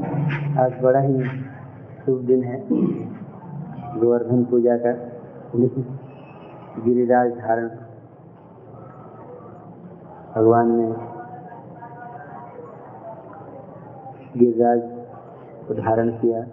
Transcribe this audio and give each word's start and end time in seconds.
आज 0.00 0.72
बड़ा 0.82 1.00
ही 1.00 1.24
शुभ 2.04 2.20
दिन 2.20 2.44
है। 2.44 2.60
गोवर्धन 4.00 4.44
पूजा 4.44 4.76
का 4.76 4.92
गिरिराज 6.84 7.32
धारण। 7.32 7.68
भगवान 10.36 10.70
ने 10.70 10.86
गिरिराज 14.38 14.80
को 15.68 15.74
धारण 15.74 16.10
किया। 16.10 16.44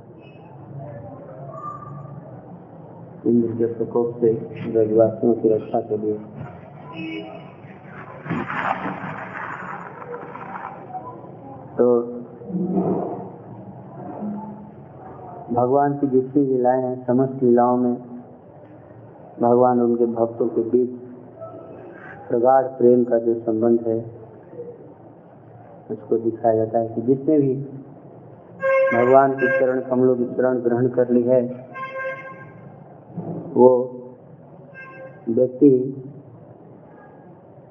इंद्र 3.25 3.51
के 3.57 3.73
प्रकोप 3.73 4.17
से 4.17 4.33
ब्रजवासियों 4.71 5.33
की 5.33 5.49
रक्षा 5.49 5.79
के 5.81 5.97
लिए। 5.97 6.19
तो 11.77 12.16
भगवान 15.57 15.93
की 15.97 16.07
जितनी 16.07 16.45
लीलाएँ 16.45 16.81
हैं, 16.81 17.05
समस्त 17.05 17.43
लीलाओं 17.43 17.77
में 17.77 17.93
भगवान 19.41 19.81
उनके 19.81 20.05
भक्तों 20.05 20.47
के 20.47 20.61
बीच 20.61 20.89
प्रगाढ़ 22.29 22.63
प्रेम 22.63 23.03
का 23.03 23.17
जो 23.17 23.33
संबंध 23.33 23.81
है, 23.87 23.97
उसको 25.91 26.17
दिखाया 26.17 26.55
जाता 26.55 26.79
है 26.79 26.89
कि 26.89 27.01
जिसने 27.01 27.39
भी 27.39 27.55
भगवान 28.93 29.31
के 29.31 29.59
चरण 29.59 29.81
कमलों 29.81 30.15
की 30.15 30.25
चरण 30.25 30.59
ग्रहण 30.59 30.87
कर 30.87 31.09
ली 31.09 31.23
है, 31.23 31.41
वो 33.53 33.71
व्यक्ति 35.29 35.73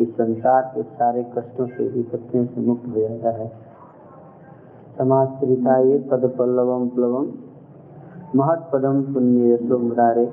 इस 0.01 0.09
संसार 0.09 0.63
के 0.75 0.83
सारे 0.83 1.23
कष्टों 1.39 1.67
से, 1.67 1.89
विपत्तियों 1.89 2.47
से 2.47 2.61
मुक्त 2.61 2.87
हो 2.87 3.01
जाता 3.01 3.31
है। 3.31 3.53
समाश्रिता 4.99 5.79
ये 5.79 5.99
पद 5.99 6.33
पल्लवम 6.39 6.89
प्लवम 6.89 7.27
महत 8.37 8.69
पदम 8.73 9.03
पुण्य 9.15 9.53
यशो 9.53 9.79
मुरारे 9.79 10.27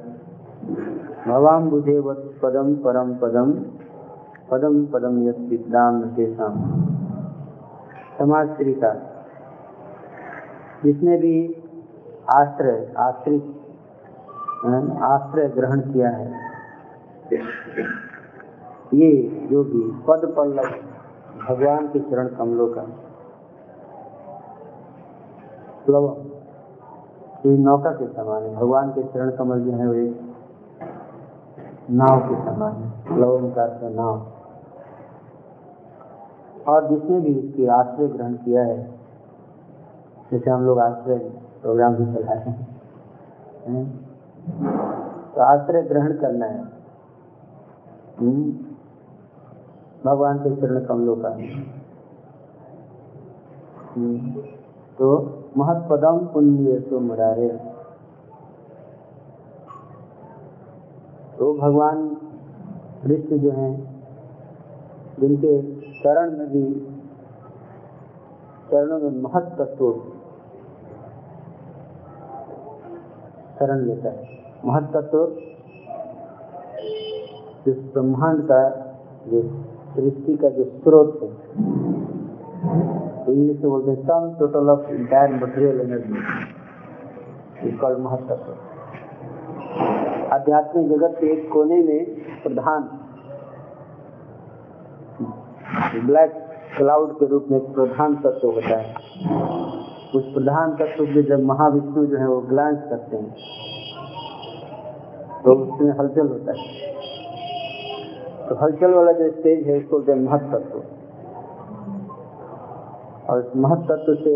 भवाम 1.28 1.70
बुधे 1.70 2.00
पदम 2.44 2.74
परम 2.76 3.14
पदम 3.16 3.52
पदम 4.52 4.86
पदम 4.86 5.22
यदाम 5.24 6.02
तेषाम 6.16 6.62
समाश्री 8.20 8.74
का 8.74 8.94
जिसने 10.84 11.18
भी 11.18 11.36
आश्रय 12.34 12.94
आश्रित 12.98 13.52
आश्रय 15.04 15.48
ग्रहण 15.48 15.80
किया 15.82 16.10
है, 16.10 16.28
ये 18.94 19.12
जो 19.52 19.64
भी 19.64 19.82
पद 20.08 20.26
पल्लव 20.38 20.70
भगवान 21.40 21.88
के 21.88 22.00
चरण 22.00 22.28
कमलों 22.28 22.68
का 22.68 22.82
प्लव 25.86 26.08
ये 27.46 27.58
नौका 27.58 27.92
के 27.92 28.08
समान 28.08 28.44
है। 28.44 28.56
भगवान 28.56 28.90
के 28.90 29.04
चरण 29.04 29.32
कमल 29.32 29.60
जो 29.60 29.72
है, 29.72 29.88
वो 29.88 30.16
नाव 31.90 32.20
के 32.20 32.36
समान 32.36 32.74
है। 32.74 33.16
प्लव 33.16 33.54
का 33.56 33.90
नाव। 33.90 34.28
और 36.68 36.88
जिसने 36.88 37.20
भी 37.20 37.40
इसकी 37.40 37.66
आश्रय 37.68 38.08
ग्रहण 38.08 38.34
किया 38.34 38.64
है, 38.64 38.92
जैसे 40.32 40.50
हम 40.50 40.66
लोग 40.66 40.80
आश्रय 40.80 41.18
प्रोग्राम 41.62 41.96
भी 41.96 42.06
चला 42.06 42.34
रहे 42.34 42.50
हैं 42.50 44.04
तो 45.36 45.42
आश्रय 45.42 45.82
ग्रहण 45.82 46.14
करना 46.14 46.46
है। 46.46 46.64
भगवान 50.06 50.38
के 50.40 50.56
चरण 50.56 50.86
कमलों 50.86 51.16
का। 51.16 51.30
तो 54.98 55.43
महत्पदम 55.58 56.18
पुण्य 56.18 56.80
सो 56.80 57.00
मुरारे। 57.00 57.50
तो 61.40 61.54
भगवान 61.54 62.10
कृष्ण 63.04 63.38
जो 63.38 63.52
हैं, 63.52 64.04
जिनके 65.20 65.62
चरण 66.02 66.38
में 66.38 66.48
भी, 66.48 66.74
चरणों 68.72 69.00
में 69.00 69.22
महत 69.22 69.56
तत्व 69.60 69.94
शरण 73.60 73.80
लेता 73.80 74.10
है। 74.10 74.30
महत 74.66 74.84
तत्व 74.94 75.28
जिस 77.66 77.94
ब्रह्मांड 77.94 78.44
का 78.44 78.70
जो 79.28 79.42
सृष्टि 79.96 80.38
का 80.38 80.50
जो 80.50 80.64
स्रोत 80.64 81.20
है 81.24 81.83
इंग्लिश 83.34 83.58
में 83.62 83.70
बोलते 83.72 83.92
हैं 83.92 84.00
sum 84.08 84.22
total 84.40 84.70
of 84.70 84.90
entire 84.92 85.34
material 85.36 85.82
energy 85.82 87.72
called 87.78 88.00
महत्व 88.00 88.32
आध्यात्मिक 90.34 90.86
जगत 90.90 91.18
के 91.20 91.32
एक 91.34 91.42
कोने 91.54 91.80
में 91.84 92.02
प्रधान 92.44 92.82
ब्लैक 96.06 96.32
क्लाउड 96.78 97.12
के 97.14 97.26
रूप 97.26 97.46
में 97.52 97.60
प्रधान 97.74 98.16
तत्व 98.16 98.48
होता 98.48 98.78
है। 98.78 98.88
उस 100.16 100.26
प्रधान 100.34 100.72
तत्व 100.76 101.04
में 101.06 101.24
जब 101.26 101.44
महाविष्णु 101.44 102.06
जो 102.06 102.18
है 102.18 102.28
वो 102.28 102.40
ग्लांस 102.50 102.80
करते 102.90 103.18
हैं 103.18 103.32
तो 105.44 105.54
उसमें 105.54 105.92
हलचल 106.00 106.28
होता 106.28 106.52
है। 106.52 106.66
तो 108.50 108.56
हलचल 108.56 108.92
वाला 108.94 109.12
जो 109.12 109.30
स्टेज 109.32 109.68
है, 109.68 109.78
उसको 109.80 109.98
महत्व 110.16 110.56
और 113.34 113.52
महत्व 113.58 114.14
से 114.16 114.36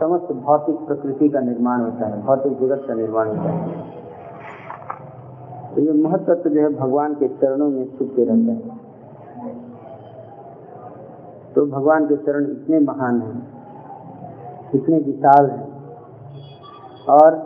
समस्त 0.00 0.32
भौतिक 0.44 0.76
प्रकृति 0.86 1.28
का 1.28 1.40
निर्माण 1.40 1.80
होता 1.80 2.06
है, 2.06 2.22
भौतिक 2.22 2.58
जगत 2.60 2.84
का 2.88 2.94
निर्माण 2.94 3.28
होता 3.28 3.50
है। 3.50 3.58
तो 5.74 5.80
ये 5.80 5.92
महत्व 5.92 6.48
जो 6.48 6.60
है 6.60 6.68
भगवान 6.74 7.14
के 7.14 7.28
चरणों 7.28 7.68
में 7.68 7.84
छुप 7.98 8.12
के 8.16 8.24
रहता 8.24 8.52
है। 8.52 8.82
तो 11.54 11.66
भगवान 11.66 12.06
के 12.06 12.16
चरण 12.16 12.46
इतने 12.46 12.78
महान 12.80 13.20
हैं, 13.22 13.38
इतने 14.74 14.98
विशाल 14.98 15.50
हैं, 15.50 15.66
और 17.10 17.36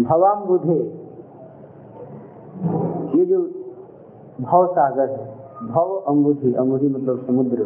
भवाम 0.00 0.44
बुधे 0.44 0.78
ये 3.18 3.24
जो 3.26 3.40
भव 4.40 4.66
सागर 4.66 5.10
है 5.10 5.39
भव 5.62 5.94
अम्बुधि 6.08 6.52
अंगूठी 6.54 6.88
मतलब 6.88 7.26
समुद्र। 7.26 7.64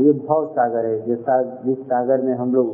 ये 0.00 0.12
भव 0.12 0.46
सागर 0.52 0.86
है 0.86 1.00
जिस 1.06 1.18
जिस 1.64 1.78
सागर 1.86 2.22
में 2.22 2.34
हम 2.34 2.54
लोग 2.54 2.66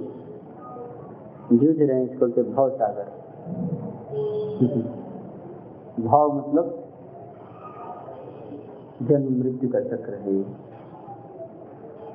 जूझ 1.52 1.76
रहे 1.78 1.96
हैं, 1.96 2.04
इसको 2.04 2.18
बोलते 2.18 2.42
भव 2.42 2.68
सागर। 2.70 3.06
भाव 6.00 6.32
मतलब 6.32 6.66
जन्म 9.02 9.38
मृत्यु 9.40 9.68
का 9.68 9.80
चक्र 9.80 10.14
है 10.14 10.34
ये। 10.34 10.44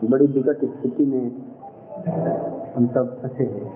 बड़ी 0.04 0.28
विकट 0.28 0.66
स्थिति 0.66 1.06
में 1.06 1.26
हम 2.76 2.88
सब 2.88 3.22
फंसे 3.22 3.44
हैं। 3.44 3.68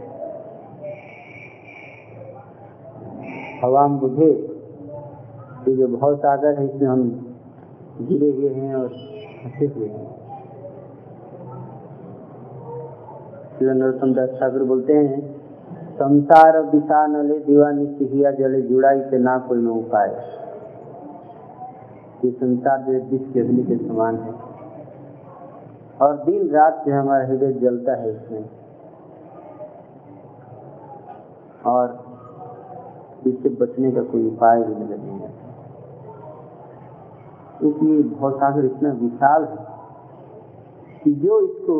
हवाम 3.63 3.97
बुझे 3.99 4.31
ये 5.67 5.75
जो 5.75 5.87
भाव 5.87 6.15
सागर 6.15 6.59
है, 6.59 6.65
इसमें 6.65 6.89
हम 6.89 7.01
गिरे 8.01 8.29
हुए 8.31 8.49
हैं 8.49 8.75
और 8.75 8.87
फंसे 8.87 9.65
हुए 9.65 9.87
हैं। 9.87 10.15
नरोत्तम 13.61 14.13
दास 14.13 14.29
ठाकुर 14.29 14.63
बोलते 14.63 14.93
हैं, 14.93 15.35
संसार 15.93 16.61
दिशा 16.63 17.05
नले 17.07 17.39
दीवानी 17.39 17.85
सिहिया 17.85 18.31
जले 18.31 18.61
जुड़ाई 18.61 19.01
से 19.01 19.17
ना 19.17 19.37
कोई 19.37 19.57
में 19.57 19.71
उपाय। 19.71 20.09
ये 22.25 22.31
संसार 22.31 22.81
जो 22.81 22.91
विष 22.91 23.33
के 23.33 23.39
अग्नि 23.39 23.63
के 23.63 23.77
समान 23.87 24.15
है। 24.15 24.33
और 26.01 26.15
दिन 26.15 26.49
रात 26.49 26.83
जो 26.87 26.93
हमारा 26.93 27.25
हृदय 27.25 27.53
जलता 27.53 27.95
है 27.95 28.11
इसमें। 28.11 28.45
और 31.65 32.05
इससे 33.27 33.49
बचने 33.49 33.91
का 33.91 34.01
कोई 34.01 34.27
उपाय 34.27 34.63
भी 34.63 34.73
नहीं 34.75 34.89
लगेगा 34.89 35.46
क्योंकि 37.59 38.03
भवसागर 38.19 38.65
इतना 38.65 38.91
विशाल 38.91 39.43
है 39.43 39.65
कि 41.03 41.13
जो 41.13 41.39
इसको 41.41 41.75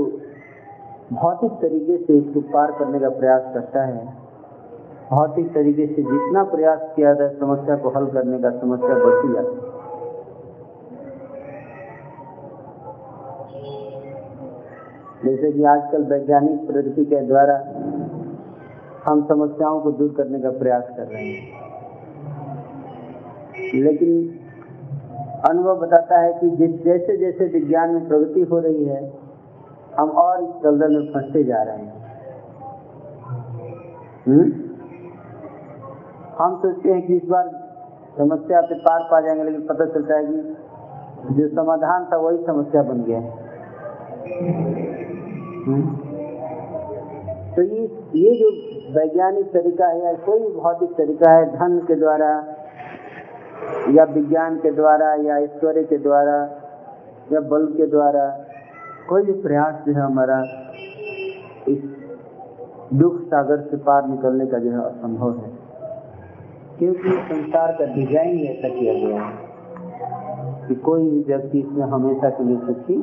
भौतिक 1.13 1.51
तरीके 1.51 1.97
से 1.97 2.17
इसको 2.17 2.41
पार 2.41 2.71
करने 2.71 2.99
का 2.99 3.09
प्रयास 3.09 3.41
करता 3.53 3.85
है, 3.85 4.13
भौतिक 5.11 5.53
तरीके 5.53 5.87
से 5.87 6.01
जितना 6.01 6.43
प्रयास 6.43 6.79
किया 6.95 7.13
जाए, 7.13 7.29
समस्या 7.29 7.75
को 7.75 7.89
हल 7.89 8.05
करने 8.05 8.39
का 8.39 8.49
समस्या 8.49 8.95
बढ़ती 8.95 9.33
जाती 9.33 9.55
है। 9.55 9.67
जैसे 15.25 15.51
कि 15.51 15.63
आजकल 15.63 16.03
वैज्ञानिक 16.03 16.67
प्रगति 16.67 17.05
के 17.05 17.21
द्वारा 17.21 17.55
हम 19.05 19.25
समस्याओं 19.27 19.79
को 19.79 19.91
दूर 19.91 20.13
करने 20.17 20.39
का 20.39 20.49
प्रयास 20.49 20.83
कर 20.97 21.03
रहे 21.03 21.25
हैं। 21.25 21.67
लेकिन 23.83 24.39
अनुभव 25.45 25.75
बताता 25.75 26.19
है 26.19 26.33
कि 26.33 26.49
जैसे 26.83 27.17
जैसे 27.17 27.45
विज्ञान 27.45 27.89
में 27.89 28.07
प्रगति 28.07 28.41
हो 28.41 28.59
रही 28.59 28.83
है, 28.85 29.01
हम 29.99 30.09
और 30.09 30.43
इस 30.43 30.49
दलदल 30.63 30.95
में 30.95 31.05
फंसते 31.13 31.43
जा 31.43 31.61
रहे 31.63 31.77
हैं? 31.77 31.95
हम 36.39 36.55
सोचते 36.61 36.89
हैं 36.89 37.01
कि 37.07 37.15
इस 37.15 37.29
बार 37.29 37.49
समस्या 38.17 38.61
पे 38.61 38.75
पार 38.75 39.07
पा 39.11 39.21
जाएँगे, 39.21 39.43
लेकिन 39.43 39.61
पता 39.67 39.85
चलता 39.85 40.17
है 40.17 40.25
कि 40.25 41.35
जो 41.35 41.47
समाधान 41.47 42.05
था 42.05 42.17
वही 42.17 42.37
समस्या 42.45 42.83
बन 42.83 43.03
गया? 43.03 43.21
तो 47.55 47.61
ये 47.63 47.83
ये 48.15 48.35
जो 48.35 48.49
वैज्ञानिक 48.99 49.45
तरीका 49.53 49.87
है 49.87 50.03
या 50.03 50.13
कोई 50.13 50.39
भौतिक 50.53 50.91
तरीका 50.91 51.31
है, 51.31 51.45
धन 51.45 51.79
के 51.87 51.95
द्वारा 51.95 52.29
या 53.67 54.03
विज्ञान 54.03 54.57
के 54.57 54.71
द्वारा, 54.71 55.15
या 55.15 55.37
ऐश्वर्य 55.37 55.83
के 55.83 55.97
द्वारा, 55.97 56.35
या 57.33 57.39
बल 57.39 57.65
के 57.65 57.87
द्वारा, 57.87 58.29
कोई 59.09 59.23
भी 59.23 59.33
प्रयास 59.33 59.83
जो 59.87 59.93
है 59.93 60.01
हमारा, 60.01 60.41
इस 61.67 61.79
दुख 62.93 63.21
सागर 63.21 63.61
से 63.61 63.77
पार 63.77 64.07
निकलने 64.07 64.45
का 64.45 64.57
जो 64.57 64.71
है 64.71 64.77
असंभव 64.77 65.37
है। 65.37 65.51
क्योंकि 66.79 67.09
संसार 67.09 67.71
का 67.71 67.85
डिज़ाइन 67.85 68.39
ऐसा 68.39 68.69
किया 68.69 68.93
गया 68.93 69.21
है 69.21 69.47
कि 70.67 70.75
कोई 70.75 71.09
भी 71.09 71.23
व्यक्ति 71.23 71.59
इसमें 71.59 71.85
हमेशा 71.85 72.29
के 72.29 72.43
लिए 72.43 72.57
सुखी 72.57 73.01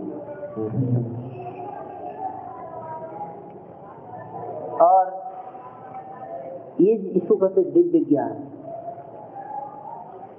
और 4.80 5.24
ये 6.80 6.94
इसको 6.94 7.36
कहते 7.36 7.64
दिव्य 7.64 7.98
ज्ञान 7.98 8.53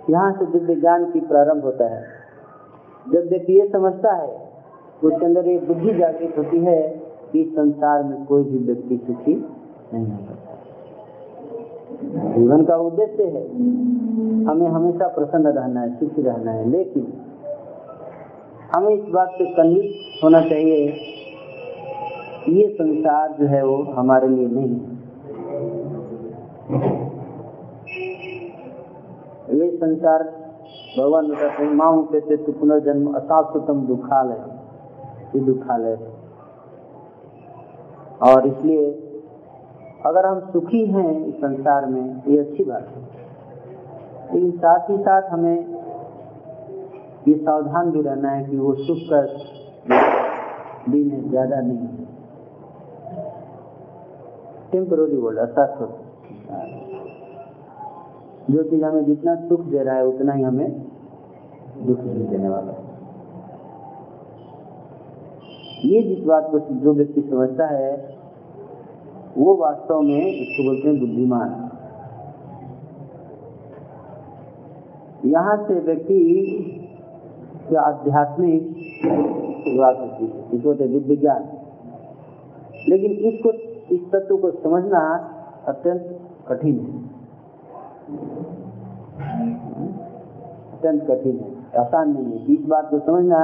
यहाँ 0.10 0.32
से 0.32 0.46
दिव्य 0.46 0.76
ज्ञान 0.76 1.06
की 1.12 1.20
प्रारंभ 1.20 1.64
होता 1.64 1.86
है। 1.86 2.02
जब 3.06 3.30
व्यक्ति 3.30 3.54
ये 3.54 3.68
समझता 3.68 4.14
है, 4.14 4.28
उसके 5.04 5.26
अंदर 5.26 5.48
एक 5.48 5.68
बुद्धि 5.68 5.94
जागृत 5.94 6.38
होती 6.38 6.60
है 6.60 6.82
कि 7.32 7.44
संसार 7.56 8.04
में 8.04 8.26
कोई 8.26 8.44
भी 8.44 8.58
व्यक्ति 8.66 8.98
सुखी 9.08 9.34
नहीं 9.94 10.06
हो 10.06 10.18
सकता। 10.18 10.54
जीवन 12.36 12.64
का 12.66 12.76
उद्देश्य 12.78 13.24
है, 13.26 13.44
हमें 14.46 14.68
हमेशा 14.68 15.08
प्रसन्न 15.08 15.48
रहना 15.50 15.82
है, 15.82 15.90
सुखी 16.00 16.22
रहना 16.22 16.52
है, 16.52 16.70
लेकिन 16.70 17.04
हमें 18.76 18.94
इस 18.96 19.06
बात 19.10 19.30
से 19.38 19.46
कन्विंस 19.54 20.20
होना 20.24 20.42
चाहिए, 20.42 20.80
ये 22.50 22.68
संसार 22.70 23.36
जो 23.40 23.46
है 23.48 23.62
वो 23.66 23.78
हमारे 23.94 24.28
लिए 24.28 24.48
नहीं 24.48 24.70
है 24.70 24.94
ये 29.52 29.64
संसार, 29.76 30.24
भगवान 30.98 31.28
बताते 31.28 31.64
हैं 31.64 31.74
माँ 31.74 31.92
कहते 32.06 32.38
तो 32.38 32.52
पुनर्जन्म 32.54 33.14
अशाश्वतम 33.16 33.86
दुखालय, 33.88 34.40
ये 35.36 35.40
दुखालय 35.46 35.98
और 38.24 38.48
इसलिए, 38.48 38.86
अगर 40.06 40.26
हम 40.26 40.40
सुखी 40.52 40.86
हैं 40.88 41.12
इस 41.26 41.36
संसार 41.36 41.86
में, 41.86 42.24
ये 42.28 42.38
अच्छी 42.40 42.64
बात 42.64 42.88
है। 42.88 43.02
लेकिन 44.26 44.52
साथ 44.54 44.90
ही 44.90 44.98
साथ 45.00 45.30
हमें 45.32 45.58
ये 47.28 47.36
सावधान 47.36 47.92
भी 47.92 48.02
रहना 48.02 48.32
है 48.32 48.44
कि 48.46 48.58
वो 48.58 48.74
सुख 48.78 48.98
का 49.10 49.22
दिन 50.90 51.30
ज़्यादा 51.30 51.60
नहीं 51.62 51.78
है। 51.78 52.06
टेम्पररी 54.72 55.18
वर्ल्ड 55.18 55.40
अशाश्वत 55.40 55.92
जो 58.52 58.64
चीज़ 58.64 58.84
हमें 58.84 59.06
जितना 59.06 59.36
सुख 59.48 59.62
दे 59.62 59.84
रहा 59.84 59.96
है, 59.96 60.06
उतना 60.08 60.34
ही 60.34 60.44
हमें 60.44 60.72
दुख 61.86 62.00
भी 62.00 62.24
देने 62.26 62.50
वाला 62.50 62.72
है। 62.72 62.84
ये 65.86 66.02
जिस 66.04 66.24
बात 66.26 66.48
को 66.52 66.60
जो 66.60 66.94
व्यक्ति 66.94 67.22
समझता 67.22 67.68
है, 67.68 67.92
वो 69.38 69.56
वास्तव 69.56 70.02
में 70.02 70.26
इसको 70.26 70.64
बोलते 70.64 70.88
हैं 70.88 71.00
बुद्धिमान। 71.00 71.50
यहाँ 75.26 75.56
से 75.68 75.80
व्यक्ति 75.82 76.20
की 77.68 77.76
आध्यात्मिक 77.76 78.62
शुरुआत 79.64 79.98
होती 80.00 80.26
है 80.26 80.40
इसको 80.40 80.64
बोलते 80.64 80.88
दिव्य 80.88 81.16
ज्ञान 81.16 81.48
लेकिन 82.90 83.12
इसको, 83.28 83.52
इस 83.96 84.02
तत्व 84.12 84.38
को 84.38 84.52
समझना 84.54 85.00
अत्यंत 85.68 86.20
कठिन 86.50 86.80
है। 86.80 87.05
अत्यंत 90.74 91.02
कठिन 91.04 91.38
है। 91.38 91.82
आसान 91.82 92.14
नहीं 92.14 92.26
है। 92.26 92.54
इस 92.54 92.66
बात 92.66 92.90
को 92.90 93.00
समझना 93.00 93.40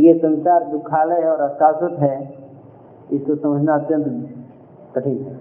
ये 0.00 0.14
संसार 0.14 0.64
दुखालय 0.64 1.22
और 1.22 1.40
अशाश्वत 1.40 1.98
है 2.00 2.34
इसको 3.12 3.36
समझना 3.36 3.74
अत्यंत 3.74 4.34
कठिन 4.96 5.18
है। 5.18 5.38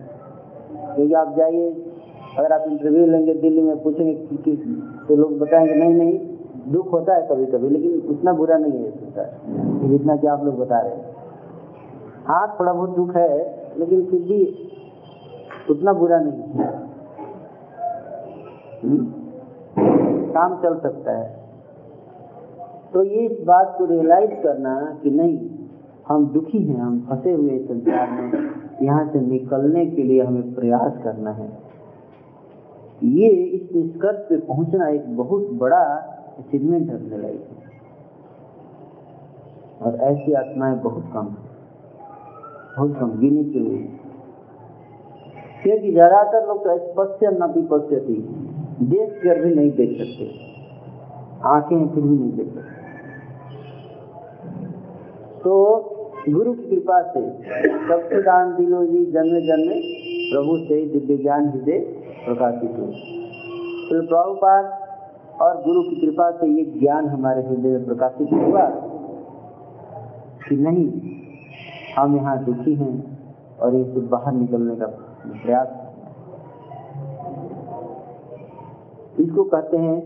क्योंकि 0.95 1.13
आप 1.13 1.35
जाइए 1.38 1.91
अगर 2.38 2.51
आप 2.51 2.63
इंटरव्यू 2.67 3.06
लेंगे 3.06 3.33
दिल्ली 3.33 3.62
में 3.62 3.83
पूछेंगे 3.83 4.13
कि, 4.13 4.38
कि 4.38 4.56
तो 5.07 5.15
लोग 5.15 5.39
बताएँगे 5.39 5.73
नहीं 5.73 5.94
नहीं 5.94 6.19
दुख 6.71 6.91
होता 6.91 7.15
है 7.15 7.27
कभी 7.27 7.45
कभी 7.45 7.69
लेकिन 7.69 8.09
उतना 8.09 8.33
बुरा 8.33 8.57
नहीं 8.57 8.83
है 8.83 8.91
संसार 8.91 9.88
जितना 9.88 10.15
कि 10.15 10.27
आप 10.27 10.44
लोग 10.44 10.59
बता 10.59 10.79
रहे 10.79 10.91
हैं। 10.91 11.15
हाँ 12.25 12.56
थोड़ा 12.59 12.73
बहुत 12.73 12.89
दुख 12.89 13.15
है 13.15 13.29
लेकिन 13.77 14.06
फिर 14.06 14.21
भी 14.21 14.69
उतना 15.69 15.94
बुरा 15.94 16.19
नहीं 16.19 16.41
है। 16.41 16.84
काम 20.33 20.61
चल 20.61 20.79
सकता 20.79 21.17
है। 21.17 21.45
तो 22.93 23.03
ये 23.03 23.25
इस 23.25 23.45
बात 23.45 23.75
को 23.77 23.85
रियलाइज़ 23.85 24.31
करना 24.31 24.99
कि 25.03 25.09
नहीं, 25.09 25.49
हम 26.07 26.25
दुखी 26.25 26.63
हैं, 26.63 26.79
हम 26.79 27.07
फंसे 27.09 27.31
हुए 27.31 27.59
संसार 27.59 28.11
में। 28.11 28.31
यहाँ 28.81 29.11
से 29.13 29.19
निकलने 29.19 29.85
के 29.85 30.03
लिए 30.03 30.23
हमें 30.23 30.55
प्रयास 30.55 31.03
करना 31.03 31.31
है। 31.31 31.49
ये 33.03 33.27
इस 33.27 33.75
निष्कर्ष 33.75 34.17
पे 34.17 34.37
पहुँचना 34.37 34.87
एक 34.87 35.17
बहुत 35.17 35.49
बड़ा 35.51 35.81
अचीवमेंट 36.39 36.89
है 36.89 36.95
अपने 36.95 37.17
लाइफ 37.17 37.41
में। 37.51 37.65
और 39.81 39.95
ऐसी 39.95 40.33
आत्माएँ 40.33 40.75
बहुत 40.75 41.03
कम 41.13 41.35
बहुत 42.77 42.97
कम, 42.99 43.09
गिनी 43.19 43.43
चुनी 43.43 43.77
क्योंकि 45.63 45.91
ज़्यादातर 45.91 46.47
लोग 46.47 46.63
तो 46.63 46.77
स्पष्ट 46.77 47.23
न 47.23 47.45
विपक्ष 47.45 47.93
देख 48.83 49.10
कर 49.24 49.44
भी 49.44 49.56
नहीं 49.56 49.72
देख 49.72 49.92
सकते। 49.98 50.25
आँखें 51.45 51.88
फिर 51.88 52.04
भी 52.04 52.18
नहीं 52.18 52.31
देख 52.31 52.48
सकते। 52.48 52.74
तो 55.44 55.54
गुरु 56.30 56.54
की 56.54 56.66
कृपा 56.69 57.02
से 57.02 57.21
सबसे 57.90 58.21
दान 58.21 58.56
दिलो 58.56 58.85
जी 58.85 59.06
जन्म 59.06 59.40
जन्म 59.42 59.69
प्रभु 60.30 60.57
से 60.68 60.76
ही 60.76 60.85
दिव्य 60.90 61.18
ज्ञान 61.18 61.49
हृदय 61.49 61.80
प्रकाशित 62.26 62.71
हुए। 62.78 62.94
तो 63.90 64.02
प्रभुपाद 64.07 64.66
और 65.42 65.61
गुरु 65.64 65.81
की 65.81 65.95
कृपा 65.95 66.30
से 66.31 66.47
ये 66.47 66.66
ज्ञान 66.80 67.07
हमारे 67.07 67.42
हृदय 67.42 67.69
में 67.69 67.85
प्रकाशित 67.85 68.33
हुआ 68.33 68.66
कि 70.49 70.56
नहीं, 70.56 70.88
हम 71.97 72.16
यहाँ 72.16 72.44
दुखी 72.45 72.73
हैं 72.76 73.18
और 73.59 73.76
इसे 73.76 73.99
बाहर 74.07 74.33
निकलने 74.33 74.76
का 74.76 74.85
प्रयास 75.26 75.68
इसको 79.19 79.44
कहते 79.45 79.78
हैं 79.78 79.98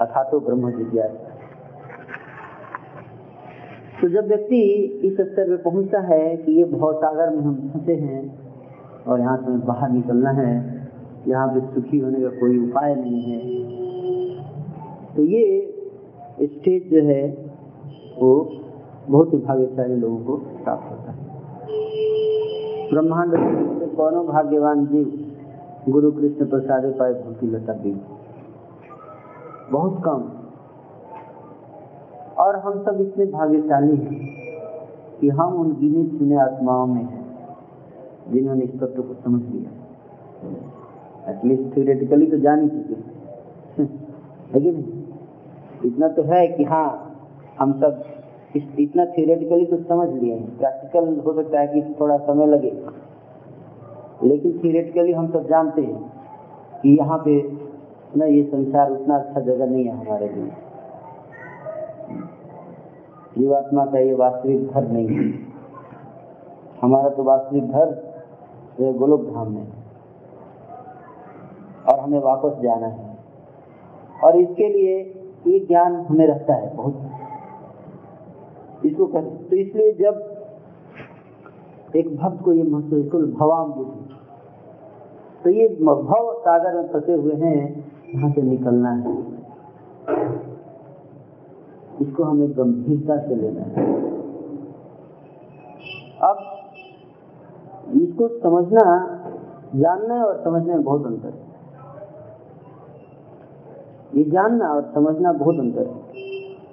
अथा 0.00 0.22
तो 0.30 0.40
ब्रह्म 0.40 0.70
जिज्ञासा। 0.72 1.28
तो 4.00 4.08
जब 4.08 4.28
व्यक्ति 4.28 4.60
इस 5.04 5.14
स्तर 5.14 5.48
पे 5.48 5.56
पहुँचता 5.62 6.00
है 6.04 6.36
कि 6.36 6.52
ये 6.52 6.64
बहुत 6.66 6.94
भवसागर 6.94 7.30
में 7.30 7.42
हम 7.42 7.56
फंसे 7.72 7.94
हैं 7.96 8.22
और 9.04 9.20
यहाँ 9.20 9.36
से 9.38 9.56
बाहर 9.66 9.90
निकलना 9.90 10.30
है, 10.32 10.52
यहाँ 11.28 11.48
पे 11.48 11.60
सुखी 11.74 11.98
होने 11.98 12.20
का 12.20 12.28
कोई 12.38 12.58
उपाय 12.60 12.94
नहीं 12.94 13.22
है 13.22 13.40
तो 15.16 15.22
ये 15.24 15.42
स्टेज 16.42 16.90
जो 16.90 17.02
है, 17.06 17.22
वो 18.18 18.32
बहुत 19.08 19.32
ही 19.32 19.38
भाग्यशाली 19.40 19.96
लोगों 19.96 20.18
को 20.24 20.36
प्राप्त 20.64 20.90
होता 20.90 21.12
है। 21.12 21.18
ब्रह्मांड 22.90 23.30
कौनो 23.96 24.22
भाग्यवान 24.24 24.86
जीव 24.86 25.06
गुरु 25.88 26.10
कृष्ण 26.12 26.46
प्रसाद 26.46 26.84
पाए 26.98 27.12
भक्ति 27.14 27.46
लता 27.46 27.72
दी 27.72 27.92
बहुत 29.70 30.02
कम। 30.04 30.22
और 32.38 32.56
हम 32.56 32.82
सब 32.84 33.00
इतने 33.00 33.26
भाग्यशाली 33.26 33.96
हैं 33.96 34.18
कि 35.20 35.28
हम 35.28 35.54
उन 35.54 35.72
गिने 35.76 36.04
चुने 36.18 36.36
आत्माओं 36.36 36.86
में 36.86 37.02
हैं, 37.02 37.24
जिन्होंने 38.32 38.64
इस 38.64 38.74
तत्व 38.80 39.02
को 39.02 39.14
समझ 39.14 39.42
लिया। 39.42 39.70
एटलीस्ट 41.30 41.76
थियोरेटिकली 41.76 42.26
तो 42.26 42.38
जान 42.38 42.62
ही 42.62 42.68
चुके 42.68 43.84
लेकिन 44.54 44.84
इतना 45.84 46.08
तो 46.08 46.22
है 46.22 46.46
कि 46.48 46.64
हाँ 46.64 46.88
हम 47.58 47.72
सब 47.80 48.02
इतना 48.56 49.04
थियोरेटिकली 49.06 49.66
तो 49.66 49.76
समझ 49.76 50.08
लिए 50.12 50.34
हैं। 50.34 50.58
प्रैक्टिकल 50.58 51.20
हो 51.26 51.32
सकता 51.32 51.60
है 51.60 51.66
कि 51.66 51.94
थोड़ा 52.00 52.16
समय 52.16 52.46
लगे। 52.46 52.70
लेकिन 54.22 54.58
थियोरेटिकली 54.58 55.12
हम 55.12 55.28
सब 55.32 55.48
जानते 55.48 55.82
हैं 55.82 56.00
कि 56.82 56.96
यहाँ 56.98 57.18
पे 57.18 57.34
न 58.16 58.22
ये 58.24 58.42
संसार 58.44 58.90
उतना 58.90 59.16
अच्छा 59.16 59.40
जगह 59.40 59.66
नहीं 59.66 59.84
है 59.84 59.96
हमारे 59.96 60.28
लिए। 60.28 60.50
जीवात्मा 63.38 63.84
का 63.84 63.98
ये 63.98 64.14
वास्तविक 64.14 64.70
घर 64.70 64.88
नहीं 64.88 65.08
है। 65.08 65.24
हमारा 66.82 67.08
तो 67.08 67.22
वास्तविक 67.22 67.64
घर 67.64 68.92
गोलोक 68.98 69.22
धाम 69.24 69.52
में 69.52 69.66
और 71.88 72.00
हमें 72.00 72.18
वापस 72.18 72.60
जाना 72.62 72.86
है। 72.86 73.08
और 74.24 74.36
इसके 74.36 74.68
लिए 74.68 74.98
ये 75.46 75.58
ज्ञान 75.60 75.94
हमें 76.08 76.26
रहता 76.26 76.54
है 76.54 76.74
बहुत। 76.76 76.96
इसको 78.86 79.06
कर 79.06 79.22
तो 79.50 79.56
इसलिए 79.56 79.92
जब 79.92 80.14
एक 81.96 82.16
भक्त 82.16 82.42
को 82.44 82.52
ये 82.52 82.62
महसूस 82.62 83.06
भवाम 83.34 83.72
बुद्धि 83.72 84.09
तो 85.44 85.50
ये 85.50 85.68
भव 85.68 86.34
सागर 86.40 86.74
में 86.74 86.88
फंसे 86.88 87.14
हुए 87.14 87.34
हैं, 87.34 87.92
यहाँ 88.14 88.32
से 88.32 88.42
निकलना 88.42 88.90
है। 88.90 89.18
इसको 92.00 92.24
हमें 92.24 92.50
गंभीरता 92.50 93.28
से 93.28 93.34
लेना 93.34 93.60
है। 93.60 93.94
अब 96.22 96.38
इसको 98.02 98.28
समझना, 98.28 99.06
जानना 99.76 100.24
और 100.24 100.40
समझने 100.44 100.74
में 100.74 100.82
बहुत 100.82 101.06
अंतर 101.06 101.28
है। 101.28 101.50
ये 104.14 104.24
जानना 104.30 104.68
और 104.68 104.90
समझना 104.94 105.32
बहुत 105.32 105.58
अंतर 105.58 105.86
है। 105.86 105.94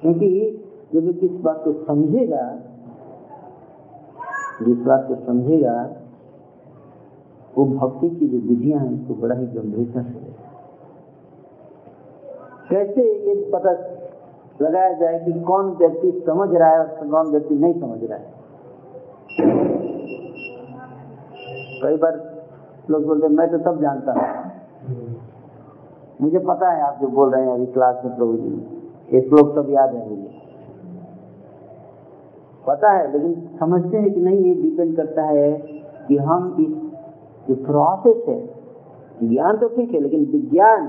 क्योंकि 0.02 0.64
जब 0.94 1.20
इस 1.24 1.32
बात 1.32 1.62
को 1.64 1.74
समझेगा, 1.74 2.60
जिस 4.66 4.78
बात 4.78 5.06
को 5.08 5.16
समझेगा 5.16 5.90
वो 7.58 7.66
भक्ति 7.66 8.10
की 8.10 8.28
जो 8.28 8.38
विधियाँ 8.48 8.80
हैं, 8.80 9.02
उसको 9.02 9.14
बड़ा 9.14 9.36
ही 9.36 9.46
गंभीरता 9.46 10.02
से 10.02 10.36
कैसे 12.70 13.02
ये 13.02 13.52
पता 13.54 13.72
लगाया 14.62 14.94
जाए 14.94 15.20
कि 15.26 15.40
कौन 15.40 15.66
व्यक्ति 15.66 16.24
समझ 16.28 16.56
रहा 16.56 16.70
है 16.70 16.80
और 16.80 17.08
कौन 17.08 17.32
व्यक्ति 17.32 17.56
नहीं 17.56 17.74
समझ 17.74 18.04
रहा 18.04 18.18
है? 18.18 18.34
कई 21.84 21.98
बार 21.98 22.46
लोग 22.90 23.06
बोलते, 23.06 23.28
मैं 23.28 23.52
तो 23.52 23.58
सब 23.58 23.82
जानता 23.82 24.12
हूँ। 24.12 24.46
मुझे 26.22 26.40
पता 26.40 26.70
है 26.70 26.82
आप 26.82 26.98
जो 27.02 27.08
बोल 27.08 27.30
रहे 27.30 27.46
हैं, 27.46 27.54
अभी 27.54 27.66
क्लास 27.66 28.02
में 28.06 28.16
प्रभु 28.16 28.34
जी। 28.34 28.68
ये 29.14 29.22
श्लोक 29.22 29.56
सब 29.56 29.70
याद 29.70 29.96
है 29.96 30.10
मुझे। 30.10 30.42
पता 32.68 32.92
है, 32.92 33.12
लेकिन 33.12 33.50
समझते 33.60 33.98
हैं 33.98 34.14
कि 34.14 34.22
नहीं, 34.22 34.38
ये 34.38 34.54
डिपेंड 34.54 34.98
करता 34.98 35.24
है 35.24 35.52
कि 36.08 36.18
हम 36.18 36.56
इस 36.60 36.87
जो 37.50 37.56
प्रोसेस 37.56 38.28
है, 38.28 38.40
ज्ञान 39.30 39.58
तो 39.58 39.68
ठीक 39.68 39.94
है, 39.94 40.00
लेकिन 40.00 40.26
विज्ञान, 40.26 40.88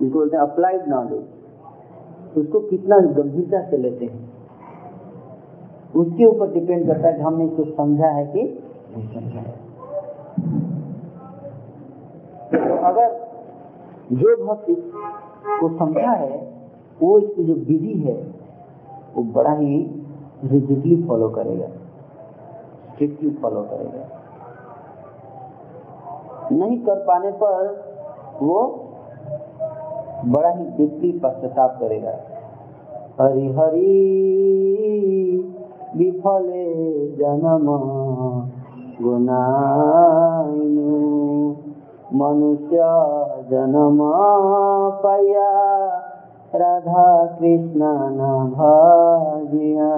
जिसको 0.00 0.18
बोलते 0.18 0.36
हैं 0.36 0.44
अप्लाइड 0.44 0.88
नॉलेज 0.88 2.38
उसको 2.38 2.60
कितना 2.60 2.98
गंभीरता 2.98 3.70
से 3.70 3.76
लेते 3.76 4.04
हैं? 4.04 4.28
उसके 5.96 6.26
ऊपर 6.26 6.52
डिपेंड 6.52 6.86
करता 6.86 7.08
है 7.08 7.14
कि 7.14 7.22
हमने 7.22 7.44
इसको 7.44 7.64
समझा 7.64 8.06
है 8.06 8.26
कि 8.26 8.42
नहीं 8.96 9.08
समझा 9.08 9.40
है। 9.40 9.54
तो 12.50 12.76
अगर 12.84 13.08
जो 14.12 14.46
भक्त 14.46 14.66
को 15.60 15.68
समझा 15.78 16.10
है, 16.10 16.52
वो 17.02 17.18
इसकी 17.18 17.44
जो 17.44 17.54
विधि 17.54 17.98
है, 17.98 18.14
वो 19.16 19.22
बड़ा 19.22 19.52
ही 19.52 20.00
रिजिडली 20.44 21.02
फॉलो 21.02 21.28
करेगा 21.28 21.66
स्ट्रिक्टली 22.92 23.30
फॉलो 23.30 23.62
करेगा। 23.62 24.19
नहीं 26.52 26.78
कर 26.78 26.94
पाने 26.94 27.30
पर 27.30 27.84
वो 28.42 28.86
बड़ा 30.26 30.48
ही 30.50 30.64
डीपली 30.64 31.12
पश्चाताप 31.12 31.76
करेगा। 31.80 32.12
हरि 33.20 33.46
हरि 33.46 33.96
विफले 35.96 36.66
जन्म 37.16 37.66
गुनाइनु, 39.02 40.90
मनुष्य 42.14 42.78
जन्म 43.50 43.98
पाया, 45.02 45.52
राधा 46.54 47.24
कृष्ण 47.26 47.80
न 48.10 48.52
भाजिया। 48.54 49.92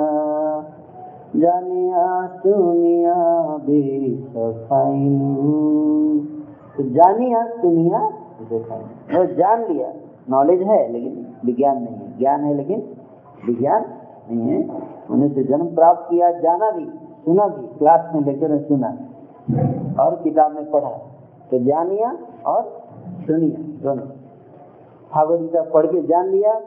जानिया, 1.36 2.26
सुनिया 2.26 3.14
भी 3.56 3.82
तो 6.76 6.82
जानिया 6.82 7.46
सुनिया 7.46 8.10
दिखाई 8.40 8.80
वो 9.18 9.26
जान 9.26 9.72
लिया। 9.72 9.92
नॉलेज 10.30 10.62
है, 10.62 10.92
लेकिन 10.92 11.26
विज्ञान 11.44 11.76
नहीं 11.76 11.94
है। 11.94 12.18
ज्ञान 12.18 12.44
है, 12.44 12.54
लेकिन 12.54 12.82
विज्ञान 13.46 13.84
नहीं 14.30 14.48
है। 14.48 14.68
उन्हें 15.10 15.34
से 15.34 15.44
जन्म 15.44 15.74
प्राप्त 15.74 16.10
किया, 16.10 16.32
जाना 16.32 16.70
भी, 16.70 16.84
सुना 17.24 17.48
भी। 17.48 17.66
क्लास 17.66 18.14
में 18.14 18.22
लेकर 18.22 18.58
सुना। 18.58 18.98
और 20.02 20.20
किताब 20.24 20.54
में 20.54 20.70
पढ़ा। 20.70 20.90
तो 21.50 21.58
जानिया 21.58 22.18
और 22.46 22.82
सुनिया 23.26 23.62
दोनों। 23.82 24.06
भागवत 25.14 25.40
गीता 25.40 25.62
पढ़ 25.62 25.86
के 25.86 26.02
जान 26.02 26.28
लिया, 26.28 26.60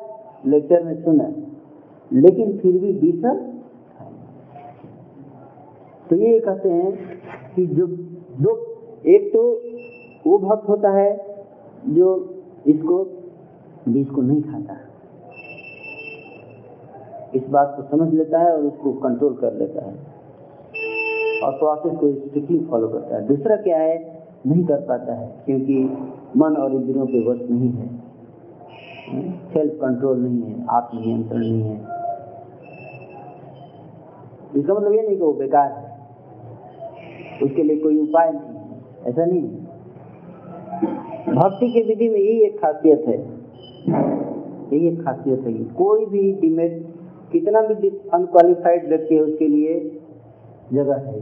लेक्चर 0.45 0.83
में 0.83 1.03
सुना। 1.03 1.31
लेकिन 2.13 2.57
फिर 2.57 2.71
भी 2.71 2.91
बीसर 2.93 3.55
तो 6.09 6.15
ये 6.15 6.39
कहते 6.39 6.69
हैं 6.69 6.91
कि 7.55 7.65
जो 7.65 7.88
दो 8.41 8.75
एक 9.05 9.33
तो 9.33 9.64
वो 10.27 10.38
भक्त 10.38 10.70
होता 10.70 10.89
है 10.89 11.38
जो 11.88 12.36
इसको 12.67 13.03
बीज 13.89 14.10
को 14.10 14.22
नहीं 14.22 14.41
खाता। 14.41 14.77
इस 17.36 17.48
बात 17.50 17.74
को 17.77 17.98
समझ 17.98 18.13
लेता 18.13 18.39
है 18.39 18.58
और 18.58 18.63
उसको 18.63 18.94
कंट्रोल 18.94 19.34
कर 19.34 19.53
लेता 19.53 19.86
है। 19.86 20.15
और 21.44 21.51
प्रोसेस 21.51 22.00
को 22.00 22.27
स्ट्रिक्टली 22.27 22.60
फॉलो 22.60 22.88
करता 22.88 23.15
है। 23.15 23.27
दूसरा 23.27 23.55
क्या 23.55 23.77
है? 23.77 24.15
नहीं 24.48 24.65
कर 24.65 24.75
पाता 24.75 25.13
है, 25.13 25.36
क्योंकि 25.46 25.98
मन 26.38 26.53
और 26.53 26.72
इंद्रियों 26.72 27.05
पे 27.05 27.27
वश 27.27 27.50
नहीं 27.50 27.70
है। 27.70 28.05
सेल्फ 29.53 29.74
कंट्रोल 29.74 30.17
नहीं 30.17 30.41
है 30.41 30.65
आत्म 30.70 30.98
नियंत्रण 30.98 31.39
नहीं 31.39 31.62
है। 31.62 31.75
इसका 34.55 34.74
मतलब 34.74 34.94
ये 34.94 35.01
नहीं 35.01 35.17
कि 35.17 35.24
वो 35.24 35.34
बेकार 35.34 35.72
है। 35.72 36.00
उसके 37.44 37.63
लिए 37.63 37.77
कोई 37.77 38.00
उपाय 38.00 38.32
नहीं 38.32 38.41
है। 38.41 38.79
ऐसा 39.05 39.25
नहीं 39.25 39.41
है। 39.41 39.64
भक्ति 40.75 41.72
की 41.72 41.82
विधि 41.84 42.10
में 42.10 42.20
यही 42.20 42.39
एक 42.39 42.60
खासियत 42.60 43.03
है। 43.08 43.17
यही 44.67 44.88
एक 44.88 45.01
खासियत 45.05 45.46
है। 45.48 45.53
कोई 45.75 46.05
भी 46.05 46.32
डिमेट 46.41 46.84
कितना 47.32 47.62
भी 47.62 47.89
अनक्वालिफाइड 48.13 48.88
व्यक्ति 48.89 49.15
है, 49.15 49.22
उसके 49.22 49.48
लिए 49.48 49.79
जगह 50.74 50.98
है 51.08 51.20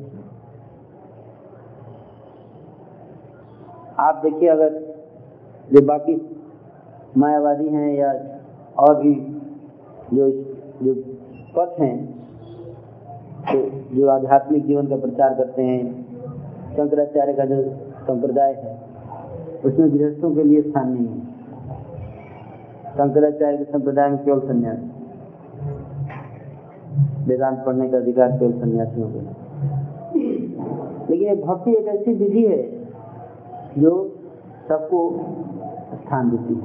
आप 4.00 4.22
देखिए, 4.24 4.50
अगर 4.50 4.70
जो 5.70 5.82
बाकी 5.86 6.16
मायावादी 7.18 7.68
हैं 7.68 7.94
या 7.94 8.12
और 8.80 8.96
भी 8.96 9.14
जो 10.14 10.30
जो 10.84 10.94
पथ 11.58 11.80
हैं 11.80 11.98
तो 13.44 13.60
जो 13.96 14.08
आध्यात्मिक 14.10 14.66
जीवन 14.68 14.88
का 14.88 14.96
प्रचार 14.98 15.34
करते 15.34 15.64
हैं, 15.64 15.84
शंकराचार्य 16.76 17.34
का 17.34 17.46
जो 17.46 17.62
संप्रदाय 18.04 18.54
है 18.54 18.73
उसमें 19.66 19.92
गृहस्थों 19.94 20.36
के 20.36 20.44
लिए 20.44 20.62
स्थान 20.62 20.90
नहीं 20.92 21.08
है। 21.08 21.20
शंकराचार्य 22.94 23.58
के 23.58 23.64
संप्रदाय 23.64 24.10
में 24.10 24.18
केवल 24.26 24.40
संन्यास। 24.40 24.80
वेदांत 27.28 27.64
पढ़ने 27.66 27.90
का 27.90 27.98
अधिकार 27.98 28.32
केवल 28.32 28.52
सन्यासियों 28.62 29.08
को 29.10 29.20
लेकिन 31.10 31.28
ये 31.28 31.36
भक्ति 31.36 31.72
एक 31.72 31.88
ऐसी 31.88 32.14
विधि 32.14 32.46
है 32.46 32.62
जो 33.78 33.92
सबको 34.70 35.00
स्थान 35.94 36.30
देती 36.30 36.54
है। 36.54 36.62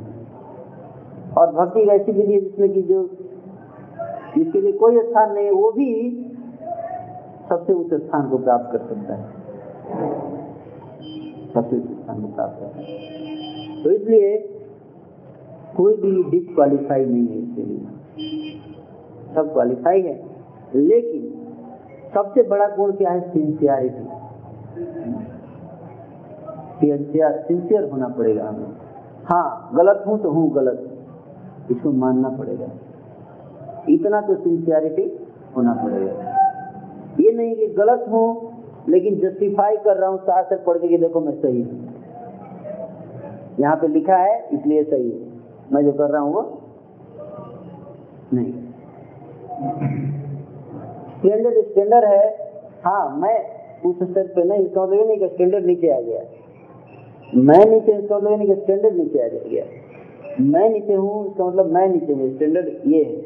और 1.39 1.53
भक्ति 1.55 1.81
एक 1.81 1.89
ऐसी 1.91 2.13
विधि 2.13 2.33
है 2.33 2.41
जिसमें 2.41 2.73
कि 2.73 2.83
जो 2.83 3.03
जिसके 4.37 4.61
लिए 4.61 4.73
कोई 4.73 4.99
स्थान 5.01 5.33
नहीं 5.35 5.45
है, 5.45 5.53
वो 5.53 5.71
भी 5.73 5.89
सबसे 7.49 7.73
उच्च 7.73 7.95
स्थान 7.95 8.29
को 8.31 8.39
प्राप्त 8.39 8.73
कर 8.73 8.79
सकता 8.79 9.15
है। 9.15 9.38
सबसे 11.55 11.77
तो 13.85 13.91
इसलिए 13.91 14.37
कोई 15.77 15.95
भी 15.97 16.23
डिसक्वालीफाई 16.31 17.05
नहीं 17.05 17.27
है 17.29 17.39
इसके 17.39 17.63
लिए। 17.63 17.81
सब 19.35 19.53
क्वालिफाई 19.53 20.01
है। 20.01 20.15
लेकिन 20.75 21.23
सबसे 22.15 22.43
बड़ा 22.43 22.67
गुण 22.69 22.93
क्या 22.93 23.11
है? 23.11 23.21
सिंसियरिटी 23.21 24.05
सिंसियर 27.49 27.91
होना 27.91 28.09
पड़ेगा 28.09 28.49
हमें। 28.49 28.73
हाँ 29.25 29.71
गलत 29.75 30.05
हूँ 30.07 30.19
तो 30.23 30.31
हूँ 30.31 30.51
गलत। 30.55 30.85
इसको 31.71 31.93
मानना 31.93 32.29
पड़ेगा। 32.29 32.67
इतना 33.89 34.21
तो 34.21 34.35
सिंसियरिटी 34.35 35.27
होना 35.57 35.73
पड़ेगा। 35.73 36.13
ये 37.21 37.33
नहीं 37.33 37.57
कि 37.57 37.67
गलत 37.67 38.05
हूँ 38.09 38.48
लेकिन 38.89 39.19
जस्टिफाई 39.21 39.77
कर 39.77 39.97
रहा 39.97 40.11
हूँ 40.11 40.19
से 40.45 40.57
पढ़ 40.65 40.79
के 40.79 40.99
देखो 40.99 41.21
मैं 41.21 41.33
सही 41.41 41.61
यहाँ 43.61 43.77
पे 43.77 43.89
लिखा 43.89 44.17
है, 44.17 44.39
इसलिए 44.53 44.83
सही 44.85 45.11
है। 45.11 45.19
मैं 45.73 45.85
जो 45.85 45.93
कर 45.93 46.11
रहा 46.11 46.21
हूँ 46.23 46.33
वो 46.35 46.43
नहीं। 48.35 48.53
स्टैंडर्ड 51.19 51.59
स्टैंडर्ड 51.65 52.05
है। 52.05 52.29
हाँ 52.85 53.17
मैं 53.17 53.37
उस 53.83 53.97
स्तर 54.03 54.27
पे 54.27 54.45
नहीं, 54.45 54.67
इसका 54.67 54.83
मतलब 54.83 55.07
नहीं 55.09 55.19
कि 55.19 55.29
स्टैंडर्ड 55.29 55.67
नीचे 55.67 55.91
आ 55.91 56.01
गया। 56.01 56.21
मैं 57.35 57.65
नीचे, 57.67 57.93
इसका 57.93 58.17
मतलब 58.17 58.31
नहीं 58.31 58.47
कि 58.49 58.61
स्टैंडर्ड 58.63 58.97
नीचे 58.97 59.25
आ 59.25 59.29
गया। 59.29 59.65
मैं 60.43 60.69
नीचे 60.71 60.95
हूँ, 60.95 61.27
इसका 61.27 61.45
मतलब 61.45 61.73
मैं 61.73 61.89
नीचे 61.89 62.13
हूँ 62.13 62.35
स्टैंडर्ड 62.35 62.69
ये 62.87 63.05
है। 63.05 63.17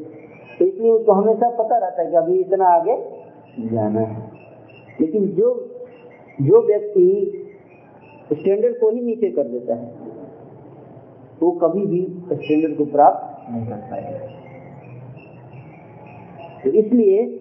तो 0.59 0.65
इसलिए 0.65 0.91
उसको 0.91 1.13
हमेशा 1.13 1.49
पता 1.59 1.79
रहता 1.79 2.03
है 2.03 2.11
कि 2.11 2.17
अभी 2.17 2.41
इतना 2.41 2.69
आगे 2.69 2.97
जाना 3.69 4.01
है। 4.01 4.32
लेकिन 5.01 5.27
जो 5.27 5.69
जो 6.43 6.67
व्यक्ति 6.67 7.39
स्टैंडर्ड 8.33 8.81
को 8.81 8.91
ही 8.91 9.01
नीचे 9.01 9.31
कर 9.31 9.45
देता 9.45 9.75
है, 9.75 9.93
वो 11.43 11.51
कभी 11.51 11.87
भी 11.87 12.23
स्टैंडर्ड 12.33 12.77
को 12.77 12.85
प्राप्त 12.85 13.53
नहीं 13.53 13.67
कर 13.67 13.77
पाएगा। 13.77 14.19
तो 16.65 16.71
इसलिए 16.71 17.39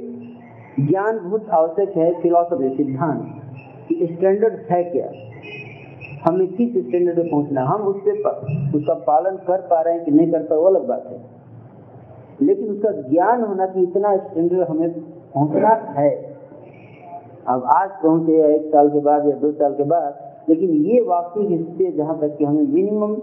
ज्ञान 0.80 1.20
बहुत 1.20 1.50
आवश्यक 1.50 1.98
है 1.98 2.22
फिलोसफी 2.22 2.78
सिद्धांत, 2.78 3.42
कि 3.90 4.08
स्टैंडर्ड 4.12 4.54
है 4.54 4.84
क्या? 4.84 5.12
हमें 6.26 6.48
किस 6.48 6.88
स्टैंडर्ड 6.88 7.16
पे 7.16 7.32
पहुँचना 7.32 7.64
हम 7.64 7.82
उससे 7.82 8.12
उसका 8.78 8.94
पालन 8.94 9.36
कर 9.36 9.58
पा 9.58 9.82
रहे 9.82 9.94
हैं 9.94 10.06
कि 10.06 10.12
नहीं 10.12 10.32
कर 10.32 10.40
पा 10.40 10.56
वो 10.56 10.64
अलग 10.64 10.88
बात 10.88 11.08
है। 11.08 11.22
लेकिन 12.42 12.68
उसका 12.68 12.92
ज्ञान 12.92 13.44
होना 13.44 13.66
कि 13.66 13.84
इतना 13.84 14.18
स्टैंडर्ड 14.18 14.62
हमें 14.62 14.90
पहुँचना 15.02 15.70
है। 16.02 16.31
अब 17.48 17.64
आज 17.64 17.90
पहुँचे 17.90 18.38
या 18.40 18.48
एक 18.48 18.66
साल 18.66 18.90
के 18.90 19.00
बाद 19.00 19.28
या 19.28 19.36
दो 19.36 19.52
साल 19.52 19.74
के 19.74 19.84
बाद, 19.84 20.20
लेकिन 20.50 20.70
ये 20.70 21.02
वास्तविक 21.02 21.62
स्थिति 21.62 21.92
जहाँ 21.92 22.20
तक 22.20 22.38
कि 22.38 22.46
हमें 22.46 22.64
मिनिमम 22.64 23.16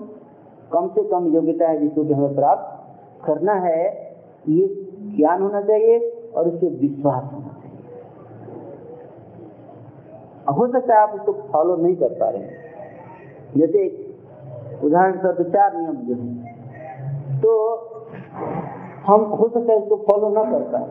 कम 0.72 0.88
से 0.88 1.04
कम 1.04 1.34
योग्यता 1.34 1.68
है 1.68 1.78
जिसको 1.78 2.04
कि 2.04 2.12
हमें 2.12 2.34
प्राप्त 2.34 3.26
करना 3.26 3.52
है, 3.52 3.86
ये 4.48 4.66
ज्ञान 5.16 5.42
होना 5.42 5.60
चाहिए 5.60 5.98
और 6.36 6.48
उससे 6.48 6.66
विश्वास 6.66 7.22
होना 7.32 7.48
चाहिए। 7.48 7.76
हो 10.58 10.66
सकता 10.72 10.94
है 10.94 11.00
आप 11.00 11.14
उसको 11.14 11.32
फॉलो 11.32 11.76
नहीं 11.76 11.96
कर 11.96 12.08
पा 12.08 12.28
रहे 12.28 12.42
हैं। 12.42 12.50
जैसे 13.56 14.08
उदाहरण 14.84 15.12
के 15.12 15.32
तो 15.32 15.44
चार 15.44 15.76
नियम 15.76 15.96
जो 15.96 16.14
है। 16.14 16.56
तो 17.40 17.50
हम 19.06 19.20
हो 19.20 19.48
सकता 19.48 19.72
है 19.72 19.82
इसको 19.82 19.96
फॉलो 19.96 20.28
ना 20.28 20.42
कर 20.44 20.60
पाए। 20.60 20.86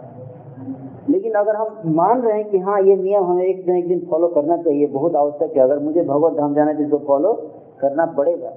लेकिन 1.10 1.34
अगर 1.34 1.56
हम 1.56 1.94
मान 1.96 2.22
रहे 2.22 2.34
हैं 2.34 2.50
कि 2.50 2.58
हाँ 2.60 2.80
ये 2.82 2.96
नियम 2.96 3.24
हमें 3.24 3.44
एक 3.46 3.66
दिन 3.66 3.76
एक 3.76 3.88
दिन 3.88 4.00
फॉलो 4.10 4.28
करना 4.28 4.58
चाहिए, 4.58 4.88
बहुत 4.88 5.16
आवश्यक 5.16 5.56
है। 5.58 5.62
अगर 5.64 5.80
मुझे 5.80 6.02
भगवत 6.04 6.34
धाम 6.34 6.54
जाना 6.56 6.72
है 6.72 6.90
तो 6.90 6.98
फॉलो 7.08 7.34
करना 7.82 8.06
पड़ेगा। 8.18 8.54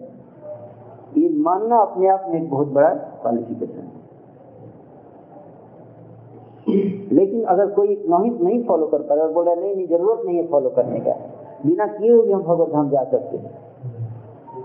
ये 1.17 1.29
मानना 1.39 1.77
अपने 1.79 2.09
आप 2.09 2.25
में 2.29 2.41
एक 2.41 2.51
बहुत 2.51 2.69
बड़ा 2.69 2.89
क्वालिफिकेशन 3.23 3.79
है। 3.79 3.99
लेकिन 7.13 7.45
अगर 7.45 7.71
कोई 7.71 7.89
नहीं 8.09 8.31
नहीं 8.41 8.63
फॉलो 8.65 8.87
कर 8.87 9.03
पा 9.03 9.15
रहा 9.15 9.27
बोल 9.29 9.45
रहा 9.45 9.55
नहीं 9.55 9.75
नहीं, 9.77 9.87
ज़रूरत 9.87 10.23
नहीं 10.27 10.37
है 10.37 10.47
फॉलो 10.49 10.71
करने 10.71 11.01
का, 11.01 11.13
बिना 11.67 11.87
किए 11.87 12.13
हुए 12.13 12.33
हम 12.33 12.43
भगवत 12.43 12.73
धाम 12.73 12.91
जा 12.91 13.05
सकते 13.05 13.37
हैं। 13.37 13.51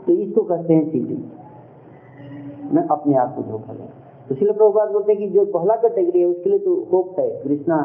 तो 0.05 0.11
इसको 0.13 0.41
कहते 0.43 0.73
हैं 0.73 0.91
चीटिंग 0.91 2.73
मैं 2.73 2.83
अपने 2.87 3.15
आप 3.15 3.35
को 3.35 3.41
धोखा 3.41 3.73
लें 3.73 3.87
तो 4.29 4.35
शिल 4.35 4.51
प्रभुपाद 4.51 4.91
बोलते 4.91 5.11
हैं 5.11 5.21
कि 5.21 5.27
जो 5.29 5.45
पहला 5.45 5.75
कैटेगरी 5.75 6.19
है, 6.19 6.25
उसके 6.25 6.49
लिए 6.49 6.59
तो 6.59 6.75
होप 6.91 7.19
है। 7.19 7.29
कृष्णा 7.43 7.77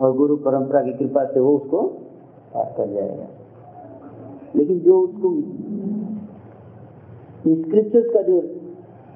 और 0.00 0.12
गुरु 0.16 0.36
परंपरा 0.36 0.80
की 0.80 0.92
कृपा 0.92 1.24
से 1.24 1.40
वो 1.40 1.56
उसको 1.56 1.82
पार 2.54 2.74
कर 2.76 2.92
जाएगा। 2.92 3.26
लेकिन 4.56 4.78
जो 4.80 5.00
उसको 5.00 5.30
का 8.12 8.22
जो 8.22 8.40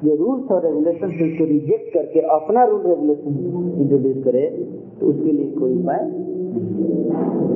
जो 0.04 0.14
रूल्स 0.16 0.50
और 0.50 0.62
रेगुलेशन 0.62 1.10
है, 1.10 1.26
उसको 1.26 1.44
रिजेक्ट 1.44 1.92
करके 1.94 2.20
अपना 2.20 2.64
रूल 2.64 2.80
रेगुलेशन 2.82 3.74
इंट्रोड्यूस 3.80 4.24
करे 4.24 4.46
तो 5.00 5.06
उसके 5.06 5.32
लिए 5.32 5.50
कोई 5.50 5.76
उपाय 5.82 6.10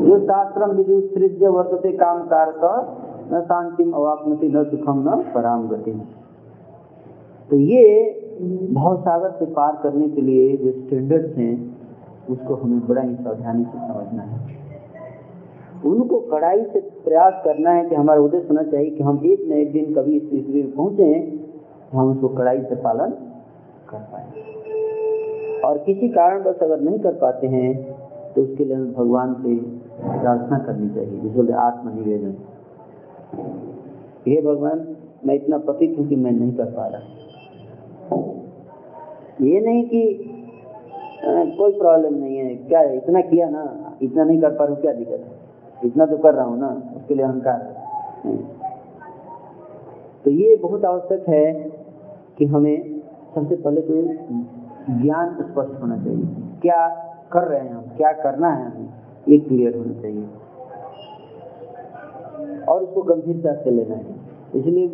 जो 0.06 0.18
शास्त्रम 0.20 0.70
विधि 0.70 1.00
सृज्य 1.14 1.48
वर्तते 1.48 1.92
काम 1.92 2.22
कारक, 2.26 2.62
न 3.32 3.40
शांतिम 3.40 3.92
अवापनति, 3.92 4.48
न 4.48 4.64
सुखम 4.64 5.02
न 5.08 5.16
पराम 5.34 5.66
गति 5.68 5.92
तो 7.50 7.56
ये 7.56 7.82
भाव 8.74 8.96
सागर 9.02 9.30
से 9.38 9.46
पार 9.52 9.78
करने 9.82 10.08
के 10.08 10.20
लिए 10.22 10.56
जो 10.56 10.72
स्टैंडर्ड्स 10.72 11.36
हैं, 11.38 11.54
उसको 12.30 12.54
हमें 12.54 12.80
बड़ा 12.88 13.02
ही 13.02 13.14
सावधानी 13.14 13.64
से 13.64 13.78
समझना 13.78 14.22
है। 14.22 14.38
उनको 15.84 16.18
कड़ाई 16.30 16.62
से 16.64 16.80
प्रयास 17.04 17.40
करना 17.44 17.70
है 17.70 17.84
कि 17.88 17.94
हमारा 17.94 18.20
उद्देश्य 18.20 18.48
होना 18.48 18.62
चाहिए 18.62 18.90
कि 18.90 19.02
हम 19.02 19.20
एक 19.26 19.44
न 19.48 19.52
एक 19.54 19.72
दिन 19.72 19.94
कभी 19.94 20.16
इस 20.16 20.22
स्थिति 20.22 20.62
में 20.62 20.70
पहुँचे 20.72 21.20
तो 21.90 21.98
हम 21.98 22.10
उसको 22.10 22.28
कड़ाई 22.36 22.62
से 22.62 22.74
पालन 22.82 23.10
कर 23.90 23.98
पाए। 24.12 24.26
और 25.64 25.78
किसी 25.86 26.08
कारण 26.10 26.42
बस 26.42 26.62
अगर 26.62 26.80
नहीं 26.80 26.98
कर 26.98 27.12
पाते 27.16 27.46
हैं 27.48 27.72
तो 28.32 28.42
उसके 28.42 28.64
लिए 28.64 28.74
हमें 28.74 28.92
भगवान 28.94 29.34
से 29.34 29.54
प्रार्थना 29.98 30.58
करनी 30.58 30.88
चाहिए, 30.94 31.20
जिस 31.20 31.32
बोलते 31.32 31.52
आत्मनिवेदन। 31.60 32.34
हे 34.26 34.40
भगवान, 34.42 34.86
मैं 35.26 35.34
इतना 35.34 35.58
पतित 35.68 35.98
हूँ 35.98 36.08
कि 36.08 36.16
मैं 36.16 36.32
नहीं 36.32 36.52
कर 36.52 36.72
पा 36.72 36.86
रहा। 36.86 37.15
ये 39.42 39.60
नहीं 39.60 39.84
कि 39.84 40.32
कोई 41.56 41.72
प्रॉब्लम 41.78 42.14
नहीं 42.14 42.36
है। 42.38 42.54
क्या 42.58 42.80
है? 42.80 42.96
इतना 42.96 43.20
किया 43.22 43.48
ना, 43.50 43.62
इतना 44.02 44.24
नहीं 44.24 44.40
कर 44.40 44.50
पा 44.50 44.64
रहा 44.64 44.74
हूँ, 44.74 44.80
क्या 44.82 44.92
दिक्कत 44.92 45.20
है? 45.20 45.30
इतना 45.80 46.06
तो 46.06 46.16
कर 46.18 46.34
रहा 46.34 46.44
हूँ 46.44 46.58
ना, 46.58 46.68
उसके 46.96 47.14
लिए 47.14 47.24
अहंकार 47.24 47.58
तो 50.24 50.30
ये 50.32 50.56
बहुत 50.56 50.84
आवश्यक 50.84 51.28
है 51.28 51.52
कि 52.38 52.44
हमें 52.46 53.00
सबसे 53.34 53.56
पहले 53.56 53.80
तो 53.80 53.94
ज्ञान 54.92 55.34
स्पष्ट 55.34 55.82
होना 55.82 55.96
चाहिए। 55.96 56.24
क्या 56.62 56.88
कर 57.32 57.44
रहे 57.44 57.60
हैं 57.60 57.74
हम? 57.74 57.82
क्या 57.96 58.12
करना 58.14 58.48
है 58.50 58.64
हमें? 58.66 58.88
ये 59.28 59.38
क्लियर 59.38 59.76
होना 59.76 60.00
चाहिए। 60.02 60.26
और 62.64 62.82
उसको 62.82 63.02
गंभीरता 63.04 63.52
से 63.62 63.70
लेना 63.70 63.94
है। 63.94 64.04
इसलिए 64.54 64.86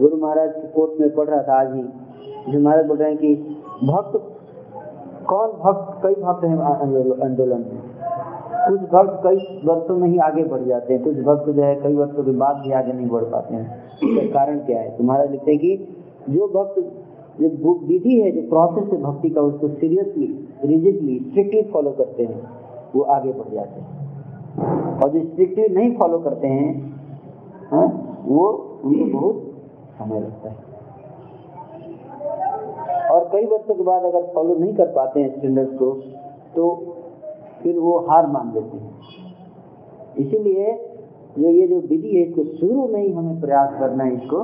गुरु 0.00 0.16
महाराज 0.16 0.52
की 0.54 0.68
कोर्ट 0.74 1.00
में 1.00 1.14
पढ़ 1.14 1.28
रहा 1.28 1.42
था 1.42 1.60
आज 1.60 1.74
ही। 1.74 1.82
जो 2.48 2.60
महाराज 2.60 2.86
बोल 2.86 2.96
रहे 2.96 3.08
हैं 3.08 3.18
कि 3.18 3.34
भक्त, 3.86 4.22
कौन 5.26 5.48
भक्त, 5.48 6.06
कई 6.06 6.22
भक्त 6.22 6.44
हैं 6.44 6.58
आंदोलन 7.24 7.58
में। 7.58 7.82
कुछ 8.70 8.80
भक्त 8.80 9.20
कई 9.24 9.62
वर्षों 9.64 9.96
में 9.96 10.08
ही 10.08 10.18
आगे 10.18 10.44
बढ़ 10.44 10.62
जाते 10.62 10.94
हैं। 10.94 11.04
कुछ 11.04 11.14
भक्त 11.14 11.50
जो 11.50 11.62
है, 11.62 11.80
कई 11.80 11.94
वर्षों 11.94 12.24
के 12.24 12.30
बाद 12.30 12.56
भी 12.56 12.72
आगे 12.72 12.92
नहीं 12.92 13.08
बढ़ 13.08 13.22
पाते 13.22 13.54
हैं। 13.54 13.84
इसका 13.84 14.32
कारण 14.34 14.58
क्या 14.58 14.80
है? 14.80 14.98
तुम्हारा 14.98 15.24
लिखते 15.24 15.50
हैं 15.50 15.60
कि 15.60 15.88
जो 16.30 16.48
भक्त, 16.48 16.92
जो 17.40 17.78
विधि 17.86 18.20
है, 18.20 18.30
जो 18.30 18.48
प्रोसेस 18.48 18.92
है 18.92 19.02
भक्ति 19.02 19.30
का, 19.30 19.40
उसको 19.40 19.68
सीरियसली 19.68 20.48
रिजिडली 20.64 21.18
स्ट्रिक्टली 21.18 21.62
फॉलो 21.62 21.90
करते 21.90 22.22
हैं, 22.24 22.42
वो 22.96 23.02
आगे 23.02 23.32
बढ़ 23.32 23.54
जाते 23.54 23.80
हैं। 23.80 23.98
और 25.02 25.10
जो 25.10 25.20
स्ट्रिक्टली 25.20 25.68
नहीं 25.68 25.96
फॉलो 25.96 26.18
करते 26.18 26.46
हैं, 26.46 26.94
हा? 27.72 27.84
वो 28.26 28.48
उनको 28.84 29.18
बहुत 29.18 29.42
समय 29.98 30.20
लगता 30.20 30.48
है। 30.48 30.67
और 33.10 33.28
कई 33.32 33.46
वर्षों 33.46 33.74
के 33.74 33.82
बाद 33.82 34.04
अगर 34.04 34.26
फॉलो 34.34 34.54
नहीं 34.54 34.74
कर 34.74 34.86
पाते 34.92 35.20
हैं 35.20 35.38
स्टैंडर्ड 35.38 35.68
को 35.78 35.90
तो 36.56 36.70
फिर 37.62 37.78
वो 37.78 37.98
हार 38.08 38.26
मान 38.26 38.52
लेते 38.54 38.76
हैं। 38.76 38.92
इसीलिए 40.18 40.72
जो 41.38 41.48
ये 41.48 41.66
जो 41.68 41.80
विधि 41.80 42.08
है, 42.08 42.22
इसको 42.22 42.44
शुरू 42.58 42.86
में 42.88 43.00
ही 43.00 43.12
हमें 43.12 43.40
प्रयास 43.40 43.78
करना 43.80 44.04
है, 44.04 44.14
इसको 44.14 44.42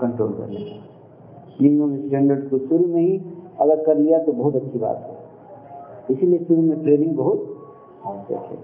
कंट्रोल 0.00 0.32
करने 0.32 0.56
का 0.56 0.76
मिनिमम 1.62 1.96
स्टैंडर्ड 2.06 2.48
को 2.50 2.58
शुरू 2.58 2.86
में 2.86 3.00
ही 3.00 3.16
अगर 3.60 3.82
कर 3.84 3.96
लिया 3.96 4.18
तो 4.18 4.32
बहुत 4.32 4.54
अच्छी 4.56 4.78
बात 4.78 4.98
है। 5.00 6.14
इसीलिए 6.14 6.44
शुरू 6.44 6.62
में 6.62 6.82
ट्रेनिंग 6.82 7.16
बहुत 7.16 7.40
आवश्यक 8.06 8.38
है। 8.50 8.58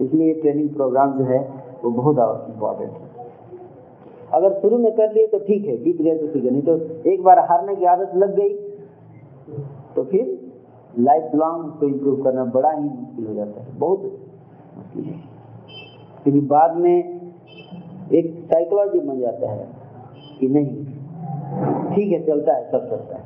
इसलिए 0.00 0.34
ट्रेनिंग 0.34 0.68
प्रोग्राम 0.74 1.18
जो 1.18 1.24
है, 1.24 1.40
वो 1.84 1.90
बहुत 1.92 2.18
इम्पोर्टेंट 2.48 2.90
है। 2.90 3.11
अगर 4.32 4.52
शुरू 4.60 4.78
में 4.78 4.92
कर 4.92 5.12
लिए 5.12 5.26
तो 5.26 5.38
ठीक 5.38 5.64
है, 5.66 5.76
जीत 5.84 6.00
गए 6.02 6.14
तो 6.18 6.26
ठीक 6.26 6.44
है, 6.44 6.50
नहीं 6.50 6.62
तो 6.62 7.10
एक 7.10 7.22
बार 7.22 7.38
हारने 7.48 7.74
की 7.76 7.84
आदत 7.86 8.12
लग 8.16 8.34
गई। 8.36 8.54
तो 9.96 10.04
फिर 10.04 10.38
लाइफ 11.00 11.34
लॉन्ग 11.34 11.64
उसको 11.64 11.86
इम्प्रूव 11.86 12.22
करना 12.24 12.44
बड़ा 12.54 12.70
ही 12.70 12.82
मुश्किल 12.82 13.26
हो 13.26 13.34
जाता 13.34 13.62
है, 13.62 13.78
बहुत 13.78 14.02
मुश्किल 14.76 15.04
है। 15.04 15.20
क्योंकि 16.22 16.40
बाद 16.48 16.76
में 16.76 16.96
एक 18.12 18.34
साइकोलॉजी 18.44 18.98
बन 19.00 19.20
जाता 19.20 19.50
है 19.50 19.68
कि 20.40 20.48
नहीं, 20.48 20.84
ठीक 21.94 22.12
है, 22.12 22.24
चलता 22.26 22.54
है, 22.54 22.70
सब 22.70 22.90
चलता 22.90 23.16
है। 23.16 23.24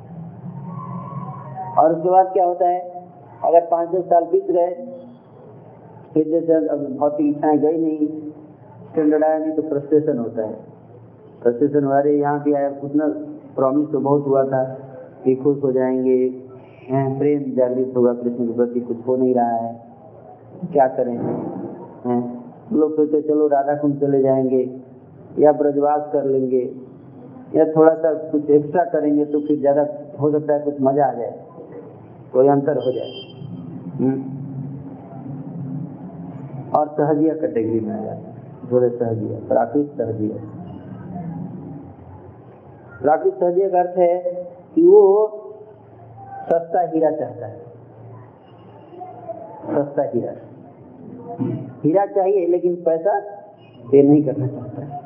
और 1.79 1.93
उसके 1.93 2.11
बाद 2.11 2.33
क्या 2.33 2.45
होता 2.45 2.69
है, 2.69 2.81
अगर 3.45 3.67
पाँच 3.67 3.89
दस 3.89 4.05
साल 4.05 4.25
बीत 4.25 4.51
गए, 4.51 4.71
फिर 6.15 6.29
जैसे 6.29 6.55
अब 6.69 6.87
भौतिक 6.99 7.27
इच्छाएँ 7.27 7.59
गई 7.59 7.77
नहीं 7.77 8.07
स्टैंडर्ड 8.07 9.25
आया 9.25 9.39
नहीं 9.39 9.53
तो 9.53 9.63
फ्रस्ट्रेशन 9.63 10.19
होता 10.19 10.47
है। 10.47 10.55
फ्रस्ट्रेशन 11.47 11.85
हमारे 11.85 12.13
यहाँ 12.13 12.43
भी 12.43 12.53
आया। 12.55 12.69
उतना 12.85 13.07
प्रॉमिस 13.57 13.89
तो 13.91 13.99
बहुत 14.01 14.27
हुआ 14.27 14.43
था 14.47 14.63
कि 15.25 15.35
खुश 15.37 15.63
हो 15.63 15.71
जाएँगे। 15.73 16.17
प्रेम 17.19 17.43
जागृत 17.57 17.93
होगा 17.97 18.13
कृष्ण 18.15 18.47
के 18.47 18.53
प्रति, 18.53 18.81
कुछ 18.81 18.97
हो 19.07 19.17
नहीं 19.17 19.35
रहा 19.35 19.57
है। 19.57 19.71
क्या 20.73 20.87
करें? 20.97 21.15
लोग 22.73 22.97
सोचते, 22.97 23.21
चलो 23.23 23.47
राधा 23.49 23.75
कुंड 23.77 24.01
चले 24.01 24.23
जाएँगे 24.23 24.63
या 25.39 25.53
ब्रजवास 25.53 26.11
कर 26.13 26.25
लेंगे 26.27 26.63
या 27.55 27.65
थोड़ा 27.73 27.95
सा 27.95 28.13
कुछ 28.31 28.51
एक्स्ट्रा 28.51 28.85
करेंगे 28.93 29.25
तो 29.27 29.41
फिर 29.41 29.59
ज़्यादा 29.61 29.87
हो 30.21 30.31
सकता 30.33 30.55
है 30.55 30.61
कुछ 30.61 30.81
मज़ा 30.83 31.07
आ 31.07 31.13
जाए, 31.13 31.39
कोई 32.33 32.49
अंतर 32.49 32.83
हो 32.87 32.93
जाए। 32.93 33.13
और 36.73 36.89
सहजिया 36.91 37.35
कैटेगरी 37.37 37.81
में 37.81 37.95
आ 37.95 37.97
जाता 37.97 38.15
है 38.15 38.71
थोड़े 38.71 38.89
सहजिया, 38.91 39.39
प्राकृत 39.49 39.91
सहजिया। 39.99 40.37
प्राकृत 43.03 43.35
सहजिया 43.35 43.69
का 43.69 43.79
अर्थ 43.81 43.99
है 43.99 44.19
कि 44.75 44.87
वो 44.87 45.29
सस्ता 46.43 46.81
हीरा 46.81 47.11
चाहता 47.11 47.47
है। 47.47 47.59
सस्ता 49.67 50.03
हीरा। 50.03 50.33
हीरा 51.85 52.07
चाहिए, 52.07 52.47
लेकिन 52.47 52.77
पैसा 52.77 53.21
पे 53.91 54.03
नहीं 54.03 54.25
करना 54.25 54.47
चाहता 54.47 54.85
है। 54.85 55.01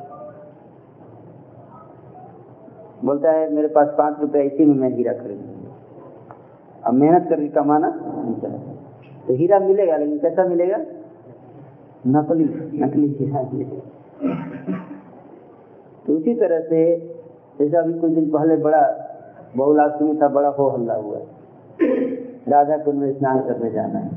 बोलता 3.05 3.31
है, 3.31 3.53
मेरे 3.53 3.67
पास 3.67 3.87
पाँच 3.97 4.19
रुपए 4.21 4.41
इसी 4.41 4.65
में 4.65 4.75
मैं 4.75 4.89
हीरा 4.89 5.13
खरीदूँगा। 5.13 5.75
अब 6.85 6.93
मेहनत 6.93 7.29
करके 7.29 7.47
कमाना 7.47 7.93
नहीं 7.95 8.41
चाहता। 8.41 8.71
तो 9.27 9.33
हीरा 9.33 9.59
मिलेगा, 9.59 9.97
लेकिन 9.97 10.19
कैसा 10.19 10.45
मिलेगा? 10.45 10.77
नकली 12.07 12.79
नकली 12.79 13.07
हीरा 13.07 13.41
मिलेगा। 13.41 13.81
तो 16.07 16.13
उसी 16.13 16.33
तरह 16.35 16.59
से 16.59 17.10
जैसे 17.61 17.77
अभी 17.77 17.93
कुछ 17.93 18.11
दिन 18.11 18.29
पहले 18.29 18.55
बड़ा 18.57 18.81
बहुलाष्टमी 19.57 20.15
था, 20.15 20.27
बड़ा 20.27 20.49
हो 20.49 20.69
हल्ला 20.69 20.93
हुआ। 20.95 21.19
राधा 22.47 22.77
कुंड 22.77 22.99
में 22.99 23.11
स्नान 23.17 23.39
करने 23.39 23.71
जाना 23.71 23.99
है। 23.99 24.09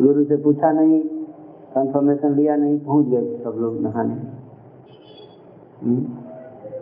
गुरु 0.00 0.24
से 0.24 0.36
पूछा 0.36 0.70
नहीं 0.72 1.02
कंफर्मेशन 1.74 2.34
लिया 2.34 2.56
नहीं, 2.56 2.78
पहुँच 2.78 3.06
गए 3.06 3.36
सब 3.44 3.54
लोग 3.58 3.80
नहाने। 3.82 4.16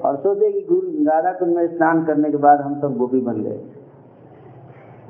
और 0.01 0.17
सोचे 0.17 0.51
कि 0.53 0.61
गुरु 0.61 1.05
राधा 1.05 1.33
कुंड 1.33 1.57
में 1.57 1.67
स्नान 1.77 2.05
करने 2.05 2.31
के 2.31 2.37
बाद 2.37 2.61
हम 2.61 2.81
सब 2.81 2.97
गोपी 2.97 3.21
बन 3.21 3.43
गए। 3.43 3.61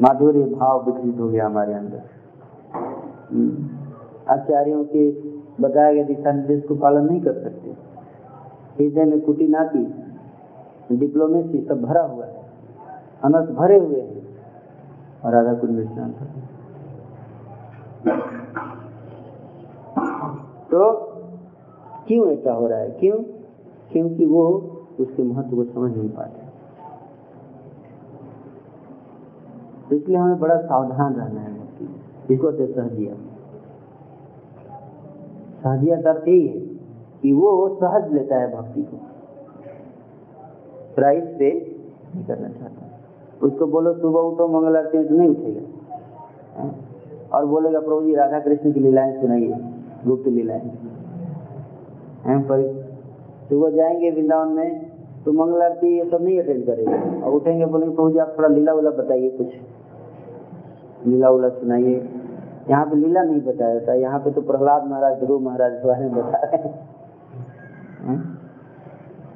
माधुर्य 0.02 0.44
भाव 0.44 0.84
विकसित 0.86 1.20
हो 1.20 1.28
गया 1.28 1.46
हमारे 1.46 1.74
अंदर। 1.74 2.02
आचार्यों 4.28 4.84
के 4.84 5.10
बताया 5.62 5.92
गया 5.92 6.04
दिशा 6.04 6.32
निर्देश 6.32 6.62
को 6.64 6.74
पालन 6.74 7.04
नहीं 7.04 7.20
कर 7.20 7.32
सकते। 7.32 7.83
हृदय 8.78 9.04
में 9.04 9.20
कुटी 9.20 9.46
नाती 9.48 9.84
डिप्लोमेसी 10.92 11.60
सब 11.68 11.82
भरा 11.82 12.02
हुआ 12.02 12.24
है, 12.26 12.42
अनस 13.24 13.48
भरे 13.50 13.78
हुए 13.78 14.00
हैं, 14.00 14.22
और 15.24 15.32
राधा 15.32 15.54
कुंड 15.54 15.70
में 15.70 15.84
स्नान 15.84 16.10
कर 16.12 16.26
तो 20.70 20.92
क्यों 22.08 22.26
ऐसा 22.30 22.52
हो 22.52 22.66
रहा 22.66 22.78
है? 22.78 22.90
क्यों? 22.90 23.18
क्योंकि 23.92 24.26
वो 24.26 24.46
उसके 25.00 25.22
महत्व 25.22 25.56
को 25.56 25.64
समझ 25.64 25.96
नहीं 25.96 26.08
पाते। 26.08 26.42
तो 29.88 29.96
इसलिए 29.96 30.16
हमें 30.16 30.38
बड़ा 30.40 30.56
सावधान 30.56 31.14
रहना 31.14 31.40
है 31.40 31.52
इसको 32.30 32.50
सहजिया 32.52 33.14
सहजिया 35.62 35.96
का 36.02 36.12
यही 36.28 36.46
है 36.46 36.73
कि 37.24 37.32
वो 37.32 37.78
सहज 37.80 38.12
लेता 38.12 38.36
है 38.36 38.56
भक्ति 38.56 38.82
को। 38.82 38.96
प्राइस 40.96 41.24
पे 41.24 41.50
नहीं 42.14 42.24
करना 42.24 42.48
चाहता। 42.48 43.46
उसको 43.46 43.66
बोलो, 43.66 43.94
सुबह 43.94 44.20
उठो, 44.20 44.48
मंगल 44.48 44.76
आरती 44.76 44.98
में 44.98 45.08
तो 45.08 45.14
नहीं 45.14 45.28
उठेगा। 45.28 46.70
और 47.32 47.46
बोलेगा, 47.46 47.80
प्रभु 47.80 48.00
जी, 48.02 48.14
राधा 48.14 48.40
कृष्ण 48.40 48.72
की 48.72 48.80
लीलाएँ 48.80 49.20
सुनाइए, 49.20 49.56
गुप्त 50.06 50.26
लीलाएँ। 50.26 50.60
हैं, 52.24 52.42
पर 52.42 52.62
सुबह 53.48 53.70
जाएँगे 53.70 54.10
वृंदावन 54.10 54.48
में 54.48 54.90
तो 55.24 55.32
मंगल 55.32 55.62
आरती 55.62 55.98
ये 55.98 56.04
सब 56.04 56.22
नहीं 56.22 56.38
अटेंड 56.40 56.66
करेंगे। 56.66 57.20
और 57.22 57.32
उठेंगे, 57.32 57.66
बोलेंगे, 57.66 57.94
प्रभु 57.96 58.10
जी, 58.10 58.18
आप 58.18 58.34
थोड़ा 58.38 58.48
लीला 58.48 58.72
उला 58.72 58.90
बताइए 58.90 59.30
कुछ। 59.30 61.06
लीला 61.06 61.30
उला 61.30 61.48
सुनाइए। 61.48 62.08
यहाँ 62.70 62.86
पे 62.86 62.96
लीला 62.96 63.22
नहीं 63.22 63.40
बताया 63.40 63.74
जाता, 63.74 63.94
यहाँ 63.94 64.20
पे 64.20 64.30
तो 64.30 64.40
प्रहलाद 64.40 64.86
महाराज 64.86 65.18
ध्रुव 65.18 65.40
महाराज 65.40 65.72
के 65.72 65.88
बारे 65.88 66.04
में 66.04 66.14
बता 66.14 66.38
रहे 66.38 66.56
हैं। 66.56 66.93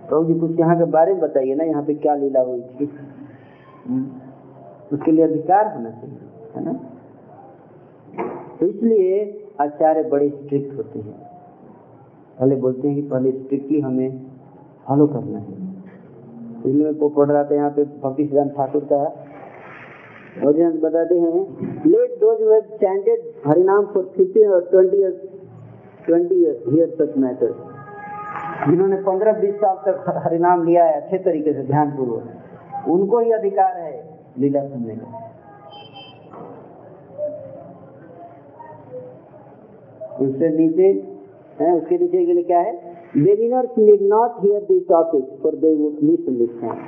प्रभु 0.08 0.24
जी, 0.24 0.38
कुछ 0.40 0.58
यहाँ 0.58 0.76
के 0.78 0.84
बारे 0.90 1.12
में 1.12 1.20
बताइए 1.20 1.54
ना, 1.54 1.64
यहाँ 1.64 1.82
पे 1.82 1.94
क्या 1.94 2.14
लीला 2.14 2.40
हुई 2.40 2.60
थी? 2.60 2.86
उसके 4.92 5.12
लिए 5.12 5.24
अधिकार 5.24 5.72
होना 5.74 5.90
चाहिए, 5.90 6.18
है 6.56 6.64
ना? 6.64 6.72
तो 8.60 8.66
इसलिए 8.66 9.10
आचार्य 9.60 10.02
बड़े 10.10 10.28
स्ट्रिक्ट 10.28 10.76
होते 10.76 10.98
हैं। 10.98 11.16
पहले 12.38 12.56
बोलते 12.56 12.88
हैं 12.88 12.94
कि 12.96 13.02
पहले 13.08 13.32
स्ट्रिक्टली 13.32 13.80
हमें 13.80 14.10
फॉलो 14.88 15.06
करना 15.06 15.38
है। 15.38 15.56
इसलिए 16.58 16.84
मैं 16.84 17.08
पढ़ 17.08 17.28
रहा 17.28 17.44
था 17.44 17.54
यहाँ 17.54 17.70
पे 17.70 17.84
भक्ति 18.02 18.26
सिद्धांत 18.26 18.52
ठाकुर 18.52 18.84
का। 18.92 19.02
और 20.38 20.52
बताते 20.78 21.14
हैं 21.14 21.30
let 21.86 22.10
those 22.20 22.42
who 22.42 22.50
have 22.50 22.76
chanted 22.80 23.20
हरिनाम 23.46 23.86
फॉर 23.94 24.04
15 24.18 24.50
और 24.54 24.68
20 24.74 24.92
years 24.94 25.16
20 26.06 26.32
years 26.32 26.58
here 26.68 26.88
such 26.98 27.16
matters 27.18 27.56
जिन्होंने 28.70 28.96
15 28.96 29.40
20 29.40 29.54
साल 29.54 29.76
तक 29.76 30.22
हरिनाम 30.24 30.64
लिया 30.64 30.84
है, 30.84 30.92
अच्छे 30.92 31.18
तरीके 31.18 31.52
से 31.52 31.62
ध्यान 31.62 31.90
पूर्वक 31.90 32.88
उनको 32.88 33.18
ही 33.18 33.30
अधिकार 33.30 33.76
है 33.76 34.10
लीला 34.38 34.68
सुनने 34.68 34.96
का। 34.96 35.24
उससे 40.20 40.48
नीचे, 40.48 40.88
है, 41.60 41.72
उसके 41.72 41.98
नीचे 41.98 42.26
के 42.26 42.32
लिए 42.32 42.42
क्या 42.42 42.58
है? 42.58 42.88
Beginners 43.16 43.70
need 43.76 44.02
not 44.02 44.34
hear 44.42 44.60
these 44.68 44.84
topics 44.88 45.28
for 45.42 45.52
they 45.52 45.74
would 45.74 46.00
misunderstand. 46.02 46.78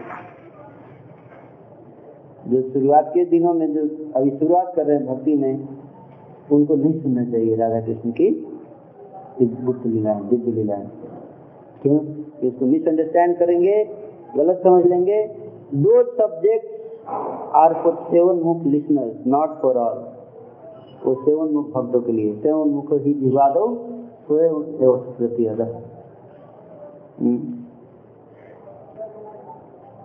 जो 2.48 2.62
शुरुआत 2.72 3.10
के 3.14 3.24
दिनों 3.24 3.54
में 3.54 3.74
जो 3.74 3.82
अभी 4.16 4.30
शुरुआत 4.30 4.72
कर 4.76 4.86
रहे 4.86 4.96
हैं 4.96 5.06
भक्ति 5.06 5.34
में, 5.34 5.68
उनको 6.52 6.76
नहीं 6.76 7.00
सुनना 7.02 7.24
चाहिए 7.24 7.56
राधा 7.56 7.80
कृष्ण 7.80 8.10
की 8.10 8.30
गुप्त 9.42 9.86
लीलाएँ 9.86 10.20
दिव्य 10.20 10.52
लीलाएँ 10.52 10.86
क्यों? 11.82 11.98
इसको 12.42 12.66
मिसअंडरस्टैंड 12.66 13.36
करेंगे, 13.38 13.84
गलत 14.36 14.60
समझ 14.64 14.84
लेंगे। 14.86 15.26
दो 15.76 16.02
सब्जेक्ट 16.12 16.66
आर 17.56 17.74
फॉर 17.82 17.94
सेवन 18.10 18.40
मुख 18.42 18.64
लिसनर्स 18.66 19.26
नॉट 19.26 19.60
फॉर 19.62 19.76
ऑल 19.78 19.98
वो 21.04 21.14
सेवन 21.24 21.52
मुख 21.52 21.66
भक्तों 21.74 22.00
के 22.00 22.12
लिए। 22.12 22.34
सेवन 22.42 22.68
मुख 22.70 22.92
ही 22.94 23.12
विवादो 23.20 23.66
स्वयं 24.26 25.48
अदर 25.48 25.70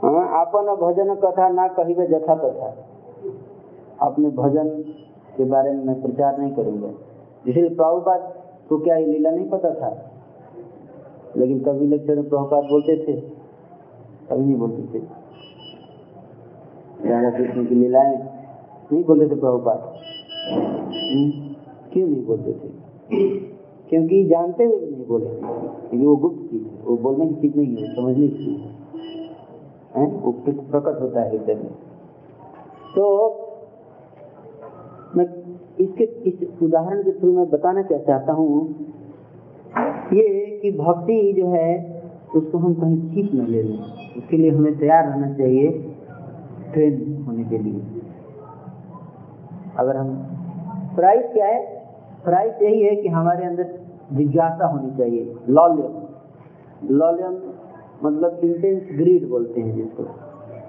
हाँ 0.04 0.24
अपन 0.40 0.74
भजन 0.78 1.14
कथा 1.16 1.48
ना 1.50 1.68
कहिए 1.76 2.06
जथा 2.08 2.36
तथा 2.36 2.70
अपने 4.02 4.30
भजन 4.38 4.70
के 5.38 5.44
बारे 5.46 5.72
में 5.72 5.84
मैं 5.86 6.02
प्रचार 6.02 6.38
नहीं 6.40 6.52
करूँगा। 6.56 6.90
इसलिए 7.48 7.70
प्रभुपाद 7.72 8.22
को 8.70 8.78
क्या 8.80 8.96
ये 8.96 9.06
लीला 9.06 9.32
नहीं 9.32 9.50
पता 9.50 9.74
था? 9.74 9.90
लेकिन 11.38 11.60
कभी 11.63 11.88
लेक्चर 11.88 12.15
में 12.15 12.30
प्रभुपाद 12.30 12.63
बोलते 12.63 12.95
थे 12.98 13.13
कभी 14.30 14.45
नहीं 14.45 14.56
बोलते 14.56 14.84
थे। 14.93 15.04
राधा 17.10 17.30
कृष्ण 17.38 17.65
की 17.65 17.76
लीलाएँ 17.76 18.15
नहीं 18.91 19.04
बोलते 19.04 19.26
थे 19.26 19.39
प्रभुपाद। 19.39 19.80
क्यों 21.93 22.08
नहीं 22.08 22.26
बोलते 22.26 22.54
थे? 22.54 22.69
क्योंकि 23.89 24.24
जानते 24.26 24.63
हुए 24.63 24.78
नहीं 24.78 25.06
बोले 25.08 25.26
क्योंकि 25.26 26.06
वो 26.06 26.15
गुप्त 26.15 26.52
चीज़ 26.52 26.63
है 26.63 26.82
वो 26.84 26.98
बोलने 26.98 27.28
की 27.28 27.36
चीज़ 27.41 27.58
नहीं 27.58 27.76
है, 27.76 27.95
समझने 27.95 28.28
की 28.28 28.45
चीज़ 28.45 28.62
है। 29.98 30.08
वो 30.21 30.32
प्रकट 30.71 31.02
होता 31.02 31.21
है 31.21 31.30
हृदय 31.32 31.56
में। 31.56 31.71
तो 32.95 33.06
मैं 35.15 35.26
इसके, 35.80 36.04
इस 36.04 36.62
उदाहरण 36.63 37.04
के 37.04 37.12
थ्रू 37.12 37.32
मैं 37.32 37.50
बताना 37.50 37.82
क्या 37.82 37.98
चाहता 38.00 38.34
हूँ 38.34 38.50
ये 40.13 40.60
कि 40.62 40.72
भक्ति 40.72 41.34
जो 41.38 41.48
है, 41.52 41.96
उसको 42.36 42.58
हम 42.58 42.74
कहीं 42.74 43.10
सीख 43.10 43.34
न 43.34 43.38
ले 43.38 43.63
लें। 43.63 43.80
उसके 44.18 44.38
लिए 44.38 44.52
हमें 44.52 44.80
तैयार 44.80 45.08
रहना 45.08 45.34
चाहिए 45.34 45.96
ट्रेन 46.74 47.26
होने 47.28 47.44
के 47.44 47.58
लिए। 47.58 47.82
अगर 49.78 49.98
हम 49.98 50.10
प्राइस 50.96 51.34
क्या 51.34 51.46
है 51.46 51.86
प्राइस 52.26 52.62
यही 52.62 52.84
है 52.84 52.96
कि 52.96 53.08
हमारे 53.08 53.46
अंदर 53.46 53.80
जिज्ञासा 54.13 54.68
होनी 54.68 54.98
चाहिए। 54.98 55.36
लॉलियम। 55.50 55.94
लॉलियम 56.96 57.34
मतलब 58.04 58.39
इंटेंस 58.44 58.84
ग्रीड 58.96 59.30
बोलते 59.30 59.62
हैं 59.62 59.76
जिसको। 59.76 60.04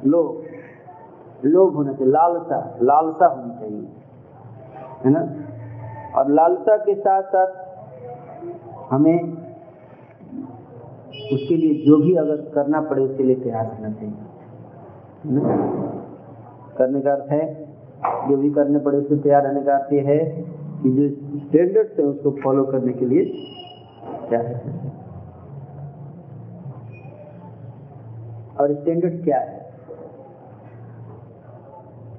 लोभ। 0.06 0.42
लोभ 1.44 1.74
होना 1.74 1.92
चाहिए। 1.92 2.12
लालसा। 2.12 2.78
लालसा 2.82 3.26
होनी 3.26 3.54
चाहिए। 3.60 3.88
है 5.04 5.10
ना? 5.10 5.28
और 6.18 6.30
लालसा 6.30 6.76
के 6.76 6.94
साथ 6.94 7.22
साथ 7.22 7.65
हमें 8.90 9.18
उसके 11.32 11.56
लिए 11.56 11.74
जो 11.86 11.96
भी 11.96 12.14
अगर 12.14 12.36
करना 12.54 12.80
पड़े 12.80 13.02
उसके 13.02 13.22
लिए 13.22 13.36
तैयार 13.36 13.64
रहना 13.66 13.90
चाहिए। 13.90 14.14
करने 16.78 17.00
का 17.00 17.12
अर्थ 17.12 17.32
है, 17.32 17.44
जो 18.28 18.36
भी 18.36 18.50
करने 18.50 18.78
पड़े 18.78 18.98
उसको 18.98 19.16
तैयार 19.16 19.42
रहने 19.42 19.62
का 19.62 19.76
अर्थ 19.76 19.92
ये 19.92 20.00
है 20.02 20.18
कि 20.82 20.90
जो 20.90 21.08
स्टैंडर्ड्स 21.38 21.98
है 21.98 22.04
उसको 22.04 22.30
फॉलो 22.42 22.64
करने 22.64 22.92
के 22.92 23.06
लिए 23.06 23.24
क्या 24.28 24.40
है 24.40 24.54
और 28.60 28.74
स्टैंडर्ड 28.74 29.22
क्या 29.24 29.38
है? 29.40 29.64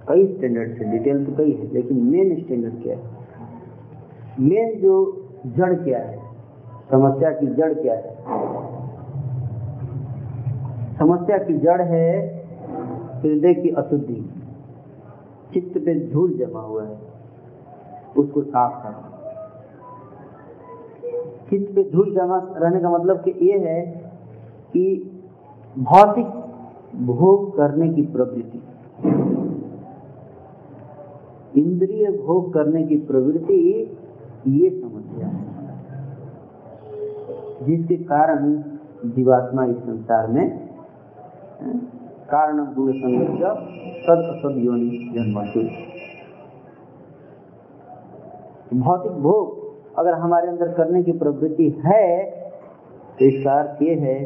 कई 0.10 0.26
स्टैंडर्ड 0.36 0.82
है 0.82 0.92
डिटेल 0.92 1.26
तो 1.26 1.32
कई 1.38 1.52
है, 1.52 1.74
लेकिन 1.74 2.04
मेन 2.06 2.36
स्टैंडर्ड 2.44 2.82
क्या 2.84 2.98
है? 2.98 3.02
मेन 4.40 4.80
जो 4.82 4.96
जड़ 5.48 5.74
क्या 5.76 6.00
है 6.00 6.26
समस्या 6.92 7.30
की 7.32 7.48
जड़ 7.48 7.74
क्या 7.74 7.94
है? 7.94 8.16
समस्या 10.98 11.38
की 11.38 11.58
जड़ 11.58 11.82
है 11.82 12.10
हृदय 13.24 13.54
की 13.54 13.70
अशुद्धि। 13.70 14.22
चित्त 15.54 15.78
पे 15.78 15.94
धूल 16.12 16.34
जमा 16.38 16.62
हुआ 16.62 16.84
है, 16.84 16.98
उसको 18.18 18.42
साफ़ 18.42 18.84
करना 18.84 19.04
चित्त 21.50 21.76
पे 21.76 21.84
धूल 21.92 22.14
जमा 22.16 22.38
रहने 22.58 22.80
का 22.80 22.90
मतलब 22.90 23.18
कि 23.18 23.32
ये 23.42 23.58
है 23.60 23.82
कि 24.74 24.84
भौतिक 25.78 26.28
भोग 27.08 27.56
करने 27.58 27.90
की 27.90 28.02
प्रवृत्ति। 28.02 28.62
इंद्रिय 31.62 32.10
भोग 32.18 32.54
करने 32.54 32.84
की 32.84 32.96
प्रवृत्ति 32.96 33.60
ये 34.48 34.70
है 34.70 34.97
जिसके 37.62 37.96
कारण 38.04 38.54
जीवात्मा 39.12 39.64
इस 39.66 39.78
संसार 39.80 40.28
में 40.28 40.46
कारण 42.30 42.58
गुण 42.76 42.92
संगत 42.94 43.28
सद 44.06 44.20
असद 44.26 44.58
योनि 44.64 44.90
जन्माती। 45.14 45.64
भौतिक 48.76 49.12
भोग 49.24 49.98
अगर 50.00 50.14
हमारे 50.16 50.48
अंदर 50.48 50.74
करने 50.74 51.04
की 51.04 51.12
प्रवृत्ति 51.20 51.70
है 51.86 52.06
तो 53.20 53.26
इसका 53.26 53.54
अर्थ 53.54 53.82
ये 53.82 53.94
है, 53.96 54.18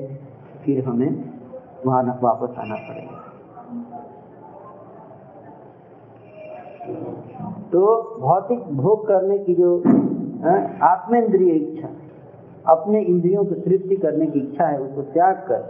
फिर 0.63 0.83
हमें 0.85 1.11
वहाँ 1.85 2.19
वापस 2.23 2.57
आना 2.59 2.75
पड़ेगा। 2.87 3.19
तो 7.71 7.81
भौतिक 8.19 8.59
भोग 8.77 9.07
करने 9.07 9.37
की 9.39 9.55
जो 9.55 9.77
आत्मेंद्रिय 10.85 11.51
इच्छा 11.53 11.87
अपने 12.65 13.02
इंद्रियों 13.02 13.43
को 13.45 13.56
तृप्ति 13.62 13.95
करने 13.95 14.26
की 14.28 14.39
इच्छा 14.39 14.65
है, 14.65 14.78
उसको 14.80 15.02
त्याग 15.13 15.36
कर। 15.47 15.62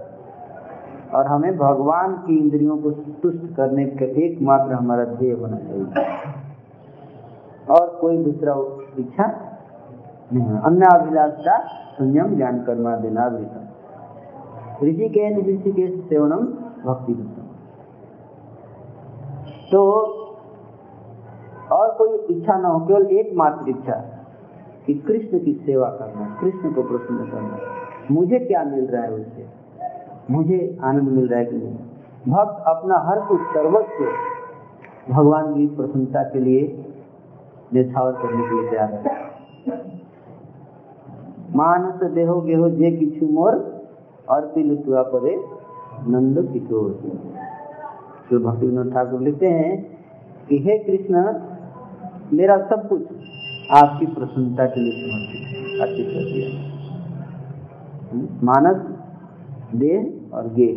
और 1.15 1.27
हमें 1.27 1.57
भगवान 1.57 2.13
की 2.17 2.37
इंद्रियों 2.37 2.77
को 2.77 2.91
तुष्ट 3.21 3.55
करने 3.55 3.85
का 3.85 4.05
एकमात्र 4.23 4.73
हमारा 4.73 5.05
ध्येय 5.05 5.31
होना 5.33 5.57
चाहिए। 5.57 5.87
और 7.69 7.87
कोई 8.01 8.17
दूसरा 8.23 8.53
इच्छा 8.99 9.25
नहीं 10.33 10.59
अन्य 10.61 10.85
अभिलाषा 10.93 11.57
संयम 11.93 12.35
ज्ञान 12.35 12.59
कर्मा 12.63 12.95
देना 12.95 13.27
ऋषि 14.83 15.07
के 15.09 15.29
ऋषि 15.41 15.71
के 15.71 15.87
सेवनम 15.99 16.45
भक्ति 16.85 17.13
तो 19.71 19.81
और 21.71 21.91
कोई 21.97 22.17
इच्छा 22.29 22.57
ना 22.57 22.67
हो, 22.67 22.79
केवल 22.79 23.05
एकमात्र 23.07 23.69
इच्छा। 23.69 23.95
कि 24.85 24.93
कृष्ण 24.93 25.39
की 25.39 25.53
सेवा 25.65 25.87
करना, 25.89 26.25
कृष्ण 26.41 26.73
को 26.73 26.83
प्रसन्न 26.83 27.25
करना। 27.25 27.57
मुझे 28.11 28.39
क्या 28.39 28.63
मिल 28.63 28.85
रहा 28.85 29.03
है 29.03 29.11
उससे 29.11 29.45
मुझे 30.29 30.77
आनंद 30.83 31.09
मिल 31.09 31.27
रहा 31.27 31.39
है 31.39 31.45
कि 31.45 31.55
नहीं? 31.55 31.75
भक्त 32.27 32.63
अपना 32.67 32.97
हर 32.97 33.19
कुछ 33.19 33.41
सर्वस्व 33.41 35.13
भगवान 35.13 35.53
की 35.53 35.67
प्रसन्नता 35.67 36.23
के 36.23 36.39
लिए 36.39 36.61
निछावर 37.73 38.11
करने 38.11 38.43
के 38.43 38.61
लिए 38.61 38.69
तैयार 38.69 38.93
है। 38.93 39.19
मानस 41.55 42.03
देहो 42.11 42.41
गेहो 42.41 42.69
जे 42.69 42.91
किछु 42.91 43.25
मोर 43.25 43.55
अर्पी 44.29 44.63
लुतुआ 44.63 45.01
परे 45.03 45.35
नंद 46.07 46.37
किशोर। 46.53 46.89
भक्ति 48.39 48.65
विनोद 48.67 48.91
ठाकुर 48.93 49.21
लिखते 49.21 49.47
हैं 49.47 49.71
कि 50.49 50.57
हे 50.57 50.77
कृष्ण, 50.77 51.15
मेरा 52.33 52.57
सब 52.57 52.87
कुछ 52.89 53.01
आपकी 53.71 54.05
प्रसन्नता 54.05 54.65
के 54.65 54.79
लिए 54.79 54.93
समर्पित 55.01 56.07
कर 56.07 56.23
दिया। 56.31 56.47
मानस 58.43 58.79
देह 59.75 59.99
और 60.35 60.47
गे 60.53 60.67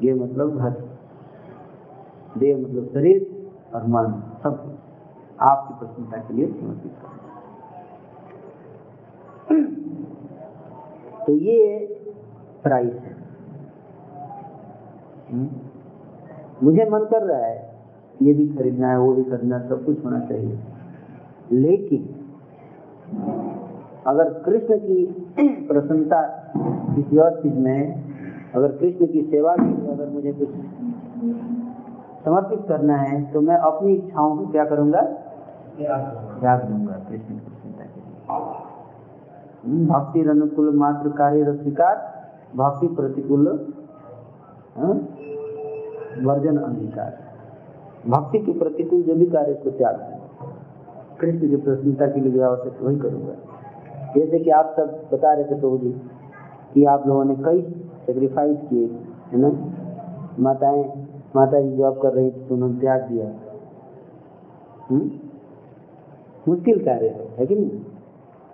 गे 0.00 0.12
मतलब 0.14 0.58
घर, 0.58 0.72
देह 2.38 2.56
मतलब 2.58 2.84
शरीर 2.94 3.18
और 3.74 3.82
मन, 3.86 4.06
सब 4.42 4.54
आपकी 5.42 5.72
प्रसन्नता 5.74 6.18
के 6.18 6.34
लिए 6.34 6.46
समर्पित 6.48 6.92
कर 7.00 7.12
तो 11.26 11.32
ये 11.32 11.58
प्राइस 12.64 12.94
है। 12.94 13.12
मुझे 16.62 16.84
मन 16.90 17.04
कर 17.10 17.22
रहा 17.22 17.46
है, 17.46 17.56
ये 18.20 18.32
भी 18.32 18.46
खरीदना 18.48 18.88
है, 18.88 18.98
वो 18.98 19.12
भी 19.14 19.22
खरीदना 19.24 19.56
है, 19.56 19.68
सब 19.68 19.84
कुछ 19.86 20.04
होना 20.04 20.20
चाहिए। 20.20 20.58
लेकिन 21.52 22.08
अगर 24.06 24.32
कृष्ण 24.46 24.78
की 24.78 25.04
प्रसन्नता 25.68 26.20
किसी 26.94 27.18
और 27.18 27.40
चीज़ 27.42 27.54
में 27.54 28.52
अगर 28.54 28.72
कृष्ण 28.72 29.06
की 29.06 29.22
सेवा 29.30 29.56
के 29.56 29.66
लिए 29.66 29.90
अगर 29.92 30.08
मुझे 30.08 30.32
कुछ 30.32 30.48
समर्पित 32.24 32.64
करना 32.68 32.96
है 32.96 33.22
तो 33.32 33.40
मैं 33.40 33.56
अपनी 33.68 33.94
इच्छाओं 33.94 34.36
को 34.36 34.46
क्या 34.52 34.64
करूँगा? 34.64 35.00
त्याग 35.78 36.62
दूँगा। 36.64 36.94
कृष्ण 37.08 37.34
की 37.34 37.40
प्रसन्नता 37.40 37.84
के 37.84 38.00
लिए। 38.00 39.86
भक्ति 39.86 40.20
अनुकूल 40.30 40.74
मात्र 40.76 41.08
कार्य 41.18 41.54
स्वीकार 41.54 41.96
भक्ति 42.56 42.86
प्रतिकूल 42.96 43.48
वर्जन 46.24 46.56
अंगीकार 46.58 47.18
भक्ति 48.10 48.38
के 48.38 48.52
प्रतिकूल 48.58 49.02
जो 49.02 49.14
भी 49.14 49.26
कार्य 49.26 49.54
को 49.54 49.70
त्याग 49.70 49.96
कृष्ण 51.24 51.48
की 51.48 51.56
प्रसन्नता 51.56 52.06
के 52.06 52.20
लिए 52.20 52.42
आवश्यक 52.42 52.82
वही 52.82 52.98
करूँगा। 52.98 53.34
जैसे 54.16 54.38
कि 54.38 54.50
आप 54.50 54.74
सब 54.76 55.08
बता 55.12 55.32
रहे 55.34 55.44
थे 55.44 55.60
प्रभु 55.60 55.78
जी 55.78 55.90
कि 56.74 56.84
आप 56.84 57.06
लोगों 57.06 57.24
ने 57.24 57.34
कई 57.34 57.62
सेक्रीफाइस 58.06 58.58
किए 58.70 58.86
है 59.32 59.38
ना? 59.38 59.50
माताएँ 60.38 60.84
माता 61.36 61.60
जी 61.60 61.76
जॉब 61.76 62.00
कर 62.02 62.12
रही 62.12 62.30
थी 62.30 62.44
तो 62.48 62.54
उन्होंने 62.54 62.80
त्याग 62.80 63.02
दिया। 63.02 63.26
हुँ? 64.90 65.00
मुश्किल 66.48 66.84
कार्य 66.84 67.08
है, 67.08 67.28
है 67.38 67.46
कि 67.46 67.54
नहीं? 67.54 67.80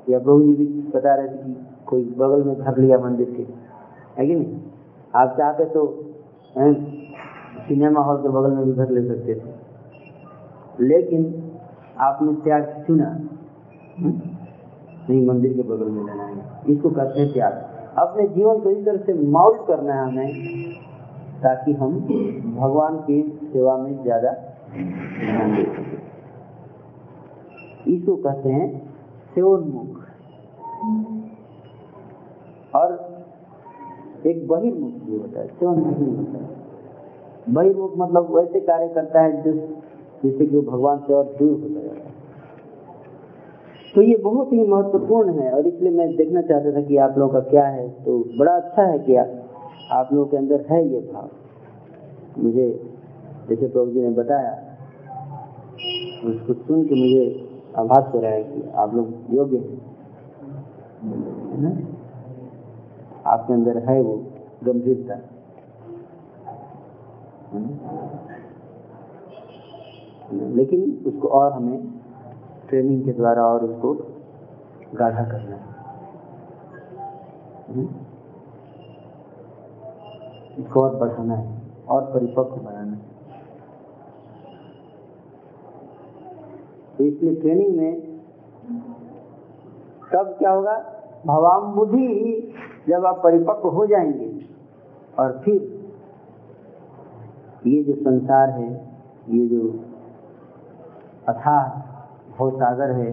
या 0.09 0.19
प्रभु 0.19 0.43
जी 0.43 0.55
भी 0.55 0.67
बता 0.95 1.15
रहे 1.15 1.29
थे 1.29 1.33
कि 1.33 1.67
कोई 1.87 2.05
बगल 2.19 2.43
में 2.43 2.57
घर 2.57 2.79
लिया 2.79 2.99
मंदिर 2.99 3.35
के 3.37 3.43
है 4.19 4.27
कि 4.27 4.35
नहीं? 4.35 4.61
आप 5.15 5.35
चाहते 5.39 5.65
तो 5.65 6.05
सिनेमा 7.69 8.01
हॉल 8.01 8.17
के 8.17 8.29
बगल 8.29 8.51
में 8.51 8.65
भी 8.65 8.73
घर 8.73 8.91
ले 8.91 9.09
सकते 9.09 9.35
थे। 9.35 9.61
लेकिन 10.81 11.50
आपने 12.01 12.33
त्याग 12.43 12.85
चुना। 12.87 13.09
नहीं, 14.01 15.27
मंदिर 15.27 15.53
के 15.53 15.63
बगल 15.63 15.89
में 15.91 16.05
लेना 16.05 16.25
है। 16.25 16.35
इसको 16.69 16.91
कहते 16.91 17.21
हैं 17.21 17.33
त्याग। 17.33 17.55
अपने 17.99 18.27
जीवन 18.29 18.61
को 18.61 18.71
इस 18.71 18.85
तरह 18.85 18.99
से 18.99 19.15
माउल्ट 19.29 19.67
करना 19.67 19.95
है 19.95 20.05
हमें, 20.07 20.31
ताकि 21.43 21.73
हम 21.73 21.99
भगवान 22.57 22.97
की 23.01 23.23
सेवा 23.53 23.77
में 23.77 24.03
ज़्यादा 24.03 24.33
ध्यान 24.71 25.55
दे 25.57 25.65
सके। 25.65 25.99
इसको 27.95 28.17
कहते 28.17 28.49
हैं 28.49 28.69
सेवोन्मुख। 29.35 29.99
और 32.75 32.89
एक 34.27 34.47
बहिर्मुख 34.49 34.93
भी 35.05 35.17
होता 35.17 35.41
है। 35.41 35.47
सेवोन्मुख 35.49 35.97
भी 35.99 36.17
होता 36.17 36.39
है। 36.39 36.49
बहिर्मुख 37.49 37.93
मतलब 37.97 38.35
वैसे 38.37 38.61
कार्य 38.61 38.89
करता 38.89 39.21
है 39.21 39.43
जिस 39.43 39.61
जिससे 40.25 40.47
कि 40.47 40.57
वो 40.57 40.63
भगवान 40.63 40.99
से 40.99 41.15
और 41.15 41.25
दूर 41.39 41.59
है 41.77 42.09
तो 43.95 44.03
ये 44.03 44.17
बहुत 44.17 44.53
ही 44.53 44.67
महत्वपूर्ण 44.67 45.33
है 45.39 45.51
और 45.53 45.67
इसलिए 45.67 45.91
मैं 45.91 46.17
देखना 46.17 46.43
चाहता 46.43 46.73
था 46.77 46.83
कि 46.83 46.97
आप 46.97 47.19
लोगों 47.19 47.33
का 47.33 47.41
क्या 47.41 47.67
है। 47.67 47.89
तो 48.05 48.19
बड़ा 48.39 48.53
अच्छा 48.53 48.83
है 48.83 48.99
कि 48.99 49.17
आप 49.91 50.13
लोगों 50.13 50.27
के 50.27 50.37
अंदर 50.37 50.65
है 50.71 50.89
ये 50.89 51.01
भाव। 51.01 51.29
मुझे, 52.39 52.67
जैसे 53.49 53.69
प्रभु 53.69 53.91
जी 53.91 54.01
ने 54.01 54.11
बताया, 54.11 54.53
उसको 56.25 56.55
सुन 56.55 56.85
के 56.85 56.95
मुझे 56.95 57.25
आभास 57.77 58.15
हो 58.15 58.21
रहा 58.21 58.31
है 58.31 58.45
कि 58.45 58.63
आप 58.75 58.95
लोग 58.95 59.09
योग्य 59.31 59.57
हैं। 59.57 59.81
आपके 63.27 63.53
अंदर 63.53 63.79
है 63.79 64.01
वो 64.03 64.15
गंभीरता। 64.65 65.15
लेकिन 70.33 71.03
उसको 71.07 71.29
और 71.29 71.53
हमें 71.53 71.93
ट्रेनिंग 72.69 73.05
के 73.05 73.13
द्वारा 73.13 73.47
और 73.47 73.65
उसको 73.65 73.95
गाढ़ा 74.95 75.23
करना 75.23 75.57
है। 75.57 75.69
इसको 80.59 80.83
और 80.83 80.97
बढ़ाना 80.97 81.35
है, 81.35 81.63
और 81.89 82.03
परिपक्व 82.03 82.57
बनाना 82.57 82.93
है। 82.93 83.09
तो 86.99 87.05
इसलिए 87.05 87.35
ट्रेनिंग 87.35 87.77
में 87.77 88.01
तब 90.13 90.35
क्या 90.39 90.51
होगा? 90.51 90.77
भवाम 91.27 91.73
बुद्धि 91.73 92.55
जब 92.89 93.07
आप 93.07 93.21
परिपक्व 93.25 93.69
हो 93.69 93.87
जाएँगे, 93.87 94.47
और 95.19 95.41
फिर 95.45 95.57
ये 97.67 97.83
जो 97.83 97.95
संसार 97.95 98.51
है, 98.51 98.73
ये 99.29 99.47
जो 99.49 99.61
अथाह 101.33 101.63
भव 102.39 102.51
सागर 102.51 102.91
है। 102.91 103.11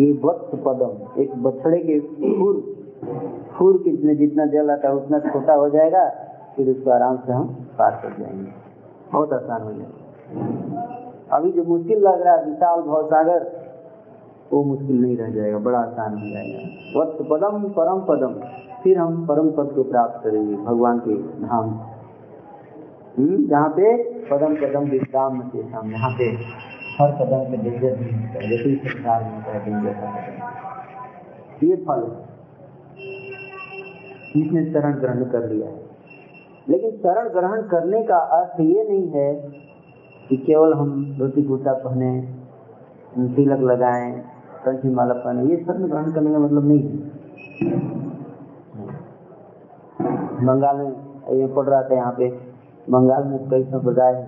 ये 0.00 0.12
वत्स 0.24 0.58
पदम 0.64 1.20
एक 1.20 1.34
बछड़े 1.42 1.78
के 1.80 2.00
फूल 2.38 2.56
फूल 3.52 3.78
के 3.78 4.14
जितने 4.14 4.46
जल 4.48 4.70
आता 4.70 4.88
है 4.88 4.94
उतना 4.94 5.18
छोटा 5.20 5.54
हो 5.54 5.68
जाएगा 5.70 6.08
फिर 6.56 6.68
उसको 6.70 6.90
आराम 6.90 7.16
से 7.16 7.32
हम 7.32 7.48
पार 7.78 7.90
कर 8.02 8.22
जाएँगे। 8.22 8.50
बहुत 9.12 9.32
आसान 9.32 9.62
हो 9.62 9.72
जाएगा। 9.72 11.36
अभी 11.36 11.52
जो 11.52 11.64
मुश्किल 11.64 11.98
लग 11.98 12.22
रहा 12.22 12.34
है 12.34 12.44
विशाल 12.44 12.80
भव 12.80 13.06
सागर 13.06 13.46
वो 14.52 14.62
मुश्किल 14.64 15.00
नहीं 15.02 15.16
रह 15.16 15.30
जाएगा 15.30 15.58
बड़ा 15.58 15.78
आसान 15.78 16.12
हो 16.12 16.30
जाएगा। 16.30 17.00
वत्स 17.00 17.26
पदम 17.30 17.68
परम 17.68 18.00
पदम 18.00 18.34
फिर 18.82 18.98
हम 18.98 19.26
परम 19.26 19.50
पद 19.50 19.72
को 19.74 19.82
प्राप्त 19.82 20.24
करेंगे 20.24 20.56
भगवान 20.56 20.98
के 20.98 21.14
धाम। 21.42 21.68
हम्म, 23.18 23.46
जहाँ 23.46 23.68
पे 23.68 23.96
पदम 24.30 24.54
पदम 24.54 24.90
विश्राम 24.90 25.40
के 25.40 25.62
सामने 25.62 25.94
यहाँ 25.94 26.10
पे। 26.10 26.36
हर 27.00 27.10
कदम 27.16 27.50
पे 27.50 27.56
डेंजर 27.58 27.92
नहीं 27.96 28.12
होता 28.12 28.36
है, 28.36 28.48
जैसे 28.48 28.74
संसार 28.84 29.24
में 29.24 29.32
होता 29.32 29.52
है, 29.52 29.58
डेंजर 29.64 29.92
का 29.94 30.06
कदम 30.12 31.66
ये 31.66 31.76
फल 31.84 32.00
इसने 34.36 34.64
शरण 34.72 34.94
ग्रहण 35.00 35.24
कर 35.26 35.48
लिया 35.50 35.68
है। 35.68 35.78
लेकिन 36.68 36.90
शरण 36.96 37.28
ग्रहण 37.28 37.62
करने 37.68 38.02
का 38.04 38.16
अर्थ 38.36 38.60
ये 38.60 38.84
नहीं 38.88 39.06
है 39.10 39.28
कि 40.28 40.36
केवल 40.38 40.72
हम 40.74 40.90
धोती 41.18 41.42
कुर्ता 41.42 41.72
पहने 41.84 42.10
तिलक 43.36 43.60
लगाएँ 43.62 44.10
कंठी 44.64 44.88
माला 44.90 45.14
पहने, 45.16 45.42
ये 45.50 45.56
शरण 45.58 45.82
ग्रहण 45.84 46.10
करने 46.12 46.32
का 46.32 46.38
मतलब 46.38 46.66
नहीं 46.68 46.82
है। 46.82 46.96
बंगाल 50.46 50.76
में 50.76 50.90
ये 51.36 51.46
पढ़ 51.48 51.66
रहा 51.66 51.82
था, 51.82 51.94
यहाँ 51.94 52.12
पे 52.18 52.28
बंगाल 52.88 53.24
में 53.24 53.38
कई 53.50 53.64
संप्रदाय 53.64 54.14
है, 54.14 54.26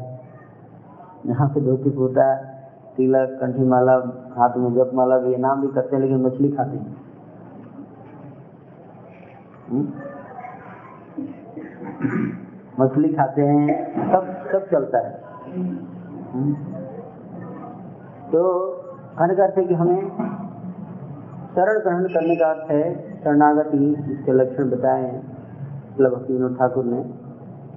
यहाँ 1.27 1.49
पे 1.49 1.61
धोती 1.61 1.91
कुर्ता 1.91 2.25
तिलक 3.01 3.37
कंठी 3.41 3.67
माला 3.67 3.93
हाथ 4.37 4.57
में 4.57 4.73
जप 4.75 4.91
माला 4.95 5.17
भी 5.19 5.37
नाम 5.39 5.61
भी 5.61 5.69
करते 5.69 5.97
हैं, 5.97 6.03
लेकिन 6.03 6.19
मछली 6.23 6.49
खाते 6.51 6.77
हैं 6.77 6.97
हम्म? 9.69 9.85
मछली 12.81 13.13
खाते 13.13 13.43
हैं, 13.43 13.63
सब 14.13 14.29
सब 14.53 14.69
चलता 14.71 14.99
है 14.99 15.13
हम्म? 16.35 16.55
तो 18.29 18.45
कहने 19.17 19.35
का 19.35 19.45
अर्थ 19.45 19.59
है 19.59 19.65
कि 19.65 19.75
हमें 19.75 19.97
शरण 21.55 21.79
ग्रहण 21.81 22.07
करने 22.09 22.37
का 22.37 22.51
अर्थ 22.51 22.71
है, 22.71 22.85
शरणागति, 23.25 23.83
इसके 24.13 24.33
लक्षण 24.33 24.71
बताए 24.71 25.03
हैं 25.03 25.19
मतलब 25.91 26.27
विनोद 26.31 26.57
ठाकुर 26.59 26.85
ने 26.85 27.03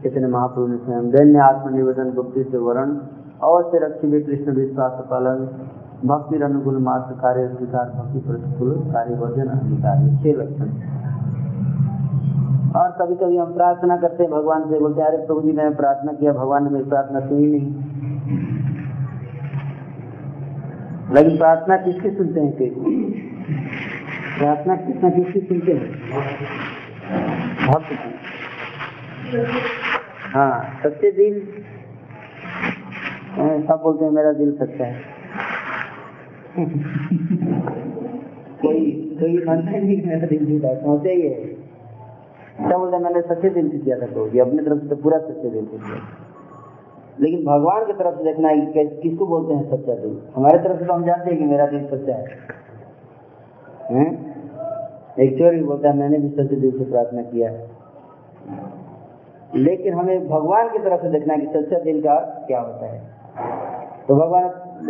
चैतन्य 0.04 0.28
महाप्रभु 0.28 0.68
ने 0.68 0.78
स्वयं 0.78 1.10
दैन्य 1.12 1.40
आत्मनिवेदन 1.42 2.12
भक्ति 2.12 2.44
से 2.44 2.58
वर्ण 2.60 3.23
अवश्य 3.42 3.80
रक्षी 3.80 4.22
कृष्ण 4.24 4.52
विश्वास 4.52 5.00
पालन, 5.10 5.40
भक्ति 6.06 6.42
अनुकूल 6.44 6.78
मार्ग 6.78 7.10
कार्य 7.22 7.48
स्वीकार, 7.48 7.86
भक्ति 7.90 8.20
प्रतिकूल 8.20 8.72
कार्य 8.94 9.16
वर्जन 9.16 9.48
अंगीकार 9.50 9.98
छह 10.24 10.34
लक्षण 10.42 10.70
और 12.76 12.88
कभी 13.00 13.16
कभी 13.16 13.38
हम 13.38 13.54
प्रार्थना 13.54 13.98
करते 13.98 14.24
हैं, 14.24 14.32
भगवान 14.32 14.62
से 14.70 14.80
बोलते 14.80 15.02
अरे 15.02 15.18
प्रभु 15.26 15.42
जी, 15.42 15.52
मैंने 15.52 15.76
प्रार्थना 15.76 16.14
किया, 16.14 16.34
भगवान 16.34 16.64
ने 16.64 16.70
मेरी 16.70 16.86
प्रार्थना 16.90 17.20
सुनी 17.20 17.48
नहीं। 17.48 17.68
लेकिन 21.14 21.38
प्रार्थना 21.38 21.76
किसकी 21.78 22.10
सुनते 22.10 22.40
हैं 22.40 22.52
कोई 22.54 22.72
प्रार्थना 24.38 24.76
किसना 24.76 25.10
किसकी 25.10 25.40
सुनते 25.40 25.74
हैं? 25.74 25.88
भक्त 27.68 27.90
हाँ 30.36 30.54
सच्चे 30.84 31.12
दिल 31.12 31.36
सब 33.38 33.80
बोलते 33.84 34.06
हैं, 34.06 34.12
मेरा 34.12 34.32
दिल 34.32 34.58
सच्चा 34.58 34.86
है। 34.86 34.96
कोई 38.62 38.92
कोई 39.20 39.46
मानता 39.46 39.72
मेरा 40.08 40.28
दिल 40.28 40.46
झूठा 40.46 40.68
है, 40.68 40.84
समझते 40.84 41.10
ही 41.10 41.22
है। 41.22 41.54
सब 42.70 42.78
बोलते 42.78 42.98
मैंने 42.98 43.22
सच्चे 43.22 43.50
दिल 43.50 43.70
से 43.70 43.78
किया 43.78 44.00
था 44.02 44.06
तो 44.06 44.28
ये 44.28 44.40
अपनी 44.40 44.60
तरफ़ 44.60 44.80
से 44.80 44.88
तो 44.88 44.96
पूरा 44.96 45.18
सच्चे 45.18 45.50
दिल 45.50 45.66
से 45.66 45.78
किया। 45.78 45.98
लेकिन 47.20 47.46
भगवान 47.46 47.86
की 47.86 47.94
तरफ़ 47.94 48.18
से 48.18 48.24
देखना 48.24 48.48
है 48.48 48.58
कि 48.58 49.02
किसको 49.02 49.26
बोलते 49.26 49.54
हैं 49.54 49.70
सच्चा 49.72 49.96
दिल? 49.96 50.22
हमारे 50.36 50.58
तरफ़ 50.58 50.80
से 50.80 50.86
तो 50.86 50.94
हम 50.94 51.06
जानते 51.06 51.30
हैं 51.30 51.40
कि 51.40 51.46
मेरा 51.46 51.68
दिल 51.68 51.86
सच्चा 51.86 52.16
है। 52.16 52.28
हैं? 53.92 54.36
एक 55.20 55.38
चोर 55.38 55.56
भी 55.56 55.64
बोलता 55.64 55.90
है, 55.90 55.98
मैंने 55.98 56.18
भी 56.18 56.30
सच्चे 56.30 56.56
दिल 56.56 56.78
से 56.78 56.86
प्रार्थना 56.86 57.22
किया 57.22 57.52
है। 57.52 57.70
लेकिन 59.56 59.94
हमें 59.94 60.28
भगवान 60.28 60.70
की 60.70 60.80
तरफ़ 60.80 61.02
से 61.02 61.10
देखना 61.10 61.34
है 61.34 61.40
कि 61.40 61.48
सच्चा 61.48 61.80
दिल 61.80 62.02
का 62.02 62.16
क्या 62.48 62.60
होता 62.60 62.86
है। 62.86 63.13
तो 64.08 64.16
भगवान 64.16 64.44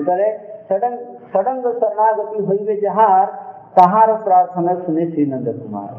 रहे 0.10 0.32
सडंग 0.70 0.98
सडंग 1.34 1.64
शरणागति 1.74 2.44
हुई 2.44 2.58
वे 2.58 2.76
जहार, 2.82 3.26
तहार 3.76 4.14
प्रार्थना 4.24 4.74
सुने 4.76 5.06
श्री 5.12 5.26
नंद 5.26 5.48
कुमार। 5.48 5.94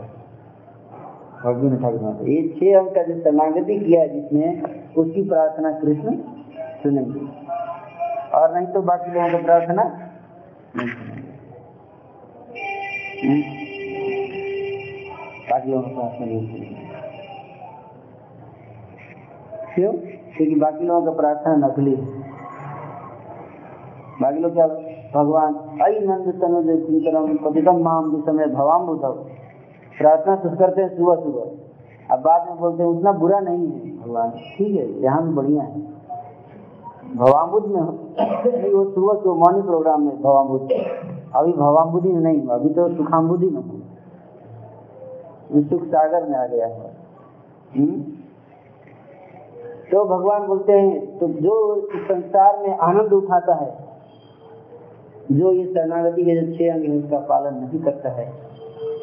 भगवान 1.45 1.77
ठाकुर 1.77 2.29
ये 2.29 2.43
छह 2.49 2.79
अंक 2.79 2.95
का 2.95 3.03
जो 3.03 3.15
शरणागति 3.21 3.79
किया 3.79 4.01
है 4.01 4.09
जिसमें 4.09 4.63
उसकी 4.95 5.23
प्रार्थना 5.29 5.71
कृष्ण 5.73 6.17
सुनेंगे। 6.83 7.27
और 8.39 8.55
नहीं 8.55 8.67
तो 8.67 8.83
बाकी 8.83 9.11
लोगों 9.11 9.39
की 9.39 9.45
प्रार्थना 9.45 9.85
बाकी 15.51 15.71
लोगों 15.71 15.83
की 15.83 15.95
प्रार्थना 15.95 16.27
नहीं 16.27 16.47
सुनेंगे। 16.47 16.83
क्यों? 19.75 19.93
क्योंकि 20.37 20.55
बाकी 20.55 20.85
लोगों 20.85 21.13
का 21.13 21.21
प्रार्थना 21.21 21.67
नकली 21.67 21.95
है। 21.95 22.24
बाकी 24.21 24.39
लोग 24.41 24.53
क्या? 24.53 24.67
भगवान 25.15 25.55
अई 25.83 26.01
नंद 26.01 26.27
तनुज 26.41 26.69
चिंतनम 26.81 27.37
पतितम 27.45 27.77
माम 27.85 28.21
समय 28.23 28.47
भवाम 28.49 28.87
बुधव 28.87 29.13
प्रार्थना 29.97 30.37
तो 30.37 30.57
करते 30.57 30.83
हैं 30.83 30.97
सुबह 30.97 31.15
सुबह। 31.17 32.15
अब 32.15 32.21
बाद 32.21 32.49
में 32.49 32.59
बोलते 32.59 32.83
हैं, 32.83 32.91
उतना 32.91 33.13
बुरा 33.15 33.39
नहीं 33.41 33.67
है। 33.67 33.97
भगवान, 33.99 34.31
ठीक 34.31 34.75
है 34.77 35.03
यहाँ 35.03 35.23
भी 35.25 35.33
बढ़िया 35.35 35.63
है। 35.63 35.83
भवाम्बुद 37.17 37.67
में 37.67 37.81
वो 37.81 38.85
सुबह 38.85 39.15
सुबह 39.15 39.35
मॉर्निंग 39.35 39.65
प्रोग्राम 39.65 40.03
में 40.03 40.23
भवाम्बुद 40.23 40.73
अभी 41.35 41.53
भवाम्बुदी 41.53 42.09
में 42.09 42.21
नहीं 42.21 42.43
हुआ, 42.43 42.55
अभी 42.55 42.69
तो 42.71 42.89
सुखाम्बुदी 42.97 43.51
में 43.51 43.63
हूँ 43.63 43.83
सुख 45.63 45.83
सागर 45.87 46.29
में 46.29 46.37
आ 46.39 46.47
गया 46.47 46.67
है। 46.67 46.93
तो 49.91 50.05
भगवान 50.07 50.47
बोलते 50.47 50.73
हैं 50.73 51.19
तो 51.19 51.29
जो 51.41 51.55
संसार 51.95 52.59
में 52.59 52.77
आनंद 52.79 53.13
उठाता 53.13 53.55
है 53.55 53.73
जो 55.29 55.53
ये 55.53 55.65
शरणागति 55.67 56.25
के 56.25 56.35
जो 56.37 56.47
छह 56.55 56.73
अंग 56.73 56.85
है, 56.85 56.91
उसका 56.95 57.19
पालन 57.29 57.55
नहीं 57.61 57.81
करता 57.83 58.11
है 58.13 58.27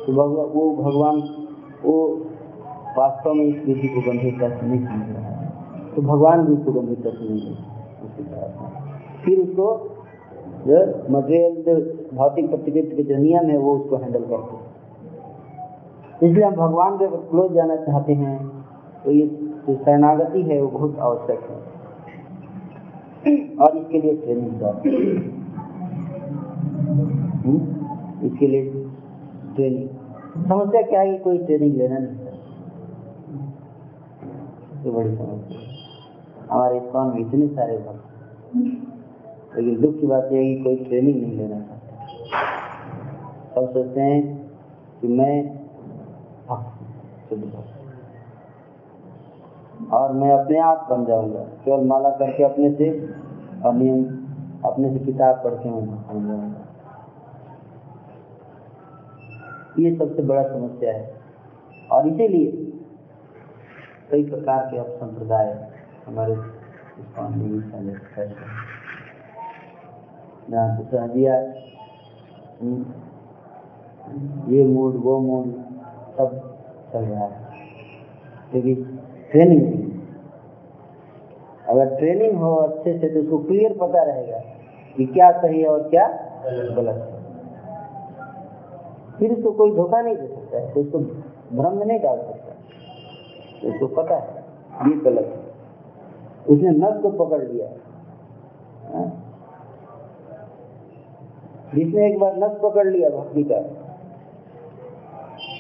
तो 0.01 0.13
वो 0.13 0.63
भगवान, 0.75 1.15
वो 1.86 1.95
वास्तव 2.97 3.34
में 3.34 3.45
इस 3.45 3.65
विधि 3.65 3.88
को 3.88 4.01
गंभीरता 4.01 4.49
से 4.49 4.65
नहीं 4.65 4.79
समझ 4.81 5.10
रहा 5.10 5.27
है। 5.27 5.36
तो 5.95 6.01
भगवान 6.03 6.45
भी 6.45 6.53
उसको 6.53 6.71
गंभीरता 6.71 7.10
से 7.12 7.23
नहीं 7.29 7.39
फिर 9.23 9.39
उसको 9.39 9.67
जो 10.67 10.77
मटेरियल 11.12 11.79
भौतिक 12.13 12.49
प्रतिकृति 12.49 12.95
के 12.95 13.03
जो 13.03 13.17
नियम 13.17 13.45
है, 13.45 13.57
वो 13.57 13.75
उसको 13.77 13.95
हैंडल 13.97 14.23
करते 14.31 14.55
हैं। 14.55 14.69
इसलिए 16.21 16.43
हम 16.43 16.55
भगवान 16.55 16.97
के 16.97 17.07
क्लोज 17.07 17.53
जाना 17.53 17.75
चाहते 17.77 18.13
हैं 18.13 18.38
तो 19.03 19.12
ये 19.12 19.25
जो 19.67 19.75
शरणागति 19.75 20.41
है, 20.41 20.62
वो 20.62 20.67
बहुत 20.69 20.99
आवश्यक 20.99 21.39
है। 21.49 21.57
और 23.57 23.77
इसके 23.77 24.01
लिए 24.01 24.13
ट्रेनिंग 24.17 24.53
दौर 26.91 28.25
इसके 28.25 28.47
लिए 28.47 28.63
ट्रेनिंग 29.56 29.88
समस्या 30.47 30.82
क्या 30.82 31.01
है 31.01 31.17
कोई 31.19 31.38
ट्रेनिंग 31.38 31.75
लेना 31.77 31.98
नहीं? 31.98 32.15
ये 34.85 34.92
बड़ी 34.92 35.15
समस्या 35.15 35.60
हमारे 36.52 36.77
इस्कॉन 36.77 37.08
में 37.08 37.19
इतने 37.19 37.48
सारे 37.48 37.77
भक्त 37.77 38.04
लेकिन 39.56 39.81
दुख 39.81 40.00
की 40.00 40.08
बात 40.08 40.29
यह 40.31 40.39
है 40.39 40.46
कि 40.46 40.63
कोई 40.63 40.75
ट्रेनिंग 40.85 41.21
नहीं 41.21 41.37
लेना 41.37 41.60
चाहता। 41.60 41.92
सब 43.56 43.73
सोचते 43.73 44.02
हैं 44.02 44.21
कि 45.02 45.08
मैं 45.08 45.35
शुद्ध 47.29 47.44
भक्त 47.44 47.79
और 49.94 50.12
मैं 50.13 50.31
अपने 50.31 50.58
आप 50.60 50.87
बन 50.92 51.06
जाऊँगा। 51.06 51.44
केवल 51.65 51.85
माला 51.87 52.10
करके 52.17 52.44
अपने 52.44 52.71
से 52.75 52.89
और 53.65 53.73
नियम, 53.73 54.04
अपने 54.65 54.92
से 54.94 55.00
किताब 55.06 55.42
पढ़ 55.44 55.54
के 55.54 55.69
मैं 55.69 55.85
बन 55.85 56.27
जाऊँगा। 56.27 56.62
ये 59.80 59.96
सबसे 59.96 60.22
बड़ा 60.22 60.44
समस्या 60.44 60.94
है। 60.94 61.13
और 61.92 62.08
इसीलिए 62.08 62.52
कई 64.12 64.24
प्रकार 64.30 64.65
के 64.72 64.78
अब 64.78 64.86
संप्रदाय 64.86 65.69
हमारे 66.08 66.36
दिया 71.08 71.36
ये 74.48 74.63
मूड, 74.65 74.96
वो 74.96 75.19
मूड, 75.19 75.46
सब 76.17 76.58
चल 76.94 77.00
रहा 77.00 77.26
है। 77.26 77.52
क्योंकि 78.52 78.76
ट्रेनिंग 79.32 79.92
अगर 81.69 81.96
ट्रेनिंग 81.96 82.38
हो 82.38 82.56
अच्छे 82.56 82.98
से 83.00 83.10
तो 83.10 83.19
उसको 83.19 83.38
क्लियर 83.38 83.74
पता 83.74 84.04
रहेगा 84.04 84.40
कि 84.98 85.06
क्या 85.06 85.32
सही 85.42 85.62
है 85.62 85.67
और 85.67 85.90
क्या 85.90 86.08
गलत। 86.76 87.10
फिर 89.22 89.32
उसको 89.34 89.52
कोई 89.58 89.72
धोखा 89.76 90.02
नहीं 90.02 90.15
दे 90.15 90.28
सकता 90.28 90.58
है 90.58 90.74
तो 90.74 90.80
उसको 90.82 91.00
भ्रम 91.58 91.78
में 91.78 91.86
नहीं 91.86 92.00
डाल 92.00 92.17
सकता 92.19 92.54
तो 93.62 93.67
उसको 93.69 93.88
पता 93.96 94.15
है, 94.15 94.44
ये 94.88 94.94
गलत 95.02 95.28
है। 95.28 95.40
उसने 96.46 96.69
नस 96.78 97.02
को 97.02 97.10
पकड़ 97.17 97.42
लिया 97.42 97.67
हाँ? 98.94 99.06
जिसने 101.76 102.08
एक 102.08 102.19
बार 102.19 102.38
नस 102.38 102.58
पकड़ 102.63 102.88
लिया 102.88 103.10
भक्ति 103.10 103.44
का, 103.44 103.60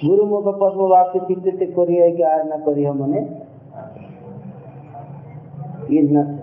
गुरु 0.03 0.25
मुख 0.25 0.47
पद्म 0.59 0.87
वाक्य 0.89 1.19
चिंतित 1.27 1.59
करिए 1.75 2.11
कि 2.11 2.23
आज 2.25 2.47
ना 2.47 2.57
करिए 2.65 2.91
मने 2.93 3.21
ये 5.95 6.01
नस 6.11 6.39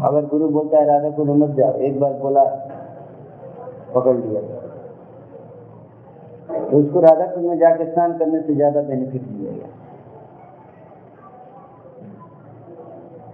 अगर 0.00 0.26
गुरु 0.26 0.48
बोलता 0.48 0.78
है, 0.78 0.84
राधा 0.86 1.10
को 1.10 1.24
मत 1.26 1.56
जाओ, 1.56 1.72
एक 1.72 2.00
बार 2.00 2.12
बोला 2.18 2.42
पकड़ 3.88 4.16
लिया 4.16 4.40
तो 6.60 6.78
उसको 6.78 7.00
राधा 7.00 7.26
कुंड 7.26 7.46
में 7.46 7.58
जाके 7.58 7.84
स्नान 7.84 8.16
करने 8.18 8.40
से 8.42 8.54
ज़्यादा 8.54 8.80
बेनिफिट 8.82 9.22
मिलेगा। 9.30 9.68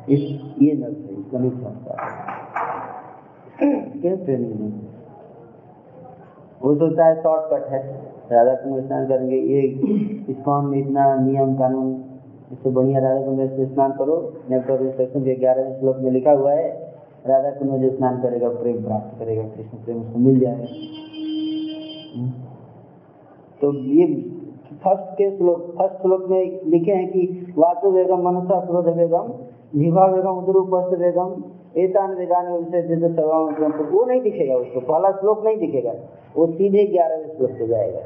इस 0.08 0.20
ये 0.62 0.72
नहीं 0.74 1.50
समझता। 1.52 1.94
क्या 3.58 4.14
ट्रेनिंग 4.16 4.60
नहीं। 4.60 4.72
वो 6.62 6.74
सोचता 6.74 7.04
है 7.04 7.14
शॉर्टकट 7.22 7.70
है। 7.72 7.80
राधा 8.32 8.54
कुंड 8.54 8.84
स्नान 8.86 9.06
करेंगे। 9.08 9.36
ये 9.36 9.60
इस्कॉन 10.30 10.66
में 10.66 10.78
इतना 10.78 11.14
नियम 11.16 11.54
कानून, 11.58 11.92
इससे 12.52 12.70
बढ़िया 12.70 13.00
राधा 13.00 13.20
कुंड 13.26 13.72
स्नान 13.72 13.92
करो। 13.98 14.16
नेपटॉप 14.50 14.80
इंस्ट्रक्शन 14.80 15.24
के 15.24 15.34
ग्यारहवें 15.36 15.78
श्लोक 15.80 15.96
में 15.96 16.10
लिखा 16.10 16.32
हुआ 16.32 16.52
है 16.52 16.83
राधा 17.26 17.50
कुंड 17.50 17.70
में 17.70 17.80
जो 17.82 17.96
स्नान 17.96 18.22
करेगा 18.22 18.48
प्रेम 18.48 18.84
प्राप्त 18.84 19.18
करेगा 19.18 19.42
कृष्ण 19.42 19.78
प्रेम 19.78 20.00
उसको 20.00 20.18
मिल 20.18 20.40
जाएगा। 20.40 20.66
हम्म। 22.16 22.30
तो 23.60 23.72
ये 23.72 24.06
फ़र्स्ट 24.84 25.12
के 25.12 25.36
श्लोक 25.36 25.74
फ़र्स्ट 25.78 26.02
श्लोक 26.02 26.28
में 26.30 26.64
लिखे 26.66 26.92
हैं 26.92 27.08
कि 27.12 27.54
वाचो 27.58 27.90
वेगम 27.90 28.22
मनसा 28.22 28.60
क्रोध 28.60 28.88
वेगम 28.88 29.32
जीवा 29.74 30.06
वेगम 30.06 30.28
उदरूपस्थ 30.28 30.98
वेगम 30.98 31.44
एतान 31.76 32.14
वेगान 32.14 32.52
विषय 32.52 33.08
तो 33.08 33.84
वो 33.90 34.04
नहीं 34.04 34.20
दिखेगा 34.20 34.56
उसको 34.56 34.80
पहला 34.80 35.10
श्लोक 35.10 35.44
नहीं 35.44 35.56
दिखेगा 35.56 35.94
वो 36.36 36.46
सीधे 36.46 36.84
ग्यारहवें 36.86 37.36
श्लोक 37.36 37.50
पे 37.50 37.66
जाएगा। 37.66 38.00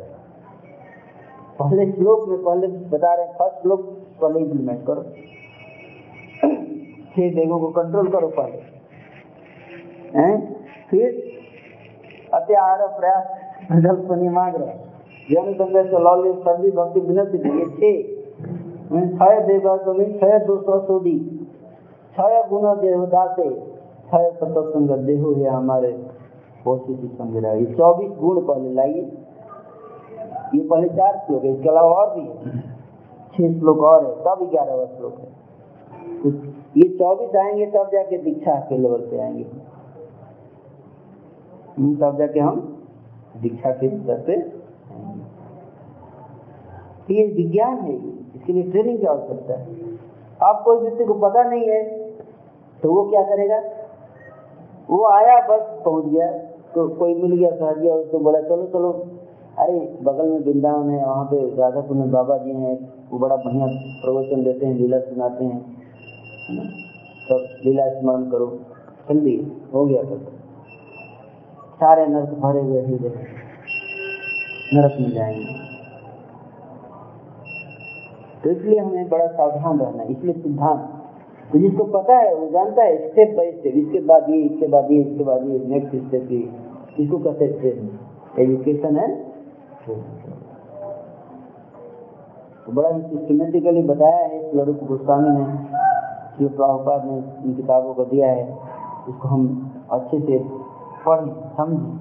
पहले 1.59 1.93
श्लोक 1.93 2.29
में 2.29 2.43
पहले 2.43 2.67
बता 2.67 3.15
रहे 3.15 3.27
हैं 3.27 3.33
फ़र्स्ट 3.35 3.63
श्लोक 3.63 3.81
पहले 4.23 4.41
इम्प्लीमेंट 4.41 4.87
करो। 4.87 5.03
छह 7.13 7.37
वेगों 7.37 7.61
को 7.61 7.69
कंट्रोल 7.69 8.09
करो 8.09 8.29
पहले। 8.29 8.78
हैं? 10.15 10.35
फिर 10.91 11.07
अत्याहार 12.35 12.87
प्रयास 12.99 13.25
विकल्प 13.73 14.33
मांग 14.33 14.55
रहे। 14.57 14.77
जन 15.31 15.53
संघ 15.55 15.77
से 15.87 15.99
लौली 15.99 16.33
सर्दी 16.43 16.71
भक्ति 16.71 17.01
विनती 17.01 17.39
ये 17.39 17.67
छह 17.71 19.17
छय 19.17 19.41
देगा 19.47 19.77
तो 19.77 19.95
छय 19.95 20.39
दो 20.39 20.57
सौ 20.63 20.79
सोदी 20.81 21.19
छय 22.17 22.43
गुण 22.51 22.63
देवदासे 22.77 23.49
छय 24.11 24.31
सतसंग 24.37 24.91
देहो 25.07 25.33
है 25.35 25.49
हमारे। 25.49 25.93
कोशिश 26.65 27.01
समझ 27.19 27.45
रहा। 27.45 27.55
चौबीस 27.75 28.13
गुण 28.19 28.41
पहले 28.41 28.73
लाइए। 28.75 29.03
ये 30.55 30.61
पहले 30.61 30.89
चार 30.89 31.19
श्लोक 31.19 31.45
है, 31.45 31.53
इसके 31.55 31.69
अलावा 31.69 31.91
और 31.93 32.15
भी 32.15 32.27
छह 33.33 33.59
श्लोक 33.59 33.79
और 33.81 34.07
है, 34.07 34.13
तब 34.25 34.49
ग्यारहवा 34.51 34.85
श्लोक 34.87 35.19
है। 35.19 35.29
ये 36.77 36.89
चौबीस 36.99 37.37
आएँगे, 37.37 37.67
तब 37.67 37.91
जाके 37.93 38.19
दीक्षा 38.19 38.55
के 38.69 38.79
लेवल 38.79 39.01
पे 39.01 39.21
आएँगे। 39.21 39.47
तब 41.79 42.17
जाके 42.19 42.41
हम 42.41 42.57
दीक्षा 43.37 43.71
के 43.73 43.89
स्तर 43.91 44.23
पे 44.27 44.37
तो 47.09 47.15
ये 47.15 47.27
विज्ञान 47.27 47.77
है, 47.79 47.95
इसके 48.37 48.53
लिए 48.53 48.63
ट्रेनिंग 48.63 48.99
की 48.99 49.07
आवश्यकता 49.07 49.59
है। 49.59 49.67
आप 50.43 50.63
कोई 50.65 50.79
व्यक्ति 50.79 51.05
को 51.05 51.15
पता 51.15 51.43
नहीं 51.43 51.69
है 51.69 51.83
तो 52.83 52.93
वो 52.95 53.03
क्या 53.11 53.23
करेगा? 53.23 53.59
वो 54.91 55.05
आया, 55.07 55.41
बस 55.41 55.63
पहुँच 55.85 56.05
गया 56.05 56.27
तो 56.75 56.89
कोई 56.89 57.15
मिल 57.15 57.37
गया 57.37 57.51
सहजिया 57.51 57.95
उसको 57.95 58.19
बोला, 58.19 58.41
चलो 58.41 58.67
चलो। 58.67 58.93
अरे, 59.59 59.79
बगल 60.03 60.29
में 60.29 60.39
वृंदावन 60.41 60.91
है, 60.91 61.05
वहाँ 61.07 61.25
पे 61.25 61.39
राधा 61.57 61.81
कुंड 61.81 62.05
बाबा 62.05 62.37
जी 62.39 62.53
हैं, 62.53 62.77
वो 63.11 63.19
बड़ा 63.19 63.37
बढ़िया 63.37 63.67
प्रवचन 64.03 64.45
देते 64.45 64.67
हैं, 64.67 64.75
लीला 64.75 64.99
सुनाते 65.01 65.45
हैं। 65.45 65.61
सब 67.21 67.47
लीला 67.65 67.89
स्मरण 67.91 68.31
करो। 68.31 68.47
जल्दी 69.09 69.37
हो 69.75 69.85
गया। 69.87 70.03
तो 70.03 70.17
सारे 71.81 72.07
नर्क 72.09 72.31
भरे 72.41 72.61
हुए 72.61 72.83
हृदय 72.83 73.13
नरक 74.75 74.97
में 75.01 75.11
जाएँगे। 75.13 75.57
तो 78.43 78.51
इसलिए 78.51 78.79
हमें 78.79 79.09
बड़ा 79.09 79.27
सावधान 79.29 79.79
रहना 79.81 80.03
है 80.03 80.13
इसलिए 80.13 80.35
सिद्धांत। 80.35 80.81
तो 81.53 81.59
जिसको 81.59 81.85
पता 81.93 82.17
है, 82.17 82.35
वो 82.35 82.47
जानता 82.51 82.83
है 82.83 82.97
स्टेप 83.09 83.37
बाय 83.37 83.51
स्टेप 83.53 83.75
इसके 83.77 84.01
बाद 84.07 84.31
ये, 84.31 84.41
इसके 84.41 84.67
बाद 84.69 84.91
ये, 84.93 84.99
इसके 85.01 85.25
बाद 85.25 85.45
ये 85.45 85.59
नेक्स्ट 85.69 85.95
स्टेप 85.99 86.33
ये। 86.33 86.43
इसको 86.99 87.19
कहते 87.19 87.45
हैं 87.45 87.59
ट्रेनिंग 87.61 88.41
एजुकेशन 88.41 88.97
है 88.97 89.09
तो 92.67 92.73
बड़ा 92.73 92.89
ही 92.89 93.01
सिस्टमेटिकली 93.03 93.83
बताया 93.85 94.25
है 94.25 94.39
स्वरूप 94.51 94.81
गोस्वामी 94.89 95.31
ने 95.31 95.45
शिव 96.37 96.49
प्रभुपाद 96.57 97.05
ने 97.05 97.17
इन 97.45 97.55
किताबों 97.55 97.95
को 97.95 98.05
दिया 98.05 98.29
है। 98.29 98.45
उसको 99.09 99.29
हम 99.29 99.43
अच्छे 99.93 100.19
से 100.21 100.39
पढ़ें 101.09 101.33
समझें। 101.57 101.97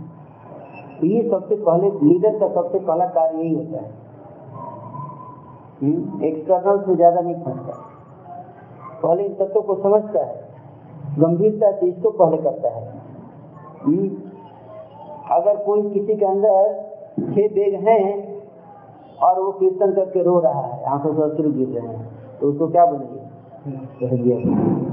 तो 0.99 1.07
ये 1.07 1.21
सबसे 1.29 1.55
पहले 1.57 1.89
लीडर 2.03 2.37
का 2.39 2.47
सबसे 2.53 2.79
पहला 2.81 3.05
कार्य 3.15 3.37
यही 3.37 3.55
होता 3.55 3.81
है। 3.81 3.89
एक्सटर्नल 6.25 6.79
से 6.85 6.95
ज़्यादा 6.95 7.21
नहीं 7.21 7.35
फंसता। 7.35 7.73
पहले 9.03 9.23
इन 9.23 9.33
तत्वों 9.35 9.61
को 9.63 9.75
समझता 9.81 10.23
है, 10.25 10.35
गंभीरता 11.19 11.71
से 11.71 11.87
इसको 11.87 12.09
पहले 12.13 12.37
करता 12.37 12.69
है। 12.69 12.85
हम्म? 13.83 14.07
अगर 15.31 15.57
कोई 15.65 15.81
किसी 15.89 16.15
के 16.15 16.25
अंदर 16.25 16.73
छह 17.19 17.47
बेग 17.53 17.73
हैं 17.87 18.05
और 19.19 19.39
वो 19.39 19.51
कीर्तन 19.51 19.93
करके 19.93 20.23
रो 20.23 20.39
रहा 20.39 20.61
है, 20.63 20.83
आँखों 20.85 21.13
से 21.13 21.21
अश्रु 21.23 21.51
गिर 21.51 21.67
रहे 21.69 21.87
हैं 21.87 22.39
तो 22.39 22.47
उसको 22.47 22.67
क्या 22.67 22.85
बोलेंगे 22.85 23.21
कह 23.99 24.15
दिया 24.23 24.37
हम्म? 24.37 24.85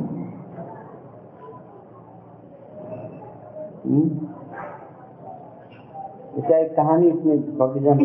इसका 6.39 6.59
एक 6.59 6.76
कहानी 6.76 7.09
इसमें 7.09 7.59
भक्तिजन 7.59 7.99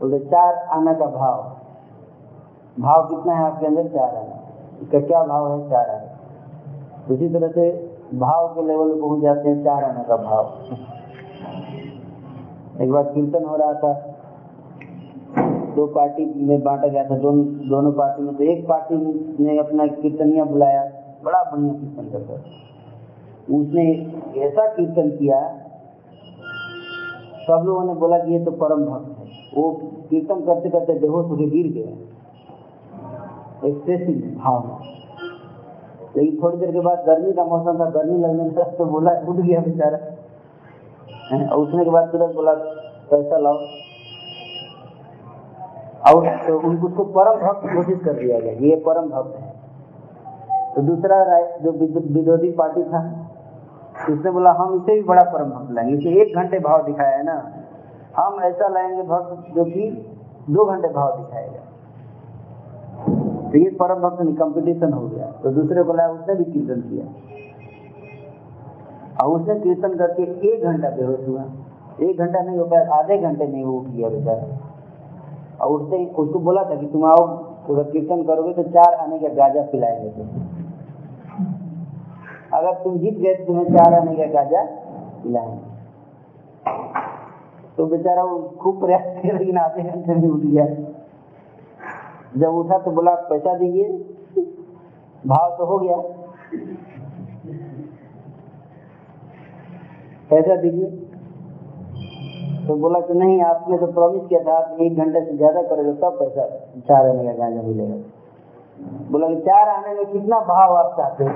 बोलते 0.00 0.18
चार 0.18 0.54
आना 0.54 0.92
का 0.92 1.06
भाव। 1.06 1.56
भाव 2.80 3.06
कितना 3.06 3.34
है 3.34 3.44
आपके 3.44 3.66
अंदर? 3.66 3.88
चार 3.88 4.16
आना। 4.16 4.36
इसका 4.82 5.00
क्या 5.00 5.22
भाव 5.22 5.52
है? 5.52 5.70
चार 5.70 5.90
आना। 5.90 7.14
उसी 7.14 7.28
तरह 7.28 7.48
से 7.48 7.70
भाव 8.14 8.48
के 8.48 8.62
लेवल 8.62 9.00
पहुँच 9.00 9.22
जाते 9.22 9.48
हैं 9.48 9.64
चार 9.64 9.84
आना 9.84 10.02
का 10.02 10.16
भाव। 10.16 10.52
एक 12.82 12.92
बार 12.92 13.02
कीर्तन 13.02 13.44
हो 13.44 13.56
रहा 13.56 13.74
था। 13.74 13.92
दो 15.76 15.86
पार्टी 15.86 16.46
में 16.46 16.62
बांटा 16.62 16.88
गया 16.88 17.04
था, 17.04 17.18
दोनों 17.18 17.44
दोनों 17.68 17.92
पार्टी 17.92 18.22
में। 18.22 18.36
तो 18.36 18.44
एक 18.44 18.68
पार्टी 18.68 18.96
ने 19.44 19.58
अपना 19.58 19.86
कीर्तनिया 19.86 20.44
बुलाया। 20.44 20.90
बड़ा 21.24 21.42
बढ़िया 21.42 21.72
कीर्तन 21.72 22.10
करता 22.12 22.32
उसने 23.50 23.84
ऐसा 24.38 24.66
कीर्तन 24.66 25.10
किया, 25.10 25.40
सब 27.40 27.64
लोगों 27.66 27.84
ने 27.84 27.94
बोला 27.94 28.18
कि 28.18 28.32
ये 28.32 28.44
तो 28.44 28.50
परम 28.52 28.84
भक्त 28.84 29.18
है। 29.18 29.24
वो 29.54 29.70
कीर्तन 30.10 30.40
करते 30.46 30.70
करते 30.70 30.94
बेहोश 30.98 31.26
होकर 31.26 31.50
गिर 31.50 31.66
गए 31.72 31.92
एक्सेसिव 33.68 34.16
भाव। 34.38 34.60
लेकिन 36.16 36.38
थोड़ी 36.42 36.56
देर 36.56 36.70
के 36.72 36.80
बाद 36.80 37.04
गर्मी 37.06 37.32
का 37.32 37.44
मौसम 37.44 37.78
था, 37.80 37.90
गर्मी 37.90 38.18
लगने 38.18 38.44
लगा 38.44 38.62
तो 38.62 38.84
बोला, 38.84 39.10
उठ 39.20 39.36
गया 39.36 39.60
बेचारा। 39.60 39.98
और 41.46 41.56
उठने 41.56 41.84
के 41.84 41.90
बाद 41.90 42.08
तुरंत 42.12 42.34
बोला, 42.34 42.52
पैसा 43.10 43.38
लाओ। 43.38 43.58
और 46.06 46.26
तो 46.46 46.58
उसको 46.68 47.04
परम 47.06 47.40
भक्त 47.40 47.62
घोषित 47.74 48.02
कर 48.04 48.12
दिया 48.12 48.38
गया 48.40 48.52
ये 48.60 48.76
परम 48.86 49.08
भक्त 49.10 49.36
है। 49.40 49.48
तो 50.74 50.82
दूसरा 50.82 51.22
राय, 51.22 51.58
जो 51.62 51.70
विरोधी 52.12 52.50
पार्टी 52.52 52.82
था 52.84 53.00
उसने 54.08 54.30
बोला, 54.30 54.52
हम 54.52 54.74
इसे 54.74 54.94
भी 54.94 55.02
बड़ा 55.02 55.22
परम 55.22 55.50
भक्त 55.50 55.72
लाएँगे। 55.72 55.94
इसे 55.94 56.22
एक 56.22 56.36
घंटे 56.36 56.58
भाव 56.58 56.82
दिखाया 56.82 57.16
है 57.16 57.22
ना। 57.22 57.52
हम 58.16 58.40
ऐसा 58.40 58.68
लाएँगे 58.68 59.02
भक्त 59.02 59.54
जो 59.54 59.64
कि 59.64 60.06
दो 60.50 60.64
घंटे 60.64 60.88
भाव 60.88 61.16
दिखाएगा। 61.16 61.66
तो 63.50 63.58
ये 63.58 63.70
परम 63.70 63.94
भक्त 63.94 64.16
कंपटीशन 64.22 64.92
हो 64.92 65.08
गया। 65.08 65.26
तो 65.26 65.50
दूसरे 65.50 65.82
को 65.82 65.92
लाया 65.92 66.08
उसने 66.08 66.34
भी 66.34 66.44
कीर्तन 66.44 66.80
किया। 66.80 67.04
और 69.24 69.40
उसने 69.40 69.60
कीर्तन 69.60 69.94
करके 69.94 70.22
एक 70.22 70.64
घंटा 70.64 70.90
बेहोश 70.90 71.28
हुआ। 71.28 71.44
एक 72.00 72.18
घंटा 72.18 72.40
नहीं 72.40 72.58
हो 72.58 72.64
पाया 72.64 72.94
आधे 72.94 73.18
घंटे 73.18 73.46
में 73.46 73.64
वो 73.64 73.72
उठ 73.72 73.86
गया 73.86 74.08
बेचारा। 74.08 74.70
और 75.66 75.80
उसने 75.80 76.06
उसको 76.06 76.38
बोला 76.38 76.64
था 76.64 76.74
कि, 76.74 76.86
तुम 76.86 77.04
आओ 77.04 77.44
अगर 77.70 77.82
कीर्तन 77.82 78.22
करोगे 78.22 78.52
तो 78.52 78.62
चार 78.62 78.94
आने 78.94 79.18
का 79.18 79.28
गाजा 79.28 79.62
पिलाएँगे 79.62 80.08
तुम। 80.08 80.49
अगर 82.60 82.72
तुम 82.72 82.98
जीत 82.98 83.18
गए 83.18 83.34
तो 83.34 83.44
तुम्हें 83.44 83.64
चार 83.64 83.94
आने 83.94 84.16
का 84.16 84.26
गाजा 84.32 84.64
पिलाएँगे 85.24 85.68
तो 87.76 87.86
बेचारा 87.86 88.22
वो 88.24 88.38
खूब 88.60 88.80
प्रयास 88.80 89.02
किया, 89.22 89.38
लेकिन 89.38 89.58
आधे 89.58 89.82
घंटे 89.82 90.14
में 90.14 90.28
उठ 90.28 90.40
गया। 90.40 90.64
जब 92.36 92.54
उठा 92.54 92.78
तो 92.78 92.90
बोला, 92.90 93.14
पैसा 93.14 93.54
दीजिए। 93.54 93.88
भाव 95.26 95.54
तो 95.58 95.66
हो 95.66 95.78
गया। 95.78 95.96
पैसा 100.30 100.56
दीजिए। 100.56 100.90
तो 102.66 102.76
बोला 102.76 103.00
कि, 103.00 103.14
नहीं, 103.14 103.42
आपने 103.42 103.78
तो 103.78 103.86
प्रॉमिस 103.86 104.26
किया 104.28 104.40
था, 104.40 104.58
आप 104.58 104.76
एक 104.80 104.96
घंटे 104.96 105.24
से 105.24 105.36
ज़्यादा 105.36 105.62
करोगे, 105.62 105.92
तब 105.92 106.16
पैसा, 106.20 106.48
चार 106.88 107.08
आने 107.08 107.24
का 107.24 107.32
गांजा 107.32 107.62
मिलेगा। 107.62 108.19
बोला, 109.10 109.28
चार 109.40 109.68
आने 109.68 109.94
में 109.94 110.06
कितना 110.06 110.38
भाव 110.48 110.76
आप 110.76 110.94
चाहते 110.96 111.24
हो? 111.24 111.30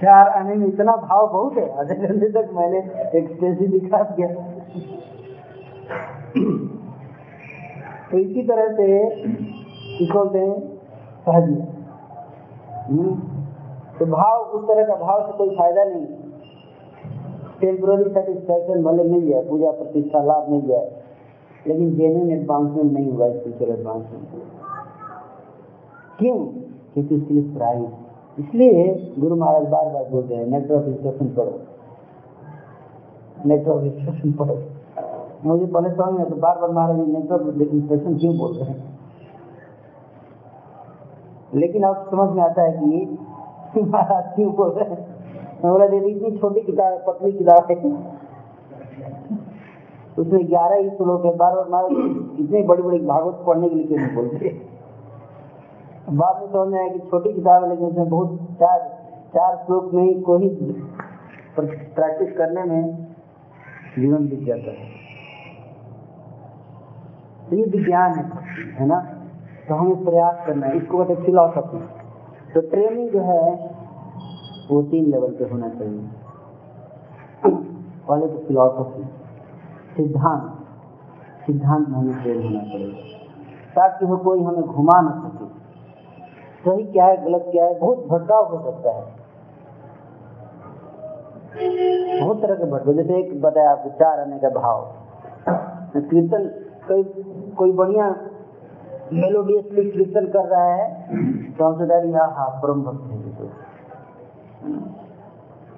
चार 0.00 0.28
आने 0.28 0.54
में 0.54 0.66
इतना 0.66 0.92
भाव 0.96 1.26
बहुत 1.32 1.56
है, 1.56 1.66
आधे 1.80 1.94
घंटे 1.96 2.28
तक 2.32 2.50
मैंने 2.54 2.78
एक 3.18 3.28
स्टेसी 3.34 3.66
दिखा 3.68 4.02
दिया। 4.10 4.28
तो 8.10 8.18
इसी 8.18 8.42
तरह 8.42 8.72
से 8.72 8.86
बोलते 10.12 10.38
हैं? 10.38 10.58
सहज 11.26 11.48
तो 13.98 14.06
भाव, 14.06 14.36
उस 14.38 14.62
तरह 14.68 14.84
का 14.84 14.94
भाव 14.96 15.26
से 15.26 15.32
कोई 15.38 15.56
फ़ायदा 15.56 15.84
नहीं। 15.84 16.06
टेम्पोररी 17.60 18.10
सेटिस्फैक्शन 18.10 18.82
भले 18.82 19.02
मिल 19.04 19.28
जाए, 19.30 19.42
पूजा 19.48 19.70
प्रतिष्ठा 19.72 20.22
लाभ 20.22 20.50
मिल 20.50 20.66
जाए, 20.68 20.90
लेकिन 21.66 21.94
जेन्यून 21.96 22.30
एडवांसमेंट 22.30 22.92
नहीं 22.92 23.10
होगा 23.10 23.28
स्पिरिचुअल 23.30 23.70
एडवांसमेंट 23.70 24.42
क्यों? 26.18 26.36
क्योंकि 26.94 27.14
उसके 27.14 27.34
लिए 27.34 27.54
प्राइस 27.56 27.90
इसलिए 28.38 29.14
गुरु 29.18 29.36
महाराज 29.36 29.66
बार 29.68 29.88
बार 29.88 30.08
बोलते 30.10 30.34
हैं 30.34 30.46
नेटवर्क 30.46 30.82
ऑफ़ 30.82 30.88
इंस्ट्रक्शन 30.88 31.28
पढ़ो। 31.28 31.60
नेटवर्क 33.46 33.76
ऑफ़ 33.76 33.84
इंस्ट्रक्शन 33.84 34.32
पढ़ो। 34.32 34.58
मुझे 35.44 35.66
पहले 35.66 35.90
समझ 35.90 36.18
में 36.18 36.28
तो 36.30 36.36
बार 36.36 36.58
बार 36.58 36.70
महाराज 36.70 37.08
नेटवर्क 37.08 37.42
ऑफ़ 37.42 37.62
इंस्ट्रक्शन 37.62 38.18
क्यों 38.18 38.36
बोल 38.38 38.52
रहे 38.52 38.70
हैं? 38.70 38.98
लेकिन 41.54 41.82
अब 41.82 42.06
समझ 42.10 42.28
में 42.36 42.42
आता 42.42 42.62
है 42.62 42.72
कि 43.74 43.80
महाराज 43.80 44.34
क्यों 44.34 44.54
बोल 44.54 44.70
रहे 44.70 44.88
हैं? 44.90 45.13
बोला, 45.62 45.86
दीदी, 45.86 46.10
इतनी 46.10 46.38
छोटी 46.38 46.60
किताब 46.60 47.04
पतली 47.06 47.32
किताब 47.32 47.66
है। 47.70 47.76
उसमें 50.18 50.46
ग्यारह 50.48 50.76
ही 50.76 50.90
श्लोक 50.90 51.24
है 51.24 51.36
बार 51.36 51.54
बार 51.70 51.84
इतनी 51.84 52.62
बड़ी 52.62 52.82
बड़ी 52.82 52.98
भागवत 52.98 53.42
पढ़ने 53.46 53.68
के 53.68 53.74
लिए 53.74 53.84
क्यों 53.84 53.98
नहीं 53.98 54.14
बोलते 54.16 54.48
बाद 56.10 56.40
में 56.40 56.48
समझ 56.48 56.68
में 56.68 56.78
आया 56.78 56.88
कि 56.88 56.98
छोटी 57.10 57.32
किताब 57.32 57.64
है, 57.64 57.68
लेकिन 57.70 57.86
उसमें 57.86 58.08
बहुत 58.08 58.38
चार 58.60 58.78
चार 59.34 59.56
श्लोक 59.66 59.94
में 59.94 60.02
ही 60.02 60.14
कोई 60.20 60.48
प्रैक्टिस 61.58 62.36
करने 62.36 62.62
में 62.64 62.82
जीवन 63.98 64.28
बीत 64.28 64.46
जाता 64.46 64.70
है। 64.70 64.86
तो 67.50 67.56
ये 67.56 67.64
विज्ञान 67.64 68.10
है 68.12 68.24
है 68.74 68.86
ना? 68.86 68.98
तो 69.68 69.74
हमें 69.74 70.04
प्रयास 70.04 70.46
करना 70.46 70.66
है। 70.66 70.76
इसको 70.76 70.98
कहते 70.98 71.14
फिलोसफी 71.24 71.78
तो 72.54 72.60
ट्रेनिंग 72.70 73.10
जो 73.10 73.20
है 73.22 73.42
वो 74.70 74.82
तीन 74.82 75.10
लेवल 75.10 75.30
पे 75.30 75.44
होना 75.44 75.68
चाहिए। 75.68 76.08
पहले 77.44 78.26
तो 78.26 78.38
फिलोसफी, 78.46 79.02
सिद्धांत 79.96 80.42
सिद्धांत 81.46 81.88
में 81.88 81.98
हमें 81.98 82.22
ट्रेन 82.22 82.42
होना 82.42 82.60
पड़ेगा। 82.72 82.98
ताकि 83.74 84.06
वो 84.06 84.16
कोई 84.16 84.42
हमें 84.42 84.62
घुमा 84.62 85.00
न 85.00 85.08
सके। 85.20 85.46
सही 86.64 86.84
क्या 86.84 87.06
है, 87.06 87.16
गलत 87.24 87.48
क्या 87.50 87.64
है, 87.64 87.78
बहुत 87.80 87.98
भटकाव 88.10 88.44
हो 88.46 88.58
सकता 88.62 88.90
है। 88.90 89.04
बहुत 92.20 92.40
तरह 92.42 92.54
के 92.54 92.70
भटकाव 92.70 92.94
जैसे 92.94 93.18
एक 93.18 93.40
बताया 93.42 93.70
आपको, 93.70 93.90
चार 93.90 94.20
आने 94.20 94.38
का 94.38 94.48
भाव। 94.50 94.78
कीर्तन, 95.96 96.46
कोई 96.88 97.02
कोई 97.58 97.72
बढ़िया 97.72 98.06
मेलोडियसली 99.12 99.84
कीर्तन 99.90 100.26
कर 100.28 100.46
रहा 100.46 100.72
है 100.74 100.86
तो 101.52 101.64
हमसे 101.64 101.86
डर 101.86 102.16
हाँ 102.16 102.48
परम 102.62 102.82
भक्त 102.82 103.04
है। 103.04 103.13
तो 103.13 103.13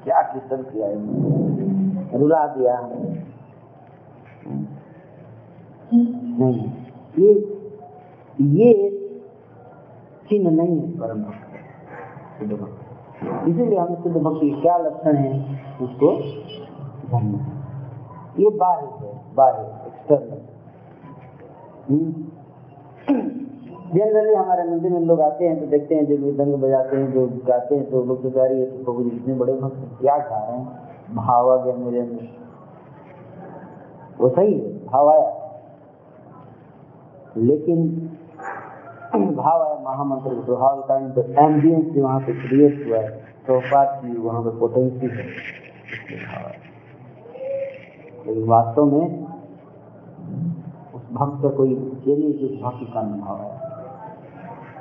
क्या 0.05 0.23
कीर्तन 0.23 0.63
किया 0.65 0.87
है? 0.87 0.95
रुला 2.19 2.47
दिया। 2.49 2.75
नहीं, 6.39 6.65
ये 7.19 7.31
ये 8.55 8.71
चिन्ह 10.29 10.51
नहीं 10.51 10.77
है 10.81 10.89
परम 10.99 11.19
भक्त 11.23 11.43
इसीलिए 13.49 13.79
हमें 13.79 14.03
शुद्ध 14.03 14.17
भक्ति 14.17 14.51
क्या 14.63 14.77
लक्षण 14.79 15.17
है, 15.17 15.33
उसको 15.83 16.09
ये 18.39 18.51
बाह्य 18.59 18.87
है 18.99 19.11
बाह्य 19.37 19.63
एक्सटर्नल 19.87 20.41
जनरली 23.95 24.35
हमारे 24.35 24.63
मंदिर 24.65 24.93
में 24.93 25.01
लोग 25.01 25.21
आते 25.21 25.45
हैं 25.45 25.59
तो 25.61 25.67
देखते 25.67 25.95
हैं, 25.95 26.07
जो 26.07 26.17
मृदंग 26.17 26.55
बजाते 26.55 26.97
हैं, 26.97 27.13
जो 27.13 27.27
गाते 27.47 27.75
हैं 27.75 27.91
तो 27.91 28.03
लोग 28.05 28.23
तो 28.23 28.31
कह 28.31 28.45
रही 28.45 28.61
है 28.61 28.67
तो 28.71 28.85
प्रभु 28.85 29.03
जी 29.03 29.17
इतने 29.17 29.35
बड़े 29.35 29.53
भक्त 29.53 29.77
क्या 30.01 30.17
गा 30.19 30.39
रहे 30.47 30.59
हैं? 30.59 30.67
भाव 31.17 31.51
आ 31.53 31.57
गया 31.65 31.75
मेरे 31.75 32.01
अंदर। 32.01 32.27
वो 34.21 34.29
सही 34.29 34.53
है, 34.53 34.69
भाव 34.87 35.09
आया। 35.09 35.29
लेकिन 37.37 37.79
भाव 39.15 39.63
आया 39.63 39.79
महामंत्र 39.85 40.31
के 40.31 40.45
प्रभाव 40.45 40.77
के 40.77 40.89
कारण 40.89 41.11
जो 41.11 41.23
एम्बियंस 41.43 41.97
वहाँ 41.97 42.21
पे 42.21 42.33
क्रिएट 42.49 42.75
हुआ 42.87 42.99
है 42.99 43.09
प्रोपात 43.47 44.01
की 44.05 44.11
वहाँ 44.19 44.43
पे 44.43 44.51
पोटेंसी 44.59 45.07
है। 45.07 45.25
लेकिन 48.27 48.45
वास्तव 48.49 48.85
में 48.85 49.07
उस 50.95 51.03
भक्त 51.13 51.43
का 51.43 51.49
कोई 51.49 51.71
ये 52.07 52.17
नहीं 52.17 52.33
कि 52.35 52.47
भक्त 52.65 52.83
का 52.95 53.01
अनुभव 53.01 53.37
है 53.37 53.51
तो 53.51 53.56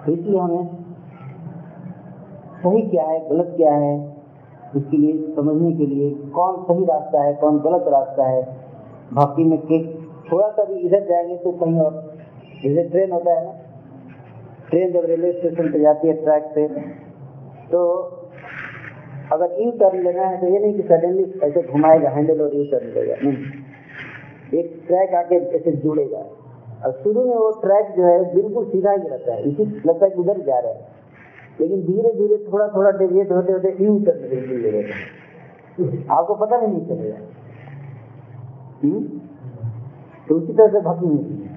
इसलिए 0.10 0.39
हमें 0.39 0.66
सही 2.58 2.82
क्या 2.82 3.03
है, 3.03 3.20
गलत 3.30 3.53
क्या 3.58 3.74
है, 3.74 3.95
इसके 4.76 4.97
लिए 4.97 5.34
समझने 5.36 5.72
के 5.74 5.86
लिए 5.86 6.10
कौन 6.32 6.56
सही 6.64 6.86
रास्ता 6.86 7.24
है, 7.24 7.34
कौन 7.36 7.60
गलत 7.60 7.86
रास्ता 7.89 8.28
है। 8.28 8.41
भक्ति 9.14 9.43
में 9.43 9.58
थोड़ा 10.32 10.47
सा 10.49 10.64
भी 10.64 10.76
इधर 10.80 11.06
जाएँगे 11.06 11.36
तो 11.38 11.51
कहीं 11.53 11.80
और। 11.80 12.03
जैसे 12.64 12.84
ट्रेन 12.89 13.12
होता 13.12 13.34
है 13.34 13.45
ना? 13.45 13.51
ट्रेन 14.70 14.91
जब 14.93 15.06
रेलवे 15.06 15.32
स्टेशन 15.32 15.72
पे 15.72 15.80
जाती 15.80 16.08
है 16.08 16.14
ट्रैक 16.24 16.43
पे 16.56 16.68
तो 17.72 17.82
अगर 19.34 19.56
यू 19.62 19.72
टर्न 19.72 20.03
लेना 20.03 20.24
है 20.24 20.39
तो 20.41 20.47
ये 20.47 20.60
नहीं 20.60 20.74
कि 20.74 20.82
सडनली 20.82 21.24
ऐसे 21.43 21.62
घुमाएगा 21.64 22.10
हैंडल 22.10 22.41
और 22.41 22.56
यू 22.56 22.64
टर्न 22.72 22.88
लेगा, 22.89 23.16
नहीं। 23.24 24.60
एक 24.60 24.82
ट्रैक 24.88 25.14
आके 25.16 25.36
ऐसे 25.58 25.72
जुड़ेगा। 25.76 26.24
और 26.86 26.91
शुरू 26.93 27.25
में 27.25 27.36
वो 27.36 27.49
ट्रैक 27.61 27.93
जो 27.97 28.03
है 28.03 28.33
बिल्कुल 28.36 28.65
सीधा 28.65 28.91
ही 28.91 29.07
रहता 29.07 29.33
है। 29.33 29.43
इसी 29.43 29.63
लगता 29.86 30.05
है 30.05 30.11
उधर 30.13 30.41
जा 30.41 30.59
रहा 30.59 30.71
है। 30.71 30.93
लेकिन 31.59 31.81
धीरे 31.81 32.09
धीरे 32.13 32.38
थोड़ा 32.53 32.67
थोड़ा 32.67 32.91
डेविएट 32.91 33.31
होते 33.31 33.53
होते 33.53 33.75
यू 33.81 33.99
टर्न 33.99 34.29
बिल्कुल 34.29 34.57
ले 34.57 34.81
आपको 36.11 36.36
पता 36.36 36.57
नहीं 36.57 36.86
चलेगा। 36.88 37.17
तो 40.29 40.36
उसी 40.36 40.53
तरह 40.53 40.67
से 40.67 40.79
भक्ति 40.81 41.05
नहीं 41.05 41.41
है। 41.41 41.55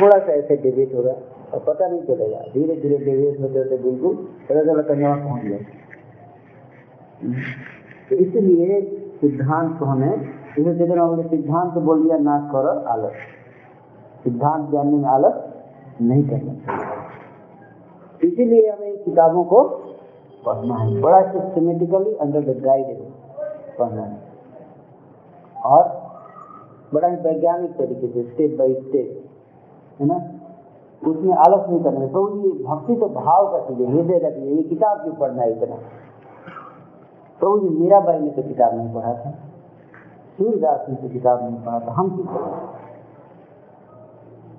थोड़ा 0.00 0.18
सा 0.18 0.32
ऐसे 0.32 0.56
डेविएट 0.56 0.94
होगा 0.94 1.12
और 1.54 1.64
पता 1.66 1.88
नहीं 1.88 2.02
चलेगा। 2.02 2.38
धीरे 2.54 2.76
धीरे 2.76 2.98
डेविएट 2.98 3.40
होते 3.40 3.58
होते 3.58 3.76
बिल्कुल 3.78 4.14
पता 4.48 4.64
चला 4.64 4.82
कन्या 4.82 5.14
पहुँच 5.14 5.42
गया। 5.42 5.58
तो 8.10 8.16
इसलिए 8.16 8.80
सिद्धांत 9.20 9.78
को 9.78 9.84
हमें 9.84 10.14
इसे 10.58 10.74
सिद्धांत 11.28 11.72
बोल 11.84 12.02
दिया 12.02 12.18
ना 12.18 12.38
करो 12.52 12.78
आलस। 12.92 13.12
सिद्धांत 14.24 14.70
जानने 14.70 14.96
में 14.96 15.08
आलस 15.08 15.34
नहीं 16.02 16.28
करना 16.28 16.54
चाहिए। 16.54 18.28
इसीलिए 18.28 18.70
हमें 18.70 18.96
किताबों 19.04 19.44
को 19.44 19.60
पढ़ना 20.46 20.74
है। 20.74 21.00
बड़ा 21.00 21.20
सिस्टमेटिकली 21.32 22.14
अंडर 22.14 22.40
द 22.40 22.62
गाइड 22.64 23.02
पढ़ना 23.78 24.02
है। 24.02 24.18
और 25.64 26.04
बड़ा 26.94 27.08
ही 27.08 27.16
वैज्ञानिक 27.16 27.76
तरीके 27.76 28.06
से 28.06 28.22
स्टेप 28.22 28.58
बाय 28.58 28.74
स्टेप 28.74 29.24
है 30.00 30.06
ना? 30.06 30.16
उसमें 31.10 31.34
आलस 31.34 31.68
नहीं 31.68 31.82
करना 31.84 32.06
तो 32.06 32.36
ये 32.38 32.64
भक्ति 32.64 32.96
तो 32.96 33.08
भाव 33.08 33.46
का 33.52 33.58
चीज़ 33.58 33.82
है, 33.82 33.92
हृदय 33.92 34.18
का 34.18 34.30
चीज़ 34.30 34.44
ये 34.44 34.62
किताब 34.62 35.02
क्यों 35.02 35.14
पढ़ना 35.14 35.42
है 35.42 35.50
इतना? 35.50 35.76
तो 37.40 37.58
जी, 37.58 37.68
मीरा 37.68 38.00
बाई 38.00 38.18
ने 38.18 38.30
तो 38.30 38.42
किताब 38.42 38.74
नहीं 38.74 38.94
पढ़ा 38.94 39.12
था। 39.12 39.30
सूर्यदास 40.38 40.86
ने 40.88 40.94
तो 40.94 41.08
किताब 41.08 41.44
नहीं 41.44 41.56
पढ़ा 41.56 41.80
था। 41.80 41.92
हम 41.92 42.08
क्यों 42.16 42.26
पढ़ा? 42.26 42.60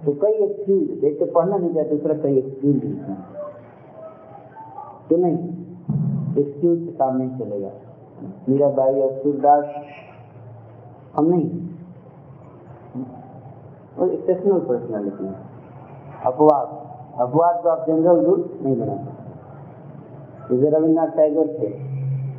तो 0.05 0.11
कई 0.21 0.33
एक्सक्यूज 0.45 1.03
एक 1.03 1.19
तो 1.19 1.25
पढ़ना 1.25 1.57
नहीं 1.57 1.73
चाहते, 1.73 1.89
दूसरा 1.89 2.15
कई 2.23 2.37
एक्सक्यूज 2.37 2.75
लिखते 2.75 3.11
हैं 3.11 3.23
तो 5.09 5.17
नहीं 5.17 5.37
एक्सक्यूज 6.37 6.79
से 6.79 6.91
काम 6.93 7.17
नहीं 7.17 7.37
चलेगा। 7.39 7.71
मीरा 8.49 8.69
बाई 8.71 9.01
और 9.01 9.11
सूरदास 9.13 9.63
हम 11.15 11.25
नहीं। 11.25 11.49
वो 13.97 14.07
एक्सेप्शनल 14.07 14.59
पर्सनैलिटी 14.61 15.25
है। 15.25 15.35
अपवाद। 16.25 16.67
अपवाद 17.21 17.61
को 17.63 17.69
आप 17.69 17.85
जनरल 17.87 18.23
रूल 18.25 18.41
नहीं 18.61 18.75
बना 18.77 18.95
सकते। 18.95 20.55
जैसे 20.55 20.69
रविन्द्रनाथ 20.69 21.15
टैगोर 21.17 21.47
थे 21.59 21.69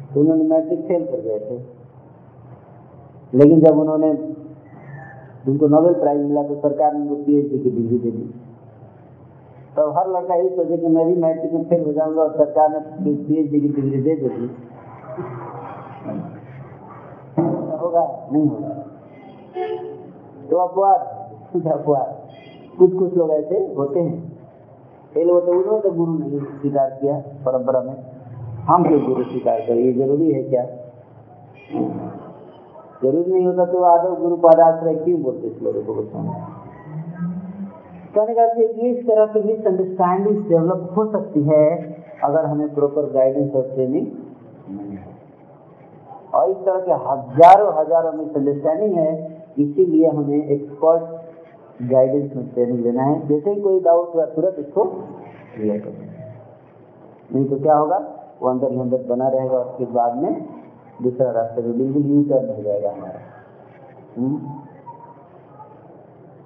तो 0.06 0.20
उन्होंने 0.20 0.44
मैट्रिक 0.44 0.80
फेल 0.88 1.04
कर 1.06 1.20
गए 1.20 1.38
थे। 1.40 1.56
लेकिन 3.34 3.60
जब 3.60 3.78
उन्होंने 3.78 4.12
उनको 5.48 5.66
नोबेल 5.68 5.94
प्राइज 5.94 6.20
मिला 6.20 6.42
तो 6.42 6.54
सरकार 6.60 6.94
ने 6.94 7.00
उनको 7.00 7.14
पीएचडी 7.24 7.58
की 7.58 7.70
डिग्री 7.70 7.98
दे 7.98 8.10
दी। 8.10 8.24
तो 9.76 9.90
हर 9.90 10.08
लड़का 10.10 10.34
यही 10.34 10.48
सोचे 10.48 10.76
कि 10.76 10.86
मैं 10.86 11.06
भी 11.06 11.14
मैट्रिक 11.22 11.52
में 11.52 11.64
फेल 11.64 11.84
हो 11.84 11.92
जाऊँगा 11.92 12.22
और 12.22 12.32
सरकार 12.36 12.70
ने 12.70 12.78
पीएचडी 13.04 13.60
की 13.60 13.68
डिग्री 13.68 14.00
दे 14.02 14.14
देगी 14.16 14.48
होगा? 17.80 18.28
नहीं 18.32 18.46
होगा। 18.48 18.68
तो 20.50 20.56
अपवाद 20.56 21.00
कुछ 21.52 21.66
अपवाद। 21.66 22.08
कुछ 22.78 22.94
कुछ 22.98 23.14
लोग 23.14 23.30
ऐसे 23.30 23.58
होते 23.74 24.00
हैं। 24.00 24.16
फेल 25.14 25.30
होते 25.30 25.50
उन्होंने 25.50 25.80
तो 25.80 25.90
गुरु 25.90 26.12
नहीं 26.12 26.40
स्वीकार 26.40 26.90
किया 26.90 27.18
परंपरा 27.46 27.80
में। 27.80 27.94
हम 28.68 28.84
क्यों 28.84 29.00
गुरु 29.04 29.24
स्वीकार 29.24 29.60
करें? 29.60 29.78
ये 29.78 29.92
ज़रूरी 29.92 30.32
है 30.32 30.42
क्या? 30.42 30.64
ज़रूरी 33.02 33.32
नहीं 33.32 33.46
होता 33.46 33.64
तो 33.72 33.82
आदव 33.84 34.14
गुरु 34.20 34.36
पदाश्रय 34.44 34.94
क्यों 35.04 35.20
बोलते 35.22 35.48
इस 35.48 35.56
बताना 35.62 36.32
कहने 38.14 38.34
का 38.34 38.44
इस 38.88 39.00
तरह 39.06 39.26
की 39.26 39.40
मिसअंडरस्टैंडिंग 39.42 40.36
डेवलप 40.48 40.94
हो 40.96 41.04
सकती 41.12 41.42
है 41.48 41.66
अगर 42.24 42.44
हमें 42.44 42.68
प्रॉपर 42.74 43.10
गाइडेंस 43.14 43.54
और 43.54 43.66
ट्रेनिंग 43.74 44.06
और 46.34 46.50
इस 46.50 46.56
तरह 46.64 46.80
के 46.80 46.92
हज़ारों 47.04 47.72
हज़ारों 47.74 48.12
मिसअंडरस्टैंडिंग 48.12 48.94
है, 48.98 49.10
इसीलिए 49.58 50.08
हमें 50.08 50.48
एक्सपर्ट 50.48 51.84
गाइडेंस 51.90 52.34
में 52.36 52.48
ट्रेनिंग 52.54 52.80
लेना 52.84 53.02
है। 53.04 53.14
जैसे 53.28 53.50
ही 53.50 53.60
कोई 53.60 53.80
डाउट 53.82 54.14
हुआ, 54.14 54.24
तुरंत 54.26 54.56
इसको 54.58 54.84
क्लियर 54.84 55.78
कर 55.80 55.92
नहीं 57.34 57.44
तो 57.44 57.56
क्या 57.62 57.76
होगा? 57.76 57.98
वो 58.42 58.48
अंदर 58.48 58.72
ही 58.72 58.80
अंदर 58.80 59.02
बना 59.08 59.28
रहेगा 59.28 59.62
फिर 59.78 59.88
बाद 59.92 60.16
में 60.22 60.32
दूसरा 61.02 61.30
रास्ते 61.30 61.62
में 61.62 61.72
बिल्कुल 61.78 62.02
यू 62.06 62.22
टर्न 62.30 62.46
हो। 62.48 62.62
जाएगा 62.62 62.90
हमारा 62.92 63.20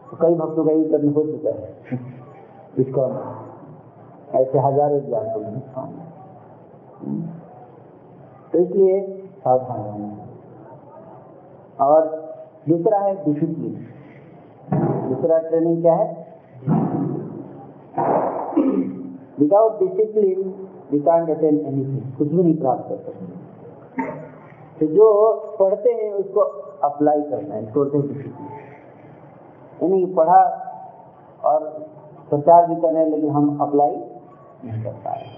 तो 0.07 0.17
कई 0.17 0.35
भक्तों 0.37 0.65
का 0.65 0.73
यू 0.73 0.85
टर्न 0.91 1.09
हो 1.09 1.23
चुका 1.25 1.51
है। 1.51 1.99
इसका 2.79 3.05
ऐसे 4.35 4.59
हज़ारों 4.59 4.97
एग्ज़ाम्पल 4.97 5.43
हैं। 5.45 5.61
तो 8.53 8.59
इसलिए 8.59 8.97
सावधान 9.39 9.81
रहना। 9.81 10.09
और 11.81 12.01
दूसरा 12.69 12.99
है 12.99 13.13
डिसिप्लिन 13.25 13.75
दूसरा 15.09 15.39
ट्रेनिंग 15.41 15.83
क्या 15.83 15.95
है? 15.95 16.09
Without 19.39 19.79
discipline 19.81 20.41
we 20.93 20.99
can't 21.01 21.31
attend 21.31 21.59
anything 21.59 22.03
कुछ 22.19 22.29
भी 22.29 22.43
नहीं 22.43 22.57
प्राप्त 22.57 22.89
कर 22.89 22.97
सकते। 22.97 23.25
तो 24.81 24.87
जो 24.87 25.07
पढ़ते 25.59 25.93
हैं 25.93 26.13
उसको 26.15 26.41
अप्लाई 26.85 27.23
करना 27.23 27.55
है 27.55 27.63
डिसिप्लिन 27.67 28.33
यानी 29.83 30.05
पढ़ा 30.17 30.41
और 31.45 31.65
प्रचार 32.31 32.67
भी 32.67 32.77
कर 32.77 32.93
रहे 32.93 33.03
हैं 33.03 33.11
लेकिन 33.11 33.31
हम 33.31 33.59
अप्लाई 33.63 33.91
नहीं 33.91 34.83
कर 34.85 34.93
पा 35.05 35.13
रहे 35.13 35.29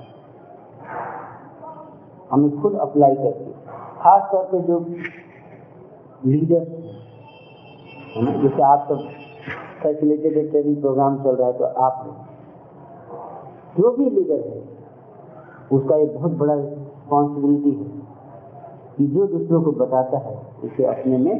हमें 2.32 2.60
खुद 2.62 2.76
अप्लाई 2.80 3.14
करके, 3.14 3.50
खास 4.02 4.22
तौर 4.32 4.44
पे 4.52 4.58
जो 4.60 4.78
लीडर 6.26 6.62
है 8.14 8.22
ना, 8.24 8.32
जैसे 8.42 8.62
आप 8.62 8.86
सब 8.88 9.00
फैसिलिटेटेड 9.82 10.50
ट्रेनिंग 10.50 10.80
प्रोग्राम 10.80 11.16
चल 11.24 11.36
रहा 11.36 11.48
है 11.48 11.58
तो 11.58 11.64
आप 11.64 11.96
जो 13.78 13.90
भी 13.96 14.10
लीडर 14.10 14.46
है, 14.48 14.62
उसका 15.72 15.96
एक 15.96 16.14
बहुत 16.14 16.32
बड़ा 16.38 16.54
रिस्पॉन्सिबिलिटी 16.54 17.70
है। 17.72 18.01
कि 18.96 19.06
जो 19.06 19.26
दूसरों 19.26 19.60
को 19.62 19.72
बताता 19.78 20.18
है, 20.18 20.34
उसे 20.64 20.84
अपने 20.86 21.18
में 21.18 21.36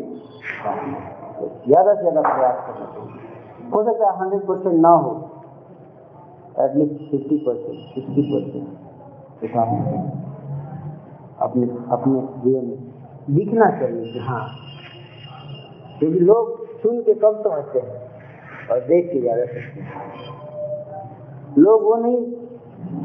ज़्यादा 1.66 1.94
से 1.94 2.00
ज़्यादा 2.00 2.20
प्रयास 2.22 2.59
करना 2.66 2.86
हो 3.74 3.82
सकता 3.84 4.11
है 4.11 4.18
हंड्रेड 4.20 4.42
परसेंट 4.46 4.80
ना 4.80 4.88
हो 5.05 5.12
at least 6.61 7.11
fifty 7.11 7.36
percent 7.46 7.78
sixty 7.94 8.22
percent 8.32 8.66
अपने 11.42 11.66
अपने 11.92 12.20
जीवन 12.42 12.64
में 12.64 12.78
दिखना 13.30 13.70
चाहिए 13.78 14.12
कि 14.12 14.18
हाँ 14.18 14.44
क्योंकि 15.98 16.18
लोग 16.20 16.59
सुन 16.82 17.00
के 17.03 17.14
कम 17.14 17.42
समझते 17.42 17.78
हैं 17.78 17.94
और 18.70 18.80
देख 18.86 19.11
के 19.12 19.20
ज़्यादा 19.20 19.44
सकते 19.44 19.80
हैं। 19.80 19.94
लोग 21.59 21.82
वो 21.84 21.96
नहीं 21.96 22.20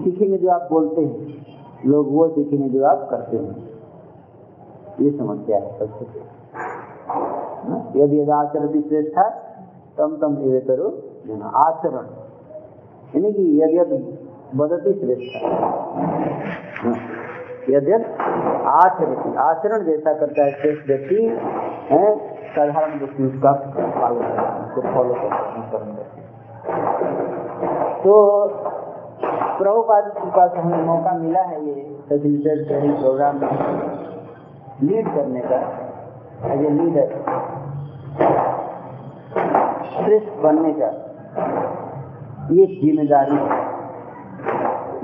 सीखेंगे 0.04 0.38
जो 0.38 0.50
आप 0.50 0.68
बोलते 0.72 1.02
हैं, 1.02 1.16
लोग 1.86 2.12
वो 2.14 2.28
सीखेंगे 2.28 2.70
जो 2.70 2.86
आप 2.86 3.08
करते 3.12 3.38
हैं। 3.38 3.67
ये 5.02 5.10
समस्या 5.18 5.58
है 5.58 5.68
सबसे 5.80 6.04
यदि 7.96 8.18
आचरण 8.32 8.68
श्रेष्ठ 8.82 9.18
है 9.18 9.30
तम 9.98 10.16
तम 10.22 10.32
एवे 10.44 10.62
करो 10.62 10.88
आचरण। 11.58 12.06
यानी 13.16 13.30
कि 13.34 13.44
यदि 13.62 13.78
यद 13.78 13.92
बदती 14.56 14.92
श्रेष्ठ। 14.94 15.32
यदि 17.70 17.92
आचरण 18.74 19.38
आचरण 19.40 19.80
जैसा 19.86 20.14
करता 20.14 20.46
है 20.46 20.52
श्रेष्ठ 20.62 20.88
व्यक्ति, 20.88 21.22
है? 21.92 22.04
साधारण 22.48 22.92
व्यक्ति 23.00 23.24
उसका 23.24 23.52
पालन 23.52 24.22
है, 24.24 24.46
उसको 24.66 24.82
फॉलो 24.94 25.14
करता 25.14 25.38
है 25.38 26.06
तो 28.04 28.14
प्रभुपाद 29.58 30.06
के 30.36 30.60
हमें 30.60 30.84
मौका 30.86 31.12
मिला 31.20 31.42
है 31.42 31.58
ये 31.66 31.76
प्रोग्राम 32.10 33.36
लीड 34.84 35.08
करने 35.08 35.42
का 35.42 35.58
एज 36.46 36.66
ए 36.66 36.70
लीडर 36.70 37.08
श्रेष्ठ 39.88 40.42
बनने 40.44 40.74
का। 40.74 40.90
ये 42.52 42.66
ज़िम्मेदारी 42.66 43.38
है। 43.38 43.66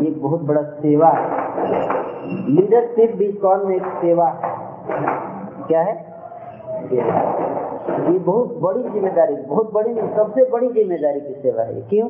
ये 0.04 0.10
बहुत 0.20 0.42
बड़ा 0.42 0.62
सेवा 0.62 1.10
है। 1.10 1.26
लीडरशिप 2.50 3.16
भी 3.18 3.32
कौन 3.42 3.66
में 3.68 3.76
एक 3.76 3.88
सेवा 4.02 4.28
है। 4.28 4.52
क्या 5.68 5.82
है? 5.82 5.96
ये 6.94 8.18
बहुत 8.20 8.58
बड़ी 8.62 8.84
ज़िम्मेदारी, 8.84 9.36
बहुत 9.36 9.74
बड़ी 9.74 9.94
सबसे 9.94 10.50
बड़ी 10.50 10.68
ज़िम्मेदारी 10.70 11.20
की 11.20 11.34
सेवा 11.42 11.64
है। 11.64 11.82
क्यों? 11.90 12.10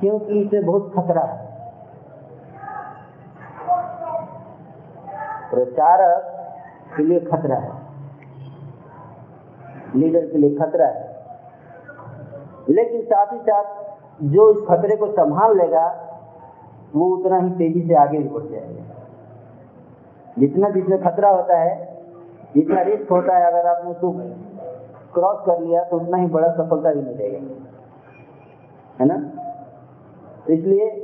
क्योंकि 0.00 0.40
इसमें 0.40 0.64
बहुत 0.66 0.92
खतरा 0.96 1.22
है। 1.22 1.43
प्रचारक 5.54 6.46
के 6.96 7.02
लिए 7.02 7.20
खतरा 7.20 7.56
है। 7.56 7.72
लीडर 9.96 10.26
के 10.26 10.38
लिए 10.38 10.56
खतरा 10.56 10.86
है। 10.86 11.16
लेकिन 12.68 13.02
साथ 13.02 13.32
ही 13.32 13.38
साथ 13.38 13.84
जो 14.22 14.50
इस 14.52 14.68
खतरे 14.68 14.96
को 14.96 15.06
संभाल 15.06 15.58
लेगा, 15.58 16.00
वो 16.94 17.06
उतना 17.06 17.38
ही 17.38 17.50
तेज़ी 17.50 17.88
से 17.88 17.94
आगे 17.94 18.18
बढ़ 18.18 18.42
जाएगा। 18.42 18.82
जितना 20.38 20.70
जिसमें 20.70 21.02
खतरा 21.02 21.30
होता 21.30 21.58
है, 21.58 22.02
जितना 22.54 22.82
रिस्क 22.82 23.10
होता 23.10 23.38
है, 23.38 23.46
अगर 23.46 23.66
आपने 23.66 23.90
उसको 23.90 24.14
क्रॉस 25.14 25.46
कर 25.46 25.60
लिया 25.60 25.84
तो 25.84 25.96
उतना 25.96 26.16
ही 26.16 26.26
बड़ा 26.26 26.48
सफलता 26.48 26.92
भी 26.92 27.00
मिलेगा। 27.00 27.64
है 29.00 29.06
ना? 29.06 29.16
तो 30.46 30.52
इसलिए 30.52 31.03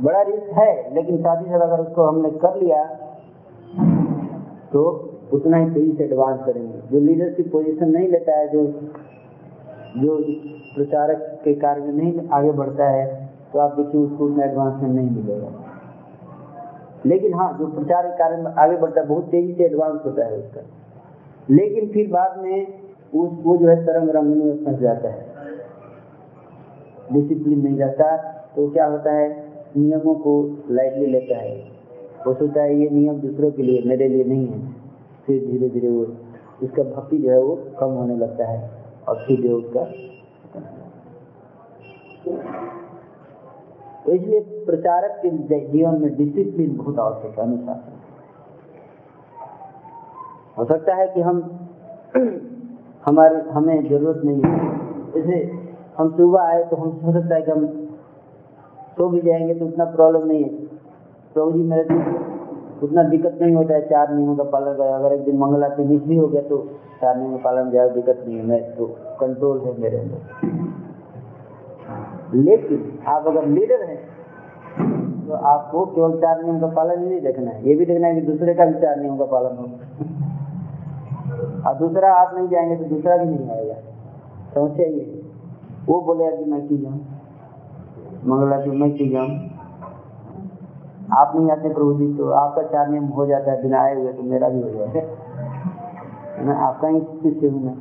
बड़ा 0.00 0.20
रिस्क 0.22 0.52
है, 0.52 0.94
लेकिन 0.94 1.16
साथ 1.18 1.42
ही 1.42 1.50
साथ 1.50 1.60
अगर 1.60 1.80
उसको 1.80 2.02
हमने 2.02 2.30
कर 2.38 2.56
लिया 2.56 2.84
तो 4.72 4.82
उतना 5.32 5.56
ही 5.56 5.70
तेज़ी 5.70 5.92
से 5.92 6.04
एडवांस 6.04 6.40
करेंगे। 6.44 6.78
जो 6.90 7.00
लीडरशिप 7.00 7.50
पोजीशन 7.52 7.90
नहीं 7.90 8.08
लेता 8.08 8.38
है, 8.38 8.48
जो 8.48 8.66
जो 9.96 10.16
प्रचारक 10.74 11.40
के 11.44 11.54
कार्य 11.54 11.82
में 11.82 11.92
नहीं 11.92 12.28
आगे 12.30 12.50
बढ़ता 12.52 12.88
है 12.88 13.06
तो 13.52 13.58
आप 13.58 13.74
देखिए 13.76 14.00
उसको 14.00 14.26
उतना 14.26 14.44
एडवांसमेंट 14.44 14.94
नहीं 14.94 15.10
मिलेगा। 15.10 15.48
लेकिन 17.06 17.34
हाँ 17.34 17.56
जो 17.58 17.66
प्रचार 17.68 18.06
के 18.06 18.16
कार्य 18.18 18.36
में 18.36 18.50
आगे 18.52 18.76
बढ़ता 18.76 19.00
है, 19.00 19.06
बहुत 19.06 19.24
तेज़ी 19.24 19.54
से 19.54 19.64
एडवांस 19.64 20.00
होता 20.06 20.24
है 20.26 20.36
उसका। 20.36 20.60
लेकिन 21.48 21.88
फिर 21.88 22.08
बाद 22.10 22.38
में 22.38 22.66
उस, 23.14 23.30
वो 23.44 23.56
जो 23.56 23.68
है 23.68 23.84
तरंग 23.86 24.10
रंगने 24.10 24.44
में 24.44 24.64
फंस 24.64 24.78
जाता 24.80 25.08
है। 25.08 25.26
डिसिप्लिन 27.12 27.62
नहीं 27.62 27.78
रहता 27.78 28.16
तो 28.56 28.68
क्या 28.70 28.86
होता 28.86 29.12
है? 29.12 29.41
नियमों 29.76 30.14
को 30.14 30.56
लाइटली 30.70 31.06
लेता 31.06 31.36
है। 31.36 31.56
वो 32.26 32.34
सोचता 32.34 32.62
है, 32.62 32.80
ये 32.80 32.90
नियम 32.90 33.20
दूसरों 33.20 33.50
के 33.50 33.62
लिए, 33.62 33.82
मेरे 33.86 34.08
लिए 34.08 34.24
नहीं 34.24 34.46
है। 34.46 34.72
फिर 35.26 35.46
धीरे 35.46 35.68
धीरे 35.68 35.88
वो, 35.88 36.06
उसका 36.62 36.82
भक्ति 36.82 37.18
जो 37.18 37.30
है 37.30 37.42
वो 37.42 37.58
कम 37.80 37.86
होने 37.86 38.16
लगता 38.16 38.46
है 38.46 38.70
और 39.08 39.16
फिर 39.16 39.40
जो 39.40 39.56
उसका 39.56 39.84
तो 44.04 44.12
इसलिए 44.12 44.40
प्रचारक 44.40 45.20
के 45.26 45.30
जीवन 45.72 46.00
में 46.00 46.16
डिसिप्लिन 46.16 46.76
बहुत 46.76 46.98
आवश्यक 46.98 47.38
है, 47.38 47.44
अनुशासन। 47.44 47.92
हो 50.58 50.64
सकता 50.64 50.94
है 50.94 51.06
कि 51.08 51.20
हम 51.20 51.68
हमारे, 53.06 53.36
हमें 53.50 53.88
ज़रूरत 53.88 54.24
नहीं 54.24 54.42
है। 54.42 54.72
जैसे 55.12 55.52
हम 55.98 56.16
सुबह 56.16 56.40
आए 56.40 56.64
तो 56.64 56.76
हम, 56.76 56.88
हो 56.88 57.12
सकता 57.12 57.34
है 57.34 57.42
कि 57.42 57.50
हम 57.50 57.81
सो 59.02 59.08
भी 59.08 59.20
जाएँगे 59.20 59.54
तो 59.54 59.66
उतना 59.66 59.84
प्रॉब्लम 59.84 60.26
नहीं 60.26 60.42
है। 60.42 60.48
प्रभु 61.34 61.52
जी, 61.52 61.62
मेरे 61.62 61.82
उतना 62.82 63.02
दिक्कत 63.04 63.38
नहीं 63.42 63.54
होता 63.54 63.74
है, 63.74 63.80
चार 63.86 64.12
नियमों 64.14 64.34
का 64.36 64.44
पालन 64.50 64.74
करें। 64.74 64.92
अगर 64.92 65.12
एक 65.12 65.24
दिन 65.24 65.38
मंगला 65.38 65.68
से 65.68 65.84
मिस 65.84 66.02
भी 66.02 66.16
हो 66.16 66.26
गया 66.28 66.42
तो 66.42 66.58
चार 67.00 67.16
नियमों 67.16 67.38
का 67.38 67.42
पालन 67.44 67.70
ज़्यादा 67.70 67.94
दिक्कत 67.94 68.20
नहीं 68.26 68.36
है। 68.36 68.44
मैं 68.46 68.60
तो 68.76 68.86
कंट्रोल 69.20 69.60
है 69.60 69.72
मेरे 69.80 69.98
अंदर। 69.98 70.20
लेकिन 72.38 72.84
आप 73.08 73.26
अगर 73.26 73.46
लीडर 73.46 73.82
हैं 73.82 73.96
तो 75.26 75.32
आपको 75.46 75.84
केवल 75.86 76.12
चार 76.20 76.42
नियम 76.42 76.60
का 76.60 76.66
पालन 76.76 77.02
ही 77.02 77.08
नहीं 77.08 77.20
देखना 77.20 77.50
है। 77.50 77.68
ये 77.68 77.74
भी 77.74 77.86
देखना 77.86 78.06
है 78.06 78.14
कि 78.14 78.20
दूसरे 78.26 78.54
का 78.54 78.64
भी 78.64 78.74
चार 78.80 79.00
नियम 79.00 79.16
का 79.18 79.24
पालन 79.32 79.56
हो। 79.56 79.64
और 81.66 81.74
दूसरा 81.78 82.12
आप 82.14 82.36
नहीं 82.36 82.48
जाएँगे 82.48 82.76
तो 82.76 82.84
दूसरा 82.94 83.16
भी 83.16 83.26
नहीं 83.26 83.48
आएगा। 83.50 83.74
समस्या 84.54 84.86
ये 84.88 85.04
वो 85.86 86.00
बोलेगा 86.02 86.36
कि 86.36 86.44
मैं 86.44 86.66
क्यों 86.68 86.80
जाऊँ? 86.80 87.00
मंगला 88.22 88.56
की 88.56 88.70
मैं 88.70 88.90
क्यों 88.96 89.08
जाऊँ 89.10 89.30
आप 91.12 91.32
नहीं 91.36 91.50
आते 91.50 91.72
प्रभु 91.74 91.92
जी 91.94 92.06
तो 92.18 92.28
आपका 92.32 92.62
चार 92.62 92.88
नियम 92.88 93.06
हो 93.16 93.26
जाता 93.26 93.50
है, 93.52 93.62
बिना 93.62 93.80
आए 93.80 93.94
हुए 93.94 94.12
तो 94.12 94.22
मेरा 94.22 94.48
भी 94.48 94.60
हो 94.62 94.68
जाएगा 94.70 95.00
मैं 96.42 96.54
आपका 96.66 96.88
ही 96.88 97.00
शिष्य 97.22 97.46
हूँ? 97.46 97.62
मैं 97.64 97.76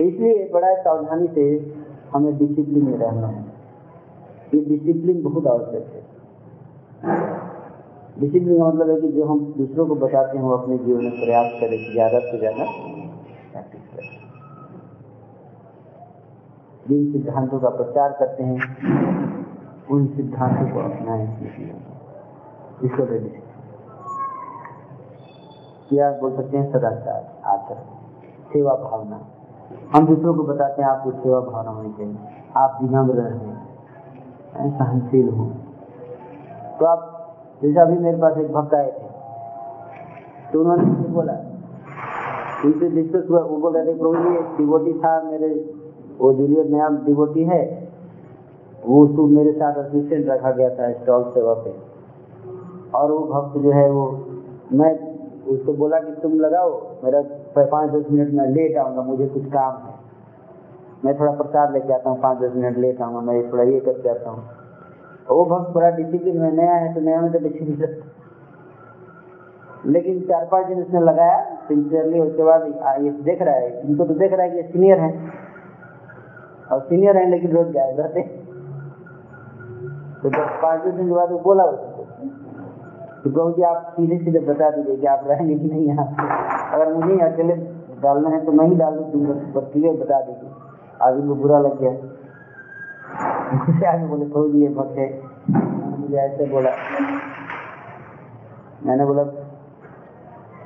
इसलिए 0.00 0.48
बड़ा 0.52 0.74
सावधानी 0.76 1.26
से 1.34 1.44
हमें 2.14 2.36
डिसिप्लिन 2.38 2.84
में 2.84 2.96
रहना 2.98 3.26
है। 3.26 3.42
ये 4.54 4.60
डिसिप्लिन 4.66 5.22
बहुत 5.22 5.46
आवश्यक 5.46 5.84
है। 5.94 6.02
डिसिप्लिन 8.20 8.58
का 8.58 8.64
मतलब 8.64 8.90
है 8.90 8.96
कि 9.00 9.08
जो 9.12 9.24
हम 9.24 9.38
दूसरों 9.56 9.86
को 9.86 9.94
बताते 9.96 10.36
हैं, 10.38 10.44
वो 10.44 10.52
अपने 10.52 10.78
जीवन 10.78 11.04
में 11.04 11.20
प्रयास 11.20 11.52
करें 11.60 11.78
कि 11.78 11.92
ज़्यादा 11.92 12.18
से 12.20 12.38
ज़्यादा 12.38 12.64
प्रैक्टिस 13.52 13.82
करें 13.94 14.12
जिन 16.88 17.12
सिद्धांतों 17.12 17.58
का 17.60 17.68
प्रचार 17.68 18.12
करते 18.12 18.42
हैं, 18.42 18.58
उन 19.90 20.06
सिद्धांतों 20.06 20.66
को 20.72 20.80
अपनाएँ 20.80 21.26
इसको 22.84 23.06
क्या 25.88 26.10
बोल 26.10 26.36
सकते 26.36 26.56
हैं 26.56 26.72
सदाचार, 26.72 27.22
आदर, 27.44 27.76
सेवा 28.52 28.74
भावना। 28.74 29.20
हम 29.94 30.06
दूसरों 30.06 30.34
को 30.34 30.42
बताते 30.42 30.82
हैं, 30.82 30.88
आपको 30.88 31.10
सेवा 31.10 31.40
भावना 31.40 31.70
होनी 31.70 31.92
चाहिए। 31.92 32.16
आप 32.56 32.78
विनम्र 32.82 33.14
रहें 33.14 34.70
सहनशील 34.70 35.28
हो। 35.28 35.44
तो 36.80 36.86
आप, 36.86 37.00
जैसे 37.62 37.80
अभी 37.80 37.98
मेरे 37.98 38.18
पास 38.18 38.36
एक 38.38 38.52
भक्त 38.52 38.74
आए 38.74 38.90
थे 38.90 39.08
तो 40.52 40.60
उन्होंने 40.60 40.84
बोला, 41.08 41.32
उनसे 42.64 42.88
डिस्कस 42.88 43.30
हुआ, 43.30 43.40
वो 43.40 43.56
बोल 43.56 43.76
रहे 43.76 43.86
थे, 43.86 43.98
प्रभु 43.98 44.14
जी 44.14 44.56
डिवोटी 44.56 44.92
था, 44.98 45.22
मेरे 45.22 45.48
वो 46.18 46.32
जूनियर 46.32 46.66
नया 46.66 46.88
डिवोटी 47.06 47.44
है, 47.44 47.62
वो 48.84 49.04
उसको 49.04 49.26
मेरे 49.28 49.52
साथ 49.52 49.74
असिस्टेंट 49.78 50.28
रखा 50.28 50.50
गया 50.52 50.68
था 50.70 50.92
स्टॉल 50.94 51.22
सेवा 51.34 51.54
पे। 51.54 51.74
और 52.94 53.12
वो 53.12 53.18
भक्त 53.26 53.58
जो 53.58 53.70
है 53.72 53.90
वो, 53.90 54.06
मैं 54.72 54.92
उसको 55.48 55.72
बोला 55.74 55.98
कि 56.00 56.12
तुम 56.22 56.38
लगाओ, 56.40 56.70
मेरा 57.04 57.20
पाँच 57.56 57.90
दस 57.90 58.10
मिनट 58.10 58.32
में 58.34 58.46
लेट 58.48 58.76
आऊँगा, 58.78 59.02
मुझे 59.02 59.26
कुछ 59.28 59.46
काम 59.52 59.86
है। 59.86 59.92
मैं 61.04 61.18
थोड़ा 61.20 61.32
प्रसाद 61.32 61.72
लेके 61.72 61.92
आता 61.92 62.10
हूँ 62.10 62.20
पाँच 62.20 62.38
दस 62.38 62.52
मिनट 62.56 62.78
लेट 62.78 63.00
आऊँगा, 63.02 63.20
मैं 63.22 63.52
थोड़ा 63.52 63.64
ये 63.64 63.80
करके 63.80 64.08
आता 64.08 64.30
हूँ। 64.30 64.44
वो 65.30 65.44
भक्त 65.46 65.74
बड़ा 65.74 65.90
डिसिप्लिन 65.92 66.38
में, 66.38 66.52
नया 66.52 66.74
है 66.74 66.94
तो 66.94 67.00
नया 67.00 67.20
में 67.20 67.32
तो 67.32 67.38
डिसिप्लिन 67.38 68.02
लेकिन 69.86 70.20
चार 70.20 70.44
पाँच 70.50 70.66
दिन 70.66 70.82
उसने 70.82 71.00
लगाया 71.00 71.38
सिंसियरली 71.68 72.20
उसके 72.20 72.44
बाद 72.44 72.62
ये 73.04 73.10
देख 73.22 73.42
रहा 73.42 73.54
है, 73.54 73.80
इनको 73.88 74.04
तो 74.04 74.14
देख 74.14 74.32
रहा 74.32 74.42
है 74.42 74.50
कि 74.52 74.72
सीनियर 74.72 75.00
है। 75.00 75.10
और 76.72 76.80
सीनियर 76.80 77.16
हैं, 77.16 77.26
लेकिन 77.30 77.50
रोज 77.52 77.68
गायब 77.74 78.00
रहते 78.00 78.22
तो 80.22 80.28
जब 80.30 80.46
पाँच 80.62 80.80
दस 80.82 80.94
दिन 80.94 81.06
के 81.08 81.14
बाद 81.14 81.30
वो 81.30 81.38
बोला 81.38 81.64
उसको 81.66 82.02
तो 83.24 83.30
कहूँ 83.30 83.52
जी 83.54 83.62
आप 83.62 83.94
सीधे 83.96 84.18
सीधे 84.18 84.40
बता 84.46 84.70
दीजिए 84.70 84.96
कि 84.96 85.06
आप 85.06 85.22
रहेंगे 85.26 85.54
कि 85.54 85.66
नहीं 85.66 85.86
यहाँ 85.86 86.06
अगर 86.72 86.92
मुझे 86.94 87.18
अकेले 87.26 87.54
डालना 88.02 88.28
है 88.28 88.44
तो 88.44 88.52
मैं 88.52 88.66
ही 88.68 88.74
डाल 88.76 88.94
दूँ 88.96 89.20
बस 89.52 89.70
क्लियर 89.72 89.94
बता 90.00 90.20
दीजिए। 90.20 90.50
आज 91.02 91.18
इनको 91.18 91.34
बुरा 91.34 91.58
लग 91.60 91.80
गया। 91.80 91.92
आगे 93.90 94.06
बोले 94.06 94.26
प्रभु 94.26 94.48
जी 94.48 94.68
भक्त 94.74 94.98
है। 94.98 95.08
मुझे 95.98 96.16
ऐसे 96.16 96.46
बोला। 96.50 96.70
मैंने 98.86 99.04
बोला, 99.06 99.22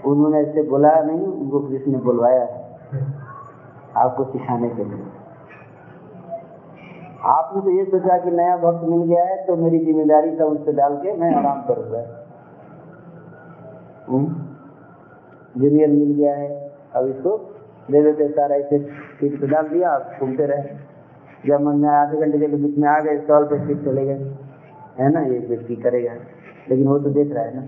उन्होंने 0.07 0.39
ऐसे 0.41 0.63
बोला 0.71 0.91
नहीं, 1.03 1.27
उनको 1.27 1.59
कृष्ण 1.69 1.93
ने 1.93 1.99
बुलवाया 1.99 2.45
आपको 3.97 4.25
सिखाने 4.25 4.69
के 4.71 4.85
लिए। 4.85 5.03
आपने 7.19 7.61
तो 7.63 7.71
ये 7.71 7.85
सोचा 7.85 8.19
कि 8.19 8.31
नया 8.31 8.57
भक्त 8.57 8.85
मिल 8.89 9.03
गया 9.05 9.25
है 9.25 9.37
तो 9.47 9.57
मेरी 9.57 9.79
ज़िम्मेदारी 9.85 10.37
सब 10.37 10.45
उससे 10.45 10.73
डाल 10.73 10.97
के 10.97 11.13
मैं 11.17 11.35
आराम 11.35 11.63
करूँगा 11.63 12.03
जूनियर 15.59 15.89
मिल 15.89 16.13
गया 16.15 16.35
है, 16.37 16.49
अब 16.95 17.07
इसको 17.09 17.37
दे 17.91 18.03
देते 18.03 18.29
सारा 18.29 18.57
ऐसे 18.57 18.79
सीट 19.19 19.41
पे 19.41 19.47
डाल 19.47 19.69
दिया 19.69 19.91
आप 19.91 20.17
घूमते 20.21 20.47
रहे। 20.47 20.63
जब 21.47 21.61
मन 21.61 21.77
में 21.77 21.89
आधे 21.89 22.21
घंटे 22.21 22.39
के 22.39 22.47
बीच 22.47 22.79
में 22.79 22.89
आ 22.89 22.99
गए, 23.01 23.19
स्टॉल 23.19 23.45
पे 23.45 23.59
सीट 23.67 23.85
चले 23.85 24.05
गए। 24.07 24.19
है 24.99 25.11
ना? 25.13 25.21
ये 25.21 25.39
व्यक्ति 25.39 25.77
करेगा। 25.77 26.13
लेकिन 26.71 26.87
वो 26.87 26.99
तो 26.99 27.11
देख 27.11 27.33
रहा 27.33 27.45
है 27.45 27.57
ना। 27.57 27.63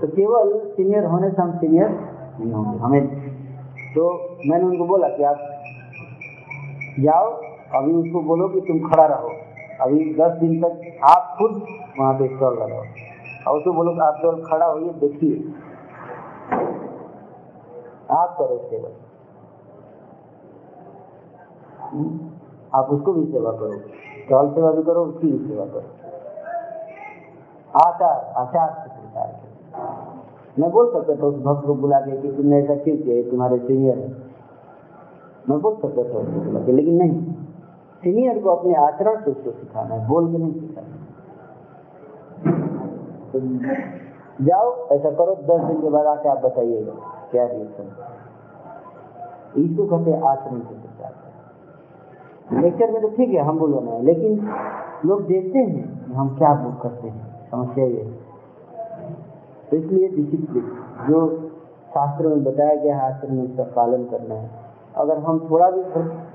तो 0.00 0.06
केवल 0.06 0.52
सीनियर 0.70 1.04
होने 1.04 1.30
से 1.30 1.42
हम 1.42 1.56
सीनियर 1.58 1.88
नहीं 1.88 2.52
होंगे। 2.52 2.78
हमें 2.78 3.35
तो 3.96 4.04
मैंने 4.46 4.64
उनको 4.64 4.84
बोला 4.84 5.08
कि 5.08 5.22
आप 5.22 5.38
जाओ, 7.00 7.30
अभी 7.74 7.92
उसको 7.92 8.20
बोलो 8.22 8.48
कि 8.48 8.60
तुम 8.60 8.78
खड़ा 8.90 9.06
रहो। 9.06 9.30
अभी 9.80 9.98
दस 10.14 10.32
दिन 10.40 10.60
तक 10.62 11.00
आप 11.04 11.34
खुद 11.38 11.52
वहाँ 11.98 12.12
पे 12.14 12.28
स्टॉल 12.36 12.54
लगाओ 12.54 12.84
और 13.46 13.58
उसको 13.58 13.72
बोलो 13.72 13.90
आप 14.04 14.18
केवल 14.20 14.42
खड़ा 14.44 14.66
होइए, 14.66 14.90
देखिए। 15.00 15.36
आप 18.12 18.36
करो 18.38 18.58
सेवा 18.70 18.90
आप 22.74 22.88
उसको 22.90 23.12
भी 23.12 23.24
सेवा 23.32 23.50
करो। 23.52 23.72
स्टॉल 23.72 24.48
सेवा 24.54 24.70
भी 24.72 24.82
करो, 24.82 25.04
उसकी 25.04 25.26
भी 25.26 25.48
सेवा 25.48 25.64
करो। 25.66 25.88
आचार 27.80 28.18
आचार 28.38 28.70
के 28.70 28.88
प्रकार 28.90 29.45
मैं 30.56 30.70
बोल 30.70 30.92
सकता 30.92 31.14
था 31.16 31.26
उस 31.26 31.34
भक्त 31.42 31.66
को 31.66 31.74
बुला 31.74 31.98
के 32.00 32.16
कि 32.16 32.28
तुमने 32.32 32.58
ऐसा 32.58 32.74
क्यों 32.74 32.96
किया? 32.96 33.30
तुम्हारे 33.30 33.58
सीनियर 33.58 33.98
है। 33.98 34.08
मैं 35.48 35.60
बोल 35.60 35.74
सकता 35.74 36.02
था 36.04 36.18
उसको 36.18 36.40
बुला 36.40 36.60
के, 36.60 36.72
लेकिन 36.72 36.94
नहीं। 36.94 37.34
सीनियर 38.02 38.38
को 38.38 38.50
अपने 38.50 38.74
आचरण 38.76 39.20
से 39.20 39.30
उसको 39.30 39.50
सिखाना 39.50 39.94
है, 39.94 40.08
बोल 40.08 40.30
के 40.32 40.38
नहीं 40.38 40.52
सिखाना। 40.52 40.94
तो 43.32 43.40
जाओ, 44.44 44.70
ऐसा 44.88 45.10
करो, 45.10 45.34
दस 45.34 45.64
दिन 45.64 45.80
के 45.80 45.88
बाद 45.90 46.06
आके 46.06 46.28
आप 46.28 46.40
बताइएगा 46.44 46.92
क्या 47.30 47.46
रिएक्शन 47.46 47.86
इसको 49.56 49.84
कहते 49.86 50.12
आचरण 50.22 50.58
से 50.60 50.74
प्रचार 50.74 52.60
लेक्चर 52.62 52.90
में 52.92 53.00
तो 53.02 53.08
ठीक 53.08 53.30
है, 53.30 53.40
हम 53.40 53.58
बोलो 53.58 53.80
ना 53.80 53.98
लेकिन 54.00 54.48
लोग 55.06 55.26
देखते 55.26 55.58
हैं 55.58 56.12
हम 56.14 56.28
क्या 56.38 56.52
बुक 56.54 56.82
करते 56.82 57.08
हैं। 57.08 57.48
समस्या 57.50 57.84
ये 57.84 58.02
है। 58.02 58.25
तो 59.70 59.76
इसलिए 59.76 60.08
डिसिप्लिन 60.08 60.64
जो 61.08 61.18
शास्त्र 61.88 62.28
में 62.28 62.44
बताया 62.44 62.74
गया 62.76 62.96
है 62.96 63.02
आचरण 63.04 63.34
में 63.34 63.42
उसका 63.44 63.64
पालन 63.76 64.04
करना 64.06 64.34
है। 64.34 64.48
अगर 64.96 65.18
हम 65.20 65.38
थोड़ा 65.50 65.70
भी 65.70 65.82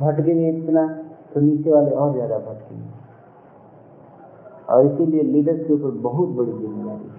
भटकेंगे 0.01 0.49
इतना 0.49 0.88
तो 1.34 1.39
नीचे 1.41 1.71
वाले 1.71 1.91
और 1.93 2.13
ज़्यादा 2.13 2.38
भटकेंगे 2.39 2.89
और 4.69 4.86
इसीलिए 4.86 5.23
लीडर्स 5.25 5.61
के 5.67 5.73
ऊपर 5.73 5.91
बहुत 6.01 6.29
बड़ी 6.38 6.51
ज़िम्मेदारी 6.51 7.09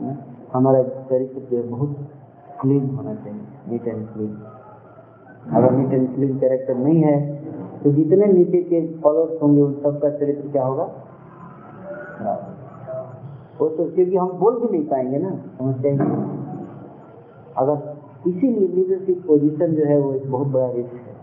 है। 0.00 0.16
हमारा 0.52 0.82
चरित्र 0.82 1.40
जो 1.50 1.62
बहुत 1.70 1.96
क्लीन 2.60 2.84
होना 2.96 3.14
चाहिए 3.14 3.70
नीट 3.70 3.86
एंड 3.88 4.06
क्लीन 4.08 4.32
अगर 5.52 5.70
नीट 5.72 5.92
एंड 5.92 6.14
क्लीन 6.14 6.38
कैरेक्टर 6.38 6.74
नहीं 6.76 7.02
है 7.02 7.16
तो 7.82 7.90
जितने 7.92 8.26
नीचे 8.26 8.60
के 8.62 8.80
फॉलोअर्स 9.00 9.42
होंगे, 9.42 9.62
उन 9.62 9.72
सबका 9.82 10.10
चरित्र 10.10 10.50
क्या 10.52 10.64
होगा? 10.64 10.84
वो 13.58 13.68
तो 13.68 13.84
क्योंकि 13.84 14.16
हम 14.16 14.28
बोल 14.28 14.60
भी 14.60 14.78
नहीं 14.78 14.88
पाएँगे 14.88 15.18
ना, 15.18 15.30
समझते 15.30 15.88
हैं? 15.88 15.98
अगर 17.56 17.96
इसीलिए 18.26 18.68
लीडरशिप 18.68 19.24
पोजीशन 19.26 19.74
जो 19.74 19.84
है 19.84 20.00
वो 20.00 20.12
एक 20.12 20.30
बहुत 20.30 20.46
बड़ा 20.46 20.70
रिस्क 20.70 20.92
है। 20.92 21.14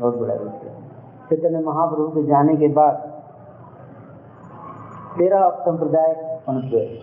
बहुत 0.00 0.16
बड़ा 0.16 0.34
रिस्क 0.34 0.64
है। 0.64 0.80
चैतन्य 1.30 1.64
महाप्रभु 1.64 2.08
के 2.08 2.26
जाने 2.26 2.56
के 2.56 2.68
बाद 2.68 2.94
तेरह 5.18 5.50
संप्रदाय 5.50 6.40
पनप 6.46 6.64
गए 6.64 7.00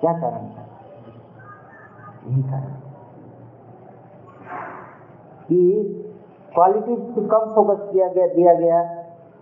क्या 0.00 0.12
कारण 0.12 0.46
था? 0.46 0.66
यही 2.26 2.42
कारण। 2.42 2.74
कि 5.48 5.84
क्वालिटी 6.54 6.96
कम 7.26 7.52
फोकस 7.54 7.88
किया 7.92 8.08
गया, 8.08 8.26
दिया 8.26 8.54
गया। 8.54 8.97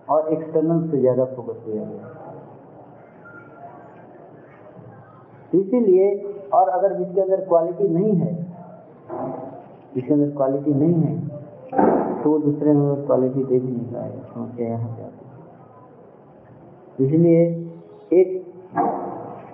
और 0.07 0.19
एक्सटर्नल 0.33 0.79
से 0.89 0.97
ज़्यादा 0.99 1.25
फोकस 1.35 1.57
किया 1.65 1.83
गया। 1.83 2.03
इसीलिए, 5.53 6.07
और 6.53 6.69
अगर 6.69 6.93
जिसके 6.97 7.21
अंदर 7.21 7.39
क्वालिटी 7.45 7.87
नहीं 7.89 8.13
है, 8.15 8.33
जिसके 9.95 10.13
अंदर 10.13 10.29
क्वालिटी 10.35 10.73
नहीं 10.73 10.93
है 10.95 11.13
तो 12.23 12.37
दूसरे 12.39 12.73
में 12.73 13.05
क्वालिटी 13.05 13.43
देख 13.43 13.63
नहीं 13.63 13.85
पाएगा 13.85 14.21
समस्या 14.33 14.67
यहाँ 14.67 14.89
पे 14.97 15.03
आती 15.03 15.21
इसलिए 17.05 17.41
एक 18.11 18.29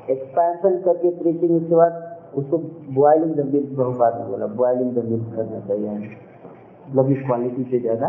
एक्सपेंशन 0.10 0.74
करके 0.86 1.10
प्रीचिंग 1.18 1.52
उसके 1.56 1.76
बाद 1.76 1.94
उसको 2.36 2.58
बॉइलिंग 2.94 3.34
द 3.36 3.46
मिल्क 3.54 3.70
बहुबाद 3.78 4.14
ने 4.20 4.26
बोला 4.28 4.48
बॉइलिंग 4.62 4.92
द 4.94 5.00
करना 5.36 5.60
चाहिए। 5.68 5.90
मतलब 6.90 7.06
क्वालिटी 7.26 7.64
पे 7.64 7.78
ज़्यादा 7.80 8.08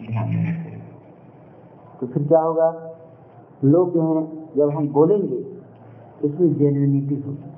ध्यान 0.00 0.26
देना 0.28 0.52
चाहिए। 0.52 0.67
तो 2.00 2.06
फिर 2.06 2.28
क्या 2.28 2.40
होगा? 2.40 2.68
लोग 3.64 3.92
जो 3.94 4.02
हैं, 4.02 4.48
जब 4.56 4.70
हम 4.70 4.88
बोलेंगे 4.88 5.38
उसमें 6.24 6.54
जेन्यूनिटी 6.54 7.14
होगी। 7.14 7.52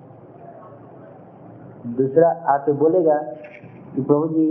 दूसरा 1.96 2.30
आके 2.48 2.72
बोलेगा 2.72 3.14
कि 3.94 4.02
प्रभु 4.02 4.28
जी, 4.28 4.46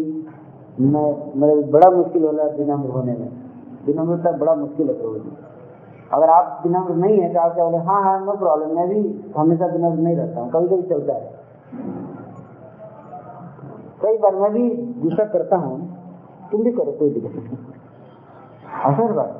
मैं, 0.80 1.32
मेरे 1.36 1.62
बड़ा 1.72 1.90
मुश्किल 1.92 2.24
हो 2.24 2.32
रहा 2.32 2.46
है 2.46 2.58
विनम्र 2.58 2.90
होने 2.90 3.14
में। 3.14 3.30
विनम्रता 3.86 4.32
बड़ा 4.32 4.56
मुश्किल 4.56 4.88
है 4.88 4.94
प्रभु 4.94 5.16
जी। 5.16 5.32
अगर 6.14 6.30
आप 6.30 6.62
विनम्र 6.66 6.96
नहीं 6.96 7.20
है 7.20 7.34
तो 7.34 7.40
आप 7.40 7.54
क्या 7.56 7.66
बोले 7.66 7.78
हाँ 7.78 8.02
हाँ 8.04 8.26
नो 8.26 8.32
प्रॉब्लम 8.32 8.76
मैं 8.76 8.88
भी 8.90 9.00
हमेशा 9.38 9.66
विनम्र 9.66 10.00
नहीं 10.00 10.16
रहता 10.16 10.42
हूँ 10.42 10.52
कभी 10.52 10.68
कभी 10.68 10.84
चलता 10.90 11.14
है। 11.14 11.38
कई 14.02 14.18
बार 14.18 14.36
मैं 14.36 14.52
भी 14.54 14.70
गुस्सा 15.02 15.24
करता 15.24 15.58
हूँ, 15.58 15.78
तुम 16.52 16.64
भी 16.64 16.72
करो, 16.72 16.92
कोई 16.92 17.10
दिक्कत 17.10 17.36
नहीं। 17.36 17.58
असर 18.84 19.14
बात। 19.14 19.39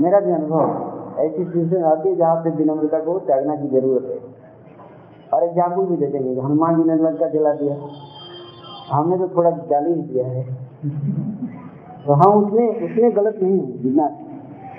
मेरा 0.00 0.20
भी 0.20 0.32
अनुभव 0.32 1.20
ऐसी 1.20 1.44
सिचुएशन 1.44 1.82
आती 1.84 2.08
है 2.08 2.14
जहाँ 2.16 2.36
पे 2.44 2.50
विनम्रता 2.56 2.98
को 3.00 3.18
त्यागना 3.26 3.56
की 3.56 3.68
ज़रूरत 3.70 4.04
है। 4.04 4.18
और 5.32 5.44
एग्ज़ाम्पल 5.44 5.84
भी 5.86 5.96
दे 5.96 6.18
हनुमान 6.40 6.76
जी 6.76 6.82
ने 6.88 6.94
लंका 6.98 7.28
जला 7.28 7.52
दिया। 7.54 7.74
हमने 8.88 9.18
तो 9.18 9.28
थोड़ा 9.36 9.50
गाली 9.50 9.92
ही 9.92 10.02
दिया 10.02 10.26
है। 10.26 10.42
तो 12.06 12.12
हम 12.14 12.32
उसने 12.34 12.68
उसने 12.86 13.10
गलत 13.12 13.38
नहीं 13.42 13.58
है, 13.58 13.66
जितना 13.82 14.06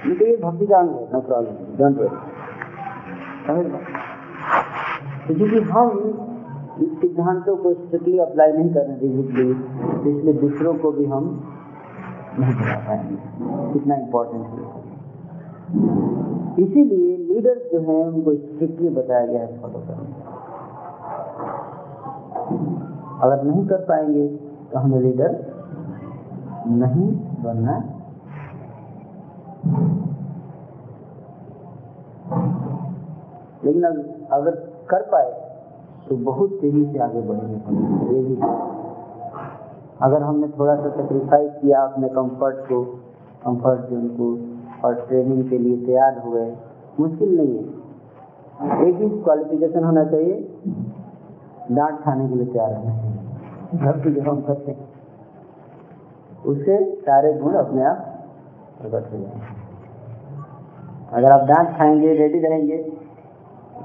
तो 0.09 0.25
ये 0.25 0.35
भक्ति 0.37 0.65
का 0.67 0.77
अंग 0.77 0.89
है 0.89 1.03
नो 1.13 1.19
प्रॉब्लम 1.21 1.53
डोंट 1.77 1.95
वरी 1.99 2.09
क्योंकि 5.27 5.59
हम 5.69 5.87
इस 6.83 6.89
सिद्धांतों 7.01 7.55
को 7.57 7.73
स्ट्रिक्टली 7.73 8.17
अप्लाई 8.19 8.51
नहीं 8.53 8.73
कर 8.73 8.85
रहे 8.87 8.95
रिजिडली 8.99 9.49
इसलिए 10.11 10.33
दूसरों 10.41 10.73
को 10.77 10.91
भी 10.91 11.05
हम 11.05 11.25
नहीं 12.39 12.53
बता 12.55 12.77
पाएँगे। 12.87 13.17
कितना 13.73 13.95
इम्पोर्टेंट 13.95 14.45
है। 14.45 14.82
इसीलिए 15.73 17.17
लीडर 17.19 17.57
जो 17.71 17.79
है, 17.79 18.07
उनको 18.07 18.33
स्ट्रिक्टली 18.33 18.89
बताया 18.89 19.25
गया 19.25 19.41
है 19.41 19.61
फॉलो 19.61 19.79
करने 19.87 20.07
अगर 23.23 23.43
नहीं 23.43 23.65
कर 23.67 23.85
पाएँगे 23.85 24.27
तो 24.71 24.79
हमें 24.79 24.99
लीडर 25.01 25.31
नहीं 26.73 27.07
बनना 27.43 27.77
लेकिन 33.65 33.83
अगर 34.31 34.55
कर 34.89 35.01
पाए 35.11 35.31
तो 36.09 36.15
बहुत 36.23 36.49
तेज़ी 36.61 36.85
से 36.85 36.99
आगे 36.99 37.21
बढ़ेंगे। 37.21 37.57
ये 38.13 38.23
भी 38.23 38.35
अगर 40.01 40.21
हमने 40.21 40.47
थोड़ा 40.59 40.75
सा 40.75 40.89
सेक्रीफाइस 40.89 41.51
किया 41.61 41.81
अपने 41.81 42.07
कंफर्ट 42.09 42.57
को 42.69 42.83
कंफर्ट 43.45 43.89
जोन 43.89 44.07
को 44.19 44.27
और 44.83 44.93
ट्रेनिंग 44.95 45.49
के 45.49 45.57
लिए 45.57 45.85
तैयार 45.85 46.21
हुए, 46.25 46.55
मुश्किल 46.99 47.37
नहीं 47.37 47.57
है। 47.57 48.87
एक 48.87 48.95
ही 48.95 49.09
क्वालिफिकेशन 49.09 49.83
होना 49.83 50.03
चाहिए, 50.03 50.57
डांट 51.71 52.03
खाने 52.03 52.29
के 52.29 52.35
लिए 52.35 52.45
तैयार 52.45 52.71
रहना 52.71 52.97
चाहिए। 52.97 53.85
घर 53.85 53.99
की 53.99 54.11
जब 54.11 54.27
हम 54.29 54.41
करते 54.41 54.71
हैं, 54.71 54.89
उससे 56.45 56.95
सारे 56.95 57.33
गुण 57.33 57.53
अपने 57.53 57.83
आप 57.83 57.97
प्रकट 58.81 59.13
हो 59.13 59.17
जाएँगे। 59.17 59.63
अगर 61.13 61.31
आप 61.31 61.47
डांट 61.47 61.77
खाएँगे 61.77 62.13
रेडी 62.13 62.39
रहेंगे, 62.39 62.77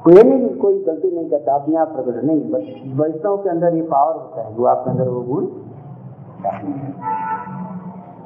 कोई 0.05 0.23
नहीं, 0.23 0.57
कोई 0.57 0.85
गलती 0.85 1.11
नहीं 1.11 1.31
करता, 1.31 1.55
अपने 1.55 1.77
आप 1.77 1.89
प्रकट 1.89 2.25
नहीं, 2.25 2.41
बस 2.51 2.63
वैष्णव 3.01 3.37
के 3.37 3.49
अंदर 3.49 3.75
ये 3.75 3.83
पावर 3.83 4.15
होता 4.15 4.43
है, 4.43 4.55
वो 4.55 4.65
आपके 4.65 4.91
अंदर 4.91 5.09
वो 5.09 5.21
गुण 5.21 5.47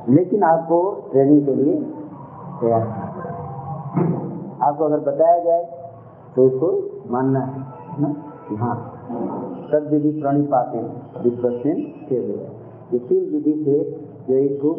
लेकिन 0.09 0.43
आपको 0.43 1.09
ट्रेनिंग 1.13 1.47
के 1.47 1.55
लिए 1.55 1.93
तैयार 2.63 2.83
आपको 4.63 4.85
अगर 4.85 5.01
बताया 5.11 5.39
जाए 5.45 5.63
तो 6.37 6.47
उसको 6.47 6.69
मानना 7.13 7.41
है, 7.41 7.61
ना? 8.01 8.09
हाँ 8.59 8.77
सब 9.71 9.89
विधि 9.93 10.11
प्रणि 10.21 10.43
पाते 10.53 10.79
हैं 10.79 11.23
विश्वसन 11.23 11.79
इसी 12.97 13.17
विधि 13.31 13.55
से 13.65 13.77
जो 14.29 14.39
इसको 14.39 14.75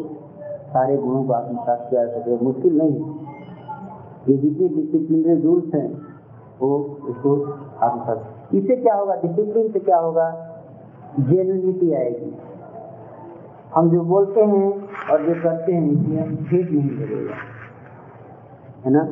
सारे 0.72 0.96
गुणों 0.96 1.22
को 1.24 1.32
आत्मसात 1.32 1.86
किया 1.90 2.04
जा 2.04 2.18
सके 2.18 2.44
मुश्किल 2.44 2.78
नहीं 2.78 2.96
ये 4.28 4.36
जितने 4.36 4.68
डिसिप्लिनरी 4.76 5.40
रूल्स 5.42 5.74
हैं 5.74 5.88
वो 6.60 6.70
इसको 7.10 7.34
आत्मसात 7.82 8.54
इससे 8.54 8.76
क्या 8.76 8.94
होगा? 8.94 9.14
डिसिप्लिन 9.14 9.68
से 9.72 9.80
क्या 9.80 9.96
होगा? 9.98 10.26
जेन्यूनिटी 11.20 11.92
आएगी। 11.94 12.30
हम 13.74 13.90
जो 13.90 14.00
बोलते 14.10 14.40
हैं 14.40 14.68
और 15.12 15.26
जो 15.26 15.34
करते 15.42 15.72
हैं 15.72 15.90
इसमें 15.92 16.36
ठीक 16.44 16.70
नहीं 16.70 16.90
लगेगा। 16.90 17.36
है 18.84 18.90
ना? 18.92 19.02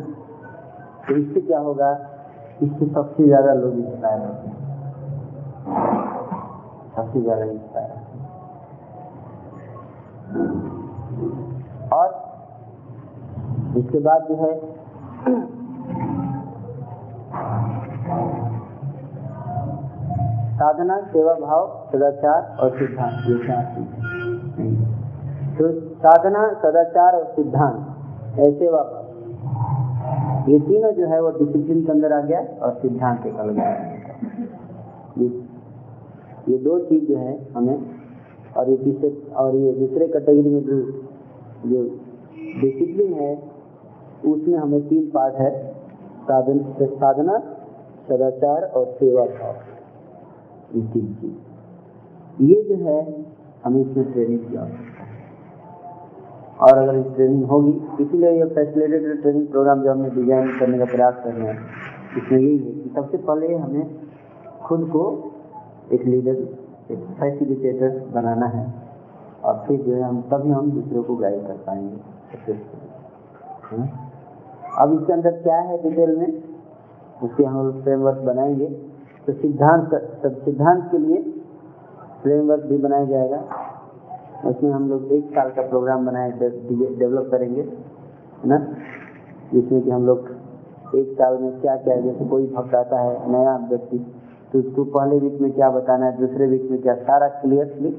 तो 1.06 1.16
इससे 1.16 1.40
क्या 1.40 1.58
होगा? 1.60 1.90
इससे 2.62 2.86
सबसे 2.86 3.26
ज़्यादा 3.26 3.52
लोग 3.54 3.74
इंस्पायर 3.76 4.20
होते 4.20 4.48
हैं। 4.48 4.56
सबसे 6.96 7.20
ज़्यादा 7.22 7.44
इंस्पायर 7.44 7.90
और 11.92 12.08
इसके 13.78 13.98
बाद 14.00 14.26
जो 14.28 14.36
है, 14.36 14.52
साधना, 20.56 20.96
सेवा, 21.12 21.34
भाव, 21.36 21.62
सदाचार 21.92 22.40
और 22.60 22.68
सिद्धांत, 22.78 23.14
ये 23.28 23.36
चार 23.46 23.64
तो 25.56 25.70
साधना, 25.98 26.42
सदाचार 26.62 27.14
और 27.14 27.24
सिद्धांत, 27.36 27.78
ऐसे 28.40 28.70
वापस 28.72 29.01
ये 30.48 30.58
तीनों 30.58 30.90
जो 30.92 31.06
है 31.06 31.22
वो 31.22 31.30
डिसिप्लिन 31.30 31.84
के 31.84 31.92
अंदर 31.92 32.12
आ 32.12 32.20
गया 32.20 32.38
और 32.38 32.78
सिद्धांत 32.82 33.26
एक 33.26 33.36
अलग 33.36 33.58
ये 36.48 36.58
दो 36.58 36.78
चीज़ 36.78 37.04
जो 37.04 37.16
है 37.16 37.32
हमें, 37.56 37.78
और 38.56 38.70
ये 38.70 38.76
तीसरे, 38.76 39.10
और 39.36 39.56
ये 39.56 39.72
दूसरे 39.72 40.08
कैटेगरी 40.08 40.50
में 40.50 40.62
जो 40.62 40.76
जो 41.66 41.82
डिसिप्लिन 42.60 43.12
है, 43.12 43.32
उसमें 44.26 44.58
हमें 44.58 44.88
तीन 44.88 45.10
पार्ट 45.10 45.34
है, 45.34 45.50
साधन, 46.22 46.58
साधना, 46.82 47.38
सदाचार 48.08 48.62
और 48.62 48.86
सेवा 48.86 49.24
भाव। 49.24 49.54
ये 50.76 50.82
तीन 50.82 51.14
चीज़। 51.14 51.36
ये 52.42 52.62
जो 52.62 52.76
है, 52.84 53.24
हमें 53.64 53.80
इसमें 53.80 54.12
ट्रेनिंग 54.12 54.40
की 54.40 54.56
आवश्यकता 54.56 54.91
और 56.60 56.78
अगर 56.78 57.02
ट्रेनिंग 57.14 57.44
होगी, 57.44 57.72
इसीलिए 58.00 58.30
ये 58.30 58.44
फैसिलिटेटेड 58.54 59.20
ट्रेनिंग 59.22 59.46
प्रोग्राम 59.48 59.82
जो 59.82 59.90
हमने 59.90 60.10
डिज़ाइन 60.10 60.58
करने 60.58 60.78
का 60.78 60.84
प्रयास 60.84 61.14
कर 61.24 61.32
रहे 61.32 61.46
हैं, 61.48 61.58
इसमें 62.16 62.38
यही 62.38 62.58
है 62.58 62.72
कि 62.72 62.90
सबसे 62.96 63.16
पहले 63.18 63.54
हमें 63.56 63.84
खुद 64.64 64.88
को 64.90 65.02
एक 65.92 66.04
लीडर 66.06 66.36
एक 66.92 67.00
फैसिलिटेटर 67.20 67.98
बनाना 68.14 68.46
है 68.46 68.64
और 69.44 69.64
फिर 69.66 69.80
जो 69.82 69.94
है 69.94 70.02
हम, 70.02 70.20
तभी 70.22 70.50
हम 70.50 70.70
दूसरों 70.70 71.02
को 71.02 71.16
गाइड 71.16 71.46
कर 71.46 71.56
पाएँगे 71.66 71.96
सक्सेसफुल 72.32 72.80
अब 74.78 74.92
इसके 74.92 75.12
अंदर 75.12 75.30
क्या 75.42 75.58
है 75.60 75.82
डिटेल 75.82 76.16
में? 76.16 76.42
उसके 77.22 77.44
हम 77.44 77.66
लोग 77.66 77.82
फ्रेमवर्क 77.82 78.18
बनाएँगे। 78.26 78.66
तो 79.26 79.32
सिद्धांत 79.32 79.90
सिद्धांत 80.44 80.88
के 80.90 80.98
लिए 80.98 81.20
फ्रेमवर्क 82.22 82.62
भी 82.62 82.78
बनाया 82.78 83.04
जाएगा। 83.04 83.40
उसमें 84.44 84.70
हम 84.70 84.88
लोग 84.88 85.12
एक 85.12 85.28
साल 85.30 85.50
का 85.50 85.62
प्रोग्राम 85.62 86.06
बनाए 86.06 86.30
डेवलप 86.32 87.28
करेंगे, 87.30 87.60
है 87.60 88.48
ना? 88.48 88.58
जिसमें 89.52 89.82
कि 89.82 89.90
हम 89.90 90.06
लोग 90.06 90.30
एक 90.94 91.12
साल 91.12 91.38
में 91.38 91.60
क्या 91.60 91.76
क्या, 91.76 91.96
जैसे 91.96 92.24
कोई 92.24 92.46
भक्त 92.46 92.74
आता 92.74 93.00
है, 93.00 93.30
नया 93.32 93.56
व्यक्ति 93.70 93.98
तो 94.52 94.58
उसको 94.58 94.84
पहले 94.84 95.18
वीक 95.18 95.40
में 95.40 95.52
क्या 95.52 95.70
बताना 95.70 96.06
है, 96.06 96.16
दूसरे 96.18 96.46
वीक 96.46 96.70
में 96.70 96.80
क्या, 96.82 96.94
सारा 96.94 97.28
क्लियरली 97.28 97.94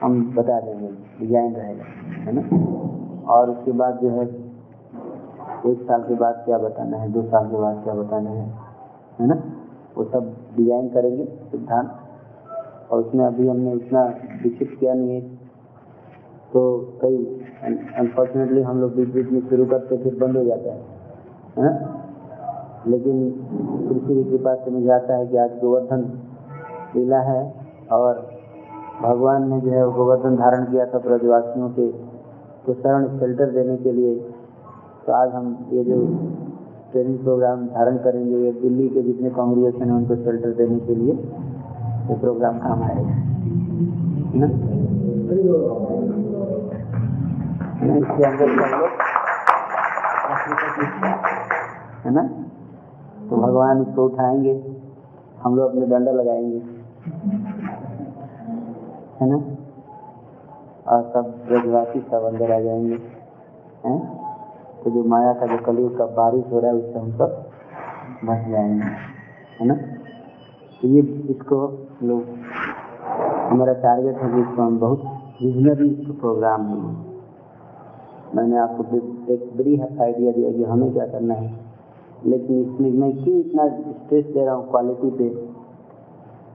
हम 0.00 0.34
बता 0.36 0.60
देंगे 0.60 0.88
डिज़ाइन 1.20 1.54
रहेगा, 1.54 1.84
है 2.24 2.32
ना? 2.32 2.42
और 3.32 3.50
उसके 3.50 3.72
बाद 3.72 3.98
जो 4.02 4.08
है, 4.08 4.24
एक 5.66 5.82
साल 5.82 6.02
के 6.02 6.14
बाद 6.14 6.42
क्या 6.44 6.58
बताना 6.58 6.96
है, 6.96 7.12
दो 7.12 7.22
साल 7.22 7.46
के 7.50 7.56
बाद 7.56 7.82
क्या 7.84 7.94
बताना 7.94 8.30
है 8.30 8.46
है 9.20 9.26
ना? 9.26 9.42
वो 9.96 10.04
सब 10.04 10.32
डिज़ाइन 10.56 10.88
करेंगे, 10.88 11.24
सिद्धांत। 11.24 11.98
और 12.90 13.00
उसमें 13.00 13.24
अभी 13.26 13.48
हमने 13.48 13.72
इतना 13.72 14.04
विकसित 14.42 14.76
किया 14.80 14.94
नहीं 14.94 15.14
है 15.14 15.41
तो 16.52 16.88
कई 17.02 17.40
अनफॉर्चुनेटली 17.98 18.62
हम 18.62 18.80
लोग 18.80 18.94
बीच 18.94 19.08
बीच 19.08 19.30
में 19.30 19.48
शुरू 19.48 19.66
करते 19.66 19.96
फिर 19.96 20.18
बंद 20.20 20.36
हो 20.36 20.44
जाता 20.44 20.70
है। 20.70 20.82
है? 21.58 22.02
लेकिन 22.86 23.30
कृषि 23.88 24.24
की 24.24 24.24
कृपा 24.24 24.54
से 24.54 24.70
मुझे 24.70 24.88
आता 24.88 25.14
है 25.14 25.26
कि 25.26 25.36
आज 25.36 25.50
गोवर्धन 25.50 26.18
लीला 26.96 27.20
है 27.20 27.54
और 27.92 28.28
भगवान 29.02 29.50
ने 29.50 29.60
जो 29.60 29.70
है 29.70 29.92
गोवर्धन 29.92 30.36
धारण 30.36 30.64
किया 30.64 30.86
था 30.86 30.98
ब्रजवासियों 30.98 31.68
के, 31.68 31.88
को 32.66 32.74
शरण 32.74 33.18
शेल्टर 33.18 33.46
देने 33.50 33.76
के 33.76 33.92
लिए। 33.92 34.16
तो 35.06 35.12
आज 35.12 35.30
हम 35.30 35.66
ये 35.72 35.84
जो 35.84 36.06
ट्रेनिंग 36.92 37.18
प्रोग्राम 37.18 37.66
धारण 37.66 37.96
करेंगे, 37.96 38.36
ये 38.36 38.52
दिल्ली 38.52 38.88
के 38.88 39.02
जितने 39.02 39.30
कांग्रेसन 39.30 39.84
हैं, 39.84 39.92
उनको 39.92 40.16
शेल्टर 40.16 40.50
देने 40.50 40.78
के 40.78 40.94
लिए 40.94 41.12
ये 41.12 42.18
प्रोग्राम 42.18 42.58
काम 42.58 42.82
आएगा। 42.82 43.22
है 47.82 47.88
ना? 52.10 52.22
तो 53.30 53.36
भगवान 53.36 53.80
उसको 53.80 54.04
उठाएँगे। 54.04 54.80
हम 55.42 55.56
लोग 55.56 55.68
अपने 55.70 55.86
डंडा 55.86 56.12
लगाएँगे। 56.12 56.56
है 59.20 59.30
ना? 59.30 59.36
और 60.88 61.02
सब 61.02 61.44
ब्रजवासी 61.48 62.00
सब 62.00 62.22
अंदर 62.22 62.52
आ 62.52 62.60
जाएँगे। 62.60 62.98
हैं? 63.84 64.18
तो 64.84 64.90
जो 64.90 65.04
माया 65.04 65.32
का, 65.32 65.46
जो 65.46 65.58
कलयुग 65.58 65.98
का 65.98 66.06
बारिश 66.06 66.44
हो 66.52 66.60
रहा 66.60 66.70
है, 66.70 66.76
उससे 66.76 66.98
हम 66.98 67.12
सब 67.12 67.50
बच 68.24 68.48
जाएँगे। 68.48 68.84
है 69.60 69.66
ना? 69.66 69.74
तो 70.82 70.88
ये 70.88 71.00
इसको 71.02 71.86
लोग, 72.02 72.24
हमारा 73.50 73.72
टारगेट 73.72 74.16
है 74.16 74.32
कि 74.32 74.40
इसको 74.40 74.62
हम 74.62 74.78
बहुत 74.78 75.00
विजनरी 75.42 76.16
प्रोग्राम 76.20 76.66
है 76.66 77.11
मैंने 78.34 78.56
आपको 78.58 78.96
एक 79.32 79.50
बड़ी 79.56 79.80
आइडिया 79.80 80.32
दिया 80.32 80.50
कि 80.52 80.64
हमें 80.64 80.92
क्या 80.92 81.06
करना 81.06 81.34
है। 81.34 81.50
लेकिन 82.26 82.60
इसमें 82.60 82.90
मैं 82.90 83.12
क्यों 83.24 83.38
इतना 83.38 83.66
स्ट्रेस 83.68 84.24
दे 84.24 84.44
रहा 84.44 84.54
हूँ 84.54 84.70
क्वालिटी 84.70 85.10
पे? 85.10 85.28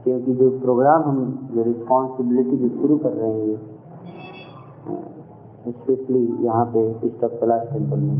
क्योंकि 0.03 0.33
जो 0.33 0.49
प्रोग्राम 0.59 1.01
हम, 1.01 1.49
जो 1.53 1.63
रिस्पॉन्सिबिलिटी 1.63 2.57
जो 2.57 2.69
शुरू 2.81 2.97
कर 2.97 3.09
रहे 3.09 3.31
हैं 3.31 3.75
स्पेशली 5.71 6.45
यहाँ 6.45 6.65
पे 6.65 7.07
इस 7.07 7.13
कैलाश 7.23 7.67
टेंपल 7.73 7.99
में, 7.99 8.17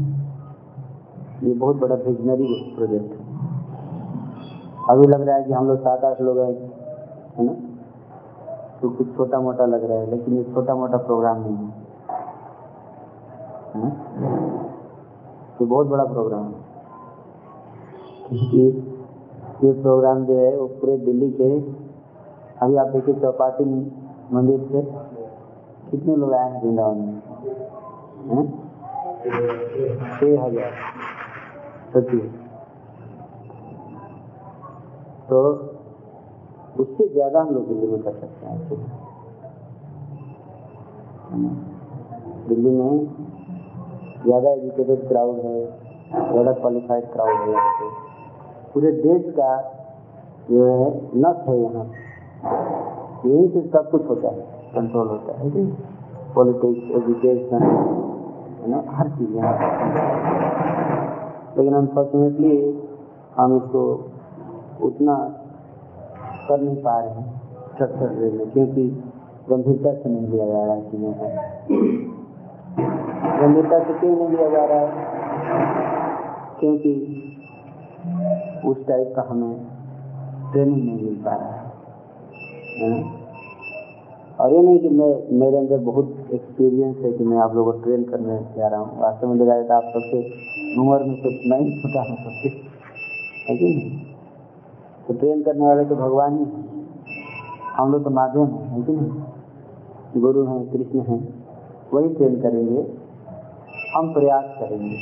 ये 1.44 1.54
बहुत 1.54 1.76
बड़ा 1.76 1.96
विजनरी 1.96 2.74
प्रोजेक्ट 2.76 3.12
है। 3.12 3.26
अभी 4.90 5.08
लग 5.08 5.22
रहा 5.22 5.36
है 5.36 5.44
कि 5.44 5.54
हम 5.54 5.68
लोग 5.68 5.80
सात 5.80 6.04
आठ 6.04 6.22
लोग 6.22 6.40
हैं, 6.40 6.54
है 7.38 7.46
ना? 7.46 7.54
तो 8.82 8.90
कुछ 8.90 9.16
छोटा 9.18 9.40
मोटा 9.40 9.66
लग 9.66 9.84
रहा 9.84 9.98
है, 9.98 10.10
लेकिन 10.12 10.38
ये 10.38 10.44
छोटा 10.44 10.76
मोटा 10.76 10.98
प्रोग्राम 10.98 11.42
नहीं 11.42 11.56
है। 11.56 11.87
तो 15.60 15.66
बहुत 15.66 15.88
बड़ा 15.88 16.04
प्रोग्राम 16.06 16.46
है। 16.46 16.60
ये 18.54 19.72
प्रोग्राम 19.74 20.26
जो 20.26 20.34
है 20.36 20.56
वो 20.58 20.68
पूरे 20.80 20.98
दिल्ली 20.98 21.30
के, 21.32 21.50
अभी 22.62 22.76
आप 22.76 22.88
देखिए 22.88 23.16
चौपाटी 23.16 23.66
मंदिर 24.34 24.60
से 24.72 24.82
कितने 25.92 26.16
लोग 26.16 26.34
आए 26.34 26.50
हैं 26.52 26.62
वृंदावन 26.62 26.98
में? 26.98 28.44
छः 30.10 30.32
हज़ार। 30.44 30.72
सोचिए 31.94 32.26
तो 35.30 35.38
उससे 36.80 37.08
ज़्यादा 37.08 37.42
हम 37.42 37.50
लोग 37.50 37.68
दिल्ली 37.68 37.88
में 37.88 38.02
कर 38.04 38.14
सकते 38.14 38.46
हैं। 38.46 38.58
दिल्ली 42.48 42.70
में 42.70 42.92
ज़्यादा 44.24 44.50
एजुकेटेड 44.52 45.08
क्राउड 45.08 45.40
है, 45.46 45.58
ज़्यादा 46.32 46.52
क्वालिफाइड 46.54 47.04
क्राउड 47.14 47.36
है 47.40 47.52
यहाँ 47.52 47.72
पे। 47.80 47.88
पूरे 48.74 48.92
देश 49.04 49.24
का 49.40 49.52
जो 50.50 50.66
है, 50.66 50.90
नस 51.18 51.38
है 51.48 51.56
यहाँ। 51.58 51.86
यहीं 53.26 53.48
से 53.50 53.62
सब 53.70 53.90
कुछ 53.92 54.04
होता 54.10 54.30
है 54.30 54.42
कंट्रोल 54.74 55.08
होता 55.08 55.32
है 55.40 55.48
पॉलिटिक्स 56.36 56.92
एजुकेशन 56.98 57.64
है 58.62 58.70
ना? 58.72 58.84
हर 58.98 59.10
चीज़ 59.18 59.32
यहाँ 59.36 59.56
लेकिन 61.58 61.74
अनफॉर्चुनेटली 61.76 62.56
हम 63.38 63.56
इसको 63.58 63.84
उतना 64.88 65.16
कर 66.48 66.60
नहीं 66.60 66.76
पा 66.84 67.00
रहे 67.00 67.10
हैं 67.12 67.26
स्ट्रक्चर 67.74 68.10
में, 68.34 68.50
क्योंकि 68.52 68.84
गंभीरता 69.50 69.94
से 69.94 70.10
नहीं 70.10 70.28
लिया 70.28 70.46
जा 70.48 70.66
रहा 70.66 70.76
है 70.76 70.82
चीज़ों 70.92 71.14
गंभीरता 72.80 73.80
से 73.80 73.94
क्यों 73.94 74.16
नहीं 74.16 74.28
लिया 74.28 74.50
जा 74.50 74.66
रहा 74.66 74.80
है? 74.80 75.06
क्योंकि 76.60 76.94
उस 78.66 78.88
टाइप 78.88 79.14
का 79.16 79.28
हमें 79.30 79.68
ट्रेनिंग 80.52 80.78
नहीं 80.78 80.96
मिल 80.96 81.16
पा 81.26 81.36
रहा 81.36 81.52
है। 81.52 81.68
और 84.40 84.54
ये 84.54 84.62
नहीं 84.62 84.80
कि 84.80 84.90
मैं, 84.90 85.40
मेरे 85.40 85.58
अंदर 85.58 85.78
बहुत 85.78 86.28
एक्सपीरियंस 86.34 86.98
है 86.98 87.12
कि 87.14 87.24
मैं 87.24 87.38
आप 87.38 87.56
लोगों 87.56 87.74
को 87.74 87.80
ट्रेन 87.80 88.04
करने 88.04 88.58
जा 88.58 88.68
रहा 88.68 88.80
हूँ। 88.80 89.02
वास्तव 89.02 89.28
में 89.28 89.36
लगा 89.36 89.70
था 89.70 89.78
आप 89.78 89.84
सबसे 89.84 90.18
उम्र 90.80 91.04
में 91.04 91.18
कुछ 91.18 91.34
नहीं 91.48 91.82
छोटा 91.82 92.00
हो 92.00 92.16
सबसे 92.16 92.50
है 93.50 93.58
कि 93.58 94.02
तो 95.08 95.14
ट्रेन 95.14 95.44
करने 95.44 95.66
वाले 95.66 95.86
तो 95.86 95.96
भगवान 95.96 96.38
ही। 96.38 96.46
हम 97.74 97.92
लोग 97.92 98.04
तो 98.04 98.10
माध्यम 98.10 98.46
हैं, 98.46 98.68
है 98.68 98.82
कि 98.82 98.92
नहीं? 98.92 100.22
गुरु 100.22 100.46
हैं, 100.46 100.72
कृष्ण 100.72 101.00
हैं। 101.00 101.37
वही 101.94 102.10
ट्रेन 102.16 102.36
करेंगे। 102.42 102.82
हम 103.90 104.14
प्रयास 104.14 104.46
करेंगे। 104.60 104.96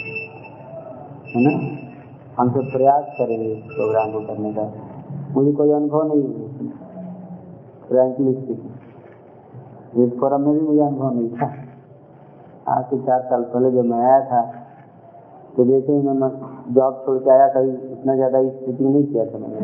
है 1.28 1.44
ना? 1.44 1.54
हम 2.38 2.50
तो 2.50 2.62
प्रयास 2.72 3.06
करेंगे 3.18 3.54
प्रोग्राम 3.68 4.12
को 4.12 4.20
करने 4.28 4.52
का। 4.54 4.66
मुझे 5.36 5.52
कोई 5.54 5.72
अनुभव 5.74 6.04
नहीं 6.08 6.24
है। 6.24 6.46
फ्रेंकली 7.88 8.32
इस 10.04 10.12
फोरम 10.20 10.42
में 10.42 10.54
भी 10.54 10.62
मुझे 10.62 10.82
अनुभव 10.82 11.14
नहीं 11.14 11.30
था। 11.32 11.48
आज 12.70 12.84
से 12.86 12.98
चार 13.00 13.22
साल 13.24 13.44
पहले 13.46 13.72
जब 13.72 13.86
मैं 13.86 14.00
आया 14.02 14.20
था 14.26 14.42
तो 15.56 15.66
जैसे 15.66 15.92
ही 15.92 16.00
मैं 16.04 16.30
जॉब 16.74 17.04
छोड़ 17.06 17.18
के 17.18 17.30
आया, 17.32 17.48
कहीं 17.50 17.72
इतना 17.92 18.16
ज़्यादा 18.16 18.42
स्पीकिंग 18.46 18.90
नहीं 18.90 19.04
किया 19.06 19.26
था 19.26 19.38
मैंने। 19.38 19.58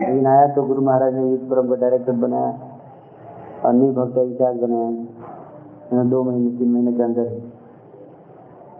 लेकिन 0.00 0.26
आया 0.28 0.46
तो 0.54 0.62
गुरु 0.64 0.82
महाराज 0.82 1.14
ने 1.14 1.32
इस 1.34 1.40
फोरम 1.48 1.68
का 1.68 1.76
डायरेक्टर 1.76 2.12
बनाया 2.18 2.50
और 3.64 3.72
न्यू 3.74 3.92
भक्त 3.92 4.18
इंचार्ज 4.18 4.60
बनाया। 4.60 4.90
दो 5.92 6.24
महीने, 6.24 6.58
तीन 6.58 6.72
महीने 6.72 6.92
के 6.92 7.02
अंदर। 7.02 7.24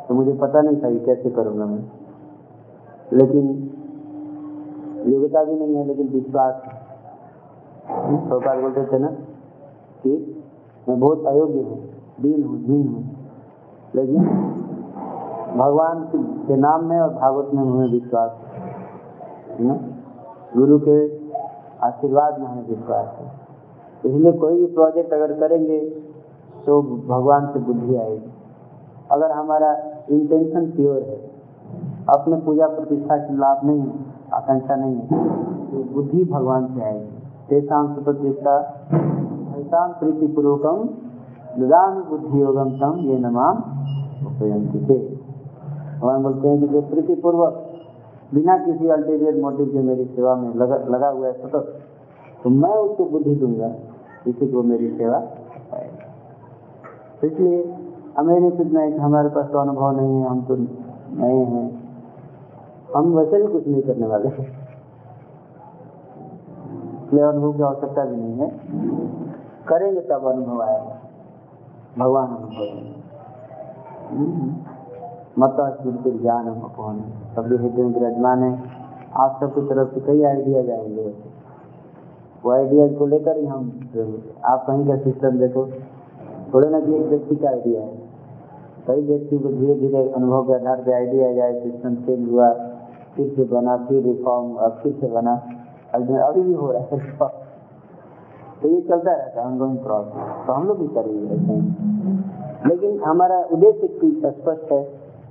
तो 0.09 0.15
मुझे 0.15 0.33
पता 0.33 0.61
नहीं 0.61 0.77
था 0.77 0.91
कि 0.91 0.99
कैसे 0.99 1.31
करूँगा 1.31 1.67
मैं। 1.67 1.85
लेकिन 3.13 3.71
योग्यता 5.07 5.45
भी 5.45 5.55
नहीं 5.55 5.77
है, 5.77 5.87
लेकिन 5.87 6.09
विश्वास 6.09 6.55
सरकार 8.29 8.61
बोलते 8.61 8.85
थे 8.85 8.99
ना 8.99 9.09
कि 10.03 10.43
मैं 10.89 11.01
बहुत 11.01 11.27
अयोग्य 11.27 11.61
हूँ, 11.61 11.79
दीन 12.21 12.43
हूँ 12.43 12.59
दीन 12.59 12.89
हूँ। 12.89 13.17
लेकिन 13.95 14.25
भगवान 15.57 16.03
के 16.49 16.57
नाम 16.57 16.85
में 16.85 17.01
और 17.01 17.11
भागवत 17.11 17.55
में 17.55 17.63
हमें 17.63 17.93
विश्वास 17.93 18.31
है 18.31 18.59
गुरु 20.57 20.79
के 20.79 21.17
आशीर्वाद 21.87 22.41
में 22.41 22.47
हमें 22.47 22.69
विश्वास 22.69 23.17
है। 23.19 23.33
इसलिए 24.05 24.33
कोई 24.33 24.57
भी 24.57 24.67
प्रोजेक्ट 24.67 25.13
अगर 25.13 25.33
करेंगे 25.33 25.79
तो 26.67 26.81
भगवान 27.09 27.47
से 27.47 27.59
बुद्धि 27.67 27.97
आएगी। 27.97 28.31
अगर 29.11 29.31
हमारा 29.33 29.71
इंटेंशन 30.11 30.71
प्योर 30.71 31.03
है, 31.03 31.19
अपने 32.09 32.37
पूजा 32.41 32.67
प्रतिष्ठा 32.69 33.17
के 33.19 33.37
लाभ 33.37 33.65
नहीं 33.67 33.85
आकांक्षा 34.35 34.75
नहीं 34.77 34.97
है 34.97 35.07
तो 35.71 35.83
बुद्धि 35.95 36.25
भगवान 36.27 36.67
से 36.75 36.83
आएगी। 36.85 37.17
तेषाम 37.49 37.95
सुप्रतिष्ठा 37.95 38.57
ऐसा 39.59 39.87
प्रीति 40.01 40.27
पूर्वकम 40.29 40.89
बुद्धि 42.11 42.41
योगम 42.41 42.71
तम 42.81 42.99
ये 43.03 43.19
नमाम 43.19 43.57
उपयंती 44.27 44.85
थे 44.87 44.99
भगवान 45.99 46.23
बोलते 46.23 46.49
हैं 46.49 46.61
कि 46.61 46.67
जो 46.69 46.81
प्रीतिपूर्वक, 46.83 47.65
बिना 48.35 48.57
किसी 48.59 48.89
अल्टीरियर 48.91 49.41
मोटिव 49.43 49.67
के 49.67 49.83
मेरी 49.83 50.05
सेवा 50.07 50.35
में 50.37 50.55
लगा 50.55 50.77
लगा 50.89 51.09
हुआ 51.09 51.27
है 51.27 51.33
सतत 51.35 51.75
तो 52.43 52.51
मैं 52.53 52.75
उसको 52.79 53.05
बुद्धि 53.07 53.35
दूँगा 53.37 53.69
किसी 54.25 54.47
को 54.47 54.63
मेरी 54.65 54.89
सेवा 54.97 55.19
इसलिए 57.25 57.59
हमें 58.19 58.39
नहीं 58.41 58.51
सोचना 58.51 58.81
है 58.81 58.93
कि 58.93 58.99
हमारे 58.99 59.29
पास 59.29 59.47
तो 59.53 59.59
अनुभव 59.59 59.97
नहीं 59.97 60.21
है, 60.21 60.29
हम 60.29 60.41
तो 60.45 60.57
नए 60.57 61.45
हैं। 61.47 61.67
हम 62.97 63.05
वैसे 63.15 63.43
भी 63.43 63.53
कुछ 63.53 63.67
नहीं 63.69 63.83
करने 63.83 64.07
वाले 64.07 64.29
इसलिए 66.99 67.23
अनुभव 67.25 67.53
की 67.53 67.63
आवश्यकता 67.63 68.05
भी 68.05 68.17
नहीं 68.17 68.39
है। 68.39 68.49
करेंगे 69.69 70.01
तब 70.01 70.25
अनुभव 70.27 70.61
आएगा। 70.63 70.95
भगवान 71.99 72.29
अनुभव 72.29 72.67
मत 75.39 75.57
स्मृति 75.73 76.11
ज्ञान 76.13 76.47
अपवन 76.49 77.01
सभी 77.35 77.57
हृदय 77.57 77.83
में 77.83 77.93
विराजमान 77.95 78.43
है, 78.43 78.53
आप 79.17 79.39
सबकी 79.41 79.61
तरफ़ 79.69 79.95
से 79.95 80.01
कई 80.07 80.23
आइडियाज़ 80.25 80.71
आएँगे 80.71 81.15
वो 82.45 82.51
आइडियाज़ 82.53 82.95
को 82.95 83.07
लेकर 83.07 83.37
ही 83.37 83.47
हम 83.47 83.63
आप 84.45 84.65
कहीं 84.67 84.87
का 84.89 84.97
सिस्टम 85.05 85.39
देखो। 85.39 85.63
थोड़े 86.55 86.69
ना 86.71 86.81
कि 86.81 86.95
एक 86.95 87.07
व्यक्ति 87.07 87.37
का 87.37 87.49
आइडिया 87.49 87.81
है। 87.81 87.97
कई 88.87 89.03
व्यक्ति 89.07 89.39
को 89.39 89.49
धीरे 89.51 89.75
धीरे 89.77 90.09
अनुभव 90.11 90.47
के 90.47 90.55
आधार 90.55 90.83
पर 90.83 90.93
आइडिया 90.95 91.33
जाए 91.35 91.61
सिस्टम 91.63 91.95
चेंज 91.97 92.31
हुआ, 92.31 92.53
फिर 93.17 93.33
से 93.37 93.45
बना, 93.47 93.77
फिर 93.89 94.03
रिफॉर्म 94.05 94.55
अब 94.57 94.79
फिर 94.83 94.93
से 95.01 95.09
बना। 95.11 95.35
अभी 95.95 96.41
भी 96.41 96.53
हो 96.55 96.71
रहा 96.73 96.83
है 96.83 96.99
तो 98.63 98.69
ये 98.69 98.81
चलता 98.81 99.13
रहता 99.13 99.41
है 99.41 99.47
ऑनगोइंग 99.47 99.77
प्रोसेस 99.79 100.47
तो 100.47 100.53
हम 100.53 100.67
लोग 100.67 100.79
भी 100.79 100.87
करेंगे 100.95 101.35
ऐसे 101.35 102.69
लेकिन 102.69 102.99
हमारा 103.03 103.39
उद्देश्य 103.53 104.31
स्पष्ट 104.31 104.73
है 104.73 104.83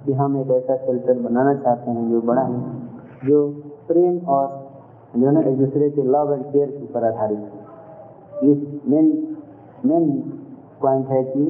कि 0.06 0.14
हम 0.14 0.38
एक 0.38 0.52
ऐसा 0.52 0.76
शेल्टर 0.86 1.20
बनाना 1.22 1.54
चाहते 1.56 1.92
हैं 1.92 2.10
जो 2.12 2.22
बड़ा 2.22 2.42
है, 2.42 2.60
जो 3.26 3.48
प्रेम 3.88 4.18
और 4.28 4.46
जो 5.16 5.30
है 5.30 5.42
एक 5.50 5.58
दूसरे 5.58 5.90
के 5.90 6.04
लव 6.06 6.34
एंड 6.34 6.44
केयर 6.46 6.70
के 6.70 6.84
ऊपर 6.84 7.04
आधारित 7.04 7.40
है। 7.40 8.54
मेन 8.88 9.06
मेन 9.86 10.04
पॉइंट 10.82 11.08
है 11.08 11.24
कि 11.24 11.44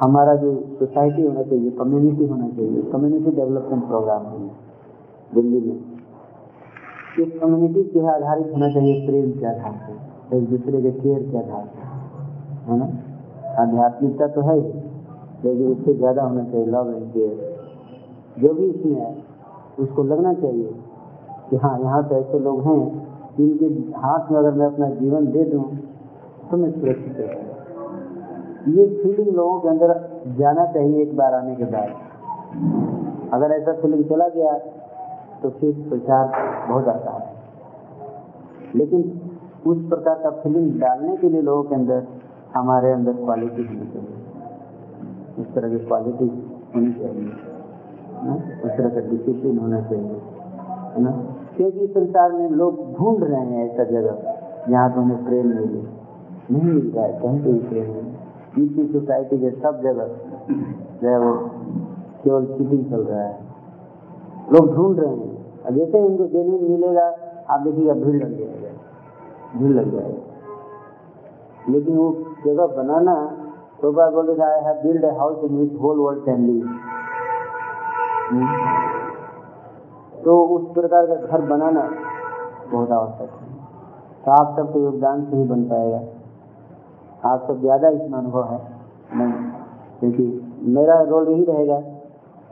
हमारा 0.00 0.34
जो 0.36 0.54
सोसाइटी 0.78 1.22
होना 1.22 1.42
चाहिए 1.42 1.70
कम्युनिटी 1.78 2.26
होना 2.26 2.48
चाहिए 2.48 2.82
कम्युनिटी 2.92 3.30
डेवलपमेंट 3.36 3.86
प्रोग्राम 3.88 4.26
है 4.26 4.38
दिल्ली 5.34 5.60
में। 5.60 5.78
इस 7.18 7.38
कम्युनिटी 7.40 7.82
के 7.84 8.06
आधारित 8.08 8.52
होना 8.54 8.68
चाहिए 8.74 9.06
प्रेम 9.06 9.30
के 9.40 9.46
आधार 9.46 9.72
पर 9.82 10.36
एक 10.36 10.48
दूसरे 10.50 10.82
के 10.82 10.90
केयर 10.92 11.22
के 11.30 11.38
आधार 11.38 11.64
पर 11.66 12.70
है 12.70 12.78
ना? 12.78 12.88
आध्यात्मिकता 13.62 14.26
तो 14.28 14.40
है 14.40 14.56
लेकिन 14.58 15.66
उससे 15.68 15.94
ज़्यादा 15.94 16.22
होना 16.22 16.44
चाहिए 16.44 16.66
लव 16.66 16.92
एंड 16.94 17.12
केयर 17.12 17.34
जो 18.38 18.52
भी 18.54 18.66
इसमें 18.66 18.94
है, 18.94 19.14
उसको 19.78 20.02
लगना 20.04 20.32
चाहिए 20.34 20.70
कि 21.50 21.56
हाँ 21.56 21.78
यहाँ 21.80 22.02
पे 22.02 22.14
ऐसे 22.16 22.38
लोग 22.38 22.60
हैं, 22.62 22.80
जिनके 23.36 23.66
हाथ 23.98 24.30
में 24.32 24.38
अगर 24.38 24.52
मैं 24.52 24.66
अपना 24.66 24.88
जीवन 24.94 25.26
दे 25.32 25.44
दूँ 25.44 25.64
तो 26.50 26.56
मैं 26.56 26.70
सुरक्षित 26.72 27.16
रहूँगा 27.20 27.57
ये 28.68 28.86
फीलिंग 29.02 29.36
लोगों 29.36 29.60
के 29.60 29.68
अंदर 29.68 29.90
जाना 30.38 30.64
चाहिए 30.66 31.02
एक 31.02 31.16
बार 31.16 31.34
आने 31.34 31.54
के 31.56 31.64
बाद। 31.64 33.32
अगर 33.32 33.50
ऐसा 33.50 33.72
फीलिंग 33.72 34.04
चला 34.04 34.28
गया 34.28 34.52
तो 35.42 35.50
फिर 35.50 35.72
प्रचार 35.88 36.24
बहुत 36.68 36.88
आता 36.88 37.10
है। 37.10 37.26
लेकिन 38.74 39.20
उस 39.66 39.78
प्रकार 39.88 40.14
का 40.14 40.30
फीलिंग 40.30 40.80
डालने 40.80 41.16
के 41.16 41.28
लिए 41.28 41.42
लोगों 41.42 41.62
के 41.62 41.74
अंदर 41.74 42.06
हमारे 42.54 42.92
अंदर 42.92 43.12
क्वालिटी 43.12 43.62
होनी 43.62 43.86
चाहिए। 43.86 44.16
उस 45.40 45.54
तरह 45.54 45.68
की 45.68 45.78
क्वालिटी 45.78 46.28
होनी 46.74 46.92
चाहिए 46.92 47.30
उस 48.64 48.70
तरह 48.70 48.88
का 48.88 49.00
डिसिप्लिन 49.00 49.58
होना 49.58 49.80
चाहिए, 49.80 50.20
है 50.94 51.02
ना? 51.02 51.10
क्योंकि 51.56 51.86
संसार 51.86 52.32
में 52.32 52.50
लोग 52.50 52.98
ढूंढ 52.98 53.24
रहे 53.24 53.40
हैं 53.40 53.70
ऐसा 53.70 53.84
जगह, 53.84 54.34
जहाँ 54.68 54.88
पे 54.90 55.00
उन्हें 55.00 55.24
प्रेम 55.24 55.46
मिले 55.46 55.82
नहीं 56.50 56.62
मिल 56.62 56.92
रहा 56.96 57.04
है, 57.04 57.12
कहीं 57.12 57.40
भी 57.40 57.52
प्रेम 57.58 57.84
नहीं। 57.84 58.02
इसी 58.56 58.86
सोसाइटी 58.92 59.38
के 59.38 59.50
सब 59.50 59.80
जगह 59.82 60.06
जो 61.02 61.08
है 61.08 61.18
वो 61.18 61.32
केवल 62.24 62.46
चीटिंग 62.46 62.84
चल 62.90 63.02
रहा 63.02 63.22
है। 63.22 63.34
लोग 64.52 64.74
ढूंढ 64.74 64.98
रहे 65.00 65.10
हैं। 65.10 65.62
और 65.64 65.72
जैसे 65.72 66.00
उनको 66.00 66.26
जेन्यून 66.26 66.70
मिलेगा, 66.70 67.06
आप 67.50 67.60
देखिएगा 67.60 67.94
भीड़ 67.94 68.16
लग 68.16 68.38
जाएगा। 68.38 69.58
भीड़ 69.58 69.72
लग 69.72 69.92
जाएगा। 69.92 70.22
लेकिन 71.68 71.96
वो 71.96 72.08
जगह 72.46 72.66
बनाना 72.76 73.14
तो 73.82 73.92
बार 73.92 74.10
बोले 74.10 74.42
I 74.42 74.60
have 74.64 74.82
build 74.82 75.04
a 75.04 75.10
house 75.10 75.44
in 75.44 75.56
which 75.56 75.74
whole 75.82 75.98
world 75.98 76.24
can 76.24 76.40
live 76.46 76.64
तो 80.24 80.42
उस 80.56 80.74
प्रकार 80.74 81.06
का 81.06 81.14
घर 81.14 81.40
बनाना 81.46 81.82
बहुत 82.72 82.90
आवश्यक 82.92 83.30
है। 83.30 83.48
तो 84.24 84.30
आप 84.30 84.56
सबके 84.56 84.78
योगदान 84.78 85.24
से 85.24 85.36
ही 85.36 85.44
बन 85.44 85.62
पाएगा। 85.64 86.00
आप 87.22 87.44
सब 87.48 87.60
ज़्यादा 87.60 87.88
इसमें 87.90 88.18
अनुभव 88.18 88.44
है। 88.44 88.58
नहीं, 89.12 89.32
क्योंकि 90.00 90.24
मेरा 90.68 91.00
रोल 91.02 91.28
यही 91.28 91.44
रहेगा। 91.44 91.78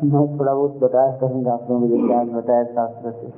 मैं 0.05 0.39
थोड़ा 0.39 0.55
बहुत 0.55 0.79
बताया 0.79 1.17
करूँगा 1.19 1.53
आप 1.53 1.67
लोगों 1.71 1.89
को 1.89 2.07
ज्ञान 2.07 2.31
बताया 2.31 2.65
शास्त्र 2.65 3.11
से। 3.13 3.33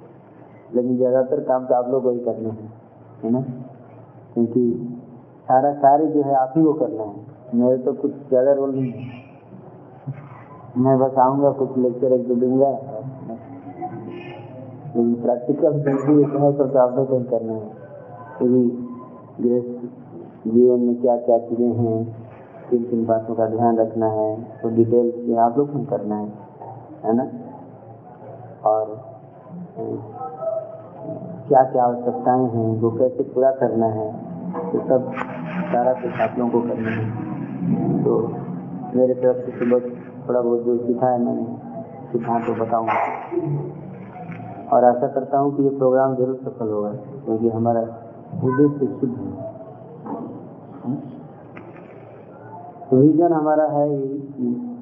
लेकिन 0.74 0.96
ज़्यादातर 0.96 1.40
काम 1.44 1.66
तो 1.66 1.74
आप 1.74 1.88
लोग 1.90 2.02
को 2.02 2.10
ही 2.10 2.18
करने 2.20 2.48
हैं, 2.50 2.72
है 3.24 3.30
ना? 3.30 3.40
क्योंकि 4.34 4.62
सारा 5.48 5.72
कार्य 5.76 6.06
जो 6.06 6.22
है 6.22 6.34
आप 6.34 6.52
ही 6.56 6.62
को 6.64 6.72
करना 6.74 7.02
है। 7.02 7.26
मेरे 7.54 7.76
तो 7.78 7.92
कुछ 7.94 8.12
ज़्यादा 8.28 8.52
रोल 8.52 8.74
नहीं 8.74 8.92
है। 8.92 9.26
मैं 10.78 10.98
बस 10.98 11.18
आऊँगा, 11.18 11.50
कुछ 11.52 11.78
लेक्चर 11.78 12.12
एक 12.12 12.26
दो 12.28 12.34
दूँगा। 12.36 12.70
प्रैक्टिकल 15.22 15.78
तो 15.78 16.78
आप 16.78 16.96
लोग 16.96 17.08
को 17.08 17.18
ही 17.18 17.24
करना 17.24 17.52
है। 17.52 17.70
क्योंकि 18.38 18.62
जीवन 20.46 20.80
में 20.80 20.94
क्या 20.96 21.16
क्या 21.18 21.38
चीज़ें 21.40 21.72
हैं, 21.76 21.98
किन 22.70 22.82
किन 22.84 23.04
बातों 23.06 23.34
का 23.34 23.46
ध्यान 23.48 23.78
रखना 23.78 24.06
है 24.12 24.28
तो 24.62 24.68
डिटेल 24.76 25.12
में 25.26 25.38
आप 25.40 25.58
लोग 25.58 25.88
करना 25.90 26.16
है 26.16 26.28
है 27.04 27.14
ना? 27.16 27.24
और 28.64 28.96
क्या 31.48 31.62
क्या 31.64 31.82
आवश्यकताएँ 31.84 32.46
हैं, 32.46 32.68
वो 32.80 32.90
कैसे 32.90 33.22
पूरा 33.24 33.50
करना 33.60 33.86
है 33.88 34.08
तो 34.64 34.80
सब 34.88 35.12
सारा 35.72 35.92
कुछ 35.94 36.20
आप 36.20 36.38
लोगों 36.38 36.50
को 36.52 36.68
करना 36.68 36.90
है। 36.90 37.04
तो 38.04 38.18
मेरे 38.96 39.14
तरफ़ 39.14 39.44
से 39.46 39.58
सुबह 39.58 39.88
थोड़ा 40.28 40.40
बहुत 40.40 40.62
जो 40.62 40.76
सीखा 40.78 41.10
है 41.10 41.18
मैंने 41.22 41.44
सिद्धांत 42.12 42.46
तो 42.46 42.54
बताऊँगा। 42.54 42.98
और 44.68 44.84
आशा 44.84 45.08
करता 45.08 45.38
हूँ 45.38 45.56
कि 45.56 45.62
ये 45.62 45.70
प्रोग्राम 45.78 46.14
ज़रूर 46.16 46.36
सफल 46.44 46.72
होगा, 46.72 46.90
क्योंकि 47.24 47.48
हमारा 47.48 47.80
उद्देश्य 48.44 48.86
शुद्ध 49.00 49.14
है। 49.14 49.47
विजन 52.92 53.32
हमारा 53.32 53.64
है 53.64 53.88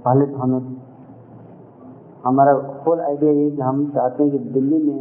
पहले 0.05 0.27
तो 0.27 0.39
हमें, 0.39 0.77
हमारा 2.25 2.53
होल 2.87 3.01
आइडिया 3.01 3.33
ये 3.33 3.51
कि 3.51 3.63
हम 3.63 3.91
चाहते 3.91 4.23
हैं 4.23 4.33
कि 4.33 4.39
दिल्ली 4.39 4.79
में 4.83 5.01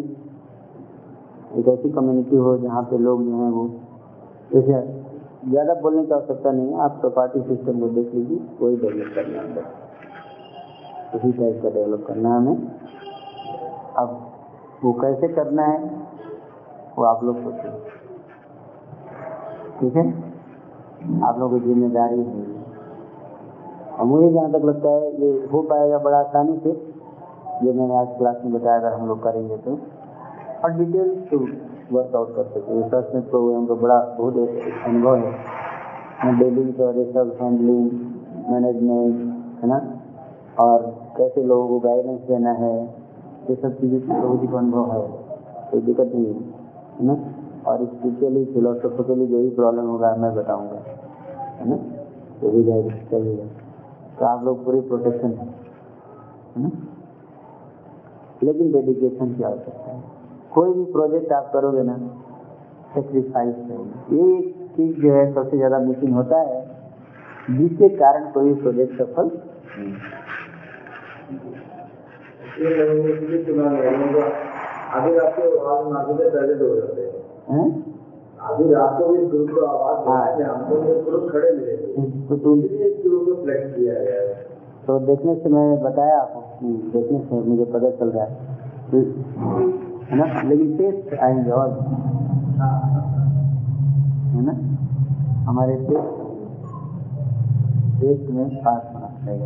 एक 1.56 1.68
ऐसी 1.68 1.89
कम्युनिटी 1.89 2.36
हो 2.36 2.58
जहाँ 2.58 2.84
पे 2.84 2.97
लोग 2.97 3.24
जो 3.24 3.32
हैं 3.32 3.51
वो, 3.51 3.68
जैसे 4.53 4.82
ज़्यादा 5.49 5.74
बोलने 5.74 6.03
की 6.06 6.14
आवश्यकता 6.14 6.51
नहीं 6.51 6.68
है, 6.68 6.80
आप 6.80 7.01
पार्टी 7.06 7.41
सिस्टम 7.41 7.80
को 7.80 7.88
देख 7.88 8.14
लीजिए, 8.14 8.38
कोई 8.60 8.76
डेवलप 8.76 9.12
करना 9.16 9.41
है। 9.41 9.47
उसी 11.16 11.32
टाइप 11.32 11.60
का 11.64 11.70
डेवलप 11.70 12.06
करना 12.08 12.30
है 12.30 12.38
हमें। 12.38 12.58
अब 13.97 14.32
वो 14.84 14.93
कैसे 14.93 15.28
करना 15.28 15.64
है, 15.64 15.80
वो 16.97 17.04
आप 17.04 17.24
लोग 17.24 17.43
सोचें 17.43 17.71
ठीक 19.80 19.96
है? 19.96 20.34
आप 21.24 21.40
लोगों 21.40 21.60
की 21.60 21.66
ज़िम्मेदारी 21.66 22.20
है। 22.20 22.44
और 23.96 24.06
मुझे 24.06 24.32
जहाँ 24.32 24.52
तक 24.52 24.66
लगता 24.66 24.90
है 24.92 25.12
ये 25.22 25.32
हो 25.52 25.62
पाएगा 25.64 25.98
बड़ा 26.00 26.18
आसानी 26.20 26.58
से, 26.58 26.72
जो 27.64 27.74
मैंने 27.74 27.98
आज 27.98 28.08
क्लास 28.18 28.42
में 28.46 28.54
बताया 28.54 28.78
अगर 28.80 28.94
हम 28.94 29.08
लोग 29.08 29.24
करेंगे 29.24 29.58
तो। 29.58 29.78
और 30.64 30.72
डिटेल 30.72 31.10
तो 31.32 31.38
वर्कआउट 31.92 32.36
कर 32.36 32.44
सकते 32.44 32.82
रिसर्च 32.82 33.14
में 33.16 33.30
प्रोग्राम 33.30 33.66
का 33.66 33.74
बड़ा 33.76 34.00
बहुत 34.18 34.38
अनुभव 34.86 35.16
है। 35.16 35.32
डेलिंग 36.40 36.74
का 36.74 36.90
रिसर्च 36.92 37.42
हैंडलिंग 37.42 37.90
मैनेजमेंट 38.50 39.64
है 39.64 39.70
ना? 39.70 39.80
और 40.60 40.82
कैसे 41.18 41.44
लोगों 41.44 41.68
को 41.68 41.80
गाइडेंस 41.80 42.20
देना 42.28 42.52
है, 42.54 42.76
ये 43.50 43.56
सब 43.56 43.80
चीज़ें 43.80 44.00
बहुत 44.10 44.44
ही 44.44 44.48
अनुभव 44.58 44.92
है। 44.92 45.08
कोई 45.72 45.82
दिक्कत 45.82 46.12
नहीं 46.16 46.26
है 46.26 47.06
ना? 47.08 47.18
और 47.68 47.86
स्पिरिचुअली 47.86 48.46
फिलोसफिकली 48.46 49.28
जो 49.28 49.38
भी 49.38 49.50
प्रॉब्लम 49.50 49.86
होगा, 49.86 50.16
मैं 50.16 50.36
बताऊँगा। 50.36 50.82
है 51.60 51.70
ना? 51.70 51.76
तो 52.42 52.50
भी 52.52 52.64
जाएगा 52.64 52.96
चलिएगा 53.12 53.46
तो 54.20 54.26
आप 54.26 54.44
लोग 54.46 54.64
पूरी 54.66 54.82
प्रोटेक्शन 54.82 55.32
है 55.32 56.64
ना? 56.64 56.72
लेकिन 58.44 58.72
डेडिकेशन 58.72 59.34
की 59.34 59.44
आवश्यकता 59.44 59.92
है। 59.92 60.04
कोई 60.54 60.74
भी 60.74 60.84
प्रोजेक्ट 60.92 61.32
आप 61.32 61.50
करोगे 61.54 61.84
ना 61.84 61.98
सेक्रीफाइस 62.96 63.56
ये 64.12 64.38
एक 64.38 64.70
चीज़ 64.76 65.02
जो 65.02 65.14
है 65.14 65.34
सबसे 65.34 65.58
ज़्यादा 65.58 65.80
मिसिंग 65.80 66.14
होता 66.14 66.40
है 66.42 66.62
जिसके 67.50 67.90
कारण 67.96 68.30
कोई 68.32 68.54
भी 68.54 68.62
प्रोजेक्ट 68.62 69.02
सफल 69.02 69.30
नहीं 74.96 75.16
रात 75.16 75.36
को 75.36 75.58
आवाज़ 75.60 75.88
मार्केट 75.94 76.20
में 76.20 76.30
पहले 76.32 76.54
दो 76.54 76.68
हैं? 77.52 77.84
आधी 78.46 78.74
रात 78.74 78.97
को 79.00 79.08
भी 79.13 79.26
ग्रुप 79.26 79.50
को 79.50 79.66
आवाज़ 79.66 80.42
हाँ। 80.42 80.55
हमको 80.55 80.76
ये 80.88 81.01
ग्रुप 81.01 81.30
खड़े 81.32 81.51
मिले। 81.51 81.76
तो 82.28 82.36
तुम 82.38 82.59
इस 82.59 83.01
ग्रुप 83.05 83.26
को 83.26 83.36
सिलेक्ट 83.36 83.76
किया 83.76 83.93
गया 83.93 84.34
तो 84.88 85.00
देखने 85.00 85.36
से 85.36 85.50
मैंने 85.50 85.78
बताया 85.78 86.17
आपको 86.20 86.67
देखने 86.93 87.20
से 87.20 87.39
मुझे 87.50 87.66
पता 87.66 87.89
चल 87.89 88.09
रहा 88.09 88.24
है 88.24 88.54
तो, 88.92 88.97
है 90.05 90.17
ना? 90.17 90.42
लेकिन 90.50 90.78
टेस्ट 90.78 91.13
आएँगे 91.20 91.51
और। 91.51 91.70
है 94.36 94.46
ना? 94.46 94.54
हमारे 95.50 95.76
टेस्ट 95.76 96.24
टेस्ट 98.01 98.30
में 98.32 98.50
पास 98.55 98.82
होना 98.93 99.08
पड़ेगा 99.08 99.46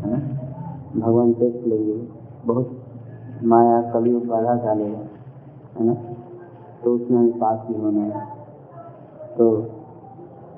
है 0.00 0.10
ना? 0.12 0.18
भगवान 1.06 1.32
टेस्ट 1.32 1.66
लेंगे। 1.66 1.94
बहुत 2.46 2.70
माया 3.44 3.80
कलयुग 3.92 4.26
बाधा 4.26 4.54
डालेगा 4.54 4.98
है 5.78 5.86
ना? 5.86 5.94
तो 6.84 6.94
उसमें 6.94 7.18
हमें 7.18 7.38
पास 7.38 7.66
नहीं 7.70 7.80
होना 7.80 8.04
है। 8.04 8.26
तो 9.36 9.50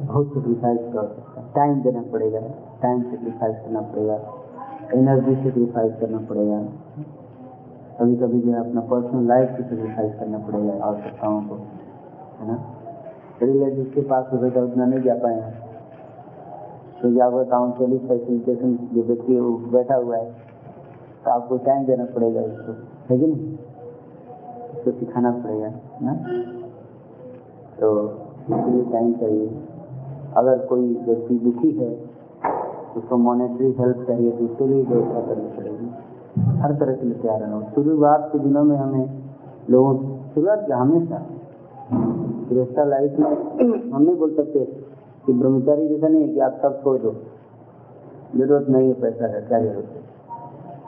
बहुत 0.02 0.26
सेक्रीफाइस 0.28 0.78
कर 0.92 1.06
सकता 1.06 1.42
टाइम 1.54 1.80
देना 1.82 2.02
पड़ेगा। 2.12 2.40
टाइम 2.82 3.02
सेक्रीफाइस 3.10 3.56
करना 3.56 3.80
पड़ेगा। 3.90 4.20
एनर्जी 4.94 5.34
सेक्रीफाइस 5.42 5.92
करना 6.00 6.18
पड़ेगा। 6.30 6.58
कभी 7.98 8.16
कभी 8.16 8.40
जो 8.40 8.52
है 8.52 8.58
अपना 8.60 8.80
पर्सनल 8.90 9.26
लाइफ 9.28 9.50
की 9.56 9.62
सेक्रीफाइस 9.64 10.14
करना 10.18 10.38
पड़ेगा 10.40 10.84
आवश्यकताओं 10.84 11.40
को, 11.42 11.54
है 12.40 12.46
ना? 12.48 12.56
रिलेटिव 13.42 13.90
के 13.94 14.00
पास 14.02 14.26
हो 14.32 14.48
तो 14.48 14.62
उतना 14.64 14.84
नहीं 14.84 15.02
जा 15.02 15.14
पाए 15.14 15.40
तो 17.02 17.10
जब 17.10 17.36
काउंसलिंग 17.50 18.00
फैसिलिटेशन 18.08 18.76
जो 18.92 19.02
व्यक्ति 19.02 19.36
बैठा 19.72 19.94
हुआ 19.94 20.16
है 20.16 20.24
तो 21.24 21.30
आपको 21.30 21.56
टाइम 21.64 21.84
देना 21.86 22.04
पड़ेगा 22.14 22.40
उसको, 22.42 22.72
है 23.10 23.18
कि 23.18 23.26
नहीं? 23.26 23.56
उसको 24.82 24.98
सिखाना 24.98 25.30
पड़ेगा, 25.32 25.68
ना? 26.02 26.12
तो 27.80 27.88
इसलिए 28.44 28.84
टाइम 28.92 29.12
चाहिए। 29.14 29.46
अगर 30.36 30.58
कोई 30.66 30.86
व्यक्ति 31.06 31.34
दुखी 31.38 31.70
है 31.72 31.90
उसको 32.96 33.16
मॉनेटरी 33.16 33.70
हेल्प 33.78 34.04
चाहिए 34.06 34.30
तो 34.30 34.44
उसके 34.44 34.66
लिए 34.66 34.82
व्यवस्था 34.84 35.20
करनी 35.26 35.48
पड़ेगी। 35.56 36.58
हर 36.60 36.72
तरह 36.74 36.94
के 36.94 37.06
लिए 37.06 37.14
तैयार 37.14 37.40
रहना। 37.40 37.60
शुरुआत 37.74 38.28
के 38.32 38.38
दिनों 38.38 38.64
में 38.64 38.76
हमें 38.76 39.06
लोगों 39.70 39.94
शुरुआत 40.34 40.70
हमेशा। 40.72 41.22
गृहस्था 41.92 42.84
लाइफ 42.84 43.18
में 43.18 43.30
हम 43.92 44.02
नहीं 44.02 44.16
बोल 44.16 44.34
सकते 44.36 44.64
कि 45.26 45.32
ब्रह्मचारी 45.32 45.88
जैसा 45.88 46.08
नहीं 46.08 46.22
है 46.22 46.28
कि 46.28 46.40
आप 46.40 46.58
सब 46.62 46.82
छोड़ 46.82 46.98
दो। 46.98 47.14
ज़रूरत 48.36 48.68
नहीं 48.68 48.88
है 48.88 48.94
पैसा 49.00 49.28
का, 49.28 49.40
क्या 49.40 49.60
ज़रूरत 49.60 49.88
है? 49.88 50.00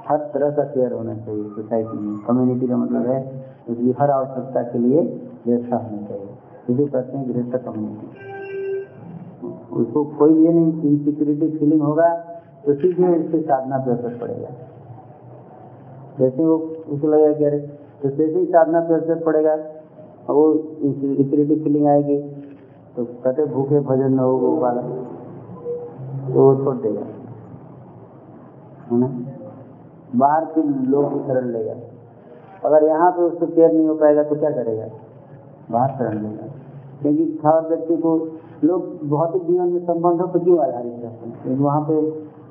हर 0.09 0.19
तरह 0.35 0.51
का 0.51 0.63
केयर 0.65 0.93
होना 0.93 1.15
चाहिए 1.17 1.45
सोसाइटी 1.51 1.99
में। 1.99 2.19
कम्युनिटी 2.27 2.67
का 2.69 2.77
मतलब 2.77 3.07
है 3.07 3.44
उसकी 3.71 3.95
हर 3.99 4.11
आवश्यकता 4.11 4.63
के 4.63 4.79
लिए 4.79 5.01
व्यवस्था 5.47 5.77
होनी 5.77 6.07
चाहिए 6.07 6.31
इसे 6.71 6.87
कहते 6.87 7.17
हैं 7.17 7.25
गृहस्थ 7.29 7.55
कम्युनिटी। 7.65 8.07
उसको 9.75 10.05
कोई 10.19 10.33
ये 10.45 10.53
नहीं 10.53 10.73
इनसिक्योरिटी 10.83 11.49
फीलिंग 11.59 11.83
होगा 11.83 12.09
तो 12.67 12.75
सीधे 12.75 13.09
उसके 13.17 13.41
साधना 13.43 13.79
पे 13.79 13.91
असर 13.91 14.19
पड़ेगा। 14.19 14.51
जैसे 16.19 16.45
वो 16.45 16.57
उसको 16.89 17.07
लगेगा 17.09 17.33
कि 17.33 17.45
अरे 17.45 17.59
तो 18.03 18.09
जैसे 18.09 18.39
ही 18.39 18.45
साधना 18.47 18.81
पे 18.81 18.95
असर 18.95 19.23
पड़ेगा 19.25 19.53
और 19.53 20.35
वो 20.35 20.45
इनसिक्योरिटी 20.81 21.57
फीलिंग 21.65 21.87
आएगी 21.87 22.19
तो 22.97 23.05
कहते 23.05 23.45
भूखे 23.47 23.81
भजन 23.81 24.13
न 24.15 24.19
हो, 24.19 24.33
वो 24.33 24.57
वाला। 24.57 24.83
तो 24.83 26.35
वो 26.35 26.55
छोड़ 26.65 26.77
देगा। 26.77 27.07
है 28.91 28.99
ना? 28.99 29.09
बाहर 30.17 30.45
के 30.45 30.63
लोग 30.89 31.13
की 31.13 31.19
शरण 31.27 31.49
लेगा 31.49 31.75
अगर 32.65 32.85
यहाँ 32.85 33.11
पे 33.11 33.23
उसको 33.23 33.47
केयर 33.47 33.73
नहीं 33.73 33.87
हो 33.89 33.95
पाएगा 33.95 34.23
तो 34.23 34.37
क्या 34.37 34.51
करेगा? 34.53 34.87
बाहर 35.71 35.91
शरण 35.91 36.23
लेगा 36.23 36.47
क्योंकि 37.03 37.25
हर 37.47 37.69
व्यक्ति 37.69 37.97
को 37.97 38.17
लोग 38.65 39.07
भौतिक 39.09 39.47
जीवन 39.47 39.69
में 39.69 39.81
संबंधों 39.87 40.27
पर 40.29 40.39
क्यों 40.39 40.59
आधारित 40.59 40.93
करते 40.93 41.29
हैं? 41.29 41.43
क्योंकि 41.43 41.63
वहाँ 41.63 41.81
पे 41.81 42.01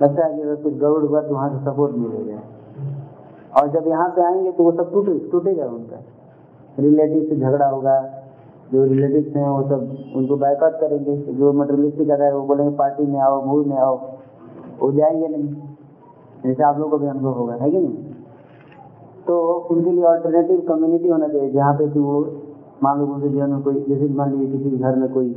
लगता 0.03 0.25
है 0.25 0.35
कि 0.35 0.41
अगर 0.41 0.55
कुछ 0.55 0.73
गड़बड़ 0.73 1.03
हुआ 1.03 1.21
तो 1.21 1.33
वहाँ 1.33 1.49
से 1.49 1.63
सपोर्ट 1.65 1.95
मिलेगा 1.95 2.39
और 3.53 3.71
जब 3.71 3.87
यहाँ 3.87 4.09
पे 4.09 4.21
आएँगे 4.21 4.51
तो 4.51 4.63
वो 4.63 4.71
सब 4.71 4.91
टूटे, 4.93 5.17
टूटेगा 5.31 5.65
उनका। 5.65 5.97
रिलेटिव 6.79 7.23
से 7.23 7.35
झगड़ा 7.35 7.65
होगा, 7.65 7.99
जो 8.73 8.83
रिलेटिव 8.83 9.37
हैं 9.37 9.49
वो 9.49 9.61
सब 9.61 10.13
उनको 10.15 10.35
बाइकआउट 10.35 10.79
करेंगे। 10.79 11.17
जो 11.33 11.51
मटेरियलिस्टिक 11.53 12.09
अगर 12.09 12.33
वो 12.33 12.41
बोलेंगे 12.41 12.75
पार्टी 12.77 13.05
में 13.05 13.19
आओ 13.19 13.41
मूव 13.45 13.65
में 13.65 13.77
आओ। 13.77 13.99
वो 14.79 14.91
जाएँगे 14.91 15.27
नहीं। 15.27 15.53
जैसे 16.43 16.63
आप 16.63 16.77
लोगों 16.77 16.91
को 16.91 16.97
भी 16.97 17.07
अनुभव 17.07 17.31
होगा, 17.31 17.53
है 17.53 17.69
कि 17.71 17.77
नहीं? 17.77 18.12
तो 19.27 19.39
उनके 19.71 19.91
लिए 19.91 20.03
ऑल्टरनेटिव 20.05 20.59
कम्युनिटी 20.67 21.07
होना 21.09 21.27
चाहिए, 21.27 21.49
जहाँ 21.51 21.73
पे 21.73 21.87
कि 21.89 21.99
वो 21.99 22.19
मान 22.83 22.99
लो 22.99 23.05
उनके 23.05 23.29
जीवन 23.29 23.49
में 23.49 23.61
कोई, 23.63 23.79
जैसे 23.89 24.07
मान 24.13 24.31
लीजिए 24.31 24.57
किसी 24.57 24.77
घर 24.77 24.95
में 24.95 25.09
कोई 25.13 25.29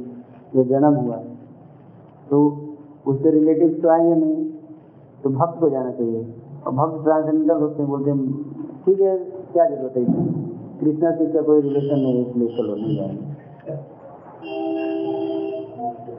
जो 0.55 0.65
जन्म 0.65 0.95
हुआ 0.97 1.17
तो 2.31 2.39
उससे 3.07 3.31
रिलेटिव 3.31 3.79
तो 3.83 3.89
आएँगे 3.89 4.15
नहीं 4.15 4.45
तो 5.25 5.31
भक्त 5.31 5.61
को 5.61 5.69
जाना 5.71 5.91
चाहिए। 5.91 6.25
और 6.67 6.73
भक्त 6.75 7.03
ट्रांसजेंडर 7.05 7.57
होते 7.57 7.83
हैं, 7.83 7.91
बोलते 7.91 8.11
हैं, 8.11 8.19
ठीक 8.87 9.01
है, 9.01 9.17
क्या 9.53 9.65
ज़रूरत 9.67 9.97
है 9.97 10.03
इसमें? 10.03 10.27
कृष्णा 10.81 11.11
से 11.17 11.25
इसका 11.25 11.43
कोई 11.43 11.61
रिलेशन 11.61 11.95
नहीं 11.95 12.15
है, 12.15 12.31
इसलिए 12.31 12.49
चलो, 12.57 12.75
नहीं 12.77 12.97
जाएँगे। 12.97 13.35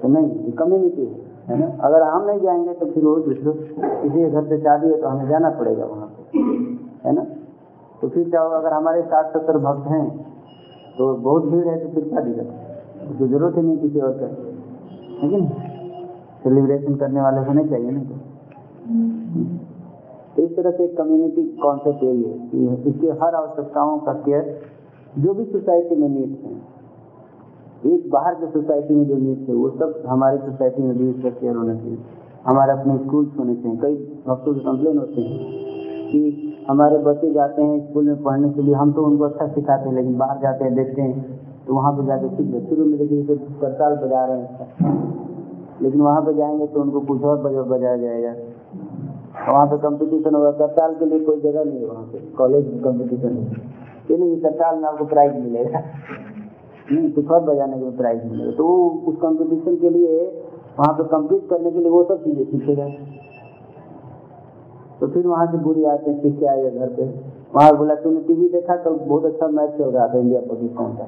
तो 0.01 0.07
नहीं 0.07 0.51
कम्युनिटी 0.53 1.01
है 1.01 1.25
है 1.49 1.59
ना? 1.59 1.67
अगर 1.87 2.01
हम 2.03 2.25
नहीं 2.25 2.39
जाएँगे 2.39 2.73
तो 2.73 2.85
फिर 2.85 3.03
वो 3.05 3.15
किसी 3.17 4.09
के 4.11 4.29
घर 4.29 4.43
से 4.45 4.57
शादी 4.59 4.89
है 4.89 5.01
तो 5.01 5.07
हमें 5.07 5.27
जाना 5.29 5.49
पड़ेगा 5.59 5.85
वहाँ 5.85 6.07
पे, 6.07 6.39
है 7.05 7.13
ना? 7.15 7.25
तो 8.01 8.07
फिर 8.09 8.29
क्या 8.29 8.41
होगा? 8.41 8.57
अगर 8.57 8.73
हमारे 8.73 9.01
साठ 9.03 9.33
सत्तर 9.33 9.57
भक्त 9.59 9.87
हैं 9.87 10.05
तो 10.97 11.13
बहुत 11.15 11.45
भीड़ 11.45 11.67
है 11.67 11.77
तो 11.79 11.89
फिर 11.95 12.03
क्या 12.09 12.21
दिक्कत? 12.21 12.47
तो 13.09 13.27
ज़रूरत 13.27 13.57
ही 13.57 13.61
नहीं 13.61 13.77
किसी 13.77 13.99
और 13.99 14.11
का 14.13 14.27
कि 15.19 15.27
नहीं? 15.27 15.49
सेलिब्रेशन 16.43 16.95
करने 16.95 17.21
वाले 17.21 17.39
होने 17.45 17.63
चाहिए 17.67 17.91
ना 17.91 18.01
तो। 18.01 18.15
इस 20.37 20.55
तरह 20.55 20.71
से 20.71 20.87
कम्युनिटी 20.95 21.43
कॉन्सेप्ट 21.61 22.03
यही 22.03 22.23
है 22.23 22.33
कि 22.49 22.89
इसके 22.89 23.07
हर 23.21 23.35
आवश्यकताओं 23.35 23.97
का 23.99 24.13
केयर 24.25 24.59
जो 25.17 25.33
भी 25.33 25.45
सोसाइटी 25.45 25.95
में 25.95 26.07
नीड्स 26.09 26.43
हैं, 26.43 26.61
एक 27.85 28.09
बाहर 28.11 28.35
के 28.35 28.47
सोसाइटी 28.47 28.95
में 28.95 29.05
जो 29.07 29.15
नीड्स 29.15 29.49
है, 29.49 29.55
वो 29.55 29.69
सब 29.69 30.03
हमारी 30.07 30.37
सोसाइटी 30.37 30.81
में 30.83 30.97
भी 30.97 31.09
इसका 31.09 31.29
केयर 31.29 31.55
होना 31.55 31.75
चाहिए। 31.75 31.97
हमारे 32.45 32.71
अपने 32.71 32.97
स्कूल्स 32.97 33.37
होने 33.39 33.55
चाहिए। 33.55 33.77
कई 33.77 33.95
भक्तों 34.27 34.53
के 34.53 34.59
कंप्लेन 34.59 34.97
होते 34.97 35.21
हैं 35.21 35.39
कि 36.09 36.46
हमारे 36.69 36.97
बच्चे 36.97 37.31
जाते 37.33 37.61
हैं 37.61 37.75
स्कूल 37.81 38.05
में 38.05 38.23
पढ़ने 38.23 38.49
के 38.49 38.61
लिए, 38.61 38.73
हम 38.75 38.91
तो 38.93 39.03
उनको 39.03 39.23
अच्छा 39.23 39.47
सिखाते 39.47 39.89
हैं, 39.89 39.95
लेकिन 39.95 40.17
बाहर 40.17 40.39
जाते 40.41 40.63
हैं, 40.63 40.73
देखते 40.75 41.01
हैं 41.01 41.65
तो 41.67 41.75
वहाँ 41.75 41.91
पे 41.93 42.05
जाके 42.07 42.27
सीख 42.27 42.47
गए 42.47 42.61
शुरू 42.69 42.85
में 42.85 42.97
देखिए 42.99 43.35
करताल 43.61 43.95
बजा 43.95 44.25
रहे 44.25 44.41
हैं। 44.41 44.95
लेकिन 45.81 46.01
वहाँ 46.01 46.21
पे 46.21 46.33
जाएँगे 46.33 46.67
तो 46.67 46.81
उनको 46.81 46.99
कुछ 47.01 47.23
और 47.23 47.37
बजा, 47.41 47.61
बजाया 47.61 47.97
जाएगा। 47.97 48.33
वहाँ 49.47 49.65
पे 49.67 49.77
कंपटीशन 49.77 50.35
होगा 50.35 50.51
करताल 50.51 50.93
के 50.95 51.05
लिए 51.05 51.19
कोई 51.19 51.41
जगह 51.41 51.63
नहीं 51.63 51.79
है 51.79 51.87
वहाँ 51.87 52.03
पे 52.03 52.19
कॉलेज 52.37 52.67
में 52.67 52.81
कंपटीशन 52.83 53.37
ये 54.11 54.17
नहीं 54.17 54.39
करताल 54.41 54.79
में 54.79 54.87
आपको 54.89 55.05
प्राइज 55.05 55.35
मिलेगा। 55.35 55.79
नहीं, 56.91 57.11
कुछ 57.11 57.27
और 57.27 57.41
बजाने 57.41 57.73
के 57.73 57.79
लिए 57.79 57.97
प्राइज 57.97 58.23
मिलेगा। 58.25 58.51
तो 58.51 58.65
उस 59.07 59.15
कंपटीशन 59.15 59.75
के 59.75 59.89
लिए, 59.89 60.19
वहाँ 60.79 60.93
पे 60.93 61.03
कम्पीट 61.03 61.49
करने 61.49 61.71
के 61.71 61.79
लिए 61.79 61.89
वो 61.89 62.03
सब 62.03 62.23
चीज़ें 62.23 62.43
सीखेगा। 62.45 62.85
तो 64.99 65.07
फिर 65.07 65.27
वहाँ 65.27 65.45
से 65.51 65.57
बुरी 65.57 65.83
आते 65.83 66.11
हैं 66.11 66.21
सीख 66.21 66.39
के 66.39 66.45
आएगा 66.45 66.69
घर 66.69 66.93
पे। 66.93 67.03
वहाँ 67.55 67.77
बोला, 67.77 67.95
तूने 67.95 68.19
टीवी 68.19 68.47
देखा? 68.49 68.75
कल 68.75 68.93
बहुत 69.03 69.25
अच्छा 69.25 69.47
मैच 69.47 69.69
चल 69.69 69.83
रहा 69.83 70.07
था 70.07 70.17
इंडिया 70.17 70.41
पाकिस्तान 70.41 70.93
का। 70.93 71.05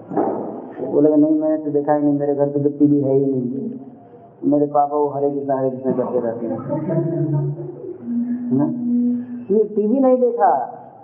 बोलेगा 0.91 1.15
नहीं, 1.15 1.39
मैंने 1.39 1.57
तो 1.57 1.71
देखा 1.71 1.93
ही 1.93 2.03
नहीं। 2.03 2.19
मेरे 2.19 2.35
घर 2.35 2.49
पे 2.49 2.63
तो 2.63 2.69
टीवी 2.69 3.01
है 3.01 3.13
ही 3.13 3.25
नहीं। 3.25 3.69
मेरे 4.43 4.65
पापा 4.65 4.97
वो 4.97 5.07
हरे 5.07 5.29
कृष्णा 5.29 5.57
हरे 5.57 5.69
कृष्णा 5.69 5.91
करते 5.91 6.19
रहते 6.19 6.45
हैं। 6.45 6.57
ना? 8.57 8.65
ये 9.55 9.63
टीवी 9.63 9.99
नहीं 9.99 10.17
देखा, 10.17 10.51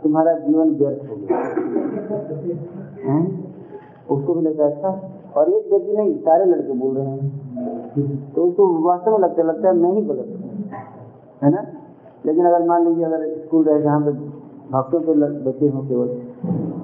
तुम्हारा 0.04 0.34
जीवन 0.34 0.70
व्यर्थ 0.70 1.10
हो 1.10 1.16
गया। 1.16 1.38
उसको 4.12 4.34
भी 4.34 4.42
लगता 4.42 4.66
अच्छा 4.66 4.90
और 5.38 5.50
एक 5.50 5.72
व्यक्ति 5.72 5.98
नहीं, 5.98 6.18
सारे 6.18 6.46
लड़के 6.46 6.74
बोल 6.74 6.96
रहे 6.98 7.06
हैं। 7.06 8.34
तो 8.34 8.44
उसको 8.44 8.68
वास्तव 8.84 9.12
में 9.12 9.20
लगता 9.20 9.44
लगता 9.44 9.68
है 9.68 9.76
मैं 9.76 9.92
ही 9.92 10.02
गलत 10.02 10.28
है 11.44 11.50
ना? 11.52 11.66
लेकिन 12.26 12.46
अगर 12.46 12.66
मान 12.68 12.88
लीजिए 12.88 13.06
अगर 13.06 13.22
स्कूल 13.38 13.64
रहे 13.66 13.82
जहाँ 13.82 14.00
पे 14.02 14.12
भक्तों 14.72 15.00
के 15.00 15.14
बच्चे 15.46 15.68
हों 15.68 15.82
केवल 15.88 16.08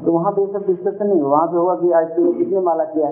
तो 0.06 0.12
वहाँ 0.12 0.32
पे 0.32 0.46
सब 0.54 0.66
डिस्कशन 0.68 1.08
नहीं 1.08 1.22
वहाँ 1.22 1.48
पे 1.48 1.58
होगा 1.58 1.76
कि 1.76 1.92
आज 1.92 2.08
तुमने 2.16 2.32
कितने 2.34 2.60
माला 2.62 2.84
किया? 2.86 3.10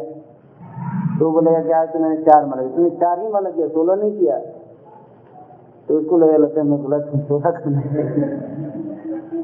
तो 1.20 1.32
बोलेगा 1.32 1.62
कि 1.62 1.72
आज 1.72 1.88
तो 1.94 2.00
मैंने 2.00 2.18
चार 2.24 2.46
माला 2.46 2.62
किया। 2.62 2.76
तुमने 2.76 2.90
चार 2.90 3.20
ही 3.20 3.28
माला 3.32 3.50
किया, 3.50 3.68
सोलह 3.68 3.96
नहीं 3.96 4.18
किया। 4.20 4.38
तो 5.88 5.98
उसको 5.98 6.18
लगेगा 6.18 6.38
लगता 6.38 6.62
है, 6.62 6.66
मैं 6.68 6.82
बोला 6.84 6.98
तुम 7.00 7.20
सोलह 7.22 7.52
करना 7.52 7.82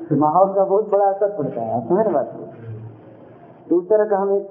तो 0.07 0.15
माहौल 0.15 0.53
का 0.53 0.63
बहुत 0.63 0.89
बड़ा 0.91 1.05
असर 1.05 1.29
पड़ता 1.37 1.61
है 1.61 1.79
समझ 1.87 2.05
बात 2.13 2.29
को? 2.35 2.43
तो 3.69 3.75
उस 3.75 3.85
तरह 3.89 4.05
का 4.05 4.17
हमें 4.17 4.41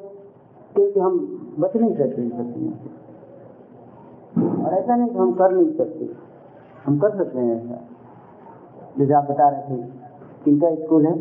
क्योंकि 0.74 1.00
हम 1.00 1.18
बच 1.60 1.76
नहीं 1.76 1.94
सकते 1.96 2.22
इन 2.22 2.30
सब 2.30 2.52
चीज़ों 2.54 2.74
और 4.64 4.72
ऐसा 4.74 4.96
नहीं 4.96 5.08
कि 5.08 5.18
हम 5.18 5.32
कर 5.32 5.52
नहीं 5.52 5.72
सकते। 5.76 6.08
हम 6.86 6.98
कर 6.98 7.10
सकते 7.16 7.38
हैं 7.38 7.56
ऐसा। 7.56 7.76
जैसे 8.94 9.14
आप 9.14 9.30
बता 9.30 9.48
रहे 9.48 9.62
थे, 9.68 9.82
किनका 10.44 10.74
स्कूल 10.76 11.06
है? 11.06 11.12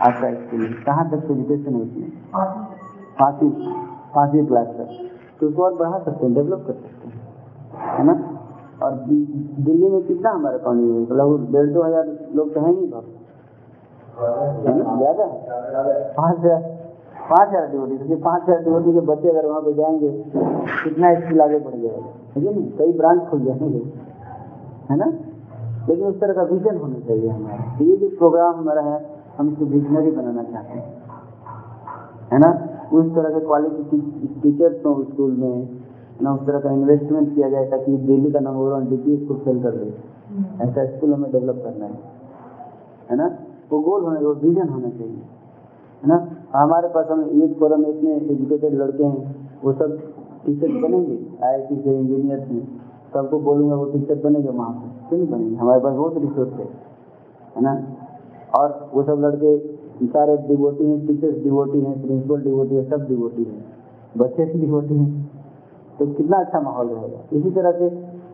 आपका 0.00 0.32
स्कूल 0.34 0.60
है। 0.62 0.72
कहाँ 0.84 1.04
तक 1.10 1.30
एजुकेशन 1.30 1.74
है 1.74 1.80
उसमें 1.82 2.10
पाँचवीं 3.18 3.50
पाँचवीं 4.14 4.44
क्लास 4.46 4.66
तक। 4.68 4.88
तो 5.40 5.46
उसको 5.48 5.62
और 5.64 5.74
बढ़ा 5.76 5.98
सकते 5.98 6.26
हैं, 6.26 6.34
डेवलप 6.34 6.64
कर 6.66 6.72
सकते 6.74 7.08
हैं, 7.08 7.16
है 7.98 8.04
ना? 8.06 8.14
और 8.82 8.92
दिल्ली 9.00 9.88
में 9.88 10.02
कितना 10.06 10.30
हमारा 10.30 10.58
कॉलेज 10.58 10.90
है? 10.90 11.16
लगभग 11.16 11.52
डेढ़ 11.52 11.68
दो 11.72 11.82
हज़ार 11.82 12.06
लोग 12.34 12.54
तो 12.54 12.60
हैं 12.60 12.72
ही 12.72 12.86
बहुत 12.86 13.06
ज़्यादा 14.98 15.26
पाँच 16.16 16.38
हज़ार। 16.38 16.60
पाँच 17.30 17.48
हज़ार 17.48 17.66
डिवोटी 17.70 17.96
तो 17.98 18.16
पाँच 18.22 18.42
हज़ार 18.42 18.62
डिवोटी 18.64 18.92
के 18.92 19.00
बच्चे 19.06 19.28
अगर 19.28 19.46
वहाँ 19.46 19.60
पे 19.62 19.72
जाएँगे, 19.74 20.10
कितना 20.84 21.14
स्कूल 21.20 21.40
आगे 21.40 21.58
बढ़ 21.58 21.76
जाएगा। 21.76 22.10
ठीक 22.34 22.44
है 22.44 22.54
ना 22.54 22.66
कई 22.78 22.92
ब्रांच 22.98 23.20
खुल 23.30 23.44
जाएँगे। 23.44 23.82
है 24.90 24.96
ना? 24.96 25.06
लेकिन 25.88 26.06
उस 26.06 26.20
तरह 26.20 26.32
का 26.32 26.42
विजन 26.42 26.76
होना 26.76 26.98
चाहिए 26.98 27.28
हमारा। 27.28 27.78
तो 27.78 27.84
ये 27.84 27.96
जो 27.96 28.08
प्रोग्राम 28.08 28.54
हमारा 28.54 28.82
है 28.82 29.06
हम 29.38 29.52
इसको 29.52 29.64
विजनरी 29.64 30.10
बनाना 30.10 30.42
चाहते 30.42 30.78
हैं। 30.78 31.02
है 32.32 32.38
ना? 32.38 32.68
उस 32.92 33.14
तरह 33.14 33.38
के 33.38 33.46
क्वालिटी 33.46 34.00
टीचर्स 34.42 34.86
हो 34.86 35.04
स्कूल 35.04 35.30
में 35.30 35.68
ना 36.22 36.34
उस 36.34 36.46
तरह 36.46 36.60
का 36.60 36.70
इन्वेस्टमेंट 36.70 37.34
किया 37.34 37.48
जाए 37.48 37.70
ताकि 37.70 37.96
दिल्ली 37.96 38.32
का 38.32 38.40
number 38.40 38.72
one 38.72 38.86
D 38.86 39.24
school 39.24 39.36
fail 39.36 39.62
कर 39.62 39.70
दे। 39.70 39.94
ऐसा 40.64 40.84
स्कूल 40.84 41.14
हमें 41.14 41.32
डेवलप 41.32 41.62
करना 41.64 41.84
है। 41.84 41.98
है 43.10 43.16
ना? 43.16 43.38
वो 43.72 43.80
गोल 43.80 44.04
होना 44.04 44.20
वो 44.20 44.34
विजन 44.34 44.68
होना 44.68 44.88
चाहिए। 44.88 45.22
है 46.02 46.08
ना? 46.08 46.28
हमारे 46.56 46.88
पास 46.88 47.06
हम 47.10 47.30
यूथ 47.32 47.48
फोरम 47.48 47.84
इतने 47.84 48.14
एजुकेटेड 48.14 48.74
लड़के 48.74 49.04
हैं 49.04 49.50
वो 49.64 49.72
सब 49.72 49.98
टीचर 50.46 50.68
बनेंगे 50.68 51.46
आई 51.46 51.54
आई 51.54 51.76
से 51.76 51.98
इंजीनियर 51.98 52.38
से 52.38 52.82
सबको 53.14 53.38
बोलूँगा 53.40 53.76
वो 53.76 53.84
टीचर 53.92 54.16
बनेंगे 54.24 54.48
वहाँ 54.48 54.72
पर 54.72 54.88
क्यों 55.08 55.18
नहीं 55.18 55.28
बनेंगे? 55.30 55.56
हमारे 55.56 55.80
पास 55.80 55.94
बहुत 55.94 56.16
रिसोर्स 56.18 56.52
है 56.52 56.66
है 57.56 57.62
ना? 57.62 57.72
और 58.58 58.68
वो 58.94 59.02
सब 59.02 59.20
लड़के 59.24 59.50
सारे 60.08 60.36
डिवोटी 60.48 60.84
हैं 60.90 60.98
टीचर्स 61.06 61.42
डिवोटी 61.42 61.80
हैं 61.80 61.94
प्रिंसिपल 62.02 62.40
डिवोटी 62.42 62.74
है 62.74 62.84
सब 62.90 63.06
डिवोटी 63.08 63.44
हैं। 63.44 63.64
बच्चे 64.18 64.44
भी 64.44 64.58
डिवोटी 64.60 64.96
हैं। 64.96 65.10
तो 65.98 66.06
कितना 66.14 66.36
अच्छा 66.38 66.60
माहौल 66.60 66.88
रहेगा। 66.88 67.18
इसी 67.38 67.50
तरह 67.50 67.72
से 67.78 67.88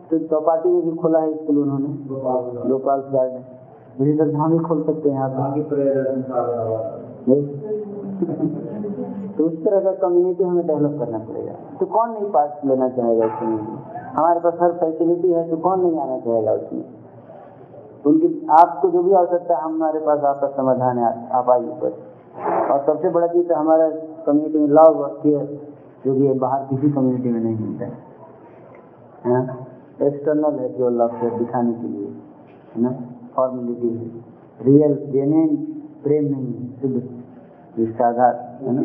तो 0.09 0.17
चौपाटी 0.27 0.69
में 0.69 0.81
भी 0.85 0.91
खोला 0.97 1.19
है 1.19 1.33
स्कूल 1.35 1.57
उन्होंने 1.57 1.89
गोपाल 2.69 2.99
गार्डन 3.13 3.41
इसी 4.01 4.13
तरह 4.17 4.29
से 4.31 4.37
हम 4.37 4.51
भी 4.51 4.59
खोल 4.65 4.83
सकते 4.83 5.09
हैं 5.09 5.15
यहाँ 5.15 5.29
तो 9.37 9.43
उस 9.45 9.53
तरह 9.65 9.79
का 9.79 9.91
कम्युनिटी 9.99 10.43
हमें 10.43 10.65
डेवलप 10.67 10.95
करना 10.99 11.17
पड़ेगा। 11.25 11.51
तो 11.79 11.85
कौन 11.85 12.09
नहीं 12.11 12.29
पार्ट 12.31 12.65
लेना 12.65 12.87
चाहेगा 12.89 13.25
इस 13.25 13.31
कम्युनिटी 13.39 13.98
हमारे 14.15 14.39
पास 14.39 14.53
हर 14.61 14.71
फैसिलिटी 14.71 15.31
है 15.31 15.49
तो 15.49 15.57
कौन 15.57 15.79
नहीं 15.79 15.99
आना 15.99 16.19
चाहेगा 16.19 16.51
उसमें? 16.51 16.83
उनकी 18.05 18.47
आपको 18.51 18.89
जो 18.89 19.03
भी 19.03 19.13
आवश्यकता 19.13 19.55
है 19.55 19.61
हमारे 19.61 19.99
पास 19.99 20.23
आपका 20.23 20.47
समाधान 20.47 20.97
है 20.97 21.29
आप 21.29 21.49
आइए 21.49 21.71
पर 21.83 21.97
और 22.71 22.83
सबसे 22.85 23.09
बड़ा 23.09 23.27
चीज़ 23.27 23.47
तो 23.47 23.55
हमारा 23.55 23.89
कम्युनिटी 24.25 24.59
में 24.59 24.67
लव 24.67 25.19
केयर 25.23 25.45
जो 26.05 26.15
कि 26.15 26.39
बाहर 26.39 26.63
किसी 26.63 26.91
कम्युनिटी 26.91 27.29
में 27.29 27.39
नहीं 27.39 27.57
मिलता 27.59 27.85
है। 27.85 27.97
है 29.25 29.33
ना? 29.33 29.55
एक्सटर्नल 30.05 30.59
है 30.59 30.69
केवल 30.69 30.93
लव 30.93 31.07
केयर 31.07 31.33
दिखाने 31.33 31.73
के 31.73 31.87
लिए। 31.87 32.07
है 32.75 32.81
ना? 32.81 32.95
फॉर्मेलिटी 33.35 33.89
है। 33.89 34.05
रियल 34.61 34.95
जेन्युइन 35.11 35.55
प्रेम 36.03 36.23
नहीं 36.23 36.53
है 36.53 36.81
शुद्ध। 36.81 37.79
इसका 37.79 38.07
आधार 38.07 38.59
है 38.61 38.71
ना? 38.71 38.81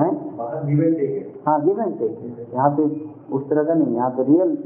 हाँ। 0.00 1.60
गिव 1.64 1.80
एंड 1.80 1.98
टेक 1.98 2.46
यहाँ 2.54 2.70
पे 2.70 3.09
उस 3.30 3.48
तरह 3.50 3.62
का 3.62 3.74
नहीं, 3.74 3.94
यहाँ 3.94 4.10
पे 4.10 4.22
रियल 4.22 4.56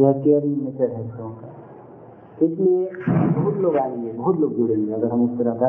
यह 0.00 0.12
केयरिंग 0.14 0.56
नेचर 0.62 0.90
है 0.90 1.02
लोगों 1.08 1.30
का। 1.32 1.48
इसलिए 2.42 2.90
बहुत 3.06 3.56
लोग 3.56 3.76
आएँगे, 3.76 4.12
बहुत 4.12 4.40
लोग 4.40 4.56
जुड़ेंगे 4.56 4.92
अगर 4.92 5.12
हम 5.12 5.24
उस 5.24 5.38
तरह 5.38 5.54
का 5.54 5.68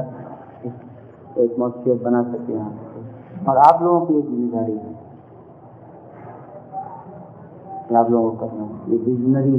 एटमोसफियर 1.44 1.98
बना 2.04 2.24
सकते 2.24 2.54
हैं 2.54 2.60
यहाँ 2.60 2.74
और 3.50 3.58
आप 3.60 3.82
लोगों 3.84 4.06
की 4.06 4.22
ज़िम्मेदारी 4.22 4.74
है। 4.74 4.92
आप 7.94 8.12
लोगों 8.12 8.30
को 8.32 8.38
करना 8.38 8.64
ये 8.90 8.98
विजनरी 9.00 9.58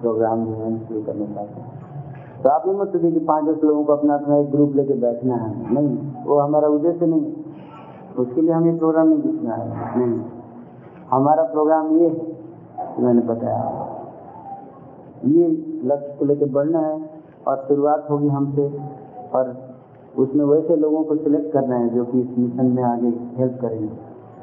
प्रोग्राम 0.00 0.44
जो 0.46 0.54
है 0.54 0.70
शुरू 0.86 1.02
करना 1.02 1.26
चाहते 1.26 1.60
हैं। 1.60 2.42
तो 2.42 2.48
आप 2.48 2.66
ये 2.66 2.72
मत 2.74 2.92
सोचिए 2.92 3.10
कि 3.12 3.18
पाँच 3.26 3.44
दस 3.44 3.64
लोगों 3.64 3.84
को 3.84 3.92
अपना 3.92 4.14
अपना 4.14 4.36
एक 4.36 4.50
ग्रुप 4.50 4.76
लेके 4.76 4.94
बैठना 5.00 5.36
है। 5.36 5.74
नहीं, 5.74 5.96
वो 6.26 6.38
हमारा 6.38 6.68
उद्देश्य 6.68 7.06
नहीं 7.06 7.32
उसके 8.18 8.40
लिए 8.40 8.52
हमें 8.52 8.78
प्रोग्राम 8.78 9.08
नहीं 9.08 9.22
लिखना 9.22 9.54
है। 9.54 9.98
नहीं। 9.98 10.39
हमारा 11.10 11.42
प्रोग्राम 11.44 11.96
ये 11.98 12.08
है, 12.08 12.26
मैंने 13.00 13.22
बताया। 13.22 13.62
ये 15.26 15.48
लक्ष्य 15.84 16.14
को 16.18 16.24
लेकर 16.24 16.48
बढ़ना 16.50 16.80
है 16.80 16.98
और 17.48 17.64
शुरुआत 17.68 18.06
होगी 18.10 18.28
हमसे 18.28 18.66
और 19.34 19.56
उसमें 20.18 20.44
वैसे 20.44 20.76
लोगों 20.76 21.02
को 21.04 21.16
सिलेक्ट 21.16 21.52
करना 21.52 21.76
है 21.76 21.88
जो 21.88 22.04
कि 22.04 22.20
इस 22.20 22.38
मिशन 22.38 22.66
में 22.66 22.82
आगे 22.82 23.08
हेल्प 23.36 23.58
करेंगे। 23.60 23.88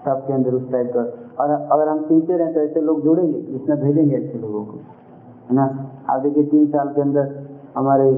सबके 0.05 0.33
अंदर 0.33 0.53
उस 0.53 0.71
टाइप 0.71 0.91
का 0.95 1.01
और 1.43 1.49
अगर 1.49 1.87
हम 1.87 2.03
सिंसियर 2.05 2.41
हैं 2.41 2.53
तो 2.53 2.59
ऐसे 2.59 2.81
लोग 2.81 3.01
जुड़ेंगे, 3.03 3.37
इसमें 3.37 3.79
भेजेंगे 3.79 4.15
ऐसे 4.15 4.37
लोगों 4.39 4.63
को। 4.65 4.77
है 5.49 5.55
ना? 5.55 5.65
आप 6.09 6.21
देखिए, 6.21 6.43
तीन 6.43 6.65
साल 6.67 6.87
के 6.89 7.01
अंदर 7.01 7.47
हमारे 7.77 8.09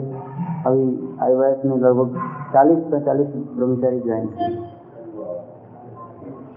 अभी 0.68 0.84
आई 1.22 1.34
में 1.66 1.78
लगभग 1.78 2.16
चालीस 2.54 2.80
पैंतालीस 2.92 3.28
ब्रह्मचारी 3.56 4.00
ज्वाइन 4.00 4.28
किए। 4.28 4.58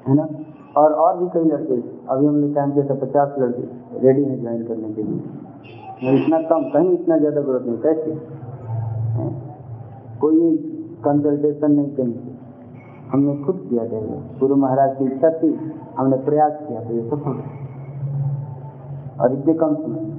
है 0.08 0.14
ना? 0.14 0.26
और 0.76 0.92
और 0.94 1.16
भी 1.16 1.26
कई 1.30 1.44
लड़के, 1.46 1.76
अभी 2.10 2.26
हमने 2.26 2.52
टाइम 2.54 2.70
किया 2.72 2.84
था 2.84 2.94
पचास 2.96 3.34
लड़के 3.38 3.64
रेडी 4.02 4.22
हैं 4.24 4.40
ज्वाइन 4.40 4.62
करने 4.66 4.92
के 4.92 5.02
लिए। 5.02 6.14
इतना 6.14 6.38
कम, 6.42 6.62
कहीं 6.70 6.92
इतना 6.92 7.18
ज़्यादा 7.18 7.40
ग्रोथ 7.40 7.66
नहीं, 7.66 7.78
कैसे? 7.78 8.10
कोई 10.20 10.56
कंसल्टेशन 11.04 11.72
नहीं 11.72 11.90
कहीं। 11.96 12.14
हमने 13.12 13.36
खुद 13.44 13.56
किया 13.68 13.84
था 13.86 14.00
गुरु 14.40 14.56
महाराज 14.56 14.96
की 14.98 15.04
इच्छा 15.06 15.30
थी, 15.32 15.50
हमने 15.98 16.16
प्रयास 16.24 16.52
किया 16.62 16.80
तो 16.80 16.94
ये 16.94 17.02
सफल। 17.10 17.36
और 19.20 19.32
इतने 19.32 19.54
कम 19.54 19.74
समय 19.76 20.10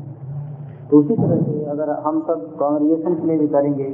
तो 0.90 0.98
उसी 1.00 1.16
तरह 1.16 1.42
से 1.44 1.64
अगर 1.72 1.90
हम 2.02 2.20
सब 2.28 2.46
कांग्रेगेशन 2.60 3.16
के 3.16 3.28
लिए 3.28 3.38
भी 3.38 3.48
करेंगे 3.50 3.90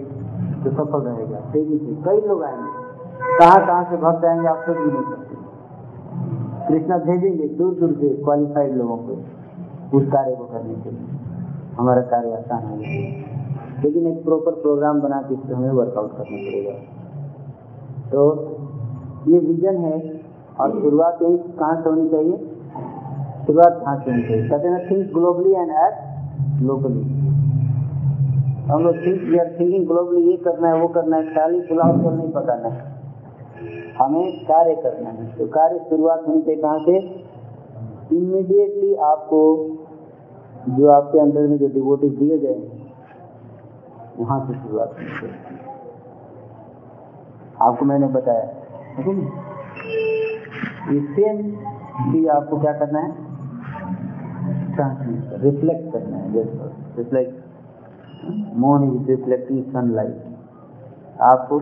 तो 0.64 0.72
सफल 0.72 1.02
रहेगा। 1.02 1.40
तेज़ी 1.52 1.78
से। 1.78 1.96
कई 2.06 2.28
लोग 2.28 2.44
आएँगे। 2.44 3.38
कहाँ 3.40 3.66
कहाँ 3.68 3.84
से 3.90 3.98
भक्त 3.98 4.26
आएँगे, 4.26 4.48
आप 4.48 4.64
सोच 4.66 4.78
भी 4.78 4.92
नहीं 4.92 5.04
सकते 5.06 5.39
कृष्णा 6.70 6.98
भेजेंगे 7.06 7.48
दूर 7.58 7.74
दूर 7.76 7.92
से 7.94 8.10
क्वालिफाइड 8.24 8.76
लोगों 8.78 8.98
को 9.00 9.14
उस 9.98 10.04
कार्य 10.12 10.36
को 10.36 10.46
करने 10.46 10.76
के 10.76 10.90
लिए। 10.90 11.08
हमारा 11.78 12.02
कार्य 12.12 12.32
आसान 12.34 12.64
हो 12.66 12.76
लेकिन 13.84 14.08
एक 14.08 14.24
प्रॉपर 14.24 14.56
प्रोग्राम 14.62 15.00
बना 15.02 15.22
के 15.22 15.34
इससे 15.34 15.54
हमें 15.54 15.72
वर्कआउट 15.74 16.12
करना 16.12 16.38
पड़ेगा। 16.40 16.74
तो 18.12 18.24
ये 19.28 19.40
विजन 19.40 19.78
है 19.78 19.98
और 20.60 20.72
शुरुआत 20.74 21.22
यही 21.22 21.38
कहाँ 21.60 21.76
से 21.76 21.90
होनी 21.90 22.10
चाहिए? 22.10 22.38
शुरुआत 23.46 23.80
कहाँ 23.84 23.96
से 23.98 24.12
होनी 24.12 24.24
चाहिए? 24.24 24.50
कहते 24.50 24.68
हैं 24.68 24.80
think 24.90 25.14
globally 25.14 25.52
and 25.54 25.72
act 25.86 26.62
locally 26.64 27.04
हम 28.70 28.84
लोग 28.84 28.96
think 29.06 29.22
we 29.24 29.38
are 29.40 29.56
thinking 29.60 29.88
globally 29.88 30.22
ये 30.22 30.36
करना 30.40 30.68
है, 30.68 30.82
वो 30.82 30.88
करना 30.90 31.18
है 31.18 31.34
खाली 31.36 31.60
पुलाव 31.70 32.02
को 32.04 32.10
नहीं 32.12 32.32
पकाना 32.32 32.70
है। 32.70 32.89
हमें 34.02 34.46
कार्य 34.46 34.76
करना 34.76 35.10
है। 35.10 35.38
तो 35.38 35.46
कार्य 35.48 35.80
शुरुआत 35.90 36.28
होनी 36.28 36.42
चाहिए 36.42 36.62
कहाँ 36.62 36.80
से? 36.80 36.98
इमीडिएटली 38.16 38.96
आपको 38.96 39.40
जो 40.70 40.88
आपके 40.88 41.20
अंदर 41.20 41.48
में 41.48 41.58
जो 41.58 41.68
डिवोटिव 41.68 42.10
दिए 42.10 42.38
गए 42.38 42.54
हैं, 42.54 42.94
वहाँ 44.20 44.40
से 44.48 44.54
शुरुआत 44.54 44.94
होनी 44.94 45.10
चाहिए। 45.10 45.58
आपको 47.62 47.86
मैंने 47.86 48.08
बताया। 48.08 48.46
ठीक 48.96 49.18
सेम 51.16 51.42
चीज़ 52.12 52.28
आपको 52.30 52.60
क्या 52.62 52.74
करना 52.74 53.00
है? 53.00 53.12
ट्रांसमिट 54.76 55.44
रिफ्लेक्ट 55.44 55.94
करना 55.94 56.18
है। 56.18 56.44
Reflect 56.98 58.56
moon 58.56 58.84
is 58.96 59.08
reflecting 59.08 59.64
sunlight 59.64 60.18
आपको 61.22 61.62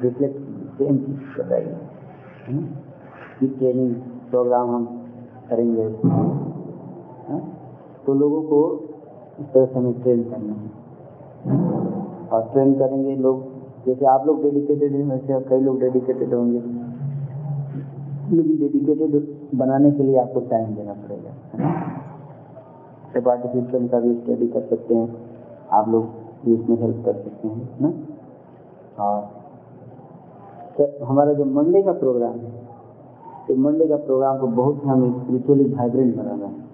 रिफ्लेक्ट 0.00 0.45
चीज़ 0.80 1.42
बताइए 1.42 1.76
ये 3.42 3.48
ट्रेनिंग 3.48 3.94
प्रोग्राम 4.30 4.70
हम 4.70 5.06
करेंगे। 5.50 5.82
हाँ? 7.28 7.58
तो 8.06 8.14
लोगों 8.14 8.42
को 8.42 8.84
इस 9.40 9.46
तरह 9.46 9.66
से 9.66 9.78
हमें 9.78 10.02
ट्रेन 10.02 10.22
करना 10.22 10.52
है। 10.52 10.70
और 12.28 12.50
ट्रेन 12.52 12.74
करेंगे 12.74 13.16
लोग। 13.16 13.44
जैसे 13.86 14.06
आप 14.06 14.26
लोग 14.26 14.42
डेडिकेटेड 14.42 14.92
हैं, 14.92 15.04
वैसे 15.04 15.40
कई 15.50 15.60
लोग 15.60 15.80
डेडिकेटेड 15.80 16.34
होंगे। 16.34 16.58
डेडिकेटेड 18.58 19.38
बनाने 19.54 19.90
के 19.90 20.02
लिए 20.02 20.16
आपको 20.16 20.40
टाइम 20.40 20.74
देना 20.74 20.92
पड़ेगा। 20.92 21.30
है? 21.30 21.64
ना 21.64 21.92
सेपाटी 23.12 23.48
सिस्टम 23.48 23.88
का 23.88 24.00
भी 24.00 24.14
स्टडी 24.14 24.48
कर 24.48 24.60
सकते 24.60 24.94
हैं। 24.94 25.16
आप 25.72 25.88
लोग 25.88 26.04
भी 26.44 26.56
उसमें 26.56 26.76
हेल्प 26.76 27.04
कर 27.04 27.12
सकते 27.12 27.48
हैं। 27.48 27.68
ना 27.80 27.92
और 29.04 29.20
तो 29.22 29.45
हमारा 30.82 31.32
जो 31.32 31.44
मंडे 31.44 31.82
का 31.82 31.92
प्रोग्राम 31.92 32.32
है 32.32 32.50
तो 33.48 33.54
मंडे 33.56 33.86
का 33.88 33.96
प्रोग्राम 33.96 34.38
को 34.38 34.46
बहुत 34.46 34.84
ही 34.84 34.88
हमें 34.88 35.10
स्पिरिचुअली 35.12 35.64
वाइब्रेंट 35.64 36.16
बनाना 36.16 36.46
है। 36.46 36.64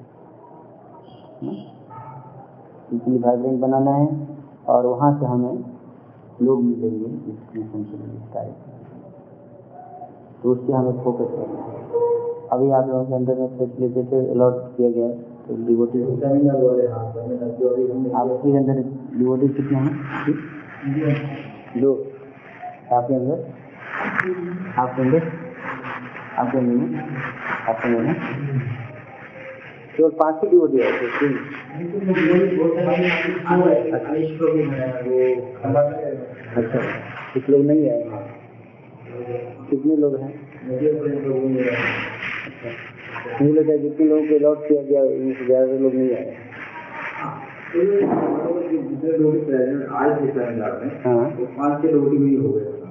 स्पिरिचुअली 2.84 3.18
वाइब्रेंट 3.18 3.60
बनाना 3.60 3.90
है 3.90 4.28
और 4.68 4.86
वहाँ 4.86 5.20
से 5.20 5.26
हमें 5.26 5.64
लोग 6.42 6.62
मिलेंगे 6.64 7.06
इस 7.06 7.38
मिशन 7.56 7.82
के 7.82 7.96
लिए। 7.96 8.52
तो 10.42 10.50
उससे 10.52 10.72
हमें 10.72 11.04
फोकस 11.04 11.28
करना 11.30 11.60
है। 11.62 11.80
अभी 12.52 12.70
आप 12.70 12.88
लोगों 12.88 13.04
के 13.04 13.14
अंदर 13.14 13.34
में 13.38 13.58
फैसिलिटेटेड 13.58 14.30
अलॉट 14.30 14.76
किया 14.76 14.90
गया 14.90 15.06
है 15.06 15.12
तो 15.48 15.54
डिवोटी 15.66 16.02
वाले 16.02 16.86
हाँ 16.86 18.22
आपके 18.22 18.56
अंदर 18.56 18.82
डिवोटी 19.18 19.48
कितने 19.48 19.78
हैं? 19.78 19.94
दो। 21.80 21.92
आपके 22.92 23.14
अंदर? 23.14 23.61
आपके 24.22 25.02
अंदर 25.02 25.32
में 26.58 26.98
आपके 27.68 27.88
अंदर 27.88 28.02
में 28.02 28.14
केवल 29.96 30.10
पाँच 30.10 30.34
ही? 30.42 30.48
है 35.96 36.14
तो 36.14 36.26
अच्छा 36.56 36.78
कुछ 37.34 37.50
लोग 37.50 37.66
नहीं 37.66 37.90
आए। 37.90 38.02
कितने 39.70 39.96
लोग 39.96 40.20
हैं? 40.20 40.34
मुझे 43.42 43.52
लगता 43.52 43.72
है 43.72 43.78
जितने 43.78 44.06
लोगों 44.06 44.26
को 44.26 44.34
अलॉट 44.34 44.68
किया 44.68 44.82
गया 44.82 45.02
उनसे 45.02 45.46
ज़्यादा 45.46 45.72
लोग 45.72 45.94
नहीं 45.94 46.14
आए। 46.14 46.36
लोग 49.18 49.34
हाँ। 51.06 51.14
वो 51.14 51.46
पाँच 51.46 51.82
छह 51.82 51.92
में 52.18 52.26
ही। 52.26 52.36
हो 52.36 52.48
गए 52.48 52.81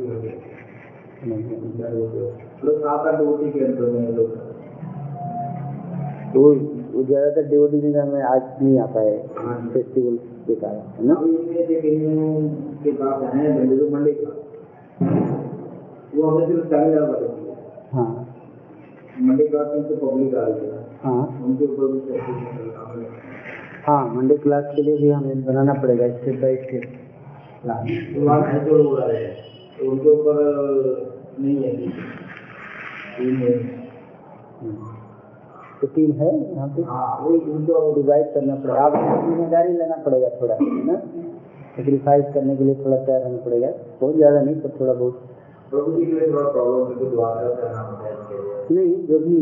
कर 0.00 0.18
गए 0.20 0.36
समझ 1.20 2.10
गया। 2.12 2.26
मतलब 2.56 2.78
सात 2.80 3.06
के 3.50 3.64
अंदर 3.64 3.90
में 3.90 4.10
लोग 4.16 4.30
तो 6.34 6.42
वो 6.92 7.02
ज़्यादातर 7.04 7.48
डिवोटी 7.48 7.80
में 8.04 8.22
आज 8.22 8.42
नहीं 8.62 8.78
आ 8.78 8.86
पाए 8.86 9.14
हाँ। 9.38 9.56
फेस्टिवल 9.74 10.16
के 10.46 10.54
कारण 10.54 10.80
है 10.96 11.06
ना 11.06 11.14
के 12.82 12.92
पास 12.92 13.22
हैं 13.34 13.48
मंडे 13.90 14.12
का 14.12 14.32
वो 16.14 16.22
हमें 16.22 16.46
सिर्फ़ 16.46 16.66
तमिलनाडु 16.66 17.12
वाले 17.12 17.28
दिए 17.28 17.54
हाँ 17.92 18.08
मंडे 19.20 19.46
का 19.46 19.64
तो 19.64 19.96
पब्लिक 19.96 20.34
आ 20.34 20.46
रही 20.46 20.66
है 20.66 20.84
उनके 21.44 21.64
ऊपर 21.64 21.92
भी 21.92 22.00
है 23.88 23.96
मंडे 24.14 24.36
क्लास 24.38 24.64
के 24.74 24.82
लिए 24.82 24.96
भी 24.98 25.10
हमें 25.10 25.44
बनाना 25.44 25.74
पड़ेगा 25.82 26.08
स्टेप 26.16 26.40
बाई 26.42 26.56
स्टेप 26.56 26.84
तो 27.66 28.20
वहाँ 28.20 28.40
है 28.42 28.64
जो 28.64 28.76
लोग 28.78 29.00
आ 29.00 29.04
रहे 29.06 29.24
हैं 29.24 29.34
तो 29.78 29.90
उनके 29.90 30.08
ऊपर 30.10 30.34
नहीं 31.40 31.56
है 31.62 31.70
टीम 33.16 33.36
है। 33.36 33.52
हम्म। 34.60 34.94
तो 35.80 35.86
टीम 35.94 36.12
है 36.20 36.30
यहाँ 36.54 36.68
पे? 36.68 36.82
हाँ 36.82 37.16
उनको 37.26 37.94
डिवाइड 37.94 38.26
करना 38.34 38.54
पड़ेगा। 38.54 38.82
आप 38.82 38.92
ज़िम्मेदारी 39.24 39.72
लेना 39.72 39.96
पड़ेगा 40.06 40.28
थोड़ा 40.40 40.54
है 40.54 40.84
ना? 40.86 40.96
सेक्रीफाइस 41.76 42.24
करने 42.34 42.56
के 42.56 42.64
लिए 42.64 42.74
थोड़ा 42.84 42.96
तैयार 42.96 43.20
रहना 43.22 43.38
पड़ेगा। 43.44 43.70
बहुत 44.00 44.14
ज़्यादा 44.16 44.40
नहीं 44.40 44.60
पर 44.60 44.70
थोड़ा 44.80 44.92
बहुत। 44.92 45.14
के 45.72 45.80
तो 48.68 48.74
नहीं 48.74 48.94
जो 49.06 49.18
भी 49.18 49.36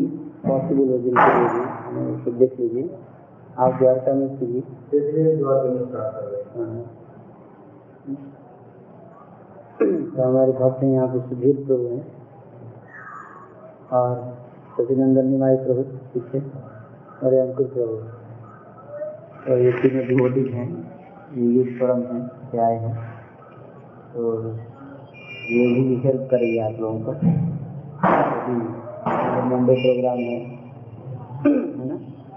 पॉसिबल 0.47 0.89
हो 0.89 0.99
जिनके 0.99 1.29
लिए 1.35 2.39
देख 2.39 2.61
लीजिए। 2.61 2.85
आप 3.59 3.73
द्वारका 3.73 4.15
में 4.15 4.39
कीजिए 4.39 4.61
तो 4.61 4.97
इसलिए 4.97 5.37
द्वारा 5.37 5.63
करना 5.63 5.85
स्टार्ट 5.85 6.15
कर 6.15 6.21
रहे 6.21 6.71
हैं। 6.71 6.85
तो 10.17 10.23
हमारे 10.23 10.53
भक्त 10.53 10.83
हैं 10.83 10.93
यहाँ 10.93 11.09
पे 11.09 11.29
सुधीर 11.29 11.57
प्रभु 11.57 11.83
हैं। 11.83 12.13
और 13.93 14.39
सचिनंदन 14.79 15.27
निमाई 15.27 15.57
प्रभु 15.57 15.83
पीछे। 15.83 16.43
और 17.27 17.35
अंकुर 17.35 17.67
प्रभु। 17.67 17.95
और 19.53 19.59
ये 19.59 19.73
तीनों 19.73 20.07
डिवोटी 20.07 20.49
हैं। 20.49 20.93
ये 21.35 21.45
यूथ 21.45 21.65
फोरम 21.65 22.01
हैं 22.01 22.31
से 22.51 22.59
आए 22.59 22.77
हैं। 22.77 23.15
तो 24.15 24.51
ये 25.51 25.75
भी 25.75 26.01
हेल्प 26.05 26.29
करेगी 26.31 26.59
आप 26.59 26.81
लोगों 26.81 27.01
को। 27.01 27.13
अभी 27.13 28.53
मुंबई 29.49 29.75
प्रोग्राम 29.75 30.19
है। 30.19 30.55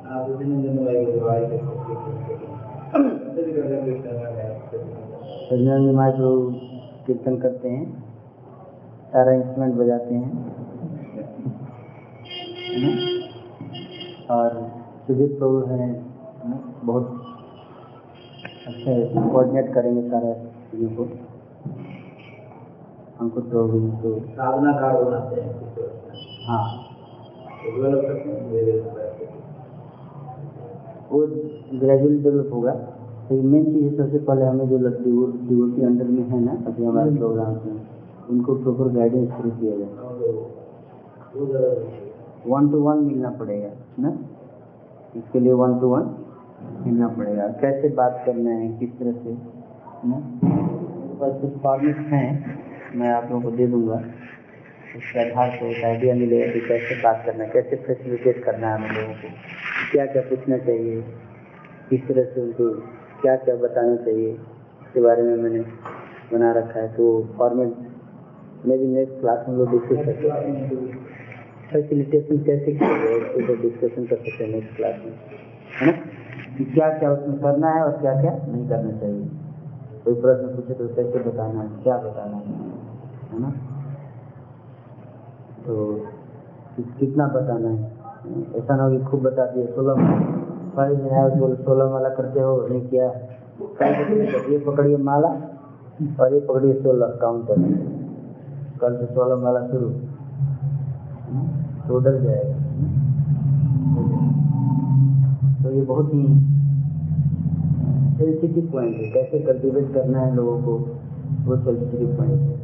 ना 0.07 0.15
आप 0.15 0.29
उसी 0.29 0.45
में 0.45 0.59
जन्म 0.63 0.88
आएगा 0.88 1.11
द्वारा 1.11 1.39
के 1.39 1.55
ऐसे 3.27 3.43
भी 3.43 3.51
कर 3.53 3.63
सकते 3.69 3.95
सचिनंदन 5.45 5.81
निमाई 5.85 6.11
प्रभु 6.11 6.38
कीर्तन 7.07 7.35
करते 7.38 7.69
हैं 7.69 7.85
सारा 9.11 9.31
इंस्ट्रूमेंट 9.34 9.73
बजाते 9.75 10.15
हैं। 10.15 10.29
और 14.29 14.49
सुजीत 15.07 15.38
प्रभु 15.39 15.57
हैं 15.65 15.91
बहुत 16.84 17.05
अच्छे 18.67 18.95
कोऑर्डिनेट 19.29 19.73
करेंगे 19.73 20.01
सारा 20.09 20.34
चीज़ों 20.71 20.89
को। 20.95 21.03
भी 23.67 23.79
तो 24.01 24.09
साधना 24.31 24.71
कार्ड 24.71 24.97
बनाते 25.05 25.41
हैं। 25.41 25.51
हाँ 26.47 26.65
तो 27.63 27.75
डेवलप 27.75 28.01
करते 28.01 28.29
हैं 28.29 28.39
धीरे 28.49 28.63
धीरे 28.65 28.79
करते 28.79 29.25
हैं। 29.25 29.35
वो 31.11 31.19
ग्रेजुअली 31.79 32.17
डेवलप 32.23 32.49
होगा। 32.53 32.73
तो 33.27 33.41
मेन 33.43 33.63
चीज़ 33.65 33.84
है 33.84 33.95
सबसे 33.97 34.17
पहले 34.25 34.45
हमें 34.45 34.67
जो 34.69 34.77
डिवोटी 34.77 35.81
अंडर 35.85 36.07
में 36.07 36.23
है 36.29 36.39
ना 36.43 36.51
अभी 36.67 36.85
हमारे 36.85 37.15
प्रोग्राम 37.15 37.53
में 37.65 37.79
उनको 38.29 38.55
प्रॉपर 38.55 38.91
गाइडेंस 38.93 39.29
शुरू 39.31 39.49
किया 39.59 39.75
जाए। 39.77 39.91
वन 42.47 42.69
टू 42.71 42.79
वन 42.81 42.97
मिलना 43.03 43.29
पड़ेगा 43.39 43.69
ना? 43.99 44.17
इसके 45.15 45.39
लिए 45.39 45.53
वन 45.53 45.79
टू 45.79 45.88
वन 45.88 46.09
मिलना 46.85 47.07
पड़ेगा। 47.17 47.47
कैसे 47.61 47.89
बात 47.95 48.21
करना 48.25 48.49
है 48.51 48.67
किस 48.79 48.97
तरह 48.99 49.11
से 49.13 49.29
है 49.29 50.09
ना? 50.09 50.17
मेरे 50.43 51.15
पास 51.21 51.41
कुछ 51.41 51.61
फॉर्मेट 51.63 51.97
हैं 52.13 52.29
मैं 52.95 53.09
आप 53.11 53.27
लोगों 53.31 53.41
को 53.41 53.57
दे 53.57 53.67
दूँगा। 53.67 54.01
आधार 54.95 55.49
पर 55.49 55.65
एक 55.65 55.84
आइडिया 55.85 56.15
मिलेगा 56.15 56.53
कि 56.53 56.59
कैसे 56.59 56.95
बात 56.95 57.23
करना 57.26 57.43
है, 57.43 57.49
कैसे 57.49 57.76
फैसिलिटेट 57.76 58.43
करना 58.43 58.68
है 58.68 58.73
हम 58.73 58.95
लोगों 58.95 59.14
को 59.14 59.27
क्या 59.91 60.05
क्या 60.05 60.22
पूछना 60.22 60.57
चाहिए, 60.57 61.01
किस 61.89 62.07
तरह 62.07 62.23
से 62.23 62.41
उनको 62.41 62.69
क्या 63.22 63.35
क्या 63.35 63.55
बताना 63.55 63.95
चाहिए, 63.95 64.31
इसके 64.81 65.01
बारे 65.01 65.23
में 65.23 65.35
मैंने 65.35 65.59
बना 66.34 66.51
रखा 66.51 66.80
है 66.80 66.88
तो 66.88 67.27
फॉर्मेट 67.38 67.76
में 68.65 68.80
भी 68.80 68.88
नेक्स्ट 68.88 69.19
क्लास 69.19 69.45
हम 69.47 69.57
लोग 69.57 69.72
डिस्कस 69.72 70.05
करते 70.05 70.30
हैं। 70.30 71.07
फैसिलिटेशन 71.72 72.43
कैसे 72.43 72.72
किया 72.72 72.97
जाए, 72.97 73.19
उसके 73.19 73.55
डिस्कशन 73.55 74.05
कर 74.05 74.15
सकते 74.15 74.43
हैं 74.43 74.51
नेक्स्ट 74.51 74.76
क्लास 74.76 74.95
में। 75.05 75.14
है 75.81 75.85
ना? 75.85 75.91
कि 76.57 76.65
क्या 76.65 76.89
क्या 76.89 77.11
उसमें 77.11 77.38
करना 77.38 77.72
है 77.72 77.84
और 77.84 77.91
क्या 77.91 78.22
क्या 78.22 78.31
नहीं 78.31 78.69
करना 78.69 78.99
चाहिए। 78.99 79.30
कोई 80.05 80.14
प्रश्न 80.14 80.55
पूछे 80.55 80.73
तो 80.73 80.88
कैसे 80.88 81.30
बताना 81.30 81.61
है, 81.61 81.84
क्या 81.84 81.97
बताना 81.97 82.38
है 82.38 82.43
है 83.34 83.41
ना? 83.41 83.77
तो 85.68 86.02
कितना 86.99 87.27
बताना 87.27 87.69
है? 87.69 87.91
ऐसा 88.56 88.76
ना 88.76 88.84
हो 88.84 88.99
खूब 89.10 89.22
बता 89.22 89.45
दिए, 89.45 89.65
सोलह 89.65 89.94
तो 91.30 91.35
बोले, 91.35 91.56
सोलह 91.56 91.89
माला 91.89 92.10
करते 92.10 92.39
हो, 92.39 92.68
नहीं 92.68 92.81
किया। 92.81 93.06
ये 94.52 94.57
पकड़िए 94.68 94.98
माला 94.98 95.27
और 96.19 96.34
ये 96.34 96.39
पकड़िए 96.39 96.73
सोलह 96.73 97.07
काउंटर 97.07 97.61
कल 98.81 98.98
से 98.98 99.06
सोलह 99.06 99.35
माला 99.35 99.68
शुरू। 99.68 99.89
तो 101.88 101.99
डर 101.99 102.22
जाएगा। 102.22 102.57
तो 105.64 105.72
ये 105.72 105.81
बहुत 105.81 106.14
ही 106.14 106.23
सेंसिटिव 108.18 108.69
पॉइंट 108.73 108.95
है। 108.98 109.11
कैसे 109.11 109.39
कल्टिवेट 109.39 109.94
करना 109.94 110.19
है 110.19 110.35
लोगों 110.35 110.61
को? 110.61 110.77
वो 111.45 111.57
सेंसिटिव 111.57 112.18
पॉइंट 112.18 112.41
है। 112.41 112.56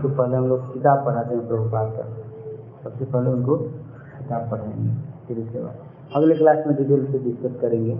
इसको 0.00 0.08
पहले 0.08 0.36
हम 0.36 0.46
लोग 0.48 0.72
किताब 0.74 1.04
पढ़ाते 1.04 1.34
हैं 1.34 1.48
प्रभुपाद 1.48 1.88
का। 1.96 2.04
सबसे 2.82 3.04
पहले 3.04 3.30
उनको 3.30 3.56
किताब 3.56 4.50
पढ़ाएँगे, 4.50 4.92
फिर 5.26 5.38
उसके 5.38 5.58
बाद। 5.58 5.76
अगले 6.14 6.34
क्लास 6.34 6.58
में 6.66 6.76
डिटेल 6.76 7.04
से 7.12 7.18
डिस्कस 7.18 7.60
करेंगे। 7.60 7.98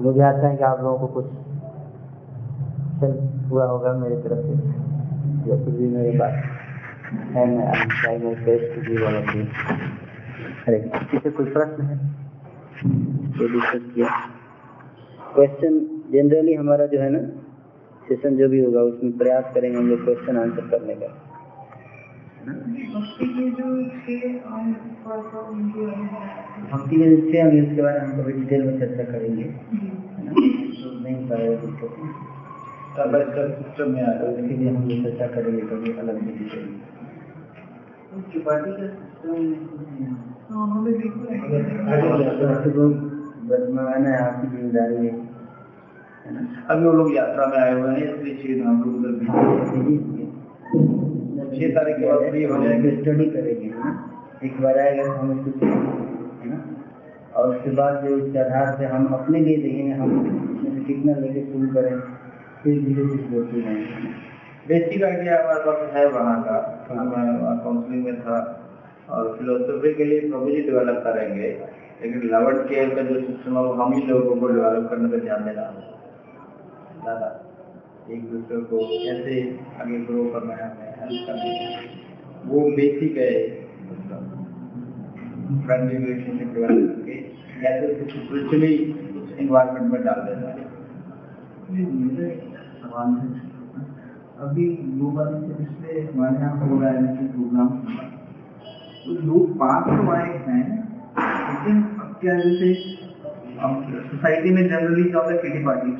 मुझे 0.00 0.20
आशा 0.20 0.46
है 0.48 0.56
कि 0.56 0.64
आप 0.64 0.80
लोगों 0.80 0.98
को 0.98 1.06
कुछ 1.06 1.24
हेल्प 3.00 3.50
हुआ 3.50 3.64
होगा 3.64 3.92
मेरी 3.92 4.16
तरफ़ 4.16 4.46
से। 4.46 4.54
या 5.50 5.56
कुछ 5.64 5.74
भी 5.74 5.88
मेरे 5.88 6.18
पास 6.18 6.32
है, 7.12 7.46
मैं 7.46 7.66
I 8.08 8.18
my 8.18 8.34
best 8.34 8.74
to 8.74 8.80
give 8.88 9.06
all 9.06 9.14
अरे, 10.68 10.78
किसी 11.10 11.30
कोई 11.30 11.46
प्रश्न 11.46 11.82
है? 11.82 11.96
तो 13.32 13.52
डिस्कस 13.52 13.94
किया। 13.94 14.08
क्वेश्चन 15.34 15.78
जनरली 16.12 16.54
हमारा 16.54 16.86
जो 16.86 17.00
है 17.00 17.10
ना 17.10 17.28
सेशन 18.08 18.36
जो 18.36 18.48
भी 18.48 18.60
होगा 18.64 18.80
उसमें 18.80 19.18
प्रयास 19.18 19.44
करेंगे 19.54 19.78
हम 19.78 19.88
लोग 19.88 20.04
क्वेश्चन 20.04 20.36
आंसर 20.36 20.68
करने 20.68 20.94
का। 20.94 21.06
भक्ति 26.70 26.96
के 26.96 27.32
छः 27.32 27.44
हम 27.44 27.58
इसके 27.58 27.82
बारे 27.82 28.00
में 28.00 28.06
हम 28.06 28.22
कभी 28.22 28.32
डिटेल 28.32 28.62
में 28.62 28.78
चर्चा 28.80 29.04
करेंगे। 29.12 29.42
है 29.42 30.24
ना? 30.24 30.32
तो 30.32 31.00
नहीं 31.00 31.28
पाएगा 31.28 31.54
स्टेप 33.24 33.48
सिस्टम 33.58 33.90
में 33.90 34.02
आ 34.02 34.12
तो 34.12 34.26
रहा 34.26 34.26
है। 34.26 34.32
इसके 34.42 34.56
लिए 34.56 34.70
हम 34.70 34.88
लोग 34.88 35.02
चर्चा 35.04 35.26
करेंगे 35.26 35.62
कभी 35.62 35.92
अलग 35.98 36.22
में 36.22 36.38
डिटेल 36.38 36.64
में। 36.64 36.80
तो 38.10 38.16
है। 44.06 44.16
आपकी 44.18 44.46
ज़िम्मेदारी 44.48 44.94
है 44.96 45.02
है 45.06 45.19
अभी 46.70 46.84
वो 46.84 46.92
लोग 46.92 47.14
यात्रा 47.14 47.46
में 47.46 47.58
आए 47.58 47.72
हुए 47.72 47.90
हैं 47.90 48.02
इसलिए 48.04 48.34
छह 48.36 48.64
धाम 48.64 48.80
को 48.82 48.90
उधर 48.90 49.12
छह 51.50 51.68
तारीख 51.76 51.96
के 51.96 52.06
बाद 52.06 52.30
फ्री 52.30 52.42
हो 52.44 52.62
जाएँगे। 52.64 52.90
स्टडी 52.96 53.24
करेंगे 53.30 53.70
एक 54.46 54.60
बार 54.62 54.78
आएगा 54.78 55.04
तो 55.04 55.12
हम 55.12 55.30
उसको 55.32 55.66
है 55.66 56.50
ना? 56.50 56.58
और 57.36 57.48
उसके 57.48 57.70
बाद 57.72 58.04
जो 58.04 58.16
इसके 58.18 58.38
आधार 58.38 58.74
से 58.78 58.84
हम 58.86 59.06
अपने 59.14 59.40
लिए 59.40 59.56
देखेंगे 59.56 59.94
हम 59.94 60.08
कितना 60.86 61.12
लेके 61.16 61.40
शुरू 61.46 61.66
करें 61.74 61.94
फिर 62.62 62.78
धीरे 62.84 63.04
धीरे 63.04 63.22
जोड़ते 63.24 63.60
रहेंगे 63.60 64.08
बेसिक 64.68 65.02
आइडिया 65.04 65.42
हमारे 65.42 65.60
पास 65.66 65.78
है 65.94 66.08
वहाँ 66.10 66.38
का। 66.42 66.56
मैं 66.94 67.58
काउंसलिंग 67.64 68.04
में 68.04 68.20
था 68.20 68.38
और 69.10 69.36
फिलोसफी 69.38 69.92
के 69.94 70.04
लिए 70.04 70.20
प्रभु 70.30 70.50
जी 70.50 70.60
डेवलप 70.62 71.00
करेंगे। 71.04 71.48
लेकिन 72.02 72.20
लेवल 72.32 72.58
केयर 72.68 72.94
का 72.94 73.02
जो 73.02 73.20
सिस्टम 73.20 73.56
है 73.56 73.62
वो 73.64 73.72
हम 73.80 73.92
ही 73.92 74.02
लोगों 74.02 74.36
को 74.36 74.48
डेवलप 74.48 74.88
करने 74.90 75.08
पर 75.08 75.24
ध्यान 75.24 75.44
देना 75.44 75.62
ज़्यादा। 77.10 77.28
एक 78.14 78.22
दूसरे 78.30 78.60
को 78.70 78.78
कैसे 78.90 79.34
आगे 79.82 79.98
ग्रो 80.06 80.24
करना 80.32 80.54
है 80.54 80.66
हमें 80.66 80.88
हेल्प 81.00 81.26
करना 81.26 81.42
है। 81.42 81.82
वो 82.46 82.60
बेसिक 82.76 83.16
है। 83.16 83.32
फ्रेंडली 85.60 85.96
रिलेशनशिप 85.96 86.48
डेवलप 86.54 86.90
करके 86.90 87.14
या 87.62 87.70
तो 87.80 87.86
उसको 87.92 88.04
स्पिरिचुअली 88.10 88.74
इन्वायरमेंट 89.40 89.86
में 89.92 90.00
डाल 90.04 90.20
देना। 90.26 90.48
है 92.18 92.28
सवाल 92.80 93.10
अभी 94.40 94.66
बार 95.10 95.32
से 95.32 95.54
पिछले 95.54 96.00
हमारे 96.02 96.36
यहाँ 96.36 96.52
हो 96.60 96.80
रहा 96.80 96.90
है 96.90 96.96
जैसे 97.06 97.24
प्रोग्राम 97.32 97.68
तो 99.00 99.10
लोग 99.26 99.50
पास 99.58 99.82
तो 99.88 100.10
आए 100.12 100.30
हैं, 100.46 100.64
लेकिन 101.48 101.82
अब 102.00 102.08
क्या 102.20 102.34
जैसे 102.40 102.68
सोसाइटी 104.08 104.50
में 104.50 104.62
जनरली 104.68 105.04
क्या 105.04 105.20
होता 105.20 105.32
है 105.32 105.38
किटी 105.38 105.60
पार्टी 105.64 105.90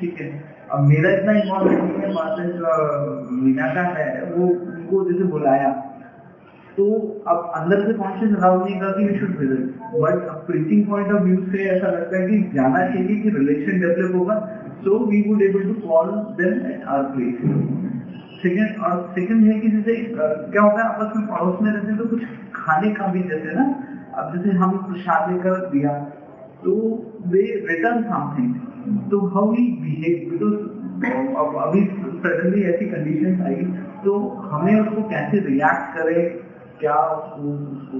ठीक 0.00 0.20
है। 0.20 0.28
अब 0.72 0.80
मेरा 0.88 1.10
इतना 1.10 1.32
इन्वॉल्वमेंट 1.38 1.82
नहीं 1.82 2.14
है 2.38 2.48
जो 2.48 2.74
मीना 3.36 3.66
का 3.74 3.82
है, 3.94 4.08
वो 4.32 4.46
उनको 4.46 5.04
जैसे 5.10 5.24
बुलाया। 5.32 5.70
तो 6.76 6.84
अब 7.28 7.52
अंदर 7.56 7.80
से 7.86 7.92
कॉन्शियस 7.94 8.34
अलाउ 8.34 8.58
नहीं 8.58 8.78
करती 8.80 9.04
वी 9.04 9.18
शुड 9.18 9.36
विज़िट 9.38 9.62
बट 9.94 10.28
अब 10.28 10.44
प्रीचिंग 10.46 10.86
पॉइंट 10.88 11.12
ऑफ़ 11.12 11.22
व्यू 11.22 11.36
से 11.52 11.64
ऐसा 11.70 11.88
लगता 11.88 12.16
है 12.16 12.26
कि 12.28 12.38
जाना 12.54 12.84
चाहिए 12.86 13.16
कि 13.22 13.30
रिलेशन 13.30 13.80
डेवलप 13.80 14.14
होगा 14.14 14.36
so 14.84 14.98
we 15.06 15.22
would 15.28 15.42
able 15.42 15.64
to 15.64 15.74
call 15.88 16.10
them 16.38 16.54
at 16.70 16.84
our 16.86 17.02
place 17.16 17.34
second 18.42 18.84
और 18.84 19.02
सेकंड 19.14 19.48
है 19.48 19.58
कि 19.60 19.68
जैसे 19.70 19.96
क्या 20.14 20.62
होता 20.62 20.78
है, 20.78 20.84
आपस 20.84 21.16
में 21.16 21.26
पड़ोस 21.26 21.60
में 21.62 21.70
रहते 21.72 21.96
तो 21.96 22.06
कुछ 22.08 22.22
खाने 22.54 22.90
का 22.94 23.06
भी 23.12 23.22
जैसे 23.24 23.54
ना, 23.54 23.64
अब 24.14 24.36
जैसे 24.36 24.56
हम 24.58 24.76
प्रसाद 24.86 25.30
लेकर 25.32 25.68
दिया 25.72 25.92
तो 26.62 26.72
दे 27.26 27.42
रिटर्न 27.68 28.02
समथिंग 28.04 28.54
तो 29.10 29.18
हाउ 29.26 29.50
वी 29.50 29.62
बिहेव 29.80 30.30
बिकॉज़ 30.30 30.54
अब 31.40 31.54
अभी 31.62 31.80
सडनली 32.22 32.62
ऐसी 32.70 32.86
कंडीशन 32.86 33.42
आई 33.46 33.62
तो 34.04 34.12
हमें 34.50 34.74
उसको 34.80 35.02
कैसे 35.08 35.38
रिएक्ट 35.46 35.96
करें, 35.96 36.22
क्या 36.80 36.94
उसको 36.94 37.98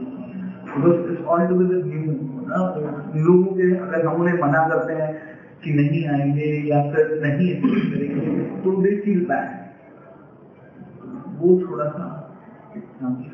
उसको 0.90 1.24
ऑल 1.24 1.47
टुगेदर 1.48 1.85
न्यू 1.86 2.12
ना? 2.48 2.61
लोगों 3.16 3.52
के 3.57 3.65
अगर 3.77 4.07
हम 4.07 4.20
उन्हें 4.20 4.35
मना 4.35 4.62
करते 4.69 4.93
हैं 5.02 5.11
कि 5.65 5.73
नहीं 5.74 6.07
आएँगे 6.09 6.51
या 6.69 6.82
फिर 6.93 7.05
नहीं 7.24 7.48
करेंगे 7.62 8.44
तो 8.62 8.77
दे 8.82 8.97
फील 9.01 9.24
बैड 9.27 9.48
वो 11.40 11.48
थोड़ा 11.61 11.89
सा 11.89 12.07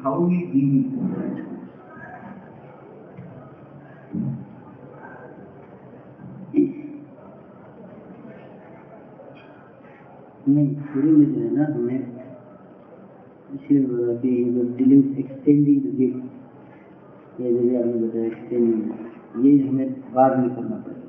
हाउ 0.05 0.27
वी 0.27 0.41
डील 0.53 0.75
नहीं 10.47 10.75
शुरू 10.87 11.11
में 11.17 11.27
जो 11.27 11.41
है 11.41 11.51
ना 11.55 11.65
हमें 11.75 12.01
इसलिए 13.55 13.81
बोला 13.87 14.13
कि 14.21 14.31
डीलिंग 14.79 15.19
एक्सटेंडिंग 15.19 15.81
गिफ्ट 15.97 17.41
ये 17.41 17.51
बताया 17.53 18.25
एक्सटेंडिंग 18.25 19.45
ये 19.45 19.51
हमें 19.63 19.89
बाद 20.15 20.39
में 20.39 20.49
करना 20.51 20.77
पड़ेगा। 20.77 21.09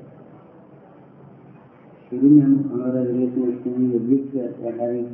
शुरू 2.10 2.30
में 2.30 2.42
हम 2.42 2.54
हमारा 2.72 3.02
रिलेशन 3.02 3.48
एक्सटेंडिंग 3.48 4.08
गिफ्ट 4.08 4.36
आधारित 4.66 5.06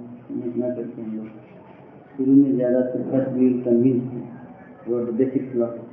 करते 0.77 1.03
हैं। 1.03 1.11
लोग 1.17 1.29
शुरू 2.17 2.33
में 2.33 2.51
ज़्यादातर 2.57 3.03
फ़र्स्ट 3.11 3.31
कन्विंस 3.65 4.03
वो 4.89 4.95
बेसिक 5.13 5.51
फिलोसफी 5.53 5.87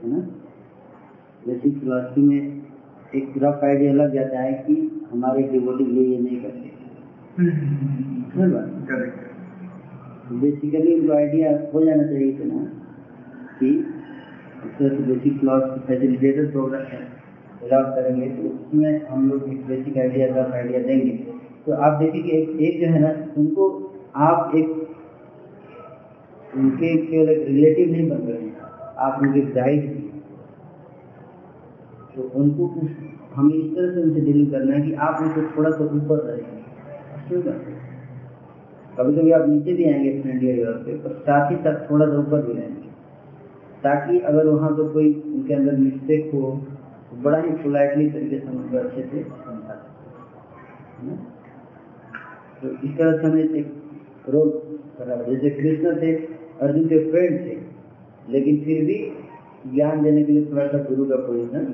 है 0.00 0.08
ना? 0.10 0.20
बेसिक 1.46 1.78
फिलोसफी 1.80 2.22
में 2.22 2.40
एक 3.14 3.26
रफ 3.44 3.64
आइडिया 3.64 3.92
लग 3.94 4.14
जाता 4.14 4.40
है 4.40 4.52
कि 4.66 4.74
हमारे 5.12 5.42
डिवोटी 5.52 5.84
ये 5.96 6.04
ये 6.06 6.18
नहीं 6.18 6.40
करते। 6.42 6.76
बेसिकली 10.40 10.94
उनको 10.94 11.12
आइडिया 11.14 11.50
हो 11.74 11.82
जाना 11.84 12.06
चाहिए 12.06 12.32
था 12.38 12.44
ना 12.44 12.62
कि 13.58 13.68
बेसिक 14.70 15.36
क्लॉज 15.40 15.62
फैसिलिटेटर 15.86 16.48
प्रोग्राम 16.52 16.82
है 16.94 16.98
अलाउ 17.62 17.84
करेंगे 17.94 18.30
तो 18.30 18.48
उसमें 18.48 19.06
हम 19.06 19.28
लोग 19.30 19.44
एक 19.52 19.60
बेसिक 19.66 19.98
आइडिया 19.98 20.26
रफ 20.30 20.50
आइडिया 20.54 20.80
देंगे। 20.82 21.12
तो 21.66 21.72
आप 21.72 21.92
देखिए 22.02 22.22
कि 22.22 22.30
एक, 22.30 22.48
एक 22.60 22.80
जो 22.80 22.86
है 22.92 23.00
ना 23.00 23.12
उनको 23.38 23.64
आप 24.16 24.52
एक 24.56 24.68
उनके 26.56 26.90
केवल 27.06 27.28
एक 27.28 27.42
रिलेटिव 27.48 27.92
नहीं 27.92 28.08
बन 28.10 28.20
रहे 28.28 28.40
हैं 28.40 28.52
आप 29.06 29.12
उनके 29.22 29.40
गाइड 29.52 29.82
तो 32.16 32.20
उनको 32.34 32.62
उस 32.66 32.90
हमें 33.34 33.54
इस 33.54 33.68
तरह 33.74 33.88
से 33.94 33.98
उनसे 34.02 34.20
डीलिंग 34.20 34.50
करना 34.50 34.72
है 34.76 34.80
कि 34.82 34.92
आप 35.08 35.14
उनको 35.22 35.40
थोड़ा 35.56 35.70
सा 35.70 35.84
ऊपर 35.84 36.18
रहेंगे 36.26 36.57
ठीक 37.28 37.46
है 37.46 37.52
कभी 38.98 39.14
कभी 39.16 39.30
आप 39.30 39.48
नीचे 39.48 39.72
भी 39.72 39.84
आएँगे 39.84 40.20
फ्रेंडली 40.22 40.52
लेवल 40.52 40.72
पे, 40.84 40.92
पर 40.98 41.12
साथ 41.18 41.50
ही 41.50 41.56
साथ 41.56 41.90
थोड़ा 41.90 42.06
सा 42.06 42.18
ऊपर 42.18 42.46
भी 42.46 42.52
रहेंगे 42.52 42.88
ताकि 43.82 44.18
अगर 44.20 44.46
वहाँ 44.46 44.70
पर 44.70 44.88
कोई 44.92 45.12
उनके 45.26 45.54
अंदर 45.54 45.76
मिस्टेक 45.76 46.30
हो 46.34 46.50
तो 47.10 47.16
बड़ा 47.22 47.38
ही 47.38 47.50
पोलाइटली 47.58 48.10
तरीके 48.10 48.38
से 48.38 48.48
उनको 48.48 48.78
अच्छे 48.78 49.02
से 49.02 49.22
समझा 49.24 49.74
सकते? 49.74 51.16
तो 52.60 52.68
इस 52.88 52.96
तरह 52.98 53.12
से 53.18 53.26
हमें 53.26 53.54
एक 53.54 54.28
रोल 54.28 54.48
पड़ेगा। 54.98 55.22
जैसे 55.24 55.50
कृष्ण 55.50 55.94
थे, 56.02 56.12
अर्जुन 56.60 56.88
के 56.88 56.98
फ्रेंड 57.10 57.38
थे, 57.40 57.56
लेकिन 58.28 58.60
फिर 58.64 58.84
भी 58.84 58.98
ज्ञान 59.74 60.02
देने 60.02 60.22
के 60.24 60.32
लिए 60.32 60.44
थोड़ा 60.52 60.66
सा 60.66 60.78
गुरु 60.84 61.04
का 61.04 61.16
पोजिशन 61.26 61.64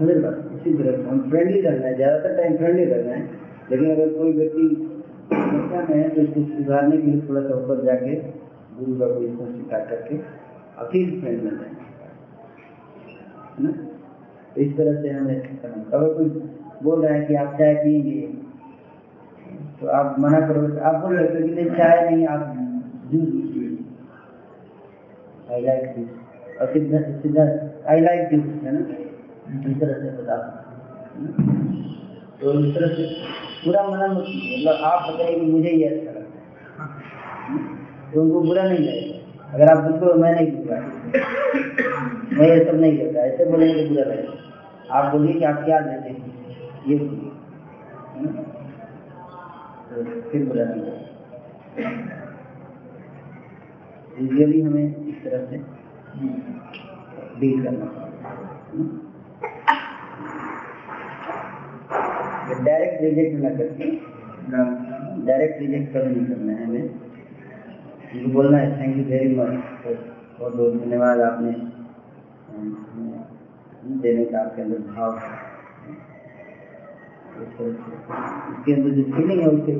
उसी 0.00 0.72
तरह 0.74 1.08
हम 1.08 1.18
फ्रेंडली 1.30 1.60
रहना 1.60 1.86
है, 1.86 1.94
ज़्यादातर 1.96 2.36
टाइम 2.36 2.56
फ्रेंडली 2.56 2.84
रहना 2.84 3.12
है। 3.14 3.22
लेकिन 3.70 3.90
अगर 3.90 4.08
कोई 4.12 4.32
व्यक्ति 4.32 4.64
समस्या 5.32 5.80
में 5.88 5.96
है 5.96 6.08
तो 6.08 6.22
उसको 6.22 6.40
सुधारने 6.46 6.96
के 6.96 7.06
लिए 7.06 7.20
थोड़ा 7.28 7.40
सा 7.40 7.54
ऊपर 7.56 7.84
जाके 7.84 8.14
गुरु 8.78 8.94
का 8.98 9.06
पोजिशन 9.06 9.52
स्वीकार 9.52 9.82
करके 9.90 10.16
और 10.78 10.88
फिर 10.92 11.10
फ्रेंड 11.20 11.38
बन 11.42 11.56
जाए 11.56 11.72
ना? 13.60 13.70
तो 14.54 14.60
इस 14.60 14.76
तरह 14.76 15.02
से 15.02 15.08
हमें 15.08 15.36
अगर 15.36 16.08
कोई 16.14 16.28
बोल 16.82 17.04
रहा 17.04 17.14
है 17.14 17.24
कि 17.26 17.34
आप 17.34 17.50
चाय 17.58 17.74
पिएँगे 17.74 18.20
तो 19.80 19.86
आप 19.98 20.16
मना 20.20 20.40
करोगे 20.48 20.68
तो 20.76 20.80
आप 20.80 20.96
बोल 21.02 21.16
रहे 21.16 21.42
कि 21.42 21.54
नहीं, 21.54 21.70
चाय 21.76 22.10
नहीं, 22.10 22.26
आप 22.26 22.42
जूस 23.12 23.28
पिए 23.52 23.68
आई 25.52 25.60
लाइक 25.62 25.82
दिस 25.96 26.08
और 26.60 26.66
आई 27.88 28.00
लाइक 28.00 28.28
दिस 28.30 28.44
है 28.64 28.72
ना? 28.72 28.82
हैं 29.50 29.74
है? 30.30 30.60
तो 32.40 32.52
से 32.88 33.06
पूरा 33.62 33.80
मना 33.88 34.06
मतलब 34.08 34.82
आप 34.82 35.08
बताइए 35.08 35.40
मुझे 35.42 35.70
ये 35.70 35.88
अच्छा 35.88 36.12
लगता 36.12 36.36
है 36.36 37.58
तो 38.12 38.20
उनको 38.22 38.40
बुरा 38.40 38.62
नहीं 38.62 38.78
लगेगा 38.78 39.18
अगर 39.48 39.72
आप 39.72 39.82
बिल्कुल 39.84 40.20
मैं 40.22 40.32
नहीं 40.34 40.46
दूँगा 40.52 40.78
मैं 42.32 42.48
ये 42.48 42.64
सब 42.64 42.80
नहीं 42.80 42.96
करता 42.98 43.26
ऐसे 43.26 43.44
बोलेंगे 43.44 43.74
तो 43.74 43.88
बुरा 43.88 44.04
लगेगा 44.04 44.34
आप 44.90 45.12
बोलिए 45.12 45.34
कि 45.34 45.44
आप 45.44 45.58
क्या 45.64 45.80
लेते 45.80 46.08
हैं 46.08 46.18
ये 46.88 46.96
है 46.96 47.04
तो 49.90 50.04
फिर 50.30 50.46
बुरा 50.46 50.64
नहीं 50.64 50.82
लगेगा 50.82 51.10
यूजली 54.20 54.60
हमें 54.60 55.06
इस 55.08 55.22
तरह 55.24 55.46
से 55.46 55.58
डील 57.40 57.62
करना 57.64 57.84
पड़ेगा 57.86 59.09
डायरेक्ट 62.64 63.02
रिजेक्ट 63.02 63.42
ना 63.42 63.50
करके 63.50 63.90
डायरेक्ट 65.26 65.60
रिजेक्ट 65.60 65.96
कभी 65.96 66.14
नहीं 66.14 66.26
करना 66.26 66.52
है 66.52 66.64
हमें। 66.66 68.32
बोलना 68.32 68.58
है 68.58 68.68
थैंक 68.80 68.96
यू 68.96 69.04
वेरी 69.04 69.34
मच 69.36 69.48
बहुत 70.38 70.54
बहुत 70.56 70.72
धन्यवाद 70.84 71.20
आपने 71.20 71.52
देने 74.00 74.24
का 74.24 74.40
आपके 74.40 74.62
अंदर 74.62 74.78
भाव 74.78 75.10
उसके 77.40 78.72
अंदर 78.72 78.90
जो 78.90 79.02
फीलिंग 79.02 79.40
है, 79.40 79.46
उसके। 79.48 79.72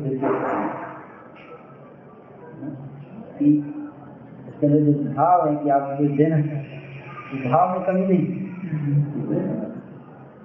कि 3.39 3.49
उसके 4.49 4.67
अंदर 4.67 4.81
जो 4.81 4.93
भाव 5.15 5.49
है 5.49 5.57
कि 5.57 5.69
आप 5.71 6.01
मुझे 6.01 6.15
देना 6.17 6.37
भाव 7.51 7.65
में 7.71 7.87
कमी 7.87 8.07
नहीं। 8.07 8.25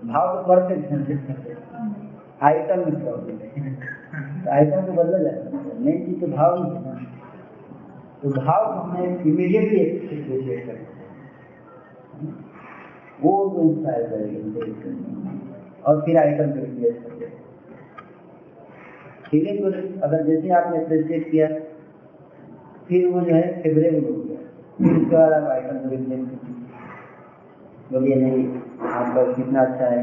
भाव 0.08 0.28
तो 0.36 0.42
परफेक्ट 0.48 0.92
है। 0.92 1.65
आइटम 2.46 2.80
में 2.80 2.96
प्रॉब्लम 3.04 3.38
है। 3.38 3.50
तो 4.44 4.52
आइटम 4.52 4.86
को 4.86 4.92
बदला 4.94 5.20
जाता 5.20 5.58
है 5.58 5.62
मेन 5.86 6.06
चीज़ 6.06 6.20
तो 6.22 6.28
भाव 6.28 6.52
ही 6.56 6.70
है। 6.72 6.96
तो 8.22 8.30
भाव 8.32 8.62
हमें 8.74 9.24
इमीडिएटली 9.24 9.80
एप्रिशिएट 9.80 10.66
करें 10.68 10.86
वो 13.22 13.32
उनको 13.38 13.62
इंस्पायर 13.62 14.04
करेगी 14.10 14.38
और 15.84 16.02
फिर 16.06 16.18
आइटम 16.18 16.52
को 16.52 16.60
रिप्लेस 16.60 16.96
कर 17.04 17.14
देगा 17.20 17.34
फीलिंग 19.30 19.58
को 19.60 19.68
अगर 20.06 20.24
जैसे 20.24 20.50
आपने 20.56 20.84
अप्रिशिएट 20.84 21.24
किया, 21.32 21.48
फिर 22.88 23.08
वो 23.08 23.22
जो 23.22 23.34
है 23.36 23.62
फेवरेबल 23.62 24.04
हो 24.06 24.14
गया। 24.24 24.38
फिर 24.78 24.98
उसके 24.98 25.16
बाद 25.16 25.34
आप 25.34 25.50
आइटम 25.52 25.78
को 25.80 25.90
रिप्लेस 25.90 26.20
कर 26.20 26.54
बोलिए 27.92 28.16
नहीं, 28.16 28.46
आपका 28.92 29.24
कितना 29.34 29.62
अच्छा 29.62 29.86
है। 29.86 30.02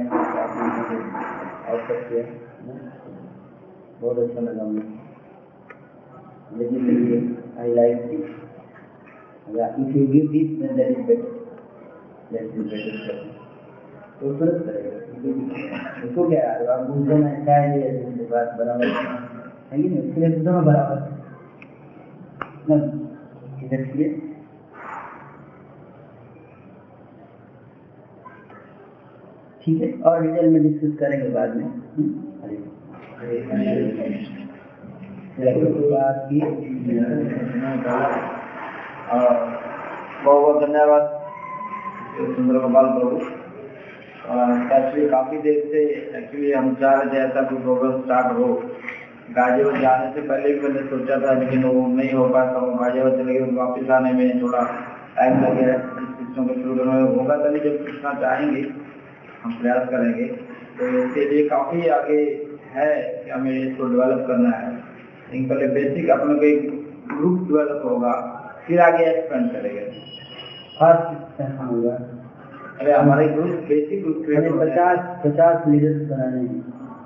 अवसर 1.69 2.01
किया 2.09 2.25
बहुत 4.01 4.19
अच्छा 4.19 4.41
लगा 4.41 4.65
मुझे। 4.65 4.89
लेकिन 6.59 7.37
I 7.61 7.75
like 7.75 7.97
this 8.09 8.31
if 9.53 9.95
you 9.95 10.03
give 10.11 10.27
this, 10.33 10.51
then 10.59 10.73
that 10.79 10.91
is 10.91 10.99
better. 11.07 11.31
That 12.33 12.45
is 12.45 12.67
better. 12.73 13.15
तो 14.21 14.35
तुरंत 14.39 14.63
करेगा 14.67 16.07
उसको 16.07 16.29
क्या 16.29 16.43
आप 16.75 16.81
दूसरे 16.87 17.15
में 17.15 17.45
क्या 17.45 17.57
है 17.57 17.79
ये 17.81 18.27
बात 18.31 18.49
बराबर 18.59 18.87
है। 18.87 19.83
कि 19.83 19.89
नहीं? 19.89 20.09
उसके 20.09 20.21
लिए 20.21 20.31
दूसरे 20.39 20.61
बराबर 20.69 20.99
इधर 23.65 23.83
के 23.97 24.07
ठीक 29.63 29.83
है? 29.83 29.89
और 30.03 30.23
डिटेल 30.23 30.49
में 30.51 30.63
डिस्कस 30.63 30.93
करेंगे 31.01 31.29
बाद 31.31 31.57
में। 31.57 31.67
बहुत 40.25 40.41
बहुत 40.43 40.63
धन्यवाद 40.63 41.05
सुंदर 42.35 42.59
गोपाल 42.59 42.87
प्रभु 42.89 43.17
एक्चुअली 44.77 45.09
काफ़ी 45.09 45.39
देर 45.39 45.59
से 45.71 45.81
एक्चुअली 46.19 46.53
हम 46.53 46.75
चाह 46.75 46.93
रहे 46.95 47.13
थे 47.13 47.19
ऐसा 47.19 47.43
कोई 47.43 47.59
प्रोग्राम 47.59 47.95
स्टार्ट 48.03 48.29
हो। 48.39 48.47
गाजियाबाद 49.31 49.81
जाने 49.81 50.07
से 50.15 50.21
पहले 50.29 50.53
भी 50.53 50.61
मैंने 50.61 50.83
सोचा 50.89 51.17
था, 51.21 51.33
लेकिन 51.41 51.65
वो 51.65 51.87
नहीं 51.89 52.13
हो 52.13 52.29
पाया 52.29 52.47
था। 52.47 52.61
गाजियाबाद 52.83 53.15
चले 53.15 53.35
गए, 53.35 53.51
वापस 53.57 53.91
आने 53.91 54.13
में 54.13 54.43
थोड़ा 54.43 54.63
टाइम 55.17 55.33
लगे 55.45 55.65
सिस्टम 55.73 56.47
को 56.47 56.55
शुरू 56.55 56.75
करने 56.77 56.93
में 56.93 57.17
होगा 57.17 57.37
तभी 57.37 57.61
जब 57.61 57.75
पूछना 57.79 58.13
चाहेंगे। 58.21 58.63
हम 59.45 59.53
प्रयास 59.53 59.89
करेंगे। 59.89 60.25
तो 60.79 60.87
इसके 60.99 61.25
लिए 61.31 61.49
काफ़ी 61.49 61.87
आगे 61.89 62.21
है 62.73 62.91
कि 63.25 63.31
हमें 63.31 63.51
इसको 63.53 63.87
डेवलप 63.87 64.25
करना 64.27 64.51
है। 64.51 64.73
लेकिन 64.73 65.49
पहले 65.49 65.67
बेसिक 65.75 66.11
अपने 66.11 66.35
को 66.35 66.43
एक 66.43 66.71
ग्रुप 67.17 67.39
डेवलप 67.49 67.83
होगा 67.85 68.13
फिर 68.67 68.81
आगे 68.81 69.05
एक्सपेंड 69.05 69.53
करेंगे। 69.53 69.85
फ़र्स्ट 70.81 71.41
होगा 71.63 71.95
अरे 72.81 72.93
हमारे 72.93 73.27
ग्रुप 73.29 73.47
बेसिक 73.69 74.03
ग्रुप 74.03 74.23
क्रिएट 74.25 74.53
पचास 74.53 74.99
पचास 75.25 75.67
लीडर्स 75.69 76.09
बनाने 76.11 76.47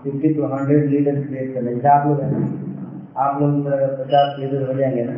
fifty 0.02 0.28
to 0.34 0.46
hundred 0.46 0.84
leaders 0.90 1.26
create 1.26 1.54
करने 1.54 1.74
जैसे 1.74 1.88
आप 1.88 2.06
लोग 2.06 2.20
हैं 2.20 2.30
ना? 2.32 2.46
आप 3.16 3.40
लोग 3.42 3.66
अगर 3.66 3.94
पचास 4.04 4.38
लीडर 4.38 4.66
हो 4.66 4.74
जाएँगे 4.74 5.04
ना? 5.04 5.14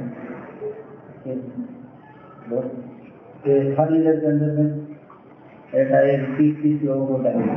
हर 3.78 3.90
लीडर 3.90 4.20
के 4.20 4.26
अंदर 4.26 4.50
में 4.58 4.87
ऐसा 5.76 6.00
एक 6.10 6.20
तीस 6.36 6.54
तीस 6.62 6.82
लोगों 6.82 7.06
को 7.06 7.16
डालेंगे 7.22 7.56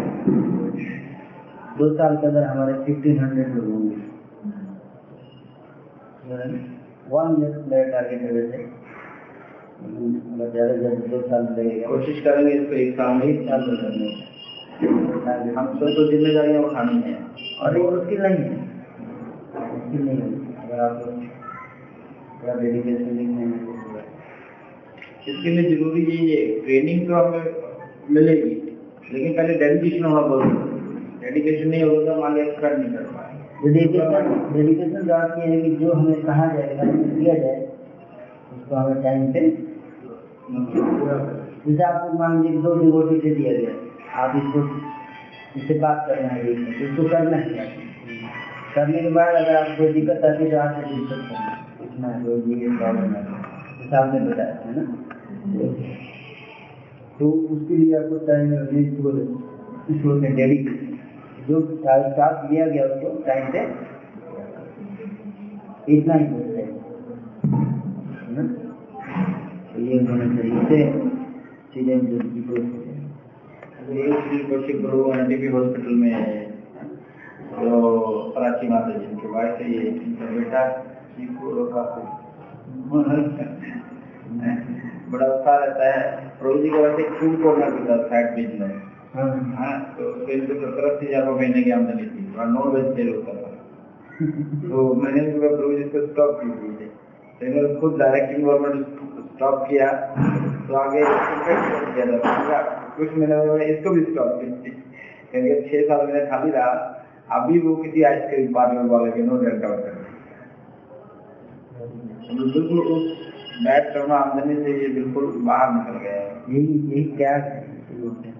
दो 1.78 1.86
साल 1.98 2.16
के 2.22 2.28
अंदर 2.28 2.44
हमारे 2.44 2.74
फिफ्टीन 2.86 3.20
हंड्रेड 3.20 3.54
लोग 3.56 3.68
होंगे। 3.72 3.96
वन 7.12 7.38
ईयर 7.42 7.54
मेरा 7.70 7.86
टारगेट 7.92 8.22
है 8.22 8.32
वैसे 8.34 8.60
ज़्यादा 10.52 10.74
ज़्यादा 10.74 10.90
दो 11.14 11.22
साल 11.30 11.44
लगेगा 11.52 11.88
कोशिश 11.88 12.20
करेंगे 12.26 12.52
इसको 12.54 12.74
एक 12.82 12.92
साल 12.96 13.14
में 13.16 13.26
एक 13.28 13.40
साल 13.48 13.62
में 13.68 13.76
करने 13.78 14.10
हम 15.56 15.66
सब 15.80 15.88
तो 15.96 16.02
जिम्मेदारियाँ 16.12 16.62
उठानी 16.64 17.02
है। 17.02 17.16
और 17.62 17.78
ये 17.78 17.84
मुश्किल 17.86 18.22
नहीं 18.22 18.38
है। 18.38 18.50
मुश्किल 19.72 20.02
नहीं 20.06 20.20
है। 20.22 20.28
अगर 20.64 20.80
आप 20.86 20.96
थोड़ा 22.38 22.54
डेडिकेशन 22.54 23.12
लिखेंगे 23.18 23.60
इसके 25.24 25.50
लिए 25.50 25.64
ज़रूरी 25.70 26.02
यही 26.04 26.30
है 26.30 26.40
ट्रेनिंग 26.62 27.02
तो 27.08 27.14
हमें 27.16 27.44
मिलेगी 28.12 28.56
लेकिन 29.12 29.34
पहले 29.34 29.54
डेडिकेशन 29.56 30.04
होना 30.04 30.22
बहुत 30.28 30.70
डेडिकेशन 31.22 31.70
नहीं 31.70 31.84
होगा 31.84 32.06
तो 32.06 32.22
मान 32.22 32.34
लिया 32.34 32.46
एक्सपर्ट 32.46 32.78
नहीं 32.80 32.94
कर 32.94 33.04
पाएँगे 33.12 33.74
डेडिकेशन 33.74 34.54
डेडिकेशन 34.54 35.08
का 35.08 35.18
अर्थ 35.18 35.38
ये 35.40 35.48
है 35.48 35.62
कि 35.62 35.76
जो 35.76 35.94
हमें 35.94 36.22
कहा 36.22 36.48
जाएगा 36.54 36.84
दिया 36.84 37.36
जाए 37.36 37.60
उसको 38.54 38.76
हमें 38.76 39.04
टाइम 39.04 39.32
पे 39.34 39.50
जैसे 41.62 41.84
आपको 41.84 42.18
मान 42.20 42.42
लीजिए 42.42 42.62
दो 42.62 42.74
डिवोटी 42.76 43.20
दे 43.20 43.36
दिया 43.36 43.54
गया 43.54 44.24
आप 44.24 44.36
इसको 44.38 44.64
इससे 45.56 45.80
बात 45.80 46.04
करना 46.08 46.28
है 46.30 46.44
तो 46.44 46.86
इसको 46.86 47.08
करना 47.10 47.38
है 47.38 47.70
करने 48.76 49.00
के 49.00 49.10
बाद 49.12 49.36
अगर 49.36 49.56
आपको 49.56 49.78
कोई 49.78 49.94
दिक्कत 49.94 50.26
आती 50.26 50.44
है 50.44 50.52
तो 50.52 50.58
आपसे 50.60 50.82
डिस्कस 50.90 51.22
करना 51.82 52.08
है 52.08 52.24
कोई 52.24 52.62
ये 52.62 52.78
प्रॉब्लम 52.78 53.14
है 53.14 53.24
जैसे 53.80 53.96
आपने 53.98 54.20
बताया 54.22 54.54
है 54.66 54.76
ना 54.76 56.01
तो 57.22 57.30
उसके 57.54 57.76
लिए 57.78 57.96
आपको 57.98 58.18
टाइम 58.28 58.52
इसको 58.78 59.10
इसको 59.94 60.14
डेडिकेशन 60.20 60.88
जो 61.48 61.60
टास्क 61.84 62.50
दिया 62.50 62.66
गया 62.68 62.86
उसको 62.86 63.10
टाइम 63.26 63.44
पे 63.52 63.62
इतना 65.90 66.14
ही 66.14 66.26
चाहिए 66.26 66.56
है। 66.56 66.66
ये 69.82 70.00
होना 70.00 70.26
चाहिए। 70.36 70.56
इससे 70.62 70.80
चीज़ें 71.74 71.96
जो 72.08 72.18
improve 72.18 72.50
हो 72.50 72.80
जाएँगी। 72.86 73.06
गुरु 73.88 74.20
श्री 74.22 74.40
कौशिक 74.50 74.82
गुरु 74.82 75.00
हॉस्पिटल 75.50 75.96
में 75.96 76.12
है। 76.14 76.26
तो 77.52 77.64
प्राची 78.34 78.68
माता 78.68 78.98
जी 78.98 79.06
के 79.22 79.28
बाद 79.28 79.56
से 79.58 79.72
ये 79.74 79.88
इनका 79.90 80.26
बेटा 80.36 80.62
काकू 81.74 82.04
बड़ा 85.12 85.28
उत्साह 85.28 85.58
रहता 85.58 85.86
है। 85.92 86.31
प्रभु 86.42 86.60
जी 86.60 86.70
का 86.70 86.78
वैसे 86.80 87.04
फ़ूड 87.12 87.42
कॉर्नर 87.42 87.72
भी 87.72 87.88
था 87.88 87.98
फैट 88.06 88.30
बिज़नेस 88.36 88.72
हाँ 89.16 89.26
हाँ 89.56 89.74
तो 89.96 90.12
फिर 90.26 90.46
तो 90.46 90.56
सत्तर 90.56 90.86
अस्सी 90.86 91.08
हज़ार 91.08 91.30
महीने 91.32 91.64
की 91.64 91.72
आमदनी 91.72 92.06
थी 92.08 92.24
और 92.36 92.48
नॉन 92.50 92.72
वेज 92.76 92.86
सेल 92.96 93.10
होता 93.10 93.34
था 93.34 93.50
तो 94.64 94.86
मैंने 94.96 95.22
भी 95.22 95.40
कहा 95.40 95.50
प्रभु 95.52 95.72
जी 95.72 95.84
इसको 95.84 96.06
स्टॉप 96.08 96.40
कीजिए 96.40 96.88
तो 97.42 97.46
इन्होंने 97.46 97.76
खुद 97.80 97.98
डायरेक्ट 98.00 98.40
गवर्नमेंट 98.40 98.80
स्टॉप 99.28 99.66
किया 99.70 99.92
तो 100.64 100.76
आगे 100.76 101.04
गया 101.96 102.18
था 102.18 102.62
कुछ 102.96 103.14
महीने 103.14 103.66
इसको 103.68 103.92
भी 103.92 104.04
स्टॉप 104.04 104.40
क्योंकि 104.42 105.56
छह 105.64 105.88
साल 105.88 106.06
मैंने 106.08 106.26
खाली 106.28 106.52
रहा 106.52 106.72
अभी 107.32 107.60
वो 107.60 107.76
किसी 107.78 108.04
आइसक्रीम 108.06 108.54
पार्लर 108.54 108.90
वाले 108.90 109.12
के 109.12 109.24
नो 109.24 109.38
कर 109.42 109.60
उस 113.62 114.12
आमदनी 114.12 114.56
से 114.56 114.72
ये 114.82 114.88
बिल्कुल 114.88 115.26
बाहर 115.38 115.72
निकल 115.72 115.98
गया 116.00 116.14
है 116.14 116.28
यही 116.50 116.76
यही 116.90 117.04
त्याग 117.18 117.42
है? 117.42 117.62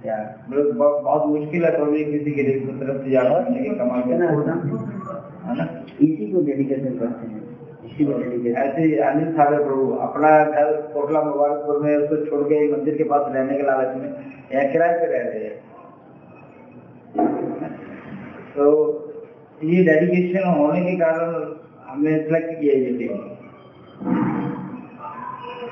त्याग 0.04 0.50
मतलब 0.50 0.78
बहुत 1.04 1.26
मुश्किल 1.28 1.66
है 1.66 1.72
किसी 2.04 2.32
के 2.32 2.44
लिए 2.44 2.60
तरफ़ 2.60 3.04
से 3.04 3.10
है? 3.18 3.22
है 5.50 5.68
इसी 6.02 6.26
को 6.32 6.42
डेडिकेशन 6.42 6.98
करते 6.98 7.28
हैं। 7.28 7.42
ऐसे 8.56 9.00
अनिल 9.00 9.32
सागर 9.34 9.64
प्रभु 9.64 9.92
अपना 9.92 10.46
घर 10.46 10.72
कोटला 10.94 11.22
मुबारकपुर 11.22 11.80
में 11.80 11.98
उसको 11.98 12.16
छोड़ 12.26 12.44
के 12.44 12.72
मंदिर 12.72 12.98
के 12.98 13.04
पास 13.04 13.22
रहने 13.36 13.58
के 13.58 13.64
लालच 13.64 13.96
में 13.98 14.10
यहाँ 14.54 14.72
किराए 14.72 14.94
पे 15.00 15.06
रह 15.06 15.30
रहे 15.30 15.44
हैं। 15.44 15.56
तो 18.58 18.66
ये 19.64 19.84
डेडिकेशन 19.84 20.48
होने 20.50 20.82
के 20.82 20.96
कारण 20.98 21.56
हमने 21.88 22.20
सिलेक्ट 22.20 22.52
किया 22.62 22.74
ये 22.74 22.98
टीम 22.98 23.14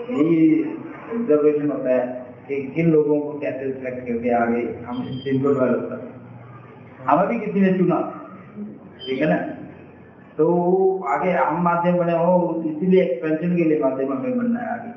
यही 0.10 0.64
ऑब्जर्वेशन 1.16 1.72
होता 1.72 1.90
है 1.90 2.04
कि 2.48 2.62
किन 2.76 2.92
लोगों 2.92 3.20
को 3.20 3.40
कैसे 3.40 3.72
सिलेक्ट 3.72 4.00
करके 4.08 4.30
आगे 4.36 4.62
हम 4.86 5.02
इस 5.04 5.24
टीम 5.24 5.42
को 5.44 5.54
डेवलप 5.54 5.88
करें 5.90 6.08
हमें 7.08 7.28
भी 7.28 7.40
किसी 7.40 7.62
ने 7.62 7.72
चुना, 7.78 7.98
ठीक 9.06 9.22
है 9.22 9.28
ना? 9.30 9.36
तो 10.38 10.46
आगे 11.08 11.32
हम 11.32 11.62
माध्यम 11.64 11.98
बने 11.98 12.18
हो, 12.18 12.64
इसीलिए 12.66 13.04
एक्सपेंशन 13.04 13.56
के 13.56 13.64
लिए 13.64 13.80
माध्यम 13.80 14.14
हमें 14.14 14.38
बनना 14.38 14.60
है 14.60 14.70
आगे। 14.70 14.92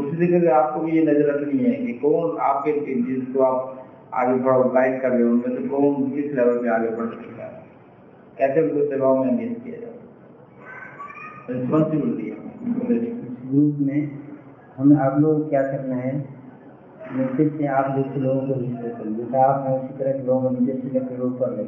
उसी 0.00 0.16
तरीके 0.16 0.40
से 0.40 0.48
आपको 0.52 0.80
भी 0.80 0.92
ये 0.92 1.02
नज़र 1.02 1.30
रखनी 1.30 1.64
है 1.64 1.74
कि 1.74 1.92
कौन 1.98 2.36
आपके 2.40 2.72
जिसको 3.02 3.42
आप 3.42 3.74
आगे 4.14 4.38
थोड़ा 4.44 4.58
गाइड 4.58 5.00
कर 5.02 5.10
रहे 5.10 5.22
हो, 5.22 5.30
उनमें 5.30 5.56
से 5.56 5.68
कौन 5.68 6.10
किस 6.10 6.32
लेवल 6.34 6.58
पे 6.58 6.68
आगे 6.68 6.90
बढ़ 6.90 7.06
सकता 7.06 7.44
है? 7.44 7.64
कैसे 8.38 8.62
उनको 8.62 8.90
सेवाओं 8.90 9.24
में 9.24 9.30
एंगेज 9.32 9.56
किया 9.64 9.78
जाए? 9.80 9.96
रिस्पॉन्सिबिलिटी 11.50 12.26
है। 12.28 12.36
ग्रुप 13.50 13.76
में 13.80 14.00
हमें 14.76 14.96
आप 14.96 15.18
लोग 15.20 15.48
क्या 15.50 15.62
करना 15.62 15.96
है? 15.96 16.12
नीचे 17.12 17.48
से 17.48 17.66
आप 17.66 17.86
जैसे 17.96 18.20
लोगों 18.20 18.40
को 18.48 18.60
नीचे 18.60 18.88
कर। 18.88 19.12
जैसे 19.16 19.38
आप 19.42 19.66
हैं 19.66 19.78
उसी 19.78 19.98
तरह 19.98 20.12
के 20.12 20.22
लोगों 20.26 20.50
नीचे 20.50 20.72
से 20.80 20.90
लेकर 20.90 21.22
ऊपर 21.22 21.56
ले 21.56 21.62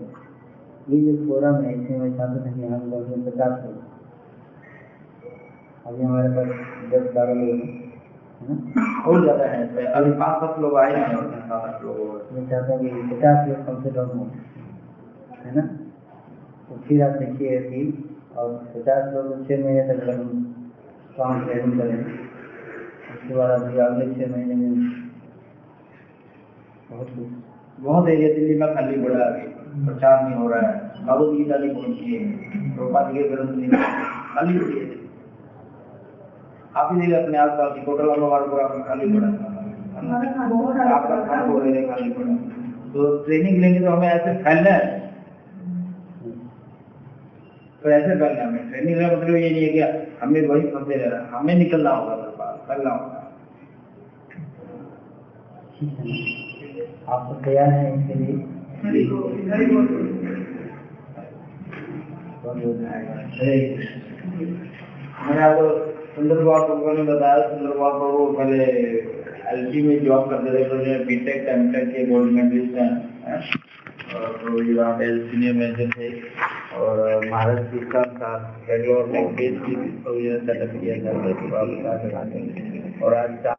ये 0.88 1.00
जो 1.06 1.26
फोरम 1.26 1.62
है 1.64 1.72
इसमें 1.74 1.98
मैं 1.98 2.10
चाहता 2.16 2.44
था 2.46 2.52
कि 2.52 2.62
हम 2.64 2.90
लोग 2.90 3.08
में 3.08 3.24
पचास 3.26 3.64
लोग 3.64 3.76
अभी 5.86 6.02
हमारे 6.02 6.28
पास 6.28 6.46
दस 6.92 7.12
बारह 7.14 7.34
लोग 7.34 7.60
हैं 7.60 7.78
बहुत 9.04 9.22
ज़्यादा 9.22 9.44
है। 9.44 9.86
अभी 9.86 10.12
पाँच 10.12 10.40
सात 10.40 10.58
लोग 10.60 10.76
आए 10.78 10.94
हैं 10.94 11.14
और 11.16 11.24
सात 11.30 11.52
आठ 11.52 11.82
लोग 11.84 12.32
मैं 12.32 12.48
चाहता 12.50 12.72
हूँ 12.72 12.80
कि 12.80 13.14
पचास 13.14 13.48
लोग 13.48 13.66
कम 13.66 13.82
से 13.82 13.90
कम 13.90 14.18
हो 14.18 14.24
है 15.44 15.54
ना? 15.56 15.62
तो 16.68 16.76
फिर 16.88 17.02
आप 17.02 17.18
देखिए 17.18 17.58
कि 17.60 17.82
और 18.36 18.52
पचास 18.76 19.12
लोग 19.14 19.46
छः 19.48 19.64
महीने 19.64 19.82
तक 19.88 20.08
हम 20.10 20.59
काम 21.16 21.44
ट्रेनिंग 21.44 21.78
करें 21.80 21.96
उसके 23.12 23.34
बाद 23.34 23.50
अभी 23.50 23.78
अगले 23.78 24.04
छः 24.14 24.32
महीने 24.32 24.54
में 24.54 24.68
बहुत 26.90 27.08
कुछ 27.08 27.28
बहुत 27.80 28.08
एरिया 28.08 28.28
दिल्ली 28.34 28.58
में 28.60 28.74
खाली 28.74 28.96
पड़ा 29.02 29.18
है 29.18 29.30
अभी। 29.30 29.86
प्रचार 29.86 30.22
नहीं 30.24 30.34
हो 30.34 30.48
रहा 30.48 30.60
है। 30.60 30.72
भगवत 31.06 31.36
गीता 31.36 31.56
नहीं 31.56 31.74
पहुँची 31.74 32.14
है। 32.14 32.20
प्रभुपाद 32.76 33.12
के 33.14 33.28
ग्रंथ 33.28 33.50
नहीं। 33.50 33.68
खाली 34.34 34.58
पड़ी 34.58 34.78
है। 34.78 34.86
आप 36.76 36.88
ही 36.92 37.00
देखिए 37.00 37.16
अपने 37.22 37.38
आस 37.38 37.50
पास 37.50 37.84
टोटल 37.86 38.10
हमारा 38.10 38.46
पूरा 38.46 38.66
खाली 38.88 39.12
पड़ा 39.12 39.26
है। 39.26 39.34
आपका 40.92 41.24
खान 41.24 41.50
वगैरह 41.50 41.86
खाली 41.88 42.10
पड़ा 42.12 42.34
तो 42.92 43.16
ट्रेनिंग 43.24 43.58
लेंगे 43.58 43.80
तो 43.80 43.90
हमें 43.90 44.08
ऐसे 44.08 44.34
फैलना 44.44 44.70
है। 44.70 44.99
तो 47.82 47.90
ऐसे 47.90 48.14
फैलना 48.14 48.40
है 48.40 48.46
हमें। 48.46 48.70
ट्रेनिंग 48.70 48.96
लेना 48.96 49.12
मतलब 49.12 49.36
ये 49.36 49.50
नहीं 49.50 49.64
है 49.64 49.70
कि 49.70 49.80
हमें 50.22 50.46
वही 50.48 50.62
फंसे 50.70 50.94
रहना 50.94 51.18
हमें 51.32 51.54
निकलना 51.54 51.90
होगा 51.90 52.16
घर 52.16 52.32
बाहर 52.38 52.56
फैलना 52.68 52.90
होगा। 52.90 53.18
आप 57.08 57.20
तो 57.28 57.34
तैयार 57.44 57.70
हैं 57.70 57.86
इसके 57.94 58.14
लिए? 58.18 58.36
धन्यवाद 58.82 59.88
मैंने 65.20 65.42
आपको 65.42 65.64
सुंदरबाग 66.14 66.62
प्रभु 66.66 66.92
ने 66.92 67.02
बताया 67.02 67.48
सुंदरबाग 67.48 67.92
प्रभु 67.92 68.20
पहले 68.32 68.58
एलजी 69.50 69.82
में 69.82 70.04
जॉब 70.04 70.22
करते 70.30 70.48
थे 70.54 70.62
तो 70.64 70.76
बीटेक 71.06 71.38
का 71.46 71.52
एमटेक 71.52 71.88
के 71.88 72.04
गोल्ड 72.06 72.32
मेडलिस्ट 72.32 72.74
हैं। 72.78 72.92
तो 74.08 75.86
थे 75.86 76.08
और 76.74 76.98
का 77.84 78.02
था 78.02 78.32
और 83.04 83.14
आज 83.14 83.56